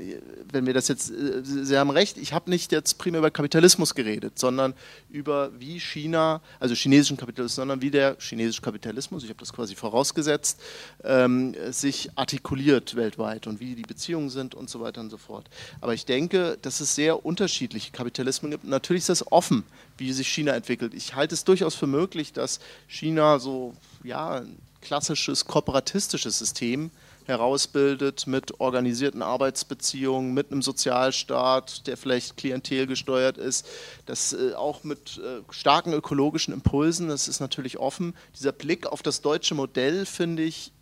wenn 0.51 0.67
wir 0.67 0.75
das 0.75 0.89
jetzt, 0.89 1.11
äh, 1.11 1.43
Sie 1.43 1.77
haben 1.79 1.91
recht, 1.91 2.19
ich 2.19 2.33
habe 2.33 2.51
nicht 2.51 2.73
jetzt 2.73 2.99
primär 2.99 3.21
über 3.21 3.31
Kapitalismus 3.31 3.95
geredet, 3.95 4.39
sondern 4.39 4.75
über 5.11 5.51
wie 5.59 5.79
China, 5.79 6.41
also 6.59 6.75
chinesischen 6.75 7.17
Kapitalismus, 7.17 7.57
sondern 7.57 7.81
wie 7.83 7.91
der 7.91 8.17
chinesische 8.19 8.63
Kapitalismus, 8.63 9.23
ich 9.23 9.29
habe 9.29 9.39
das 9.39 9.53
quasi 9.53 9.75
vorausgesetzt, 9.75 10.61
ähm, 11.05 11.55
sich 11.71 12.11
artikuliert 12.17 12.97
weltweit 12.97 13.47
und 13.47 13.61
wie 13.61 13.75
die 13.75 13.83
Beziehungen 13.83 14.31
sind 14.31 14.55
und 14.55 14.69
so 14.69 14.81
weiter 14.81 15.01
und 15.01 15.11
so 15.11 15.19
fort. 15.19 15.49
Aber 15.81 15.95
ich 15.95 16.07
denke, 16.07 16.59
dass 16.63 16.81
es 16.81 16.95
sehr 16.95 17.25
unterschiedliche 17.25 17.93
Kapitalismen 17.93 18.51
gibt. 18.51 18.65
Natürlich 18.65 19.03
ist 19.03 19.09
das 19.11 19.31
offen, 19.31 19.65
wie 19.99 20.13
sich 20.13 20.29
China 20.29 20.53
entwickelt. 20.53 20.95
Ich 20.95 21.15
halte 21.15 21.35
es 21.35 21.45
durchaus 21.45 21.75
für 21.75 21.87
möglich, 21.87 22.33
dass 22.33 22.61
China 22.89 23.39
so, 23.39 23.75
ja, 24.07 24.43
klassisches 24.81 25.45
kooperatistisches 25.45 26.39
System 26.39 26.91
herausbildet 27.27 28.27
mit 28.27 28.61
organisierten 28.61 29.21
Arbeitsbeziehungen, 29.21 30.33
mit 30.33 30.53
einem 30.53 30.63
Sozialstaat, 30.63 31.87
der 31.89 31.97
vielleicht 31.97 32.37
klientelgesteuert 32.37 33.37
ist, 33.37 33.67
das 34.07 34.33
äh, 34.33 34.55
auch 34.55 34.85
mit 34.85 35.19
äh, 35.19 35.43
starken 35.51 35.93
ökologischen 35.93 36.55
Impulsen, 36.55 37.09
das 37.09 37.27
ist 37.27 37.41
natürlich 37.41 37.79
offen. 37.79 38.15
Dieser 38.39 38.53
Blick 38.53 38.87
auf 38.87 39.03
das 39.03 39.23
deutsche 39.23 39.57
Modell, 39.57 40.07
finde 40.07 40.45
ich, 40.45 40.73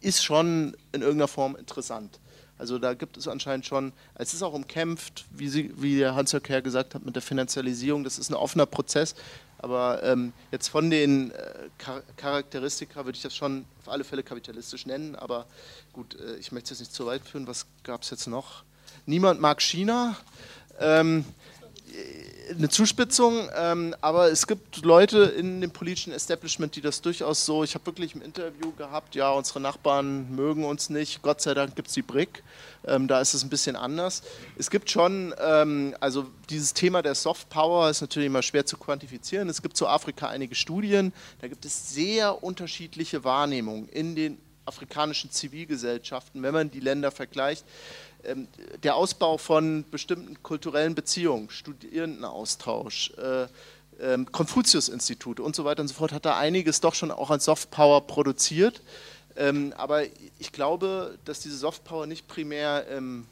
ist 0.00 0.24
schon 0.24 0.76
in 0.92 1.02
irgendeiner 1.02 1.28
Form 1.28 1.56
interessant. 1.56 2.20
Also 2.56 2.78
da 2.78 2.94
gibt 2.94 3.16
es 3.16 3.26
anscheinend 3.26 3.66
schon, 3.66 3.92
es 4.14 4.32
ist 4.32 4.42
auch 4.42 4.52
umkämpft, 4.52 5.24
wie, 5.30 5.48
Sie, 5.48 5.72
wie 5.76 5.98
der 5.98 6.14
Hans-Jörg 6.14 6.48
Herr 6.48 6.62
gesagt 6.62 6.94
hat, 6.94 7.04
mit 7.04 7.16
der 7.16 7.22
Finanzialisierung. 7.22 8.04
Das 8.04 8.18
ist 8.18 8.30
ein 8.30 8.34
offener 8.34 8.66
Prozess. 8.66 9.16
Aber 9.64 10.02
ähm, 10.02 10.34
jetzt 10.52 10.68
von 10.68 10.90
den 10.90 11.30
äh, 11.30 11.70
Char 11.82 12.02
Charakteristika 12.18 13.06
würde 13.06 13.16
ich 13.16 13.22
das 13.22 13.34
schon 13.34 13.64
auf 13.80 13.88
alle 13.88 14.04
Fälle 14.04 14.22
kapitalistisch 14.22 14.84
nennen. 14.84 15.16
Aber 15.16 15.46
gut, 15.94 16.20
äh, 16.20 16.36
ich 16.36 16.52
möchte 16.52 16.74
es 16.74 16.80
jetzt 16.80 16.88
nicht 16.88 16.92
zu 16.92 17.06
weit 17.06 17.22
führen. 17.22 17.46
Was 17.46 17.64
gab 17.82 18.02
es 18.02 18.10
jetzt 18.10 18.26
noch? 18.26 18.62
Niemand 19.06 19.40
mag 19.40 19.62
China. 19.62 20.18
Ähm, 20.78 21.24
eine 22.50 22.68
Zuspitzung, 22.68 23.48
ähm, 23.56 23.94
aber 24.00 24.30
es 24.30 24.46
gibt 24.46 24.84
Leute 24.84 25.22
in 25.22 25.60
dem 25.60 25.70
politischen 25.70 26.12
Establishment, 26.12 26.76
die 26.76 26.80
das 26.80 27.00
durchaus 27.00 27.44
so, 27.44 27.64
ich 27.64 27.74
habe 27.74 27.86
wirklich 27.86 28.14
im 28.14 28.22
Interview 28.22 28.72
gehabt, 28.72 29.14
ja, 29.14 29.30
unsere 29.30 29.60
Nachbarn 29.60 30.34
mögen 30.34 30.64
uns 30.64 30.90
nicht, 30.90 31.22
Gott 31.22 31.40
sei 31.40 31.54
Dank 31.54 31.74
gibt 31.74 31.88
es 31.88 31.94
die 31.94 32.02
BRIC, 32.02 32.42
ähm, 32.86 33.08
da 33.08 33.20
ist 33.20 33.34
es 33.34 33.42
ein 33.42 33.48
bisschen 33.48 33.76
anders. 33.76 34.22
Es 34.58 34.70
gibt 34.70 34.90
schon, 34.90 35.34
ähm, 35.38 35.96
also 36.00 36.26
dieses 36.50 36.74
Thema 36.74 37.02
der 37.02 37.14
Soft 37.14 37.48
Power 37.48 37.88
ist 37.90 38.00
natürlich 38.00 38.26
immer 38.26 38.42
schwer 38.42 38.66
zu 38.66 38.76
quantifizieren. 38.76 39.48
Es 39.48 39.62
gibt 39.62 39.76
zu 39.76 39.86
Afrika 39.86 40.28
einige 40.28 40.54
Studien, 40.54 41.12
da 41.40 41.48
gibt 41.48 41.64
es 41.64 41.94
sehr 41.94 42.42
unterschiedliche 42.42 43.24
Wahrnehmungen 43.24 43.88
in 43.88 44.14
den 44.14 44.38
afrikanischen 44.66 45.30
Zivilgesellschaften, 45.30 46.42
wenn 46.42 46.54
man 46.54 46.70
die 46.70 46.80
Länder 46.80 47.10
vergleicht. 47.10 47.64
Ähm, 48.24 48.48
der 48.82 48.96
Ausbau 48.96 49.38
von 49.38 49.84
bestimmten 49.90 50.42
kulturellen 50.42 50.94
Beziehungen, 50.94 51.50
Studierendenaustausch, 51.50 53.12
äh, 53.18 53.46
ähm, 54.00 54.30
Konfuzius-Institute 54.30 55.42
und 55.42 55.54
so 55.54 55.64
weiter 55.64 55.82
und 55.82 55.88
so 55.88 55.94
fort, 55.94 56.12
hat 56.12 56.24
da 56.24 56.36
einiges 56.36 56.80
doch 56.80 56.94
schon 56.94 57.10
auch 57.10 57.30
an 57.30 57.40
Softpower 57.40 58.06
produziert. 58.06 58.82
Ähm, 59.36 59.72
aber 59.76 60.04
ich 60.38 60.52
glaube, 60.52 61.18
dass 61.24 61.40
diese 61.40 61.56
Softpower 61.56 62.06
nicht 62.06 62.28
primär 62.28 62.86
in 62.88 63.26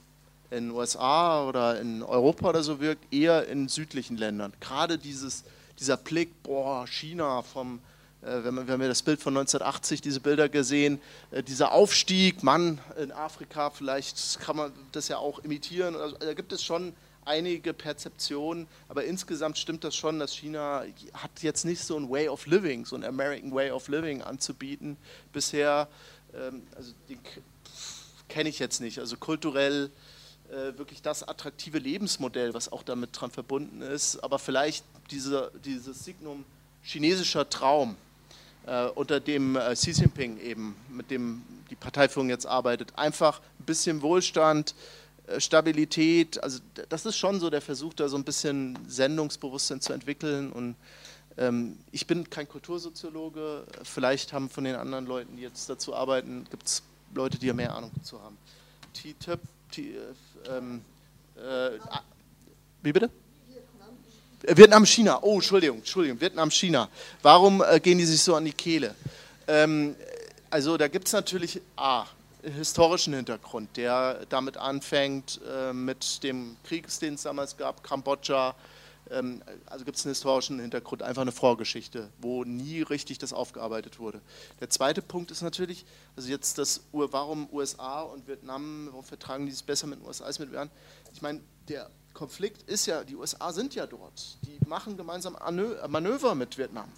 den 0.51 0.71
USA 0.71 1.47
oder 1.47 1.81
in 1.81 2.03
Europa 2.03 2.49
oder 2.49 2.63
so 2.63 2.81
wirkt, 2.81 3.13
eher 3.13 3.47
in 3.49 3.69
südlichen 3.69 4.17
Ländern. 4.17 4.53
Gerade 4.61 4.99
dieses, 4.99 5.45
dieser 5.79 5.97
Blick, 5.97 6.43
boah, 6.43 6.87
China 6.87 7.43
vom 7.43 7.81
äh, 8.23 8.43
wir 8.45 8.73
haben 8.73 8.83
ja 8.83 8.89
das 8.89 9.03
Bild 9.03 9.21
von 9.21 9.37
1980, 9.37 10.01
diese 10.01 10.21
Bilder 10.21 10.49
gesehen, 10.49 11.01
äh, 11.31 11.43
dieser 11.43 11.73
Aufstieg, 11.73 12.43
Mann 12.43 12.81
in 12.97 13.13
Afrika, 13.13 13.71
vielleicht 13.71 14.41
kann 14.41 14.57
man 14.57 14.73
das 14.93 15.09
ja 15.09 15.19
auch 15.19 15.41
imitieren. 15.41 15.97
Also, 15.97 16.17
da 16.17 16.35
gibt 16.35 16.53
es 16.53 16.63
schon 16.63 16.95
einige 17.25 17.73
Perzeptionen, 17.73 18.67
aber 18.89 19.05
insgesamt 19.05 19.59
stimmt 19.59 19.85
das 19.85 19.95
schon, 19.95 20.19
dass 20.19 20.35
China 20.35 20.85
hat 21.15 21.43
jetzt 21.43 21.65
nicht 21.65 21.83
so 21.83 21.97
ein 21.97 22.11
Way 22.11 22.29
of 22.29 22.47
Living, 22.47 22.85
so 22.85 22.97
ein 22.97 23.05
American 23.05 23.53
Way 23.53 23.71
of 23.71 23.89
Living 23.89 24.23
anzubieten. 24.23 24.97
Bisher, 25.33 25.89
ähm, 26.35 26.63
also 26.77 26.93
den 27.09 27.19
kenne 28.29 28.49
ich 28.49 28.59
jetzt 28.59 28.81
nicht, 28.81 28.99
also 28.99 29.17
kulturell 29.17 29.91
äh, 30.51 30.77
wirklich 30.79 31.03
das 31.03 31.23
attraktive 31.23 31.79
Lebensmodell, 31.79 32.55
was 32.55 32.71
auch 32.71 32.83
damit 32.83 33.11
dran 33.13 33.31
verbunden 33.31 33.83
ist, 33.83 34.23
aber 34.23 34.39
vielleicht 34.39 34.85
diese, 35.11 35.53
dieses 35.65 36.05
Signum 36.05 36.45
chinesischer 36.83 37.49
Traum, 37.49 37.97
unter 38.95 39.21
dem 39.21 39.57
äh, 39.57 39.75
Xi 39.75 39.91
Jinping 39.91 40.39
eben, 40.39 40.77
mit 40.89 41.11
dem 41.11 41.43
die 41.71 41.75
Parteiführung 41.75 42.29
jetzt 42.29 42.47
arbeitet. 42.47 42.97
Einfach 42.97 43.41
ein 43.59 43.65
bisschen 43.65 44.03
Wohlstand, 44.03 44.75
äh, 45.27 45.41
Stabilität, 45.41 46.43
also 46.43 46.61
das 46.89 47.07
ist 47.07 47.17
schon 47.17 47.41
so 47.41 47.51
der 47.51 47.61
Versuch, 47.61 47.95
da 47.95 48.09
so 48.09 48.17
ein 48.17 48.25
bisschen 48.25 48.79
Sendungsbewusstsein 48.87 49.81
zu 49.81 49.93
entwickeln. 49.93 50.53
Und 50.53 50.77
ähm, 51.39 51.79
ich 51.91 52.07
bin 52.07 52.29
kein 52.31 52.49
Kultursoziologe, 52.49 53.65
vielleicht 53.83 54.33
haben 54.33 54.49
von 54.49 54.65
den 54.65 54.77
anderen 54.77 55.07
Leuten, 55.07 55.37
die 55.37 55.43
jetzt 55.43 55.69
dazu 55.69 55.95
arbeiten, 55.95 56.47
gibt 56.51 56.67
es 56.67 56.83
Leute, 57.15 57.39
die 57.39 57.47
ja 57.47 57.55
mehr 57.55 57.75
Ahnung 57.75 57.91
dazu 57.97 58.21
haben. 58.21 58.37
T-Tip, 58.95 59.41
T, 59.71 59.97
ähm, 60.49 60.83
äh, 61.37 61.79
wie 62.83 62.93
bitte? 62.93 63.11
Vietnam, 64.47 64.85
China. 64.85 65.21
Oh, 65.23 65.35
Entschuldigung, 65.35 65.79
Entschuldigung, 65.79 66.21
Vietnam, 66.21 66.51
China. 66.51 66.89
Warum 67.23 67.63
äh, 67.63 67.79
gehen 67.79 67.99
die 67.99 68.05
sich 68.05 68.23
so 68.23 68.35
an 68.35 68.45
die 68.45 68.53
Kehle? 68.53 68.95
Ähm, 69.47 69.95
also 70.51 70.77
da 70.77 70.89
gibt 70.89 71.07
es 71.07 71.13
natürlich 71.13 71.61
A, 71.77 72.07
historischen 72.43 73.15
Hintergrund, 73.15 73.77
der 73.77 74.27
damit 74.29 74.57
anfängt 74.57 75.41
äh, 75.49 75.73
mit 75.73 76.23
dem 76.25 76.57
Krieg, 76.65 76.89
den 77.01 77.15
es 77.15 77.23
damals 77.23 77.57
gab, 77.57 77.85
Kambodscha, 77.85 78.57
ähm, 79.11 79.43
also 79.67 79.85
gibt 79.85 79.97
es 79.97 80.05
einen 80.05 80.11
historischen 80.11 80.59
Hintergrund, 80.59 81.03
einfach 81.03 81.23
eine 81.23 81.33
Vorgeschichte, 81.33 82.09
wo 82.19 82.43
nie 82.43 82.83
richtig 82.83 83.19
das 83.19 83.33
aufgearbeitet 83.33 84.01
wurde. 84.01 84.21
Der 84.61 84.71
zweite 84.71 85.03
Punkt 85.03 85.31
ist 85.31 85.43
natürlich, 85.43 85.85
also 86.17 86.29
jetzt 86.29 86.59
das, 86.59 86.81
warum 86.91 87.49
USA 87.53 88.03
und 88.03 88.27
Vietnam, 88.27 88.89
warum 88.91 89.05
vertragen 89.05 89.47
die 89.47 89.53
es 89.53 89.63
besser 89.63 89.87
mit 89.87 90.01
den 90.01 90.07
USA 90.07 90.25
als 90.25 90.41
mit 90.41 90.51
Vietnam? 90.51 90.71
Ich 91.13 91.23
meine, 91.23 91.41
der 91.69 91.91
Konflikt 92.15 92.69
ist 92.69 92.87
ja, 92.87 93.05
die 93.05 93.17
USA 93.17 93.53
sind 93.53 93.75
ja 93.75 93.87
dort. 93.87 94.39
Die 94.43 94.59
machen 94.69 94.97
gemeinsam 94.97 95.37
Manöver 95.89 96.35
mit 96.35 96.57
Vietnam. 96.59 96.89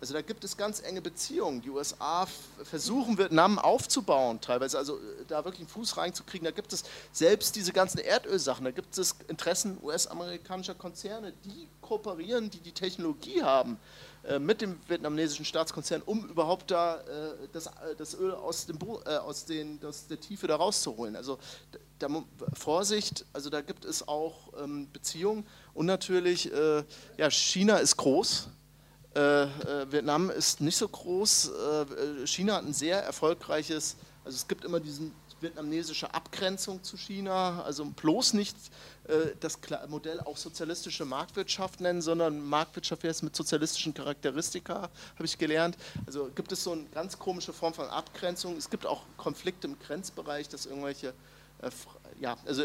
Also 0.00 0.14
da 0.14 0.22
gibt 0.22 0.44
es 0.44 0.56
ganz 0.56 0.80
enge 0.80 1.00
Beziehungen. 1.00 1.62
Die 1.62 1.70
USA 1.70 2.26
versuchen 2.64 3.18
Vietnam 3.18 3.58
aufzubauen, 3.58 4.40
teilweise, 4.40 4.78
also 4.78 4.96
äh, 4.96 5.24
da 5.28 5.44
wirklich 5.44 5.60
einen 5.60 5.68
Fuß 5.68 5.96
reinzukriegen. 5.96 6.44
Da 6.44 6.50
gibt 6.50 6.72
es 6.72 6.84
selbst 7.12 7.56
diese 7.56 7.72
ganzen 7.72 7.98
Erdölsachen, 7.98 8.64
da 8.64 8.70
gibt 8.70 8.96
es 8.96 9.14
Interessen 9.28 9.78
US-amerikanischer 9.82 10.74
Konzerne, 10.74 11.32
die 11.44 11.68
kooperieren, 11.80 12.50
die 12.50 12.60
die 12.60 12.72
Technologie 12.72 13.42
haben 13.42 13.74
äh, 13.74 14.11
mit 14.38 14.60
dem 14.60 14.78
vietnamesischen 14.86 15.44
Staatskonzern, 15.44 16.02
um 16.06 16.28
überhaupt 16.28 16.70
da 16.70 17.00
äh, 17.00 17.48
das, 17.52 17.68
das 17.98 18.14
Öl 18.14 18.32
aus, 18.32 18.66
dem, 18.66 18.78
aus, 18.80 19.44
den, 19.44 19.80
aus 19.84 20.06
der 20.06 20.20
Tiefe 20.20 20.46
da 20.46 20.56
rauszuholen. 20.56 21.16
Also 21.16 21.38
da, 21.98 22.08
Vorsicht, 22.54 23.24
also 23.32 23.50
da 23.50 23.60
gibt 23.60 23.84
es 23.84 24.06
auch 24.06 24.52
ähm, 24.62 24.88
Beziehungen. 24.92 25.46
Und 25.74 25.86
natürlich, 25.86 26.52
äh, 26.52 26.84
ja, 27.16 27.30
China 27.30 27.78
ist 27.78 27.96
groß, 27.96 28.48
äh, 29.14 29.42
äh, 29.42 29.92
Vietnam 29.92 30.30
ist 30.30 30.60
nicht 30.60 30.76
so 30.76 30.88
groß, 30.88 31.50
äh, 31.50 32.26
China 32.26 32.54
hat 32.54 32.64
ein 32.64 32.72
sehr 32.72 33.02
erfolgreiches, 33.02 33.96
also 34.24 34.36
es 34.36 34.48
gibt 34.48 34.64
immer 34.64 34.80
diesen 34.80 35.12
vietnamesische 35.42 36.12
Abgrenzung 36.14 36.82
zu 36.82 36.96
China, 36.96 37.62
also 37.62 37.84
bloß 37.84 38.34
nicht 38.34 38.56
äh, 39.08 39.34
das 39.40 39.58
Modell 39.88 40.20
auch 40.20 40.36
sozialistische 40.36 41.04
Marktwirtschaft 41.04 41.80
nennen, 41.80 42.02
sondern 42.02 42.40
Marktwirtschaft 42.40 43.04
jetzt 43.04 43.22
mit 43.22 43.34
sozialistischen 43.34 43.94
Charakteristika, 43.94 44.74
habe 45.14 45.24
ich 45.24 45.38
gelernt. 45.38 45.76
Also 46.06 46.30
gibt 46.34 46.52
es 46.52 46.64
so 46.64 46.72
eine 46.72 46.84
ganz 46.94 47.18
komische 47.18 47.52
Form 47.52 47.74
von 47.74 47.88
Abgrenzung. 47.88 48.56
Es 48.56 48.70
gibt 48.70 48.86
auch 48.86 49.02
Konflikte 49.16 49.66
im 49.66 49.78
Grenzbereich, 49.78 50.48
dass 50.48 50.66
irgendwelche 50.66 51.14
äh, 51.62 51.70
ja, 52.20 52.36
also 52.46 52.64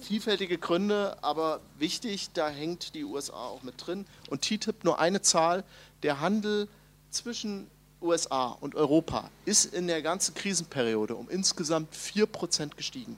vielfältige 0.00 0.58
Gründe, 0.58 1.16
aber 1.22 1.60
wichtig, 1.78 2.30
da 2.34 2.48
hängt 2.48 2.94
die 2.94 3.04
USA 3.04 3.46
auch 3.46 3.62
mit 3.62 3.86
drin. 3.86 4.06
Und 4.28 4.42
TTIP 4.42 4.84
nur 4.84 4.98
eine 4.98 5.22
Zahl, 5.22 5.64
der 6.02 6.20
Handel 6.20 6.68
zwischen 7.10 7.70
USA 8.02 8.48
und 8.60 8.74
Europa 8.74 9.30
ist 9.44 9.72
in 9.74 9.86
der 9.86 10.02
ganzen 10.02 10.34
Krisenperiode 10.34 11.14
um 11.14 11.28
insgesamt 11.28 11.94
4% 11.94 12.74
gestiegen. 12.76 13.16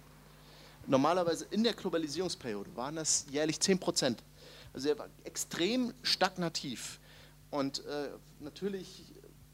Normalerweise 0.87 1.47
in 1.51 1.65
der 1.65 1.73
Globalisierungsperiode 1.73 2.71
waren 2.77 2.97
das 2.97 3.27
jährlich 3.31 3.57
10%. 3.57 4.17
Also 4.73 4.89
er 4.89 4.99
war 4.99 5.09
extrem 5.25 5.95
stagnativ. 6.03 7.01
Und 7.51 7.85
äh, 7.87 8.09
natürlich, 8.41 9.05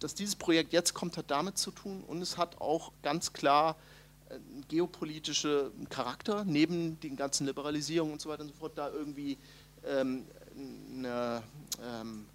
dass 0.01 0.15
dieses 0.15 0.35
Projekt 0.35 0.73
jetzt 0.73 0.95
kommt, 0.95 1.17
hat 1.17 1.31
damit 1.31 1.59
zu 1.59 1.71
tun 1.71 2.03
und 2.07 2.21
es 2.23 2.37
hat 2.37 2.61
auch 2.61 2.93
ganz 3.03 3.33
klar 3.33 3.77
geopolitische 4.69 5.73
Charakter, 5.89 6.45
neben 6.45 6.99
den 7.01 7.17
ganzen 7.17 7.47
Liberalisierungen 7.47 8.13
und 8.13 8.21
so 8.21 8.29
weiter 8.29 8.43
und 8.43 8.49
so 8.49 8.55
fort, 8.55 8.73
da 8.77 8.91
irgendwie 8.91 9.39
ähm, 9.85 10.25
eine, 10.57 11.43
ähm, 11.83 12.27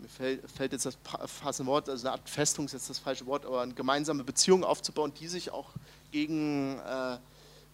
mir 0.00 0.08
fällt, 0.08 0.50
fällt, 0.50 0.72
jetzt 0.72 0.86
das 0.86 0.96
passende 0.96 1.70
Wort, 1.70 1.88
also 1.88 2.06
eine 2.06 2.12
Art 2.16 2.28
Festung 2.28 2.66
ist 2.66 2.72
jetzt 2.72 2.90
das 2.90 2.98
falsche 2.98 3.26
Wort, 3.26 3.44
aber 3.44 3.60
eine 3.60 3.74
gemeinsame 3.74 4.24
Beziehung 4.24 4.64
aufzubauen, 4.64 5.12
die 5.18 5.28
sich 5.28 5.50
auch 5.50 5.70
gegen, 6.10 6.78
äh, 6.78 7.18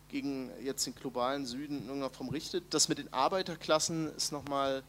gegen 0.09 0.51
jetzt 0.63 0.87
den 0.87 0.95
globalen 0.95 1.47
Süden 1.47 1.79
in 1.79 1.87
irgendeiner 1.87 2.11
Form 2.11 2.29
richtet. 2.29 2.65
Das 2.71 2.89
mit 2.89 2.99
den 2.99 3.13
Arbeiterklassen 3.13 4.15
ist 4.17 4.33
nochmal, 4.33 4.83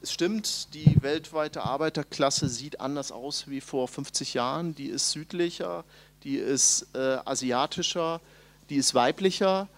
es 0.00 0.12
stimmt, 0.12 0.74
die 0.74 1.02
weltweite 1.02 1.62
Arbeiterklasse 1.62 2.48
sieht 2.48 2.80
anders 2.80 3.10
aus 3.10 3.48
wie 3.48 3.60
vor 3.60 3.88
50 3.88 4.34
Jahren, 4.34 4.74
die 4.74 4.86
ist 4.86 5.10
südlicher, 5.10 5.84
die 6.22 6.36
ist 6.36 6.86
äh, 6.94 7.18
asiatischer, 7.24 8.20
die 8.70 8.76
ist 8.76 8.94
weiblicher. 8.94 9.68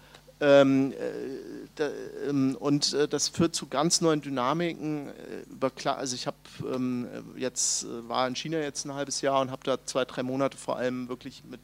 Ähm, 0.43 0.91
äh, 0.93 2.27
ähm, 2.27 2.57
und 2.59 2.93
äh, 2.93 3.07
das 3.07 3.29
führt 3.29 3.55
zu 3.55 3.67
ganz 3.67 4.01
neuen 4.01 4.21
Dynamiken. 4.21 5.09
Äh, 5.09 5.89
also 5.89 6.15
ich 6.15 6.25
habe 6.25 6.37
ähm, 6.73 7.07
jetzt 7.37 7.85
war 8.07 8.27
in 8.27 8.35
China 8.35 8.57
jetzt 8.57 8.83
ein 8.85 8.95
halbes 8.95 9.21
Jahr 9.21 9.39
und 9.39 9.51
habe 9.51 9.61
da 9.63 9.77
zwei 9.85 10.03
drei 10.03 10.23
Monate 10.23 10.57
vor 10.57 10.77
allem 10.77 11.07
wirklich 11.09 11.43
mit 11.49 11.59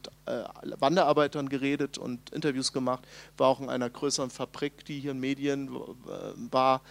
Wanderarbeitern 0.78 1.48
geredet 1.48 1.98
und 1.98 2.30
Interviews 2.30 2.72
gemacht. 2.72 3.04
War 3.36 3.48
auch 3.48 3.60
in 3.60 3.68
einer 3.68 3.90
größeren 3.90 4.30
Fabrik, 4.30 4.84
die 4.84 5.00
hier 5.00 5.12
in 5.12 5.20
Medien 5.20 5.70
war, 6.50 6.82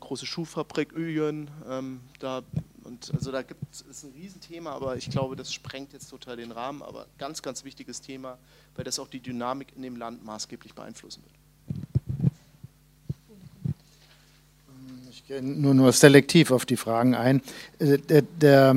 große 0.00 0.24
Schuhfabrik. 0.24 0.94
Ähm, 0.96 2.00
da 2.18 2.42
und 2.84 3.12
also 3.14 3.32
da 3.32 3.42
gibt 3.42 3.62
es 3.72 4.04
ein 4.04 4.12
Riesenthema, 4.12 4.72
aber 4.72 4.96
ich 4.96 5.08
glaube, 5.10 5.36
das 5.36 5.52
sprengt 5.52 5.94
jetzt 5.94 6.10
total 6.10 6.36
den 6.36 6.52
Rahmen. 6.52 6.82
Aber 6.82 7.06
ganz, 7.16 7.40
ganz 7.40 7.64
wichtiges 7.64 8.02
Thema, 8.02 8.38
weil 8.76 8.84
das 8.84 8.98
auch 8.98 9.08
die 9.08 9.20
Dynamik 9.20 9.68
in 9.74 9.82
dem 9.82 9.96
Land 9.96 10.22
maßgeblich 10.24 10.74
beeinflussen 10.74 11.22
wird. 11.22 11.34
Ich 15.10 15.26
gehe 15.26 15.42
nur, 15.42 15.72
nur 15.72 15.92
selektiv 15.92 16.50
auf 16.50 16.66
die 16.66 16.76
Fragen 16.76 17.14
ein. 17.14 17.40
Äh, 17.78 17.98
der, 17.98 18.22
der, 18.22 18.74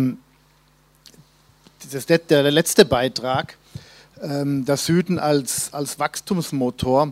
der 2.29 2.51
letzte 2.51 2.85
Beitrag, 2.85 3.57
ähm, 4.21 4.63
das 4.63 4.85
Süden 4.85 5.19
als, 5.19 5.73
als 5.73 5.99
Wachstumsmotor, 5.99 7.11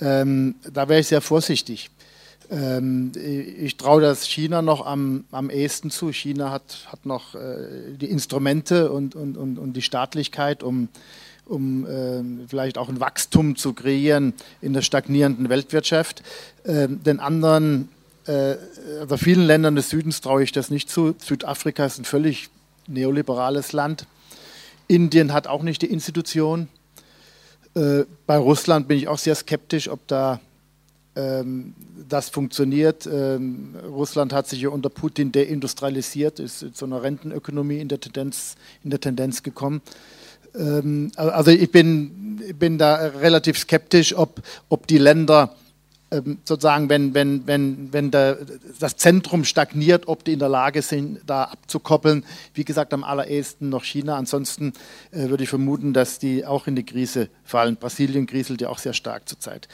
ähm, 0.00 0.54
da 0.72 0.88
wäre 0.88 1.00
ich 1.00 1.08
sehr 1.08 1.20
vorsichtig. 1.20 1.90
Ähm, 2.50 3.12
ich 3.14 3.76
traue 3.76 4.00
das 4.00 4.26
China 4.26 4.62
noch 4.62 4.86
am, 4.86 5.24
am 5.30 5.50
ehesten 5.50 5.90
zu. 5.90 6.12
China 6.12 6.50
hat, 6.50 6.86
hat 6.90 7.06
noch 7.06 7.34
äh, 7.34 7.92
die 8.00 8.10
Instrumente 8.10 8.90
und, 8.90 9.14
und, 9.14 9.36
und, 9.36 9.58
und 9.58 9.72
die 9.74 9.82
Staatlichkeit, 9.82 10.62
um, 10.62 10.88
um 11.44 11.86
äh, 11.86 12.46
vielleicht 12.48 12.78
auch 12.78 12.88
ein 12.88 13.00
Wachstum 13.00 13.56
zu 13.56 13.72
kreieren 13.72 14.34
in 14.60 14.72
der 14.72 14.82
stagnierenden 14.82 15.48
Weltwirtschaft. 15.48 16.22
Äh, 16.64 16.88
den 16.88 17.20
anderen, 17.20 17.88
äh, 18.26 18.56
also 19.00 19.16
vielen 19.16 19.46
Ländern 19.46 19.74
des 19.76 19.90
Südens 19.90 20.20
traue 20.20 20.42
ich 20.42 20.52
das 20.52 20.70
nicht 20.70 20.88
zu. 20.88 21.14
Südafrika 21.18 21.84
ist 21.84 21.98
ein 21.98 22.04
völlig 22.04 22.48
neoliberales 22.86 23.72
Land. 23.72 24.06
Indien 24.88 25.32
hat 25.32 25.46
auch 25.46 25.62
nicht 25.62 25.82
die 25.82 25.90
Institution. 25.90 26.68
Äh, 27.74 28.04
bei 28.26 28.36
Russland 28.36 28.88
bin 28.88 28.98
ich 28.98 29.08
auch 29.08 29.18
sehr 29.18 29.34
skeptisch, 29.34 29.88
ob 29.88 30.06
da 30.06 30.40
das 32.08 32.28
funktioniert. 32.28 33.06
Ähm, 33.06 33.74
Russland 33.88 34.32
hat 34.32 34.48
sich 34.48 34.60
ja 34.60 34.68
unter 34.68 34.90
Putin 34.90 35.32
deindustrialisiert, 35.32 36.40
ist 36.40 36.74
zu 36.74 36.84
einer 36.84 37.02
Rentenökonomie 37.02 37.78
in 37.78 37.88
der 37.88 38.00
Tendenz, 38.00 38.56
in 38.84 38.90
der 38.90 39.00
Tendenz 39.00 39.42
gekommen. 39.42 39.80
Ähm, 40.54 41.10
also 41.16 41.50
ich 41.50 41.70
bin, 41.70 42.42
bin 42.58 42.78
da 42.78 42.96
relativ 42.96 43.58
skeptisch, 43.58 44.14
ob, 44.14 44.42
ob 44.68 44.86
die 44.86 44.98
Länder 44.98 45.54
sozusagen, 46.44 46.88
wenn, 46.88 47.14
wenn, 47.14 47.46
wenn, 47.48 47.92
wenn 47.92 48.10
der, 48.12 48.38
das 48.78 48.96
Zentrum 48.96 49.44
stagniert, 49.44 50.06
ob 50.06 50.24
die 50.24 50.34
in 50.34 50.38
der 50.38 50.48
Lage 50.48 50.82
sind, 50.82 51.20
da 51.26 51.44
abzukoppeln. 51.44 52.24
Wie 52.54 52.64
gesagt, 52.64 52.94
am 52.94 53.02
allerersten 53.02 53.68
noch 53.68 53.82
China. 53.82 54.16
Ansonsten 54.16 54.72
äh, 55.10 55.28
würde 55.28 55.42
ich 55.42 55.48
vermuten, 55.48 55.92
dass 55.92 56.20
die 56.20 56.46
auch 56.46 56.68
in 56.68 56.76
die 56.76 56.84
Krise 56.84 57.28
fallen. 57.44 57.76
Brasilien 57.76 58.26
kriselt 58.26 58.60
ja 58.60 58.68
auch 58.68 58.78
sehr 58.78 58.92
stark 58.92 59.28
zurzeit. 59.28 59.66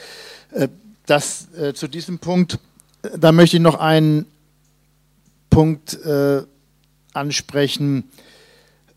Äh, 0.53 0.69
das 1.07 1.49
äh, 1.55 1.75
zu 1.75 1.89
diesem 1.89 2.19
Punkt, 2.19 2.59
äh, 3.03 3.19
da 3.19 3.33
möchte 3.33 3.57
ich 3.57 3.63
noch 3.63 3.79
einen 3.79 4.27
Punkt 5.51 5.95
äh, 6.05 6.43
ansprechen, 7.13 8.05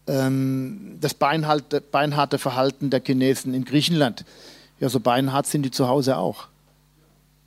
ähm, 0.07 0.97
das 1.01 1.13
beinharte, 1.13 1.81
beinharte 1.81 2.37
Verhalten 2.37 2.89
der 2.89 3.01
Chinesen 3.01 3.53
in 3.53 3.65
Griechenland. 3.65 4.25
Ja, 4.79 4.89
so 4.89 4.99
beinhart 4.99 5.47
sind 5.47 5.63
die 5.63 5.71
zu 5.71 5.87
Hause 5.87 6.17
auch. 6.17 6.47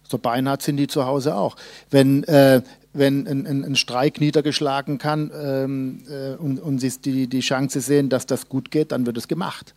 So 0.03 0.19
beinhart 0.19 0.63
sind 0.63 0.79
die 0.79 0.89
zu 0.89 1.07
Hause 1.07 1.37
auch. 1.37 1.57
Wenn, 1.91 2.25
äh, 2.25 2.63
wenn 2.93 3.27
ein, 3.27 3.47
ein, 3.47 3.65
ein, 3.65 3.77
Streik 3.77 4.21
niedergeschlagen 4.21 4.99
kann 4.99 5.31
ähm, 5.39 6.03
äh, 6.11 6.35
und, 6.35 6.59
und 6.59 6.79
sie 6.79 6.91
die, 6.99 7.27
die 7.27 7.41
Chance 7.41 7.81
sehen, 7.81 8.09
dass 8.09 8.27
das 8.27 8.49
gut 8.49 8.71
geht, 8.71 8.93
dann 8.93 9.05
wird 9.07 9.19
es 9.19 9.29
gemacht. 9.29 9.75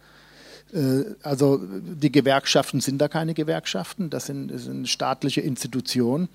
Äh, 0.73 1.15
also 1.23 1.61
die 1.61 2.11
Gewerkschaften 2.11 2.81
sind 2.81 2.99
da 2.99 3.07
keine 3.07 3.33
Gewerkschaften, 3.33 4.09
das 4.09 4.25
sind, 4.27 4.49
das 4.49 4.65
sind 4.65 4.87
staatliche 4.87 5.41
Institutionen, 5.41 6.29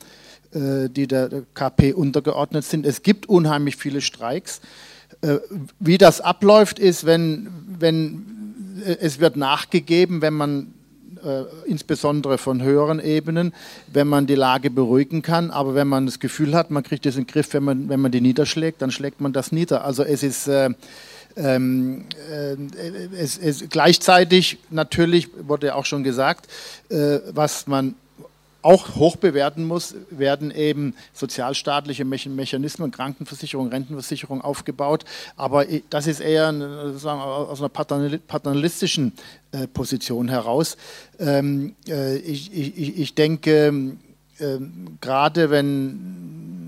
äh, 0.52 0.88
die 0.88 1.06
der 1.06 1.42
KP 1.54 1.92
untergeordnet 1.92 2.64
sind. 2.64 2.86
Es 2.86 3.02
gibt 3.02 3.28
unheimlich 3.28 3.76
viele 3.76 4.00
Streiks. 4.00 4.60
Äh, 5.22 5.38
wie 5.78 5.98
das 5.98 6.20
abläuft, 6.20 6.78
ist, 6.78 7.06
wenn, 7.06 7.48
wenn 7.78 8.84
es 9.00 9.20
wird 9.20 9.36
nachgegeben, 9.36 10.22
wenn 10.22 10.34
man 10.34 10.72
insbesondere 11.64 12.38
von 12.38 12.62
höheren 12.62 13.00
Ebenen, 13.00 13.52
wenn 13.92 14.06
man 14.06 14.28
die 14.28 14.36
Lage 14.36 14.70
beruhigen 14.70 15.22
kann. 15.22 15.50
Aber 15.50 15.74
wenn 15.74 15.88
man 15.88 16.06
das 16.06 16.20
Gefühl 16.20 16.54
hat, 16.54 16.70
man 16.70 16.84
kriegt 16.84 17.04
das 17.04 17.16
in 17.16 17.22
den 17.22 17.26
Griff, 17.26 17.52
wenn 17.54 17.64
man, 17.64 17.88
wenn 17.88 17.98
man 17.98 18.12
die 18.12 18.20
niederschlägt, 18.20 18.80
dann 18.80 18.92
schlägt 18.92 19.20
man 19.20 19.32
das 19.32 19.50
nieder. 19.50 19.84
Also 19.84 20.04
es 20.04 20.22
ist, 20.22 20.46
äh, 20.46 20.70
ähm, 21.36 22.04
äh, 22.30 22.56
es, 23.16 23.38
es, 23.38 23.68
gleichzeitig 23.68 24.58
natürlich 24.70 25.28
wurde 25.46 25.74
auch 25.74 25.84
schon 25.84 26.02
gesagt, 26.02 26.48
äh, 26.88 27.18
was 27.30 27.66
man 27.66 27.94
auch 28.66 28.96
hoch 28.96 29.14
bewerten 29.14 29.64
muss, 29.64 29.94
werden 30.10 30.50
eben 30.50 30.94
sozialstaatliche 31.12 32.04
Mechanismen, 32.04 32.90
Krankenversicherung, 32.90 33.68
Rentenversicherung 33.68 34.40
aufgebaut. 34.40 35.04
Aber 35.36 35.64
das 35.88 36.08
ist 36.08 36.18
eher 36.18 36.52
sagen, 36.98 37.20
aus 37.20 37.60
einer 37.60 37.68
paternalistischen 37.68 39.12
äh, 39.52 39.68
Position 39.68 40.28
heraus. 40.28 40.76
Ähm, 41.20 41.76
äh, 41.88 42.16
ich 42.16 43.14
denke, 43.14 43.96
ähm, 44.40 44.98
gerade 45.00 45.50
wenn, 45.50 46.65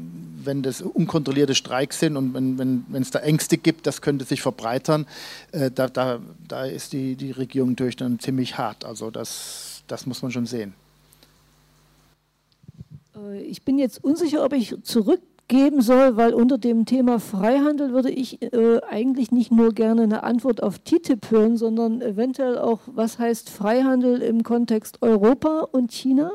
wenn 0.49 0.63
das 0.63 0.81
unkontrollierte 0.81 1.55
Streiks 1.55 2.01
sind 2.01 2.17
und 2.17 2.33
wenn, 2.33 2.59
wenn, 2.59 2.85
wenn 2.89 3.03
es 3.03 3.11
da 3.11 3.19
Ängste 3.21 3.59
gibt, 3.59 3.87
das 3.87 4.01
könnte 4.01 4.25
sich 4.25 4.41
verbreitern, 4.41 5.07
äh, 5.53 5.71
da, 5.71 5.89
da, 5.89 6.21
da 6.49 6.65
ist 6.65 6.95
die, 6.95 7.17
die 7.17 7.33
Regierung 7.33 7.71
natürlich 7.71 7.97
dann 7.97 8.19
ziemlich 8.19 8.57
hart. 8.57 8.87
Also 8.87 9.11
das, 9.11 9.83
das 9.87 10.07
muss 10.07 10.23
man 10.23 10.33
schon 10.33 10.47
sehen. 10.47 10.73
Äh, 13.15 13.43
ich 13.43 13.63
bin 13.63 13.79
jetzt 13.79 14.03
unsicher, 14.03 14.43
ob 14.43 14.55
ich 14.55 14.75
zurückgeben 14.83 15.83
soll, 15.83 16.17
weil 16.17 16.33
unter 16.33 16.57
dem 16.57 16.87
Thema 16.87 17.21
Freihandel 17.21 17.93
würde 17.93 18.11
ich 18.11 18.41
äh, 18.41 18.81
eigentlich 18.89 19.31
nicht 19.31 19.53
nur 19.53 19.75
gerne 19.75 20.03
eine 20.03 20.23
Antwort 20.23 20.63
auf 20.63 20.79
TTIP 20.79 21.31
hören, 21.31 21.59
sondern 21.59 22.01
eventuell 22.01 22.57
auch, 22.57 22.81
was 22.87 23.19
heißt 23.19 23.51
Freihandel 23.51 24.23
im 24.23 24.45
Kontext 24.45 25.03
Europa 25.03 25.69
und 25.73 25.93
China? 25.93 26.33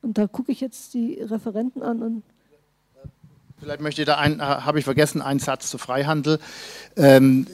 Und 0.00 0.16
da 0.16 0.26
gucke 0.26 0.50
ich 0.50 0.62
jetzt 0.62 0.94
die 0.94 1.20
Referenten 1.20 1.82
an 1.82 2.02
und 2.02 2.22
Vielleicht 3.60 3.80
möchte 3.80 4.02
ich 4.02 4.06
da 4.06 4.18
ein, 4.18 4.40
habe 4.40 4.78
ich 4.78 4.84
vergessen, 4.84 5.20
einen 5.20 5.40
Satz 5.40 5.68
zu 5.68 5.78
Freihandel. 5.78 6.38
Ähm, 6.96 7.46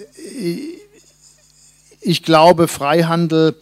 ich 2.02 2.22
glaube, 2.22 2.68
Freihandel 2.68 3.54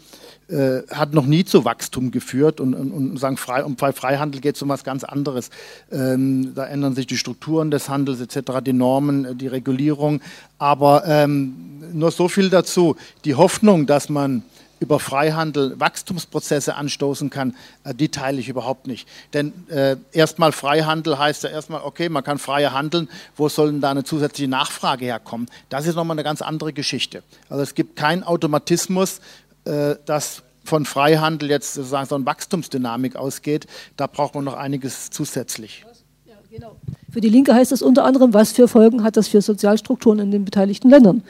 äh, 0.49 0.83
hat 0.91 1.15
noch 1.15 1.27
nie 1.27 1.45
zu 1.45 1.65
Wachstum 1.65 2.11
geführt 2.11 2.61
und, 2.61 2.75
und, 2.75 2.91
und 2.91 3.17
sagen, 3.17 3.37
frei, 3.37 3.65
um 3.65 3.77
Freihandel 3.77 4.41
geht 4.41 4.57
es 4.57 4.63
um 4.63 4.71
was 4.71 4.83
ganz 4.83 5.05
anderes. 5.05 5.51
Ähm, 5.93 6.53
da 6.57 6.67
ändern 6.67 6.97
sich 6.97 7.07
die 7.07 7.17
Strukturen 7.17 7.71
des 7.71 7.89
Handels 7.89 8.21
etc., 8.21 8.59
die 8.61 8.73
Normen, 8.73 9.25
äh, 9.25 9.35
die 9.37 9.47
Regulierung. 9.47 10.21
Aber 10.59 11.05
ähm, 11.07 11.55
nur 11.93 12.11
so 12.11 12.27
viel 12.27 12.51
dazu. 12.51 12.97
Die 13.25 13.37
Hoffnung, 13.37 13.87
dass 13.87 14.09
man 14.09 14.43
über 14.83 15.01
Freihandel 15.01 15.79
Wachstumsprozesse 15.81 16.75
anstoßen 16.75 17.31
kann, 17.31 17.55
äh, 17.85 17.95
die 17.95 18.09
teile 18.09 18.41
ich 18.41 18.49
überhaupt 18.49 18.87
nicht. 18.87 19.09
Denn 19.33 19.53
äh, 19.69 19.97
erstmal 20.13 20.53
Freihandel 20.53 21.19
heißt 21.19 21.45
ja 21.45 21.51
erstmal, 21.51 21.83
okay, 21.83 22.09
man 22.09 22.25
kann 22.25 22.39
freier 22.39 22.73
handeln, 22.73 23.09
wo 23.37 23.49
soll 23.49 23.71
denn 23.71 23.81
da 23.81 23.91
eine 23.91 24.05
zusätzliche 24.05 24.51
Nachfrage 24.51 25.07
herkommen? 25.07 25.49
Das 25.69 25.87
ist 25.87 25.95
nochmal 25.95 26.17
eine 26.17 26.25
ganz 26.25 26.43
andere 26.43 26.73
Geschichte. 26.73 27.23
Also 27.49 27.63
es 27.63 27.75
gibt 27.75 27.97
keinen 27.97 28.25
Automatismus, 28.25 29.21
äh, 29.65 29.95
dass 30.05 30.43
von 30.65 30.85
Freihandel 30.85 31.51
jetzt 31.51 31.75
sozusagen 31.75 32.09
so 32.09 32.15
eine 32.15 32.27
Wachstumsdynamik 32.27 33.17
ausgeht. 33.17 33.67
Da 33.97 34.07
braucht 34.07 34.35
man 34.35 34.45
noch 34.45 34.55
einiges 34.55 35.11
zusätzlich. 35.11 35.85
Ja, 36.25 36.35
genau. 36.51 36.77
Für 37.11 37.21
die 37.21 37.29
Linke 37.29 37.55
heißt 37.55 37.73
das 37.73 37.83
unter 37.83 38.05
anderem, 38.05 38.33
was 38.35 38.53
für 38.53 38.69
Folgen 38.69 39.03
hat 39.03 39.17
das 39.17 39.29
für 39.29 39.43
Sozialstrukturen 39.43 40.19
in 40.19 40.31
den 40.31 40.45
beteiligten 40.45 40.89
Ländern? 40.89 41.23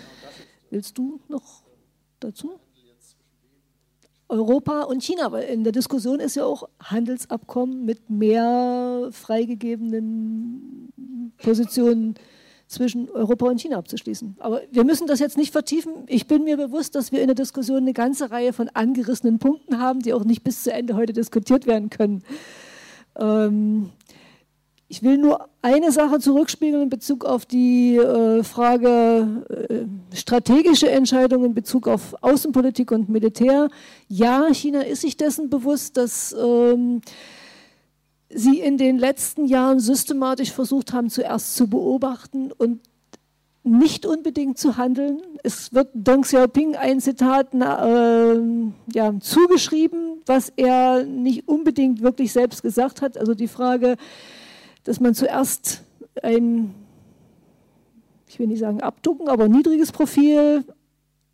Willst 0.70 0.96
du 0.96 1.20
noch 1.28 1.62
dazu? 2.20 2.58
Europa 4.32 4.84
und 4.84 5.02
China, 5.02 5.30
weil 5.30 5.44
in 5.44 5.62
der 5.62 5.72
Diskussion 5.72 6.18
ist 6.18 6.36
ja 6.36 6.46
auch 6.46 6.66
Handelsabkommen 6.82 7.84
mit 7.84 8.08
mehr 8.08 9.10
freigegebenen 9.12 10.90
Positionen 11.36 12.14
zwischen 12.66 13.10
Europa 13.10 13.46
und 13.46 13.60
China 13.60 13.76
abzuschließen. 13.76 14.36
Aber 14.40 14.62
wir 14.70 14.84
müssen 14.84 15.06
das 15.06 15.20
jetzt 15.20 15.36
nicht 15.36 15.52
vertiefen. 15.52 15.92
Ich 16.06 16.26
bin 16.26 16.44
mir 16.44 16.56
bewusst, 16.56 16.94
dass 16.94 17.12
wir 17.12 17.20
in 17.20 17.26
der 17.26 17.34
Diskussion 17.34 17.82
eine 17.82 17.92
ganze 17.92 18.30
Reihe 18.30 18.54
von 18.54 18.70
angerissenen 18.70 19.38
Punkten 19.38 19.78
haben, 19.78 20.00
die 20.00 20.14
auch 20.14 20.24
nicht 20.24 20.42
bis 20.42 20.62
zu 20.62 20.72
Ende 20.72 20.96
heute 20.96 21.12
diskutiert 21.12 21.66
werden 21.66 21.90
können. 21.90 22.22
Ähm, 23.16 23.90
ich 24.92 25.02
will 25.02 25.16
nur 25.16 25.48
eine 25.62 25.90
Sache 25.90 26.18
zurückspiegeln 26.18 26.82
in 26.82 26.88
Bezug 26.90 27.24
auf 27.24 27.46
die 27.46 27.96
äh, 27.96 28.44
Frage 28.44 29.42
äh, 29.48 30.14
strategische 30.14 30.90
Entscheidungen 30.90 31.46
in 31.46 31.54
Bezug 31.54 31.88
auf 31.88 32.14
Außenpolitik 32.20 32.90
und 32.92 33.08
Militär. 33.08 33.70
Ja, 34.08 34.52
China 34.52 34.82
ist 34.82 35.00
sich 35.00 35.16
dessen 35.16 35.48
bewusst, 35.48 35.96
dass 35.96 36.36
ähm, 36.38 37.00
sie 38.28 38.60
in 38.60 38.76
den 38.76 38.98
letzten 38.98 39.46
Jahren 39.46 39.80
systematisch 39.80 40.52
versucht 40.52 40.92
haben, 40.92 41.08
zuerst 41.08 41.56
zu 41.56 41.68
beobachten 41.68 42.52
und 42.52 42.80
nicht 43.62 44.04
unbedingt 44.04 44.58
zu 44.58 44.76
handeln. 44.76 45.22
Es 45.42 45.72
wird 45.72 45.88
Deng 45.94 46.20
Xiaoping 46.20 46.76
ein 46.76 47.00
Zitat 47.00 47.54
äh, 47.54 48.40
ja, 48.92 49.18
zugeschrieben, 49.20 50.20
was 50.26 50.52
er 50.54 51.04
nicht 51.04 51.48
unbedingt 51.48 52.02
wirklich 52.02 52.30
selbst 52.30 52.62
gesagt 52.62 53.00
hat. 53.00 53.16
Also 53.16 53.34
die 53.34 53.48
Frage, 53.48 53.96
dass 54.84 55.00
man 55.00 55.14
zuerst 55.14 55.82
ein, 56.22 56.74
ich 58.28 58.38
will 58.38 58.46
nicht 58.46 58.60
sagen 58.60 58.80
abducken, 58.80 59.28
aber 59.28 59.48
niedriges 59.48 59.92
Profil, 59.92 60.64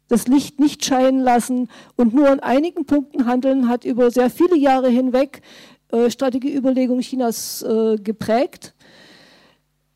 das 0.09 0.27
Licht 0.27 0.59
nicht 0.59 0.85
scheinen 0.85 1.21
lassen 1.21 1.69
und 1.97 2.15
nur 2.15 2.31
an 2.31 2.41
einigen 2.41 2.87
Punkten 2.87 3.27
handeln, 3.27 3.69
hat 3.69 3.85
über 3.85 4.11
sehr 4.11 4.31
viele 4.31 4.57
Jahre 4.57 4.89
hinweg 4.89 5.43
äh, 5.91 6.11
Strategieüberlegungen 6.11 7.03
Chinas 7.03 7.63
äh, 7.63 7.97
geprägt. 7.97 8.75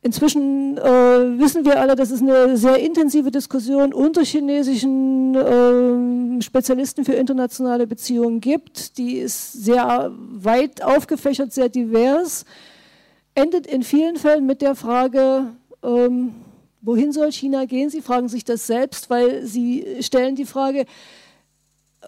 Inzwischen 0.04 0.76
äh, 0.78 0.82
wissen 0.82 1.64
wir 1.64 1.80
alle, 1.80 1.94
dass 1.94 2.10
es 2.10 2.20
eine 2.20 2.56
sehr 2.56 2.76
intensive 2.80 3.30
Diskussion 3.30 3.94
unter 3.94 4.24
chinesischen 4.24 5.34
äh, 5.36 6.42
Spezialisten 6.42 7.04
für 7.04 7.12
internationale 7.12 7.86
Beziehungen 7.86 8.40
gibt. 8.40 8.98
Die 8.98 9.18
ist 9.18 9.52
sehr 9.52 10.10
weit 10.16 10.82
aufgefächert, 10.82 11.52
sehr 11.52 11.68
divers, 11.68 12.44
endet 13.34 13.66
in 13.66 13.82
vielen 13.82 14.16
Fällen 14.16 14.46
mit 14.46 14.62
der 14.62 14.74
Frage, 14.74 15.54
ähm, 15.82 16.34
wohin 16.80 17.12
soll 17.12 17.32
China 17.32 17.64
gehen? 17.64 17.90
Sie 17.90 18.02
fragen 18.02 18.28
sich 18.28 18.44
das 18.44 18.66
selbst, 18.66 19.10
weil 19.10 19.46
sie 19.46 19.98
stellen 20.00 20.36
die 20.36 20.44
Frage, 20.44 20.86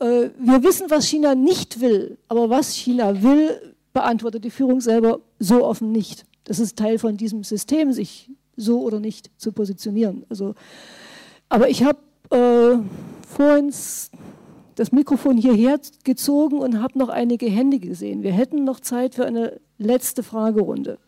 äh, 0.01 0.31
wir 0.39 0.63
wissen, 0.63 0.91
was 0.91 1.07
China 1.07 1.35
nicht 1.35 1.81
will, 1.81 2.19
aber 2.29 2.51
was 2.51 2.75
China 2.75 3.23
will, 3.23 3.75
beantwortet 3.93 4.45
die 4.45 4.51
Führung 4.51 4.81
selber 4.81 5.21
so 5.39 5.65
offen 5.65 5.93
nicht. 5.93 6.25
Das 6.45 6.59
ist 6.59 6.77
Teil 6.77 6.99
von 6.99 7.17
diesem 7.17 7.45
System, 7.45 7.93
sich 7.93 8.31
so 8.57 8.81
oder 8.81 9.01
nicht 9.01 9.31
zu 9.37 9.53
positionieren. 9.53 10.25
Also, 10.29 10.55
aber 11.49 11.69
ich 11.69 11.85
habe 11.85 11.99
äh, 12.31 12.79
vorhin 13.27 13.73
das 14.75 14.93
Mikrofon 14.93 15.37
hierher 15.37 15.79
gezogen 16.03 16.59
und 16.59 16.83
habe 16.83 16.99
noch 16.99 17.09
einige 17.09 17.47
Hände 17.47 17.79
gesehen. 17.79 18.23
Wir 18.23 18.33
hätten 18.33 18.65
noch 18.65 18.81
Zeit 18.81 19.15
für 19.15 19.25
eine 19.25 19.61
letzte 19.79 20.23
Fragerunde. 20.23 20.99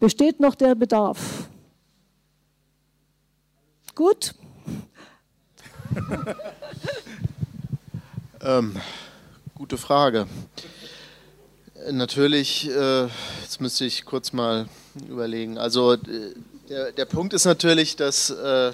Besteht 0.00 0.40
noch 0.40 0.54
der 0.54 0.74
Bedarf? 0.74 1.18
Gut. 3.94 4.34
ähm, 8.40 8.76
gute 9.54 9.76
Frage. 9.76 10.26
Natürlich, 11.90 12.70
äh, 12.70 13.08
jetzt 13.42 13.60
müsste 13.60 13.84
ich 13.84 14.06
kurz 14.06 14.32
mal 14.32 14.70
überlegen. 15.06 15.58
Also 15.58 15.96
der, 15.96 16.92
der 16.92 17.04
Punkt 17.04 17.34
ist 17.34 17.44
natürlich, 17.44 17.96
dass 17.96 18.30
äh, 18.30 18.72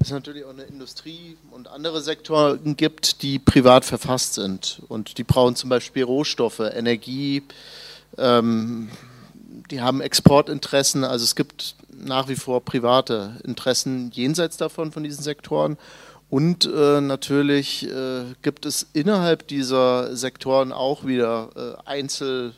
es 0.00 0.10
natürlich 0.10 0.44
auch 0.44 0.50
eine 0.50 0.62
Industrie 0.62 1.36
und 1.50 1.66
andere 1.66 2.00
Sektoren 2.00 2.76
gibt, 2.76 3.22
die 3.22 3.40
privat 3.40 3.84
verfasst 3.84 4.34
sind. 4.34 4.82
Und 4.86 5.18
die 5.18 5.24
brauchen 5.24 5.56
zum 5.56 5.68
Beispiel 5.68 6.04
Rohstoffe, 6.04 6.60
Energie, 6.60 7.42
ähm, 8.18 8.88
die 9.70 9.80
haben 9.80 10.00
Exportinteressen. 10.00 11.04
Also 11.04 11.24
es 11.24 11.36
gibt 11.36 11.76
nach 11.92 12.28
wie 12.28 12.36
vor 12.36 12.64
private 12.64 13.36
Interessen 13.44 14.10
jenseits 14.12 14.56
davon, 14.56 14.92
von 14.92 15.02
diesen 15.04 15.22
Sektoren. 15.22 15.76
Und 16.28 16.64
äh, 16.64 17.00
natürlich 17.00 17.88
äh, 17.88 18.22
gibt 18.42 18.64
es 18.64 18.86
innerhalb 18.92 19.48
dieser 19.48 20.14
Sektoren 20.16 20.72
auch 20.72 21.04
wieder 21.04 21.50
äh, 21.84 21.88
Einzel, 21.88 22.54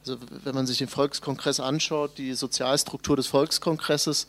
also 0.00 0.16
wenn 0.44 0.54
man 0.54 0.66
sich 0.66 0.78
den 0.78 0.88
Volkskongress 0.88 1.60
anschaut, 1.60 2.16
die 2.16 2.32
Sozialstruktur 2.32 3.16
des 3.16 3.26
Volkskongresses, 3.26 4.26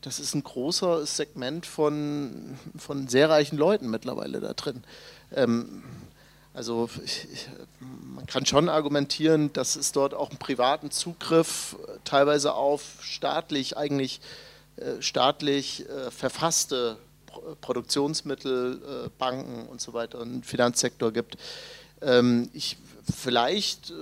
das 0.00 0.18
ist 0.18 0.34
ein 0.34 0.42
großer 0.42 1.04
Segment 1.04 1.66
von, 1.66 2.56
von 2.78 3.08
sehr 3.08 3.28
reichen 3.28 3.58
Leuten 3.58 3.90
mittlerweile 3.90 4.40
da 4.40 4.54
drin. 4.54 4.82
Ähm, 5.34 5.82
also 6.54 6.88
ich, 7.04 7.28
ich, 7.30 7.48
man 8.14 8.26
kann 8.26 8.46
schon 8.46 8.68
argumentieren, 8.68 9.52
dass 9.52 9.76
es 9.76 9.92
dort 9.92 10.14
auch 10.14 10.30
einen 10.30 10.38
privaten 10.38 10.90
Zugriff 10.90 11.76
teilweise 12.04 12.54
auf 12.54 12.82
staatlich 13.00 13.76
eigentlich 13.76 14.20
äh, 14.76 15.00
staatlich 15.00 15.88
äh, 15.88 16.10
verfasste 16.10 16.96
Produktionsmittel, 17.60 19.06
äh, 19.06 19.08
Banken 19.18 19.68
und 19.68 19.80
so 19.80 19.92
weiter 19.92 20.18
und 20.18 20.44
Finanzsektor 20.44 21.12
gibt. 21.12 21.36
Ähm, 22.02 22.50
ich, 22.52 22.76
vielleicht 23.14 23.90
äh, 23.90 23.94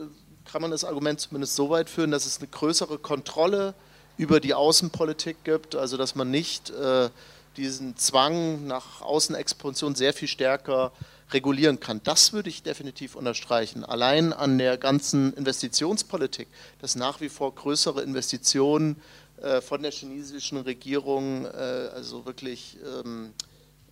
kann 0.51 0.63
man 0.63 0.71
das 0.71 0.85
Argument 0.85 1.21
zumindest 1.21 1.57
so 1.57 1.71
weit 1.71 1.91
führen, 1.91 2.11
dass 2.11 2.27
es 2.27 2.39
eine 2.39 2.49
größere 2.49 2.99
Kontrolle 2.99 3.75
über 4.17 4.41
die 4.41 4.55
Außenpolitik 4.55 5.45
gibt, 5.45 5.77
also 5.77 5.97
dass 5.97 6.15
man 6.15 6.31
nicht 6.31 6.71
äh, 6.71 7.11
diesen 7.57 7.97
Zwang 7.97 8.67
nach 8.67 9.03
Außenexpansion 9.03 9.95
sehr 9.95 10.13
viel 10.13 10.29
stärker 10.29 10.93
regulieren 11.31 11.81
kann. 11.81 12.01
Das 12.05 12.33
würde 12.33 12.49
ich 12.49 12.63
definitiv 12.63 13.15
unterstreichen. 13.15 13.85
Allein 13.85 14.33
an 14.33 14.59
der 14.59 14.79
ganzen 14.79 15.35
Investitionspolitik, 15.35 16.49
dass 16.81 16.97
nach 16.97 17.21
wie 17.21 17.29
vor 17.29 17.55
größere 17.55 18.03
Investitionen 18.03 18.97
äh, 19.43 19.61
von 19.61 19.83
der 19.83 19.93
chinesischen 19.93 20.59
Regierung 20.59 21.45
äh, 21.45 21.49
also 21.49 22.27
wirklich 22.27 22.79
ähm, 23.05 23.33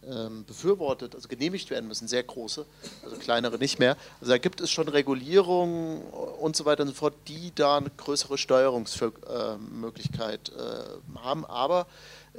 ähm, 0.09 0.45
befürwortet, 0.45 1.15
also 1.15 1.29
genehmigt 1.29 1.71
werden 1.71 1.87
müssen, 1.89 2.09
sehr 2.09 2.23
große, 2.23 2.65
also 3.03 3.17
kleinere 3.17 3.59
nicht 3.59 3.81
mehr. 3.81 3.97
Also 4.21 4.33
da 4.33 4.39
gibt 4.39 4.61
es 4.61 4.71
schon 4.71 4.89
Regulierungen 4.89 6.03
und 6.41 6.55
so 6.55 6.65
weiter 6.65 6.83
und 6.83 6.89
so 6.89 6.95
fort, 6.95 7.15
die 7.27 7.53
da 7.55 7.79
eine 7.79 7.91
größere 7.91 8.39
Steuerungsmöglichkeit 8.39 10.51
äh, 10.51 11.19
haben. 11.19 11.45
Aber 11.45 11.89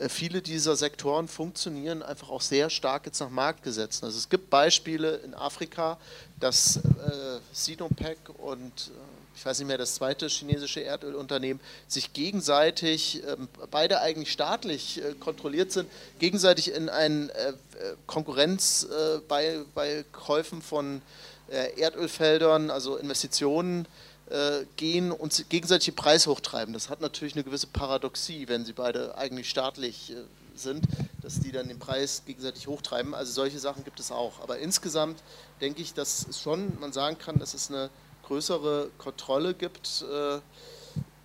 viele 0.09 0.41
dieser 0.41 0.75
Sektoren 0.75 1.27
funktionieren 1.27 2.03
einfach 2.03 2.29
auch 2.29 2.41
sehr 2.41 2.69
stark 2.69 3.05
jetzt 3.05 3.19
nach 3.19 3.29
Marktgesetzen. 3.29 4.05
Also 4.05 4.17
es 4.17 4.29
gibt 4.29 4.49
Beispiele 4.49 5.17
in 5.17 5.33
Afrika, 5.33 5.97
dass 6.39 6.77
äh, 6.77 6.81
Sinopec 7.51 8.17
und 8.37 8.91
äh, 8.93 9.37
ich 9.37 9.45
weiß 9.45 9.59
nicht 9.59 9.67
mehr, 9.67 9.77
das 9.77 9.95
zweite 9.95 10.27
chinesische 10.27 10.81
Erdölunternehmen 10.81 11.61
sich 11.87 12.13
gegenseitig, 12.13 13.21
ähm, 13.27 13.47
beide 13.69 14.01
eigentlich 14.01 14.31
staatlich 14.31 15.03
äh, 15.03 15.13
kontrolliert 15.13 15.71
sind, 15.71 15.89
gegenseitig 16.19 16.73
in 16.73 16.89
eine 16.89 17.31
äh, 17.31 17.53
Konkurrenz 18.07 18.83
äh, 18.83 19.19
bei, 19.27 19.59
bei 19.75 20.05
Käufen 20.11 20.61
von 20.61 21.01
äh, 21.49 21.79
Erdölfeldern, 21.79 22.71
also 22.71 22.97
Investitionen 22.97 23.85
äh, 23.85 24.06
gehen 24.75 25.11
und 25.11 25.49
gegenseitig 25.49 25.85
den 25.85 25.95
Preis 25.95 26.27
hochtreiben. 26.27 26.73
Das 26.73 26.89
hat 26.89 26.99
natürlich 26.99 27.35
eine 27.35 27.43
gewisse 27.45 27.67
Paradoxie, 27.67 28.47
wenn 28.49 28.65
sie 28.65 28.73
beide 28.73 29.17
eigentlich 29.17 29.49
staatlich 29.49 30.11
äh, 30.11 30.15
sind, 30.59 30.85
dass 31.21 31.39
die 31.39 31.51
dann 31.51 31.67
den 31.67 31.79
Preis 31.79 32.23
gegenseitig 32.25 32.67
hochtreiben. 32.67 33.13
Also 33.13 33.31
solche 33.31 33.59
Sachen 33.59 33.83
gibt 33.83 33.99
es 33.99 34.11
auch. 34.11 34.41
Aber 34.41 34.57
insgesamt 34.59 35.21
denke 35.61 35.81
ich, 35.81 35.93
dass 35.93 36.27
es 36.27 36.41
schon, 36.41 36.79
man 36.79 36.93
sagen 36.93 37.17
kann, 37.17 37.39
dass 37.39 37.53
es 37.53 37.69
eine 37.69 37.89
größere 38.23 38.89
Kontrolle 38.97 39.53
gibt 39.53 40.03
äh, 40.11 40.39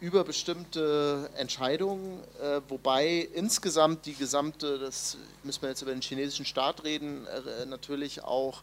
über 0.00 0.24
bestimmte 0.24 1.30
Entscheidungen, 1.36 2.20
äh, 2.40 2.60
wobei 2.68 3.28
insgesamt 3.34 4.06
die 4.06 4.14
gesamte, 4.14 4.78
das 4.78 5.16
müssen 5.42 5.62
wir 5.62 5.70
jetzt 5.70 5.82
über 5.82 5.92
den 5.92 6.02
chinesischen 6.02 6.46
Staat 6.46 6.84
reden, 6.84 7.26
äh, 7.26 7.66
natürlich 7.66 8.22
auch 8.22 8.62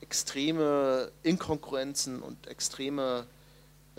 extreme 0.00 1.10
Inkonkurrenzen 1.22 2.20
und 2.20 2.46
extreme 2.46 3.26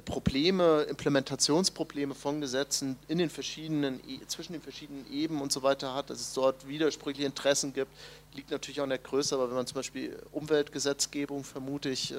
Probleme, 0.04 0.82
Implementationsprobleme 0.90 2.16
von 2.16 2.42
Gesetzen 2.42 2.98
in 3.08 3.18
den 3.18 3.30
verschiedenen, 3.30 4.02
e, 4.08 4.20
zwischen 4.28 4.54
den 4.54 4.62
verschiedenen 4.62 5.06
Ebenen 5.12 5.42
und 5.42 5.52
so 5.52 5.64
weiter 5.64 5.94
hat, 5.94 6.10
dass 6.10 6.20
es 6.20 6.34
dort 6.34 6.68
widersprüchliche 6.68 7.26
Interessen 7.26 7.74
gibt, 7.74 7.92
liegt 8.34 8.52
natürlich 8.52 8.82
auch 8.82 8.84
in 8.86 8.90
der 8.90 9.00
Größe, 9.00 9.36
aber 9.36 9.48
wenn 9.48 9.56
man 9.56 9.68
zum 9.68 9.76
Beispiel 9.76 10.18
Umweltgesetzgebung, 10.32 11.44
vermute 11.44 11.90
ich, 11.90 12.12
äh, 12.12 12.16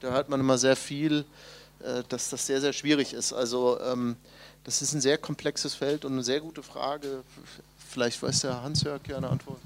da 0.00 0.12
hört 0.12 0.28
man 0.28 0.38
immer 0.38 0.56
sehr 0.56 0.76
viel, 0.76 1.24
äh, 1.80 2.02
dass 2.08 2.30
das 2.30 2.46
sehr, 2.46 2.60
sehr 2.60 2.72
schwierig 2.72 3.12
ist. 3.12 3.32
Also 3.32 3.80
ähm, 3.80 4.16
das 4.64 4.82
ist 4.82 4.94
ein 4.94 5.00
sehr 5.00 5.18
komplexes 5.18 5.74
Feld 5.74 6.04
und 6.04 6.12
eine 6.12 6.22
sehr 6.22 6.40
gute 6.40 6.62
Frage. 6.62 7.22
Vielleicht 7.88 8.22
weiß 8.22 8.40
der 8.40 8.62
Hans-Jörg 8.62 9.00
ja 9.08 9.16
eine 9.16 9.28
Antwort. 9.28 9.60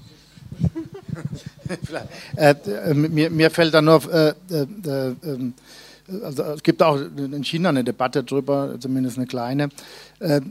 äh, 2.67 2.93
mir, 2.93 3.29
mir, 3.29 3.49
fällt 3.49 3.73
da 3.73 3.81
nur 3.81 4.03
äh, 4.13 4.33
äh, 4.49 4.67
äh 4.85 5.15
ähm, 5.23 5.53
also 6.23 6.43
es 6.43 6.63
gibt 6.63 6.81
auch 6.83 6.97
in 6.97 7.43
China 7.43 7.69
eine 7.69 7.83
Debatte 7.83 8.23
darüber, 8.23 8.75
zumindest 8.79 9.17
eine 9.17 9.27
kleine. 9.27 9.69
Äh, 10.19 10.41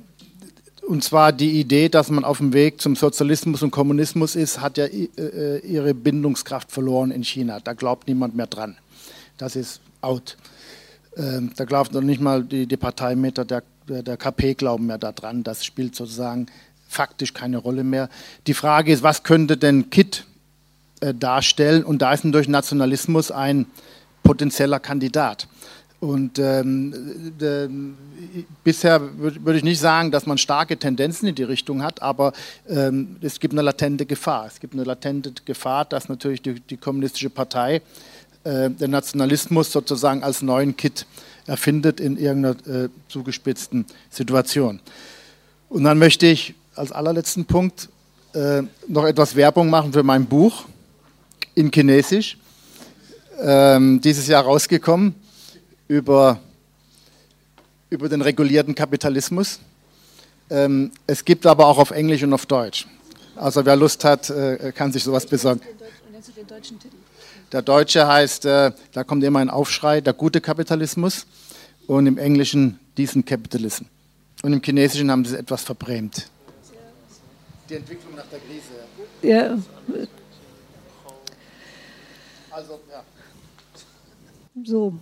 und 0.86 1.04
zwar 1.04 1.32
die 1.32 1.60
Idee, 1.60 1.88
dass 1.88 2.10
man 2.10 2.24
auf 2.24 2.38
dem 2.38 2.52
Weg 2.52 2.80
zum 2.80 2.96
Sozialismus 2.96 3.62
und 3.62 3.70
Kommunismus 3.70 4.34
ist, 4.34 4.60
hat 4.60 4.78
ja 4.78 4.86
äh, 4.86 5.58
ihre 5.58 5.94
Bindungskraft 5.94 6.72
verloren 6.72 7.10
in 7.10 7.22
China. 7.22 7.60
Da 7.60 7.74
glaubt 7.74 8.08
niemand 8.08 8.34
mehr 8.34 8.46
dran. 8.46 8.76
Das 9.38 9.56
ist 9.56 9.80
out. 10.00 10.36
Ähm, 11.16 11.52
da 11.56 11.64
glaubt 11.64 11.92
noch 11.92 12.00
nicht 12.00 12.20
mal 12.20 12.42
die, 12.42 12.66
Parteimeter 12.76 13.44
der, 13.44 13.62
der 13.86 14.16
KP 14.16 14.54
glauben 14.54 14.86
mehr 14.86 14.98
daran. 14.98 15.42
Das 15.42 15.64
spielt 15.64 15.94
sozusagen 15.94 16.46
faktisch 16.88 17.34
keine 17.34 17.58
Rolle 17.58 17.84
mehr. 17.84 18.08
Die 18.46 18.54
Frage 18.54 18.92
ist, 18.92 19.02
was 19.02 19.22
könnte 19.22 19.56
denn 19.56 19.90
KIT 19.90 20.24
äh, 21.00 21.14
darstellen? 21.14 21.84
Und 21.84 22.02
da 22.02 22.12
ist 22.12 22.24
durch 22.24 22.48
Nationalismus 22.48 23.30
ein 23.30 23.66
potenzieller 24.22 24.80
Kandidat. 24.80 25.46
Und 26.00 26.38
ähm, 26.38 26.94
äh, 27.40 27.68
bisher 28.64 29.18
würde 29.18 29.44
würd 29.44 29.56
ich 29.58 29.64
nicht 29.64 29.78
sagen, 29.78 30.10
dass 30.10 30.24
man 30.24 30.38
starke 30.38 30.78
Tendenzen 30.78 31.28
in 31.28 31.34
die 31.34 31.42
Richtung 31.42 31.82
hat, 31.82 32.00
aber 32.00 32.32
ähm, 32.68 33.16
es 33.20 33.38
gibt 33.38 33.52
eine 33.52 33.60
latente 33.60 34.06
Gefahr. 34.06 34.46
Es 34.46 34.60
gibt 34.60 34.72
eine 34.72 34.84
latente 34.84 35.30
Gefahr, 35.44 35.84
dass 35.84 36.08
natürlich 36.08 36.40
die, 36.40 36.58
die 36.58 36.78
kommunistische 36.78 37.28
Partei 37.28 37.82
äh, 38.44 38.70
den 38.70 38.90
Nationalismus 38.90 39.70
sozusagen 39.70 40.22
als 40.22 40.40
neuen 40.40 40.74
Kit 40.74 41.04
erfindet 41.46 42.00
in 42.00 42.16
irgendeiner 42.16 42.84
äh, 42.84 42.88
zugespitzten 43.08 43.84
Situation. 44.08 44.80
Und 45.68 45.84
dann 45.84 45.98
möchte 45.98 46.26
ich 46.26 46.54
als 46.76 46.92
allerletzten 46.92 47.44
Punkt 47.44 47.90
äh, 48.32 48.62
noch 48.88 49.04
etwas 49.04 49.36
Werbung 49.36 49.68
machen 49.68 49.92
für 49.92 50.02
mein 50.02 50.24
Buch 50.24 50.64
in 51.54 51.70
Chinesisch 51.70 52.38
ähm, 53.42 54.00
dieses 54.00 54.28
Jahr 54.28 54.44
rausgekommen 54.44 55.14
über, 55.90 56.38
über 57.90 58.08
den 58.08 58.22
regulierten 58.22 58.76
Kapitalismus. 58.76 59.58
Ähm, 60.48 60.92
es 61.08 61.24
gibt 61.24 61.44
aber 61.46 61.66
auch 61.66 61.78
auf 61.78 61.90
Englisch 61.90 62.22
und 62.22 62.32
auf 62.32 62.46
Deutsch. 62.46 62.86
Also 63.34 63.66
wer 63.66 63.74
Lust 63.74 64.04
hat, 64.04 64.30
äh, 64.30 64.70
kann 64.72 64.92
sich 64.92 65.02
sowas 65.02 65.26
besorgen. 65.26 65.60
Der 67.50 67.62
deutsche 67.62 68.06
heißt, 68.06 68.44
äh, 68.44 68.70
da 68.92 69.02
kommt 69.02 69.24
immer 69.24 69.40
ein 69.40 69.50
Aufschrei, 69.50 70.00
der 70.00 70.12
gute 70.12 70.40
Kapitalismus 70.40 71.26
und 71.88 72.06
im 72.06 72.18
Englischen 72.18 72.78
Decent 72.96 73.26
Capitalism. 73.26 73.86
Und 74.44 74.52
im 74.52 74.62
Chinesischen 74.62 75.10
haben 75.10 75.24
sie 75.24 75.34
es 75.34 75.40
etwas 75.40 75.64
verbrämt. 75.64 76.30
Die 77.68 77.74
Entwicklung 77.74 78.14
nach 78.14 78.26
der 78.26 78.38
Krise. 78.38 78.62
Ja. 79.22 79.58
Also, 82.52 82.80
ja. 82.92 83.02
So. 84.64 84.94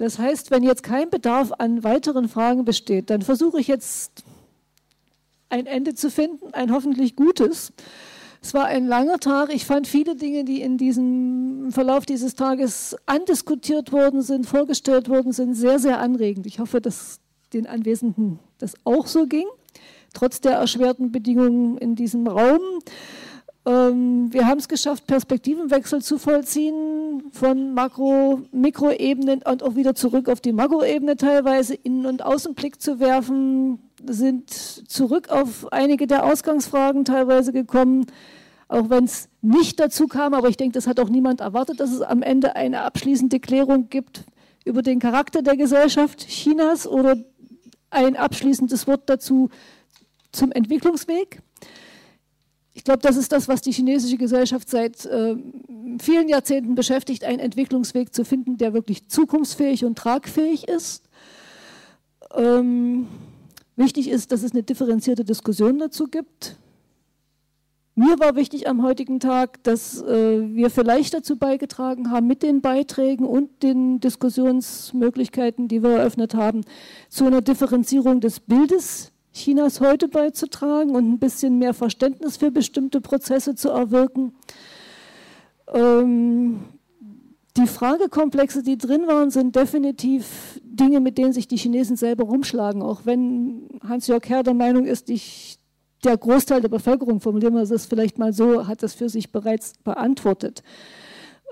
Das 0.00 0.18
heißt, 0.18 0.50
wenn 0.50 0.62
jetzt 0.62 0.82
kein 0.82 1.10
Bedarf 1.10 1.52
an 1.58 1.84
weiteren 1.84 2.26
Fragen 2.30 2.64
besteht, 2.64 3.10
dann 3.10 3.20
versuche 3.20 3.60
ich 3.60 3.68
jetzt 3.68 4.24
ein 5.50 5.66
Ende 5.66 5.92
zu 5.94 6.10
finden, 6.10 6.54
ein 6.54 6.72
hoffentlich 6.72 7.16
gutes. 7.16 7.74
Es 8.40 8.54
war 8.54 8.64
ein 8.64 8.86
langer 8.86 9.18
Tag. 9.18 9.52
Ich 9.52 9.66
fand 9.66 9.86
viele 9.86 10.16
Dinge, 10.16 10.44
die 10.44 10.62
in 10.62 10.78
diesem 10.78 11.68
Verlauf 11.70 12.06
dieses 12.06 12.34
Tages 12.34 12.96
andiskutiert 13.04 13.92
worden 13.92 14.22
sind, 14.22 14.46
vorgestellt 14.46 15.10
worden 15.10 15.32
sind, 15.32 15.52
sehr, 15.52 15.78
sehr 15.78 15.98
anregend. 15.98 16.46
Ich 16.46 16.60
hoffe, 16.60 16.80
dass 16.80 17.20
den 17.52 17.66
Anwesenden 17.66 18.38
das 18.56 18.72
auch 18.84 19.06
so 19.06 19.26
ging, 19.26 19.48
trotz 20.14 20.40
der 20.40 20.52
erschwerten 20.52 21.12
Bedingungen 21.12 21.76
in 21.76 21.94
diesem 21.94 22.26
Raum. 22.26 22.60
Ähm, 23.66 24.32
wir 24.32 24.46
haben 24.46 24.58
es 24.58 24.68
geschafft, 24.68 25.06
Perspektivenwechsel 25.06 26.00
zu 26.00 26.18
vollziehen 26.18 27.24
von 27.32 27.74
Makro, 27.74 28.40
Mikroebenen 28.52 29.42
und 29.42 29.62
auch 29.62 29.74
wieder 29.76 29.94
zurück 29.94 30.28
auf 30.28 30.40
die 30.40 30.52
Makroebene 30.52 31.16
teilweise 31.16 31.74
Innen- 31.74 32.06
und 32.06 32.22
Außenblick 32.22 32.80
zu 32.80 33.00
werfen, 33.00 33.78
sind 34.06 34.50
zurück 34.50 35.28
auf 35.28 35.70
einige 35.72 36.06
der 36.06 36.24
Ausgangsfragen 36.24 37.04
teilweise 37.04 37.52
gekommen, 37.52 38.06
auch 38.68 38.88
wenn 38.88 39.04
es 39.04 39.28
nicht 39.42 39.78
dazu 39.78 40.06
kam, 40.06 40.32
aber 40.32 40.48
ich 40.48 40.56
denke, 40.56 40.74
das 40.74 40.86
hat 40.86 40.98
auch 40.98 41.10
niemand 41.10 41.40
erwartet, 41.40 41.80
dass 41.80 41.92
es 41.92 42.00
am 42.00 42.22
Ende 42.22 42.56
eine 42.56 42.82
abschließende 42.82 43.40
Klärung 43.40 43.90
gibt 43.90 44.24
über 44.64 44.82
den 44.82 45.00
Charakter 45.00 45.42
der 45.42 45.56
Gesellschaft 45.56 46.26
Chinas 46.28 46.86
oder 46.86 47.16
ein 47.90 48.16
abschließendes 48.16 48.86
Wort 48.86 49.02
dazu 49.06 49.50
zum 50.32 50.52
Entwicklungsweg. 50.52 51.42
Ich 52.80 52.84
glaube, 52.84 53.00
das 53.00 53.18
ist 53.18 53.30
das, 53.30 53.46
was 53.46 53.60
die 53.60 53.72
chinesische 53.72 54.16
Gesellschaft 54.16 54.70
seit 54.70 55.04
äh, 55.04 55.36
vielen 56.00 56.30
Jahrzehnten 56.30 56.74
beschäftigt, 56.74 57.24
einen 57.24 57.38
Entwicklungsweg 57.38 58.14
zu 58.14 58.24
finden, 58.24 58.56
der 58.56 58.72
wirklich 58.72 59.06
zukunftsfähig 59.06 59.84
und 59.84 59.98
tragfähig 59.98 60.66
ist. 60.66 61.04
Ähm, 62.34 63.06
wichtig 63.76 64.08
ist, 64.08 64.32
dass 64.32 64.42
es 64.42 64.52
eine 64.52 64.62
differenzierte 64.62 65.26
Diskussion 65.26 65.78
dazu 65.78 66.06
gibt. 66.06 66.56
Mir 67.96 68.18
war 68.18 68.34
wichtig 68.34 68.66
am 68.66 68.82
heutigen 68.82 69.20
Tag, 69.20 69.62
dass 69.62 70.00
äh, 70.00 70.54
wir 70.54 70.70
vielleicht 70.70 71.12
dazu 71.12 71.36
beigetragen 71.36 72.10
haben, 72.10 72.26
mit 72.26 72.42
den 72.42 72.62
Beiträgen 72.62 73.26
und 73.26 73.62
den 73.62 74.00
Diskussionsmöglichkeiten, 74.00 75.68
die 75.68 75.82
wir 75.82 75.98
eröffnet 75.98 76.34
haben, 76.34 76.62
zu 77.10 77.26
einer 77.26 77.42
Differenzierung 77.42 78.22
des 78.22 78.40
Bildes 78.40 79.12
Chinas 79.32 79.80
heute 79.80 80.08
beizutragen 80.08 80.94
und 80.94 81.08
ein 81.08 81.18
bisschen 81.18 81.58
mehr 81.58 81.74
Verständnis 81.74 82.36
für 82.36 82.50
bestimmte 82.50 83.00
Prozesse 83.00 83.54
zu 83.54 83.68
erwirken. 83.70 84.32
Ähm, 85.72 86.60
die 87.56 87.66
Fragekomplexe, 87.66 88.62
die 88.62 88.78
drin 88.78 89.06
waren, 89.06 89.30
sind 89.30 89.56
definitiv 89.56 90.60
Dinge, 90.62 91.00
mit 91.00 91.18
denen 91.18 91.32
sich 91.32 91.48
die 91.48 91.56
Chinesen 91.56 91.96
selber 91.96 92.24
rumschlagen. 92.24 92.82
Auch 92.82 93.02
wenn 93.04 93.68
Hans-Jörg 93.86 94.28
Herr 94.28 94.42
der 94.42 94.54
Meinung 94.54 94.86
ist, 94.86 95.10
ich 95.10 95.58
der 96.04 96.16
Großteil 96.16 96.60
der 96.60 96.68
Bevölkerung, 96.68 97.20
formulieren 97.20 97.54
wir 97.54 97.64
das 97.64 97.86
vielleicht 97.86 98.18
mal 98.18 98.32
so, 98.32 98.66
hat 98.66 98.82
das 98.82 98.94
für 98.94 99.08
sich 99.08 99.32
bereits 99.32 99.74
beantwortet. 99.84 100.62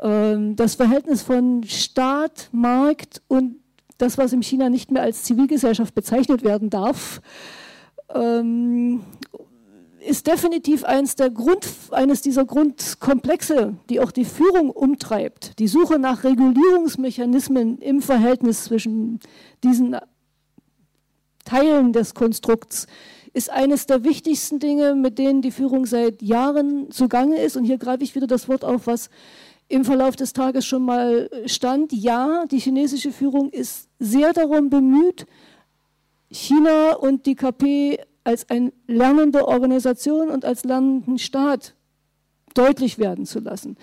Ähm, 0.00 0.56
das 0.56 0.76
Verhältnis 0.76 1.22
von 1.22 1.64
Staat, 1.64 2.48
Markt 2.52 3.22
und 3.28 3.56
das, 3.98 4.16
was 4.16 4.32
in 4.32 4.42
China 4.42 4.70
nicht 4.70 4.90
mehr 4.90 5.02
als 5.02 5.24
Zivilgesellschaft 5.24 5.94
bezeichnet 5.94 6.44
werden 6.44 6.70
darf, 6.70 7.20
ähm, 8.14 9.02
ist 10.01 10.26
definitiv 10.26 10.85
eines, 10.85 11.16
der 11.16 11.30
Grund, 11.30 11.66
eines 11.90 12.22
dieser 12.22 12.44
Grundkomplexe, 12.44 13.74
die 13.90 14.01
auch 14.01 14.10
die 14.10 14.24
Führung 14.24 14.70
umtreibt. 14.70 15.59
Die 15.59 15.68
Suche 15.68 15.98
nach 15.98 16.24
Regulierungsmechanismen 16.24 17.78
im 17.78 18.01
Verhältnis 18.01 18.64
zwischen 18.64 19.20
diesen 19.62 19.97
Teilen 21.44 21.93
des 21.93 22.14
Konstrukts 22.14 22.86
ist 23.32 23.51
eines 23.51 23.86
der 23.86 24.05
wichtigsten 24.05 24.59
Dinge, 24.59 24.94
mit 24.94 25.18
denen 25.18 25.43
die 25.43 25.51
Führung 25.51 25.86
seit 25.86 26.22
Jahren 26.22 26.90
zugange 26.90 27.40
ist. 27.40 27.56
Und 27.56 27.64
hier 27.64 27.78
greife 27.78 28.02
ich 28.02 28.14
wieder 28.14 28.26
das 28.26 28.48
Wort 28.48 28.64
auf, 28.64 28.86
was 28.86 29.10
im 29.68 29.85
Verlauf 29.85 30.16
des 30.16 30.32
Tages 30.32 30.64
schon 30.64 30.82
mal 30.82 31.28
stand. 31.47 31.93
Ja, 31.93 32.44
die 32.51 32.59
chinesische 32.59 33.12
Führung 33.12 33.51
ist 33.51 33.89
sehr 33.98 34.32
darum 34.32 34.70
bemüht, 34.70 35.26
China 36.30 36.94
und 36.94 37.26
die 37.26 37.34
KP 37.34 37.98
als 38.24 38.48
eine 38.50 38.72
lernende 38.86 39.48
Organisation 39.48 40.28
und 40.28 40.44
als 40.44 40.64
lernenden 40.64 41.18
Staat 41.18 41.74
deutlich 42.55 42.98
werden 42.98 43.24
zu 43.24 43.40
lassen. 43.40 43.76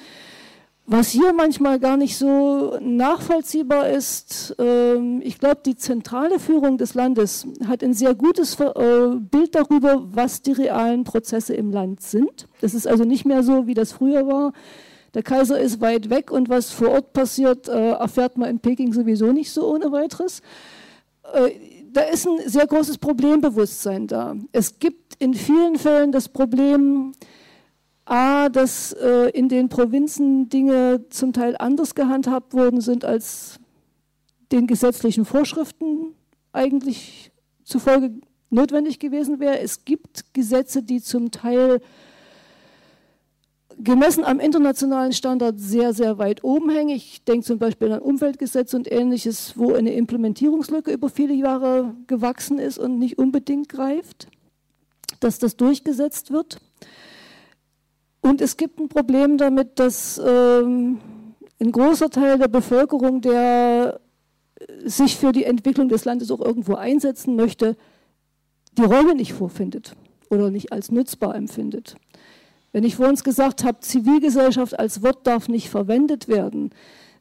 Was 0.88 1.10
hier 1.10 1.34
manchmal 1.34 1.80
gar 1.80 1.98
nicht 1.98 2.16
so 2.16 2.78
nachvollziehbar 2.80 3.90
ist, 3.90 4.56
ähm, 4.60 5.20
ich 5.24 5.40
glaube, 5.40 5.62
die 5.66 5.76
zentrale 5.76 6.40
Führung 6.40 6.78
des 6.78 6.94
Landes 6.94 7.48
hat 7.68 7.84
ein 7.84 7.94
sehr 7.94 8.14
gutes 8.14 8.60
äh, 8.60 9.16
Bild 9.16 9.56
darüber, 9.56 10.04
was 10.12 10.44
die 10.44 10.52
realen 10.52 11.04
Prozesse 11.04 11.56
im 11.56 11.72
Land 11.72 12.02
sind. 12.02 12.48
Das 12.62 12.76
ist 12.76 12.88
also 12.88 13.04
nicht 13.04 13.26
mehr 13.26 13.42
so, 13.42 13.66
wie 13.66 13.74
das 13.74 13.94
früher 13.94 14.28
war. 14.28 14.54
Der 15.16 15.24
Kaiser 15.24 15.60
ist 15.60 15.82
weit 15.82 16.12
weg 16.12 16.30
und 16.30 16.50
was 16.50 16.70
vor 16.70 16.90
Ort 16.90 17.14
passiert, 17.14 17.68
äh, 17.68 17.92
erfährt 17.94 18.38
man 18.38 18.52
in 18.52 18.60
Peking 18.60 18.94
sowieso 18.94 19.32
nicht 19.32 19.52
so 19.52 19.68
ohne 19.68 19.92
weiteres. 19.92 20.44
Da 21.96 22.02
ist 22.02 22.28
ein 22.28 22.50
sehr 22.50 22.68
großes 22.68 22.98
Problembewusstsein 22.98 24.06
da. 24.06 24.36
Es 24.52 24.80
gibt 24.80 25.16
in 25.18 25.34
vielen 25.34 25.78
Fällen 25.78 26.12
das 26.12 26.28
Problem, 26.28 27.14
A, 28.04 28.50
dass 28.50 28.92
äh, 28.92 29.30
in 29.30 29.48
den 29.48 29.70
Provinzen 29.70 30.50
Dinge 30.50 31.06
zum 31.10 31.32
Teil 31.32 31.56
anders 31.58 31.96
gehandhabt 31.96 32.54
worden 32.54 32.82
sind, 32.82 33.06
als 33.06 33.62
den 34.52 34.68
gesetzlichen 34.68 35.24
Vorschriften 35.24 36.14
eigentlich 36.52 37.32
zufolge 37.64 38.12
notwendig 38.50 39.00
gewesen 39.00 39.40
wäre. 39.40 39.60
Es 39.60 39.86
gibt 39.86 40.34
Gesetze, 40.34 40.84
die 40.84 41.02
zum 41.02 41.32
Teil 41.32 41.80
gemessen 43.84 44.24
am 44.24 44.40
internationalen 44.40 45.14
Standard 45.14 45.60
sehr, 45.60 45.94
sehr 45.94 46.18
weit 46.18 46.44
oben 46.44 46.70
hängen. 46.70 46.96
Ich 46.96 47.24
denke 47.24 47.46
zum 47.46 47.60
Beispiel 47.60 47.92
an 47.92 48.00
Umweltgesetze 48.00 48.76
und 48.78 48.92
ähnliches, 48.92 49.58
wo 49.58 49.74
eine 49.74 49.94
Implementierungslücke 49.94 50.92
über 50.92 51.10
viele 51.10 51.34
Jahre 51.34 51.94
gewachsen 52.08 52.60
ist 52.60 52.78
und 52.78 53.00
nicht 53.00 53.18
unbedingt 53.18 53.70
greift, 53.70 54.28
dass 55.20 55.40
das 55.40 55.58
durchgesetzt 55.58 56.32
wird. 56.32 56.60
Und 58.22 58.42
es 58.42 58.58
gibt 58.58 58.80
ein 58.80 58.90
Problem 58.90 59.38
damit, 59.38 59.80
dass 59.80 60.20
ähm, 60.26 61.00
ein 61.60 61.72
großer 61.72 62.10
Teil 62.10 62.40
der 62.40 62.48
Bevölkerung, 62.48 63.22
der 63.22 64.00
sich 64.84 65.16
für 65.16 65.32
die 65.32 65.44
Entwicklung 65.44 65.90
des 65.90 66.06
Landes 66.06 66.32
auch 66.32 66.42
irgendwo 66.42 66.76
einsetzen 66.76 67.36
möchte, 67.36 67.76
die 68.78 68.84
Räume 68.84 69.16
nicht 69.16 69.34
vorfindet 69.34 69.96
oder 70.30 70.50
nicht 70.50 70.72
als 70.72 70.92
nutzbar 70.92 71.36
empfindet. 71.36 71.96
Wenn 72.76 72.84
ich 72.84 72.98
vor 72.98 73.08
uns 73.08 73.24
gesagt 73.24 73.64
habe, 73.64 73.80
Zivilgesellschaft 73.80 74.78
als 74.78 75.02
Wort 75.02 75.26
darf 75.26 75.48
nicht 75.48 75.70
verwendet 75.70 76.28
werden, 76.28 76.72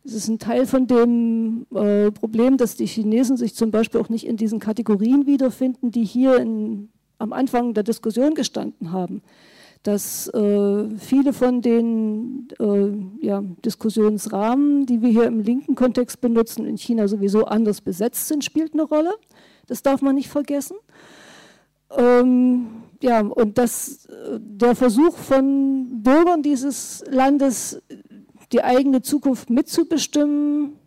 das 0.02 0.14
ist 0.14 0.26
ein 0.26 0.40
Teil 0.40 0.66
von 0.66 0.88
dem 0.88 1.64
äh, 1.72 2.10
Problem, 2.10 2.56
dass 2.56 2.74
die 2.74 2.86
Chinesen 2.86 3.36
sich 3.36 3.54
zum 3.54 3.70
Beispiel 3.70 4.00
auch 4.00 4.08
nicht 4.08 4.26
in 4.26 4.36
diesen 4.36 4.58
Kategorien 4.58 5.28
wiederfinden, 5.28 5.92
die 5.92 6.02
hier 6.02 6.38
in, 6.38 6.88
am 7.18 7.32
Anfang 7.32 7.72
der 7.72 7.84
Diskussion 7.84 8.34
gestanden 8.34 8.90
haben 8.90 9.22
dass 9.84 10.28
äh, 10.28 10.88
viele 10.96 11.34
von 11.34 11.60
den 11.60 12.48
äh, 12.58 13.24
ja, 13.24 13.42
Diskussionsrahmen, 13.66 14.86
die 14.86 15.02
wir 15.02 15.10
hier 15.10 15.26
im 15.26 15.40
linken 15.40 15.74
Kontext 15.74 16.22
benutzen, 16.22 16.64
in 16.64 16.78
China 16.78 17.06
sowieso 17.06 17.44
anders 17.44 17.82
besetzt 17.82 18.26
sind, 18.28 18.42
spielt 18.42 18.72
eine 18.72 18.84
Rolle. 18.84 19.12
Das 19.66 19.82
darf 19.82 20.00
man 20.00 20.14
nicht 20.14 20.30
vergessen. 20.30 20.78
Ähm, 21.98 22.66
ja, 23.04 23.20
und 23.20 23.58
dass 23.58 24.06
äh, 24.06 24.40
der 24.40 24.74
Versuch 24.74 25.14
von 25.18 26.02
Bürgern 26.02 26.42
dieses 26.42 27.04
Landes, 27.06 27.82
die 28.50 28.64
eigene 28.64 29.02
Zukunft 29.02 29.50
mitzubestimmen, 29.50 30.78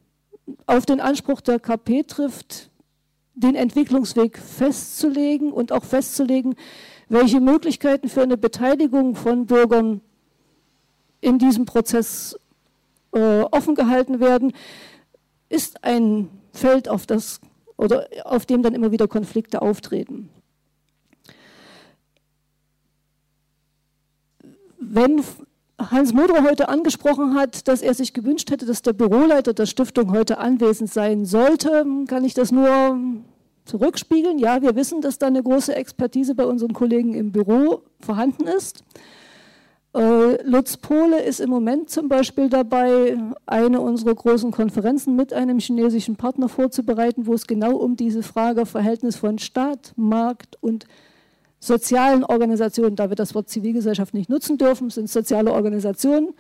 auf 0.66 0.88
den 0.88 1.00
Anspruch 1.00 1.42
der 1.42 1.60
KP 1.60 2.04
trifft, 2.04 2.72
den 3.36 3.54
Entwicklungsweg 3.54 4.40
festzulegen 4.40 5.54
und 5.54 5.72
auch 5.72 5.84
festzulegen, 5.84 6.56
welche 7.08 7.40
Möglichkeiten 7.40 8.10
für 8.10 8.24
eine 8.24 8.38
Beteiligung 8.38 9.14
von 9.14 9.46
Bürgern 9.46 10.02
in 11.22 11.38
diesem 11.38 11.66
Prozess 11.66 12.36
äh, 13.12 13.42
offen 13.52 13.76
gehalten 13.76 14.20
werden, 14.20 14.54
ist 15.50 15.84
ein 15.84 16.30
Feld, 16.52 16.90
auf, 16.90 17.06
das, 17.06 17.42
oder 17.78 18.08
auf 18.24 18.48
dem 18.48 18.64
dann 18.64 18.74
immer 18.74 18.92
wieder 18.92 19.08
Konflikte 19.08 19.62
auftreten. 19.62 20.32
Wenn 24.90 25.22
Hans 25.80 26.14
Modrow 26.14 26.42
heute 26.42 26.70
angesprochen 26.70 27.36
hat, 27.36 27.68
dass 27.68 27.82
er 27.82 27.94
sich 27.94 28.14
gewünscht 28.14 28.50
hätte, 28.50 28.66
dass 28.66 28.82
der 28.82 28.94
Büroleiter 28.94 29.54
der 29.54 29.66
Stiftung 29.66 30.12
heute 30.12 30.38
anwesend 30.40 30.92
sein 30.92 31.26
sollte, 31.26 31.86
kann 32.08 32.24
ich 32.24 32.34
das 32.34 32.52
nur 32.52 32.98
zurückspiegeln. 33.66 34.40
Ja, 34.40 34.62
wir 34.62 34.76
wissen, 34.76 35.02
dass 35.02 35.20
da 35.20 35.28
eine 35.28 35.44
große 35.44 35.76
Expertise 35.76 36.36
bei 36.36 36.46
unseren 36.46 36.74
Kollegen 36.74 37.14
im 37.14 37.32
Büro 37.32 37.84
vorhanden 38.00 38.48
ist. 38.48 38.84
Äh, 39.94 40.42
Lutz 40.44 40.78
Pohle 40.78 41.22
ist 41.22 41.42
im 41.42 41.50
Moment 41.50 41.90
zum 41.90 42.08
Beispiel 42.08 42.50
dabei, 42.50 43.18
eine 43.46 43.82
unserer 43.82 44.16
großen 44.16 44.52
Konferenzen 44.52 45.16
mit 45.16 45.34
einem 45.34 45.60
chinesischen 45.60 46.16
Partner 46.16 46.50
vorzubereiten, 46.50 47.28
wo 47.28 47.34
es 47.34 47.46
genau 47.46 47.76
um 47.76 47.96
diese 47.96 48.24
Frage 48.24 48.66
Verhältnis 48.66 49.16
von 49.16 49.38
Staat, 49.38 49.94
Markt 49.96 50.58
und 50.62 50.86
sozialen 51.60 52.24
Organisationen, 52.24 52.96
da 52.96 53.10
wir 53.10 53.16
das 53.16 53.36
Wort 53.36 53.50
Zivilgesellschaft 53.50 54.14
nicht 54.14 54.30
nutzen 54.30 54.58
dürfen, 54.58 54.90
sind 54.90 55.10
soziale 55.10 55.52
Organisationen, 55.52 56.34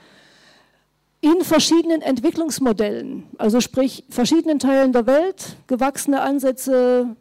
in 1.21 1.41
verschiedenen 1.41 2.01
Entwicklungsmodellen, 2.01 3.23
also 3.37 3.59
sprich 3.59 4.05
verschiedenen 4.09 4.59
Teilen 4.59 4.93
der 4.93 5.07
Welt, 5.07 5.57
gewachsene 5.65 6.21
Ansätze 6.21 7.15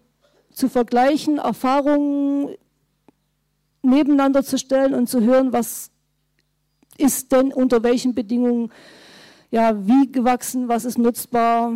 zu 0.53 0.69
vergleichen, 0.69 1.39
Erfahrungen 1.39 2.55
nebeneinander 3.83 4.43
zu 4.43 4.59
stellen 4.59 4.95
und 4.95 5.09
zu 5.09 5.23
hören, 5.23 5.53
was 5.53 5.91
ist 6.99 7.33
denn 7.33 7.53
unter 7.53 7.83
welchen 7.83 8.15
Bedingungen 8.15 8.71
ja, 9.51 9.87
wie 9.87 10.11
gewachsen, 10.11 10.69
was 10.69 10.85
ist 10.85 10.99
nutzbar. 10.99 11.73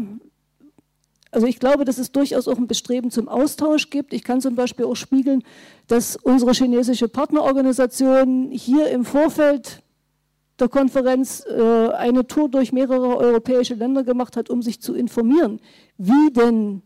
Also 1.30 1.46
ich 1.46 1.60
glaube, 1.60 1.84
dass 1.84 1.98
es 1.98 2.10
durchaus 2.10 2.48
auch 2.48 2.58
ein 2.58 2.66
Bestreben 2.66 3.10
zum 3.10 3.28
Austausch 3.28 3.90
gibt. 3.90 4.12
Ich 4.12 4.24
kann 4.24 4.40
zum 4.40 4.56
Beispiel 4.56 4.84
auch 4.84 4.96
spiegeln, 4.96 5.44
dass 5.86 6.16
unsere 6.16 6.52
chinesische 6.52 7.08
Partnerorganisation 7.08 8.50
hier 8.50 8.90
im 8.90 9.04
Vorfeld 9.04 9.82
der 10.58 10.68
Konferenz 10.68 11.44
äh, 11.46 11.88
eine 11.90 12.26
Tour 12.26 12.48
durch 12.48 12.72
mehrere 12.72 13.16
europäische 13.16 13.74
Länder 13.74 14.02
gemacht 14.02 14.36
hat, 14.36 14.50
um 14.50 14.60
sich 14.60 14.80
zu 14.80 14.94
informieren, 14.94 15.60
wie 15.96 16.32
denn 16.32 16.82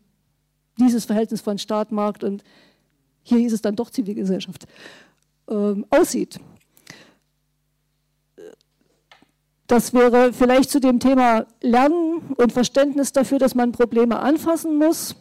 dieses 0.78 1.06
Verhältnis 1.06 1.40
von 1.40 1.58
Staat, 1.58 1.90
Markt 1.90 2.22
und 2.22 2.44
hier 3.22 3.38
hieß 3.38 3.52
es 3.54 3.62
dann 3.62 3.76
doch 3.76 3.90
Zivilgesellschaft 3.90 4.66
ähm, 5.48 5.86
aussieht. 5.90 6.38
Das 9.74 9.92
wäre 9.92 10.32
vielleicht 10.32 10.70
zu 10.70 10.78
dem 10.78 11.00
Thema 11.00 11.46
Lernen 11.60 12.20
und 12.36 12.52
Verständnis 12.52 13.10
dafür, 13.10 13.40
dass 13.40 13.56
man 13.56 13.72
Probleme 13.72 14.20
anfassen 14.20 14.78
muss. 14.78 15.16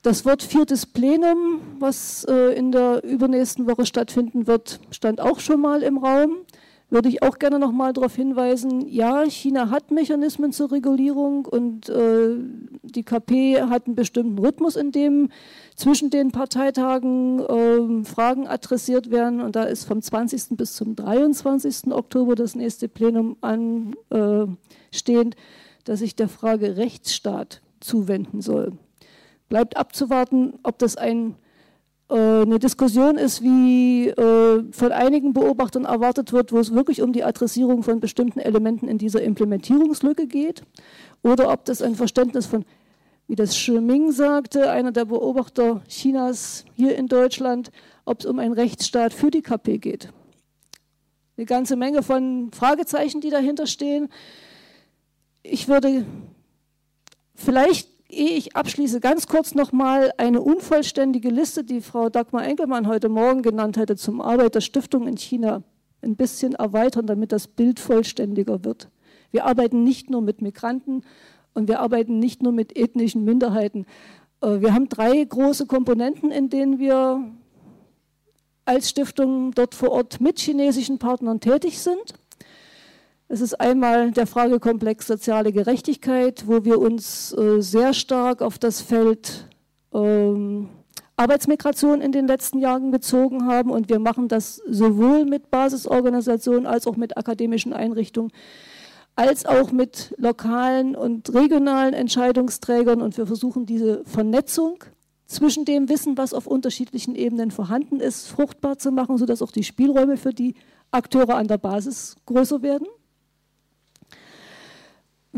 Das 0.00 0.24
Wort 0.24 0.42
viertes 0.42 0.86
Plenum, 0.86 1.60
was 1.78 2.24
äh, 2.24 2.54
in 2.54 2.72
der 2.72 3.04
übernächsten 3.04 3.66
Woche 3.66 3.84
stattfinden 3.84 4.46
wird, 4.46 4.80
stand 4.90 5.20
auch 5.20 5.40
schon 5.40 5.60
mal 5.60 5.82
im 5.82 5.98
Raum 5.98 6.38
würde 6.90 7.08
ich 7.08 7.22
auch 7.22 7.38
gerne 7.38 7.58
noch 7.58 7.72
mal 7.72 7.92
darauf 7.92 8.14
hinweisen, 8.14 8.88
ja, 8.88 9.24
China 9.24 9.68
hat 9.70 9.90
Mechanismen 9.90 10.52
zur 10.52 10.72
Regulierung 10.72 11.44
und 11.44 11.88
äh, 11.90 12.36
die 12.82 13.02
KP 13.02 13.62
hat 13.62 13.86
einen 13.86 13.94
bestimmten 13.94 14.38
Rhythmus, 14.38 14.74
in 14.74 14.90
dem 14.90 15.28
zwischen 15.76 16.08
den 16.08 16.32
Parteitagen 16.32 17.40
äh, 17.40 18.04
Fragen 18.04 18.48
adressiert 18.48 19.10
werden. 19.10 19.42
Und 19.42 19.54
da 19.54 19.64
ist 19.64 19.84
vom 19.84 20.00
20. 20.00 20.56
bis 20.56 20.74
zum 20.74 20.96
23. 20.96 21.92
Oktober 21.92 22.34
das 22.34 22.54
nächste 22.54 22.88
Plenum 22.88 23.36
anstehend, 23.42 25.34
äh, 25.34 25.38
das 25.84 25.98
sich 25.98 26.16
der 26.16 26.28
Frage 26.28 26.78
Rechtsstaat 26.78 27.60
zuwenden 27.80 28.40
soll. 28.40 28.72
Bleibt 29.50 29.76
abzuwarten, 29.76 30.54
ob 30.62 30.78
das 30.78 30.96
ein 30.96 31.34
eine 32.14 32.58
Diskussion 32.58 33.16
ist, 33.18 33.42
wie 33.42 34.08
äh, 34.08 34.64
von 34.72 34.92
einigen 34.92 35.34
Beobachtern 35.34 35.84
erwartet 35.84 36.32
wird, 36.32 36.52
wo 36.52 36.58
es 36.58 36.72
wirklich 36.72 37.02
um 37.02 37.12
die 37.12 37.22
Adressierung 37.22 37.82
von 37.82 38.00
bestimmten 38.00 38.40
Elementen 38.40 38.88
in 38.88 38.96
dieser 38.96 39.22
Implementierungslücke 39.22 40.26
geht, 40.26 40.62
oder 41.22 41.52
ob 41.52 41.66
das 41.66 41.82
ein 41.82 41.94
Verständnis 41.94 42.46
von, 42.46 42.64
wie 43.26 43.34
das 43.34 43.68
Ming 43.68 44.10
sagte, 44.12 44.70
einer 44.70 44.92
der 44.92 45.04
Beobachter 45.04 45.82
Chinas 45.88 46.64
hier 46.74 46.96
in 46.96 47.08
Deutschland, 47.08 47.70
ob 48.06 48.20
es 48.20 48.26
um 48.26 48.38
einen 48.38 48.54
Rechtsstaat 48.54 49.12
für 49.12 49.30
die 49.30 49.42
KP 49.42 49.78
geht. 49.78 50.10
Eine 51.36 51.44
ganze 51.44 51.76
Menge 51.76 52.02
von 52.02 52.50
Fragezeichen, 52.52 53.20
die 53.20 53.30
dahinter 53.30 53.66
stehen. 53.66 54.08
Ich 55.42 55.68
würde 55.68 56.06
vielleicht 57.34 57.97
ehe 58.08 58.36
ich 58.36 58.56
abschließe, 58.56 59.00
ganz 59.00 59.26
kurz 59.26 59.54
nochmal 59.54 60.12
eine 60.16 60.40
unvollständige 60.40 61.28
Liste, 61.30 61.64
die 61.64 61.80
Frau 61.80 62.08
Dagmar 62.08 62.44
Enkelmann 62.44 62.86
heute 62.86 63.08
Morgen 63.08 63.42
genannt 63.42 63.76
hatte, 63.76 63.96
zum 63.96 64.20
Arbeit 64.20 64.54
der 64.54 64.60
Stiftung 64.60 65.06
in 65.06 65.16
China 65.16 65.62
ein 66.02 66.16
bisschen 66.16 66.54
erweitern, 66.54 67.06
damit 67.06 67.32
das 67.32 67.48
Bild 67.48 67.80
vollständiger 67.80 68.64
wird. 68.64 68.88
Wir 69.30 69.44
arbeiten 69.44 69.84
nicht 69.84 70.10
nur 70.10 70.22
mit 70.22 70.40
Migranten 70.40 71.02
und 71.54 71.68
wir 71.68 71.80
arbeiten 71.80 72.18
nicht 72.18 72.42
nur 72.42 72.52
mit 72.52 72.76
ethnischen 72.76 73.24
Minderheiten. 73.24 73.84
Äh, 74.40 74.60
wir 74.60 74.72
haben 74.72 74.88
drei 74.88 75.22
große 75.22 75.66
Komponenten, 75.66 76.30
in 76.30 76.48
denen 76.48 76.78
wir 76.78 77.30
als 78.64 78.90
Stiftung 78.90 79.52
dort 79.52 79.74
vor 79.74 79.90
Ort 79.90 80.20
mit 80.20 80.38
chinesischen 80.38 80.98
Partnern 80.98 81.40
tätig 81.40 81.78
sind. 81.78 82.14
Es 83.30 83.42
ist 83.42 83.60
einmal 83.60 84.10
der 84.10 84.26
Fragekomplex 84.26 85.06
soziale 85.06 85.52
Gerechtigkeit, 85.52 86.44
wo 86.46 86.64
wir 86.64 86.78
uns 86.78 87.34
äh, 87.34 87.60
sehr 87.60 87.92
stark 87.92 88.40
auf 88.40 88.58
das 88.58 88.80
Feld 88.80 89.46
ähm, 89.92 90.70
Arbeitsmigration 91.16 92.00
in 92.00 92.10
den 92.10 92.26
letzten 92.26 92.58
Jahren 92.58 92.90
bezogen 92.90 93.44
haben. 93.44 93.70
Und 93.70 93.90
wir 93.90 93.98
machen 93.98 94.28
das 94.28 94.62
sowohl 94.66 95.26
mit 95.26 95.50
Basisorganisationen 95.50 96.66
als 96.66 96.86
auch 96.86 96.96
mit 96.96 97.18
akademischen 97.18 97.74
Einrichtungen, 97.74 98.32
als 99.14 99.44
auch 99.44 99.72
mit 99.72 100.14
lokalen 100.16 100.96
und 100.96 101.34
regionalen 101.34 101.92
Entscheidungsträgern. 101.92 103.02
Und 103.02 103.18
wir 103.18 103.26
versuchen 103.26 103.66
diese 103.66 104.04
Vernetzung 104.06 104.84
zwischen 105.26 105.66
dem 105.66 105.90
Wissen, 105.90 106.16
was 106.16 106.32
auf 106.32 106.46
unterschiedlichen 106.46 107.14
Ebenen 107.14 107.50
vorhanden 107.50 108.00
ist, 108.00 108.28
fruchtbar 108.28 108.78
zu 108.78 108.90
machen, 108.90 109.18
sodass 109.18 109.42
auch 109.42 109.52
die 109.52 109.64
Spielräume 109.64 110.16
für 110.16 110.32
die 110.32 110.54
Akteure 110.92 111.34
an 111.34 111.46
der 111.46 111.58
Basis 111.58 112.16
größer 112.24 112.62
werden. 112.62 112.86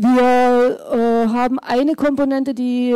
Wir 0.03 0.79
äh, 0.91 1.27
haben 1.27 1.59
eine 1.59 1.93
Komponente, 1.93 2.55
die 2.55 2.95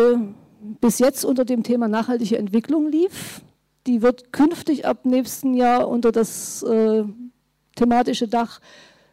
bis 0.81 0.97
jetzt 0.97 1.23
unter 1.23 1.45
dem 1.45 1.61
Thema 1.61 1.87
nachhaltige 1.87 2.39
Entwicklung 2.39 2.89
lief. 2.89 3.41
Die 3.85 4.01
wird 4.01 4.33
künftig 4.33 4.87
ab 4.87 5.05
nächsten 5.05 5.53
Jahr 5.53 5.87
unter 5.87 6.11
das 6.11 6.63
äh, 6.63 7.03
thematische 7.75 8.27
Dach 8.27 8.59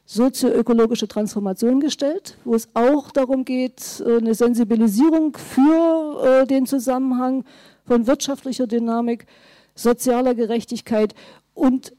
sozioökologische 0.06 1.06
Transformation 1.06 1.80
gestellt, 1.80 2.38
wo 2.46 2.54
es 2.54 2.70
auch 2.72 3.10
darum 3.10 3.44
geht, 3.44 4.02
äh, 4.06 4.16
eine 4.16 4.34
Sensibilisierung 4.34 5.36
für 5.36 6.24
äh, 6.24 6.46
den 6.46 6.64
Zusammenhang 6.64 7.44
von 7.84 8.06
wirtschaftlicher 8.06 8.66
Dynamik, 8.66 9.26
sozialer 9.74 10.34
Gerechtigkeit 10.34 11.14
und 11.52 11.94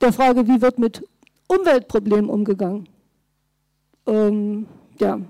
der 0.00 0.14
Frage, 0.14 0.48
wie 0.48 0.62
wird 0.62 0.78
mit 0.78 1.06
Umweltproblemen 1.48 2.30
umgegangen 2.30 2.88
ähm, 4.06 4.66
ja, 5.00 5.20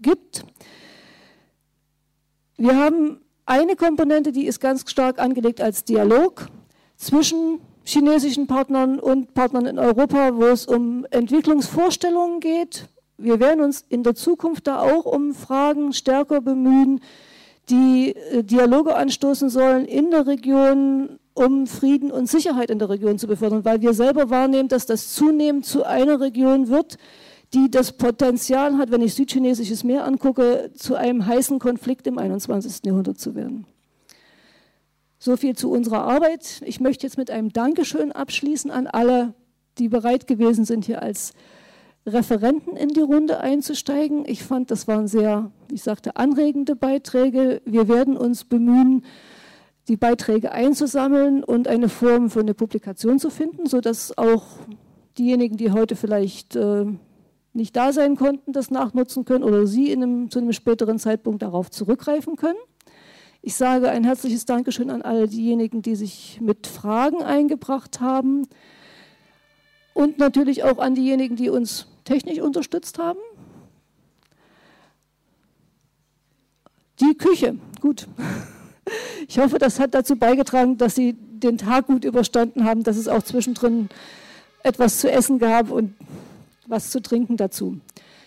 gibt. 0.00 0.44
Wir 2.56 2.76
haben 2.76 3.20
eine 3.46 3.76
Komponente, 3.76 4.32
die 4.32 4.46
ist 4.46 4.60
ganz 4.60 4.88
stark 4.90 5.18
angelegt 5.18 5.60
als 5.60 5.84
Dialog 5.84 6.46
zwischen 6.96 7.60
chinesischen 7.84 8.46
Partnern 8.46 8.98
und 8.98 9.34
Partnern 9.34 9.66
in 9.66 9.78
Europa, 9.78 10.36
wo 10.36 10.44
es 10.44 10.66
um 10.66 11.06
Entwicklungsvorstellungen 11.10 12.40
geht. 12.40 12.88
Wir 13.18 13.40
werden 13.40 13.62
uns 13.62 13.84
in 13.88 14.02
der 14.02 14.14
Zukunft 14.14 14.66
da 14.66 14.80
auch 14.80 15.04
um 15.04 15.34
Fragen 15.34 15.92
stärker 15.92 16.40
bemühen, 16.40 17.00
die 17.68 18.14
äh, 18.14 18.42
Dialoge 18.42 18.94
anstoßen 18.94 19.48
sollen 19.48 19.84
in 19.84 20.10
der 20.10 20.26
Region, 20.26 21.18
um 21.34 21.66
Frieden 21.66 22.10
und 22.10 22.28
Sicherheit 22.28 22.70
in 22.70 22.78
der 22.78 22.88
Region 22.88 23.18
zu 23.18 23.26
befördern, 23.26 23.64
weil 23.64 23.82
wir 23.82 23.94
selber 23.94 24.30
wahrnehmen, 24.30 24.68
dass 24.68 24.86
das 24.86 25.14
zunehmend 25.14 25.66
zu 25.66 25.84
einer 25.84 26.20
Region 26.20 26.68
wird, 26.68 26.98
die 27.54 27.70
das 27.70 27.92
Potenzial 27.92 28.78
hat, 28.78 28.90
wenn 28.90 29.00
ich 29.00 29.14
südchinesisches 29.14 29.84
Meer 29.84 30.04
angucke, 30.04 30.72
zu 30.74 30.96
einem 30.96 31.24
heißen 31.24 31.60
Konflikt 31.60 32.06
im 32.06 32.18
21. 32.18 32.84
Jahrhundert 32.84 33.18
zu 33.18 33.34
werden. 33.34 33.66
So 35.18 35.36
viel 35.36 35.54
zu 35.54 35.70
unserer 35.70 36.02
Arbeit. 36.02 36.62
Ich 36.66 36.80
möchte 36.80 37.06
jetzt 37.06 37.16
mit 37.16 37.30
einem 37.30 37.52
Dankeschön 37.52 38.12
abschließen 38.12 38.70
an 38.70 38.86
alle, 38.86 39.34
die 39.78 39.88
bereit 39.88 40.26
gewesen 40.26 40.64
sind, 40.64 40.84
hier 40.84 41.02
als 41.02 41.32
Referenten 42.06 42.76
in 42.76 42.88
die 42.88 43.00
Runde 43.00 43.40
einzusteigen. 43.40 44.24
Ich 44.26 44.42
fand, 44.42 44.70
das 44.70 44.88
waren 44.88 45.06
sehr, 45.06 45.50
ich 45.72 45.82
sagte, 45.82 46.16
anregende 46.16 46.76
Beiträge. 46.76 47.62
Wir 47.64 47.88
werden 47.88 48.16
uns 48.16 48.44
bemühen, 48.44 49.04
die 49.88 49.96
Beiträge 49.96 50.52
einzusammeln 50.52 51.44
und 51.44 51.68
eine 51.68 51.88
Form 51.88 52.30
für 52.30 52.40
eine 52.40 52.54
Publikation 52.54 53.18
zu 53.18 53.30
finden, 53.30 53.66
sodass 53.66 54.18
auch 54.18 54.44
diejenigen, 55.18 55.56
die 55.56 55.70
heute 55.70 55.94
vielleicht 55.96 56.56
äh, 56.56 56.86
nicht 57.54 57.76
da 57.76 57.92
sein 57.92 58.16
konnten, 58.16 58.52
das 58.52 58.70
nachnutzen 58.70 59.24
können 59.24 59.44
oder 59.44 59.66
Sie 59.66 59.90
in 59.90 60.02
einem, 60.02 60.30
zu 60.30 60.40
einem 60.40 60.52
späteren 60.52 60.98
Zeitpunkt 60.98 61.42
darauf 61.42 61.70
zurückgreifen 61.70 62.36
können. 62.36 62.58
Ich 63.42 63.54
sage 63.54 63.90
ein 63.90 64.04
herzliches 64.04 64.44
Dankeschön 64.44 64.90
an 64.90 65.02
all 65.02 65.28
diejenigen, 65.28 65.82
die 65.82 65.94
sich 65.94 66.40
mit 66.40 66.66
Fragen 66.66 67.22
eingebracht 67.22 68.00
haben 68.00 68.48
und 69.92 70.18
natürlich 70.18 70.64
auch 70.64 70.78
an 70.78 70.94
diejenigen, 70.94 71.36
die 71.36 71.50
uns 71.50 71.86
technisch 72.04 72.40
unterstützt 72.40 72.98
haben. 72.98 73.18
Die 77.00 77.16
Küche, 77.16 77.56
gut. 77.80 78.06
Ich 79.26 79.38
hoffe, 79.38 79.58
das 79.58 79.80
hat 79.80 79.94
dazu 79.94 80.14
beigetragen, 80.16 80.76
dass 80.76 80.94
Sie 80.94 81.14
den 81.14 81.56
Tag 81.56 81.86
gut 81.86 82.04
überstanden 82.04 82.66
haben, 82.66 82.84
dass 82.84 82.98
es 82.98 83.08
auch 83.08 83.22
zwischendrin 83.22 83.88
etwas 84.62 85.00
zu 85.00 85.10
essen 85.10 85.38
gab 85.38 85.70
und 85.70 85.94
was 86.66 86.90
zu 86.90 87.00
trinken 87.00 87.36
dazu. 87.36 87.80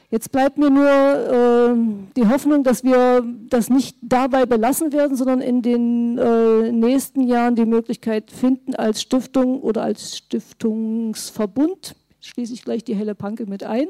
Jetzt 0.10 0.32
bleibt 0.32 0.58
mir 0.58 0.70
nur 0.70 0.88
äh, 0.88 1.76
die 2.16 2.30
Hoffnung, 2.30 2.64
dass 2.64 2.84
wir 2.84 3.26
das 3.50 3.70
nicht 3.70 3.98
dabei 4.02 4.46
belassen 4.46 4.94
werden, 4.94 5.18
sondern 5.18 5.42
in 5.42 5.62
den 5.62 6.18
äh, 6.18 6.72
nächsten 6.72 7.22
Jahren 7.28 7.56
die 7.56 7.66
Möglichkeit 7.66 8.32
finden, 8.32 8.74
als 8.74 9.02
Stiftung 9.02 9.60
oder 9.60 9.84
als 9.84 10.16
Stiftungsverbund, 10.16 11.96
schließe 12.22 12.54
ich 12.54 12.64
gleich 12.64 12.86
die 12.86 12.96
helle 12.96 13.16
Panke 13.16 13.48
mit 13.48 13.66
ein, 13.66 13.90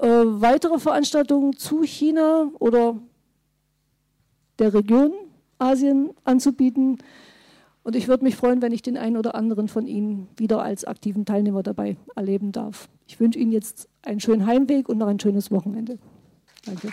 äh, 0.00 0.08
weitere 0.08 0.78
Veranstaltungen 0.78 1.58
zu 1.58 1.82
China 1.82 2.50
oder 2.58 2.96
der 4.58 4.72
Region 4.72 5.12
Asien 5.58 6.10
anzubieten. 6.24 6.98
Und 7.84 7.96
ich 7.96 8.08
würde 8.08 8.24
mich 8.24 8.36
freuen, 8.36 8.62
wenn 8.62 8.72
ich 8.72 8.82
den 8.82 8.96
einen 8.96 9.16
oder 9.16 9.34
anderen 9.34 9.68
von 9.68 9.86
Ihnen 9.86 10.28
wieder 10.36 10.62
als 10.62 10.84
aktiven 10.84 11.24
Teilnehmer 11.24 11.62
dabei 11.62 11.96
erleben 12.14 12.52
darf. 12.52 12.88
Ich 13.06 13.18
wünsche 13.18 13.38
Ihnen 13.38 13.52
jetzt 13.52 13.88
einen 14.02 14.20
schönen 14.20 14.46
Heimweg 14.46 14.88
und 14.88 14.98
noch 14.98 15.08
ein 15.08 15.18
schönes 15.18 15.50
Wochenende. 15.50 15.98
Danke. 16.64 16.88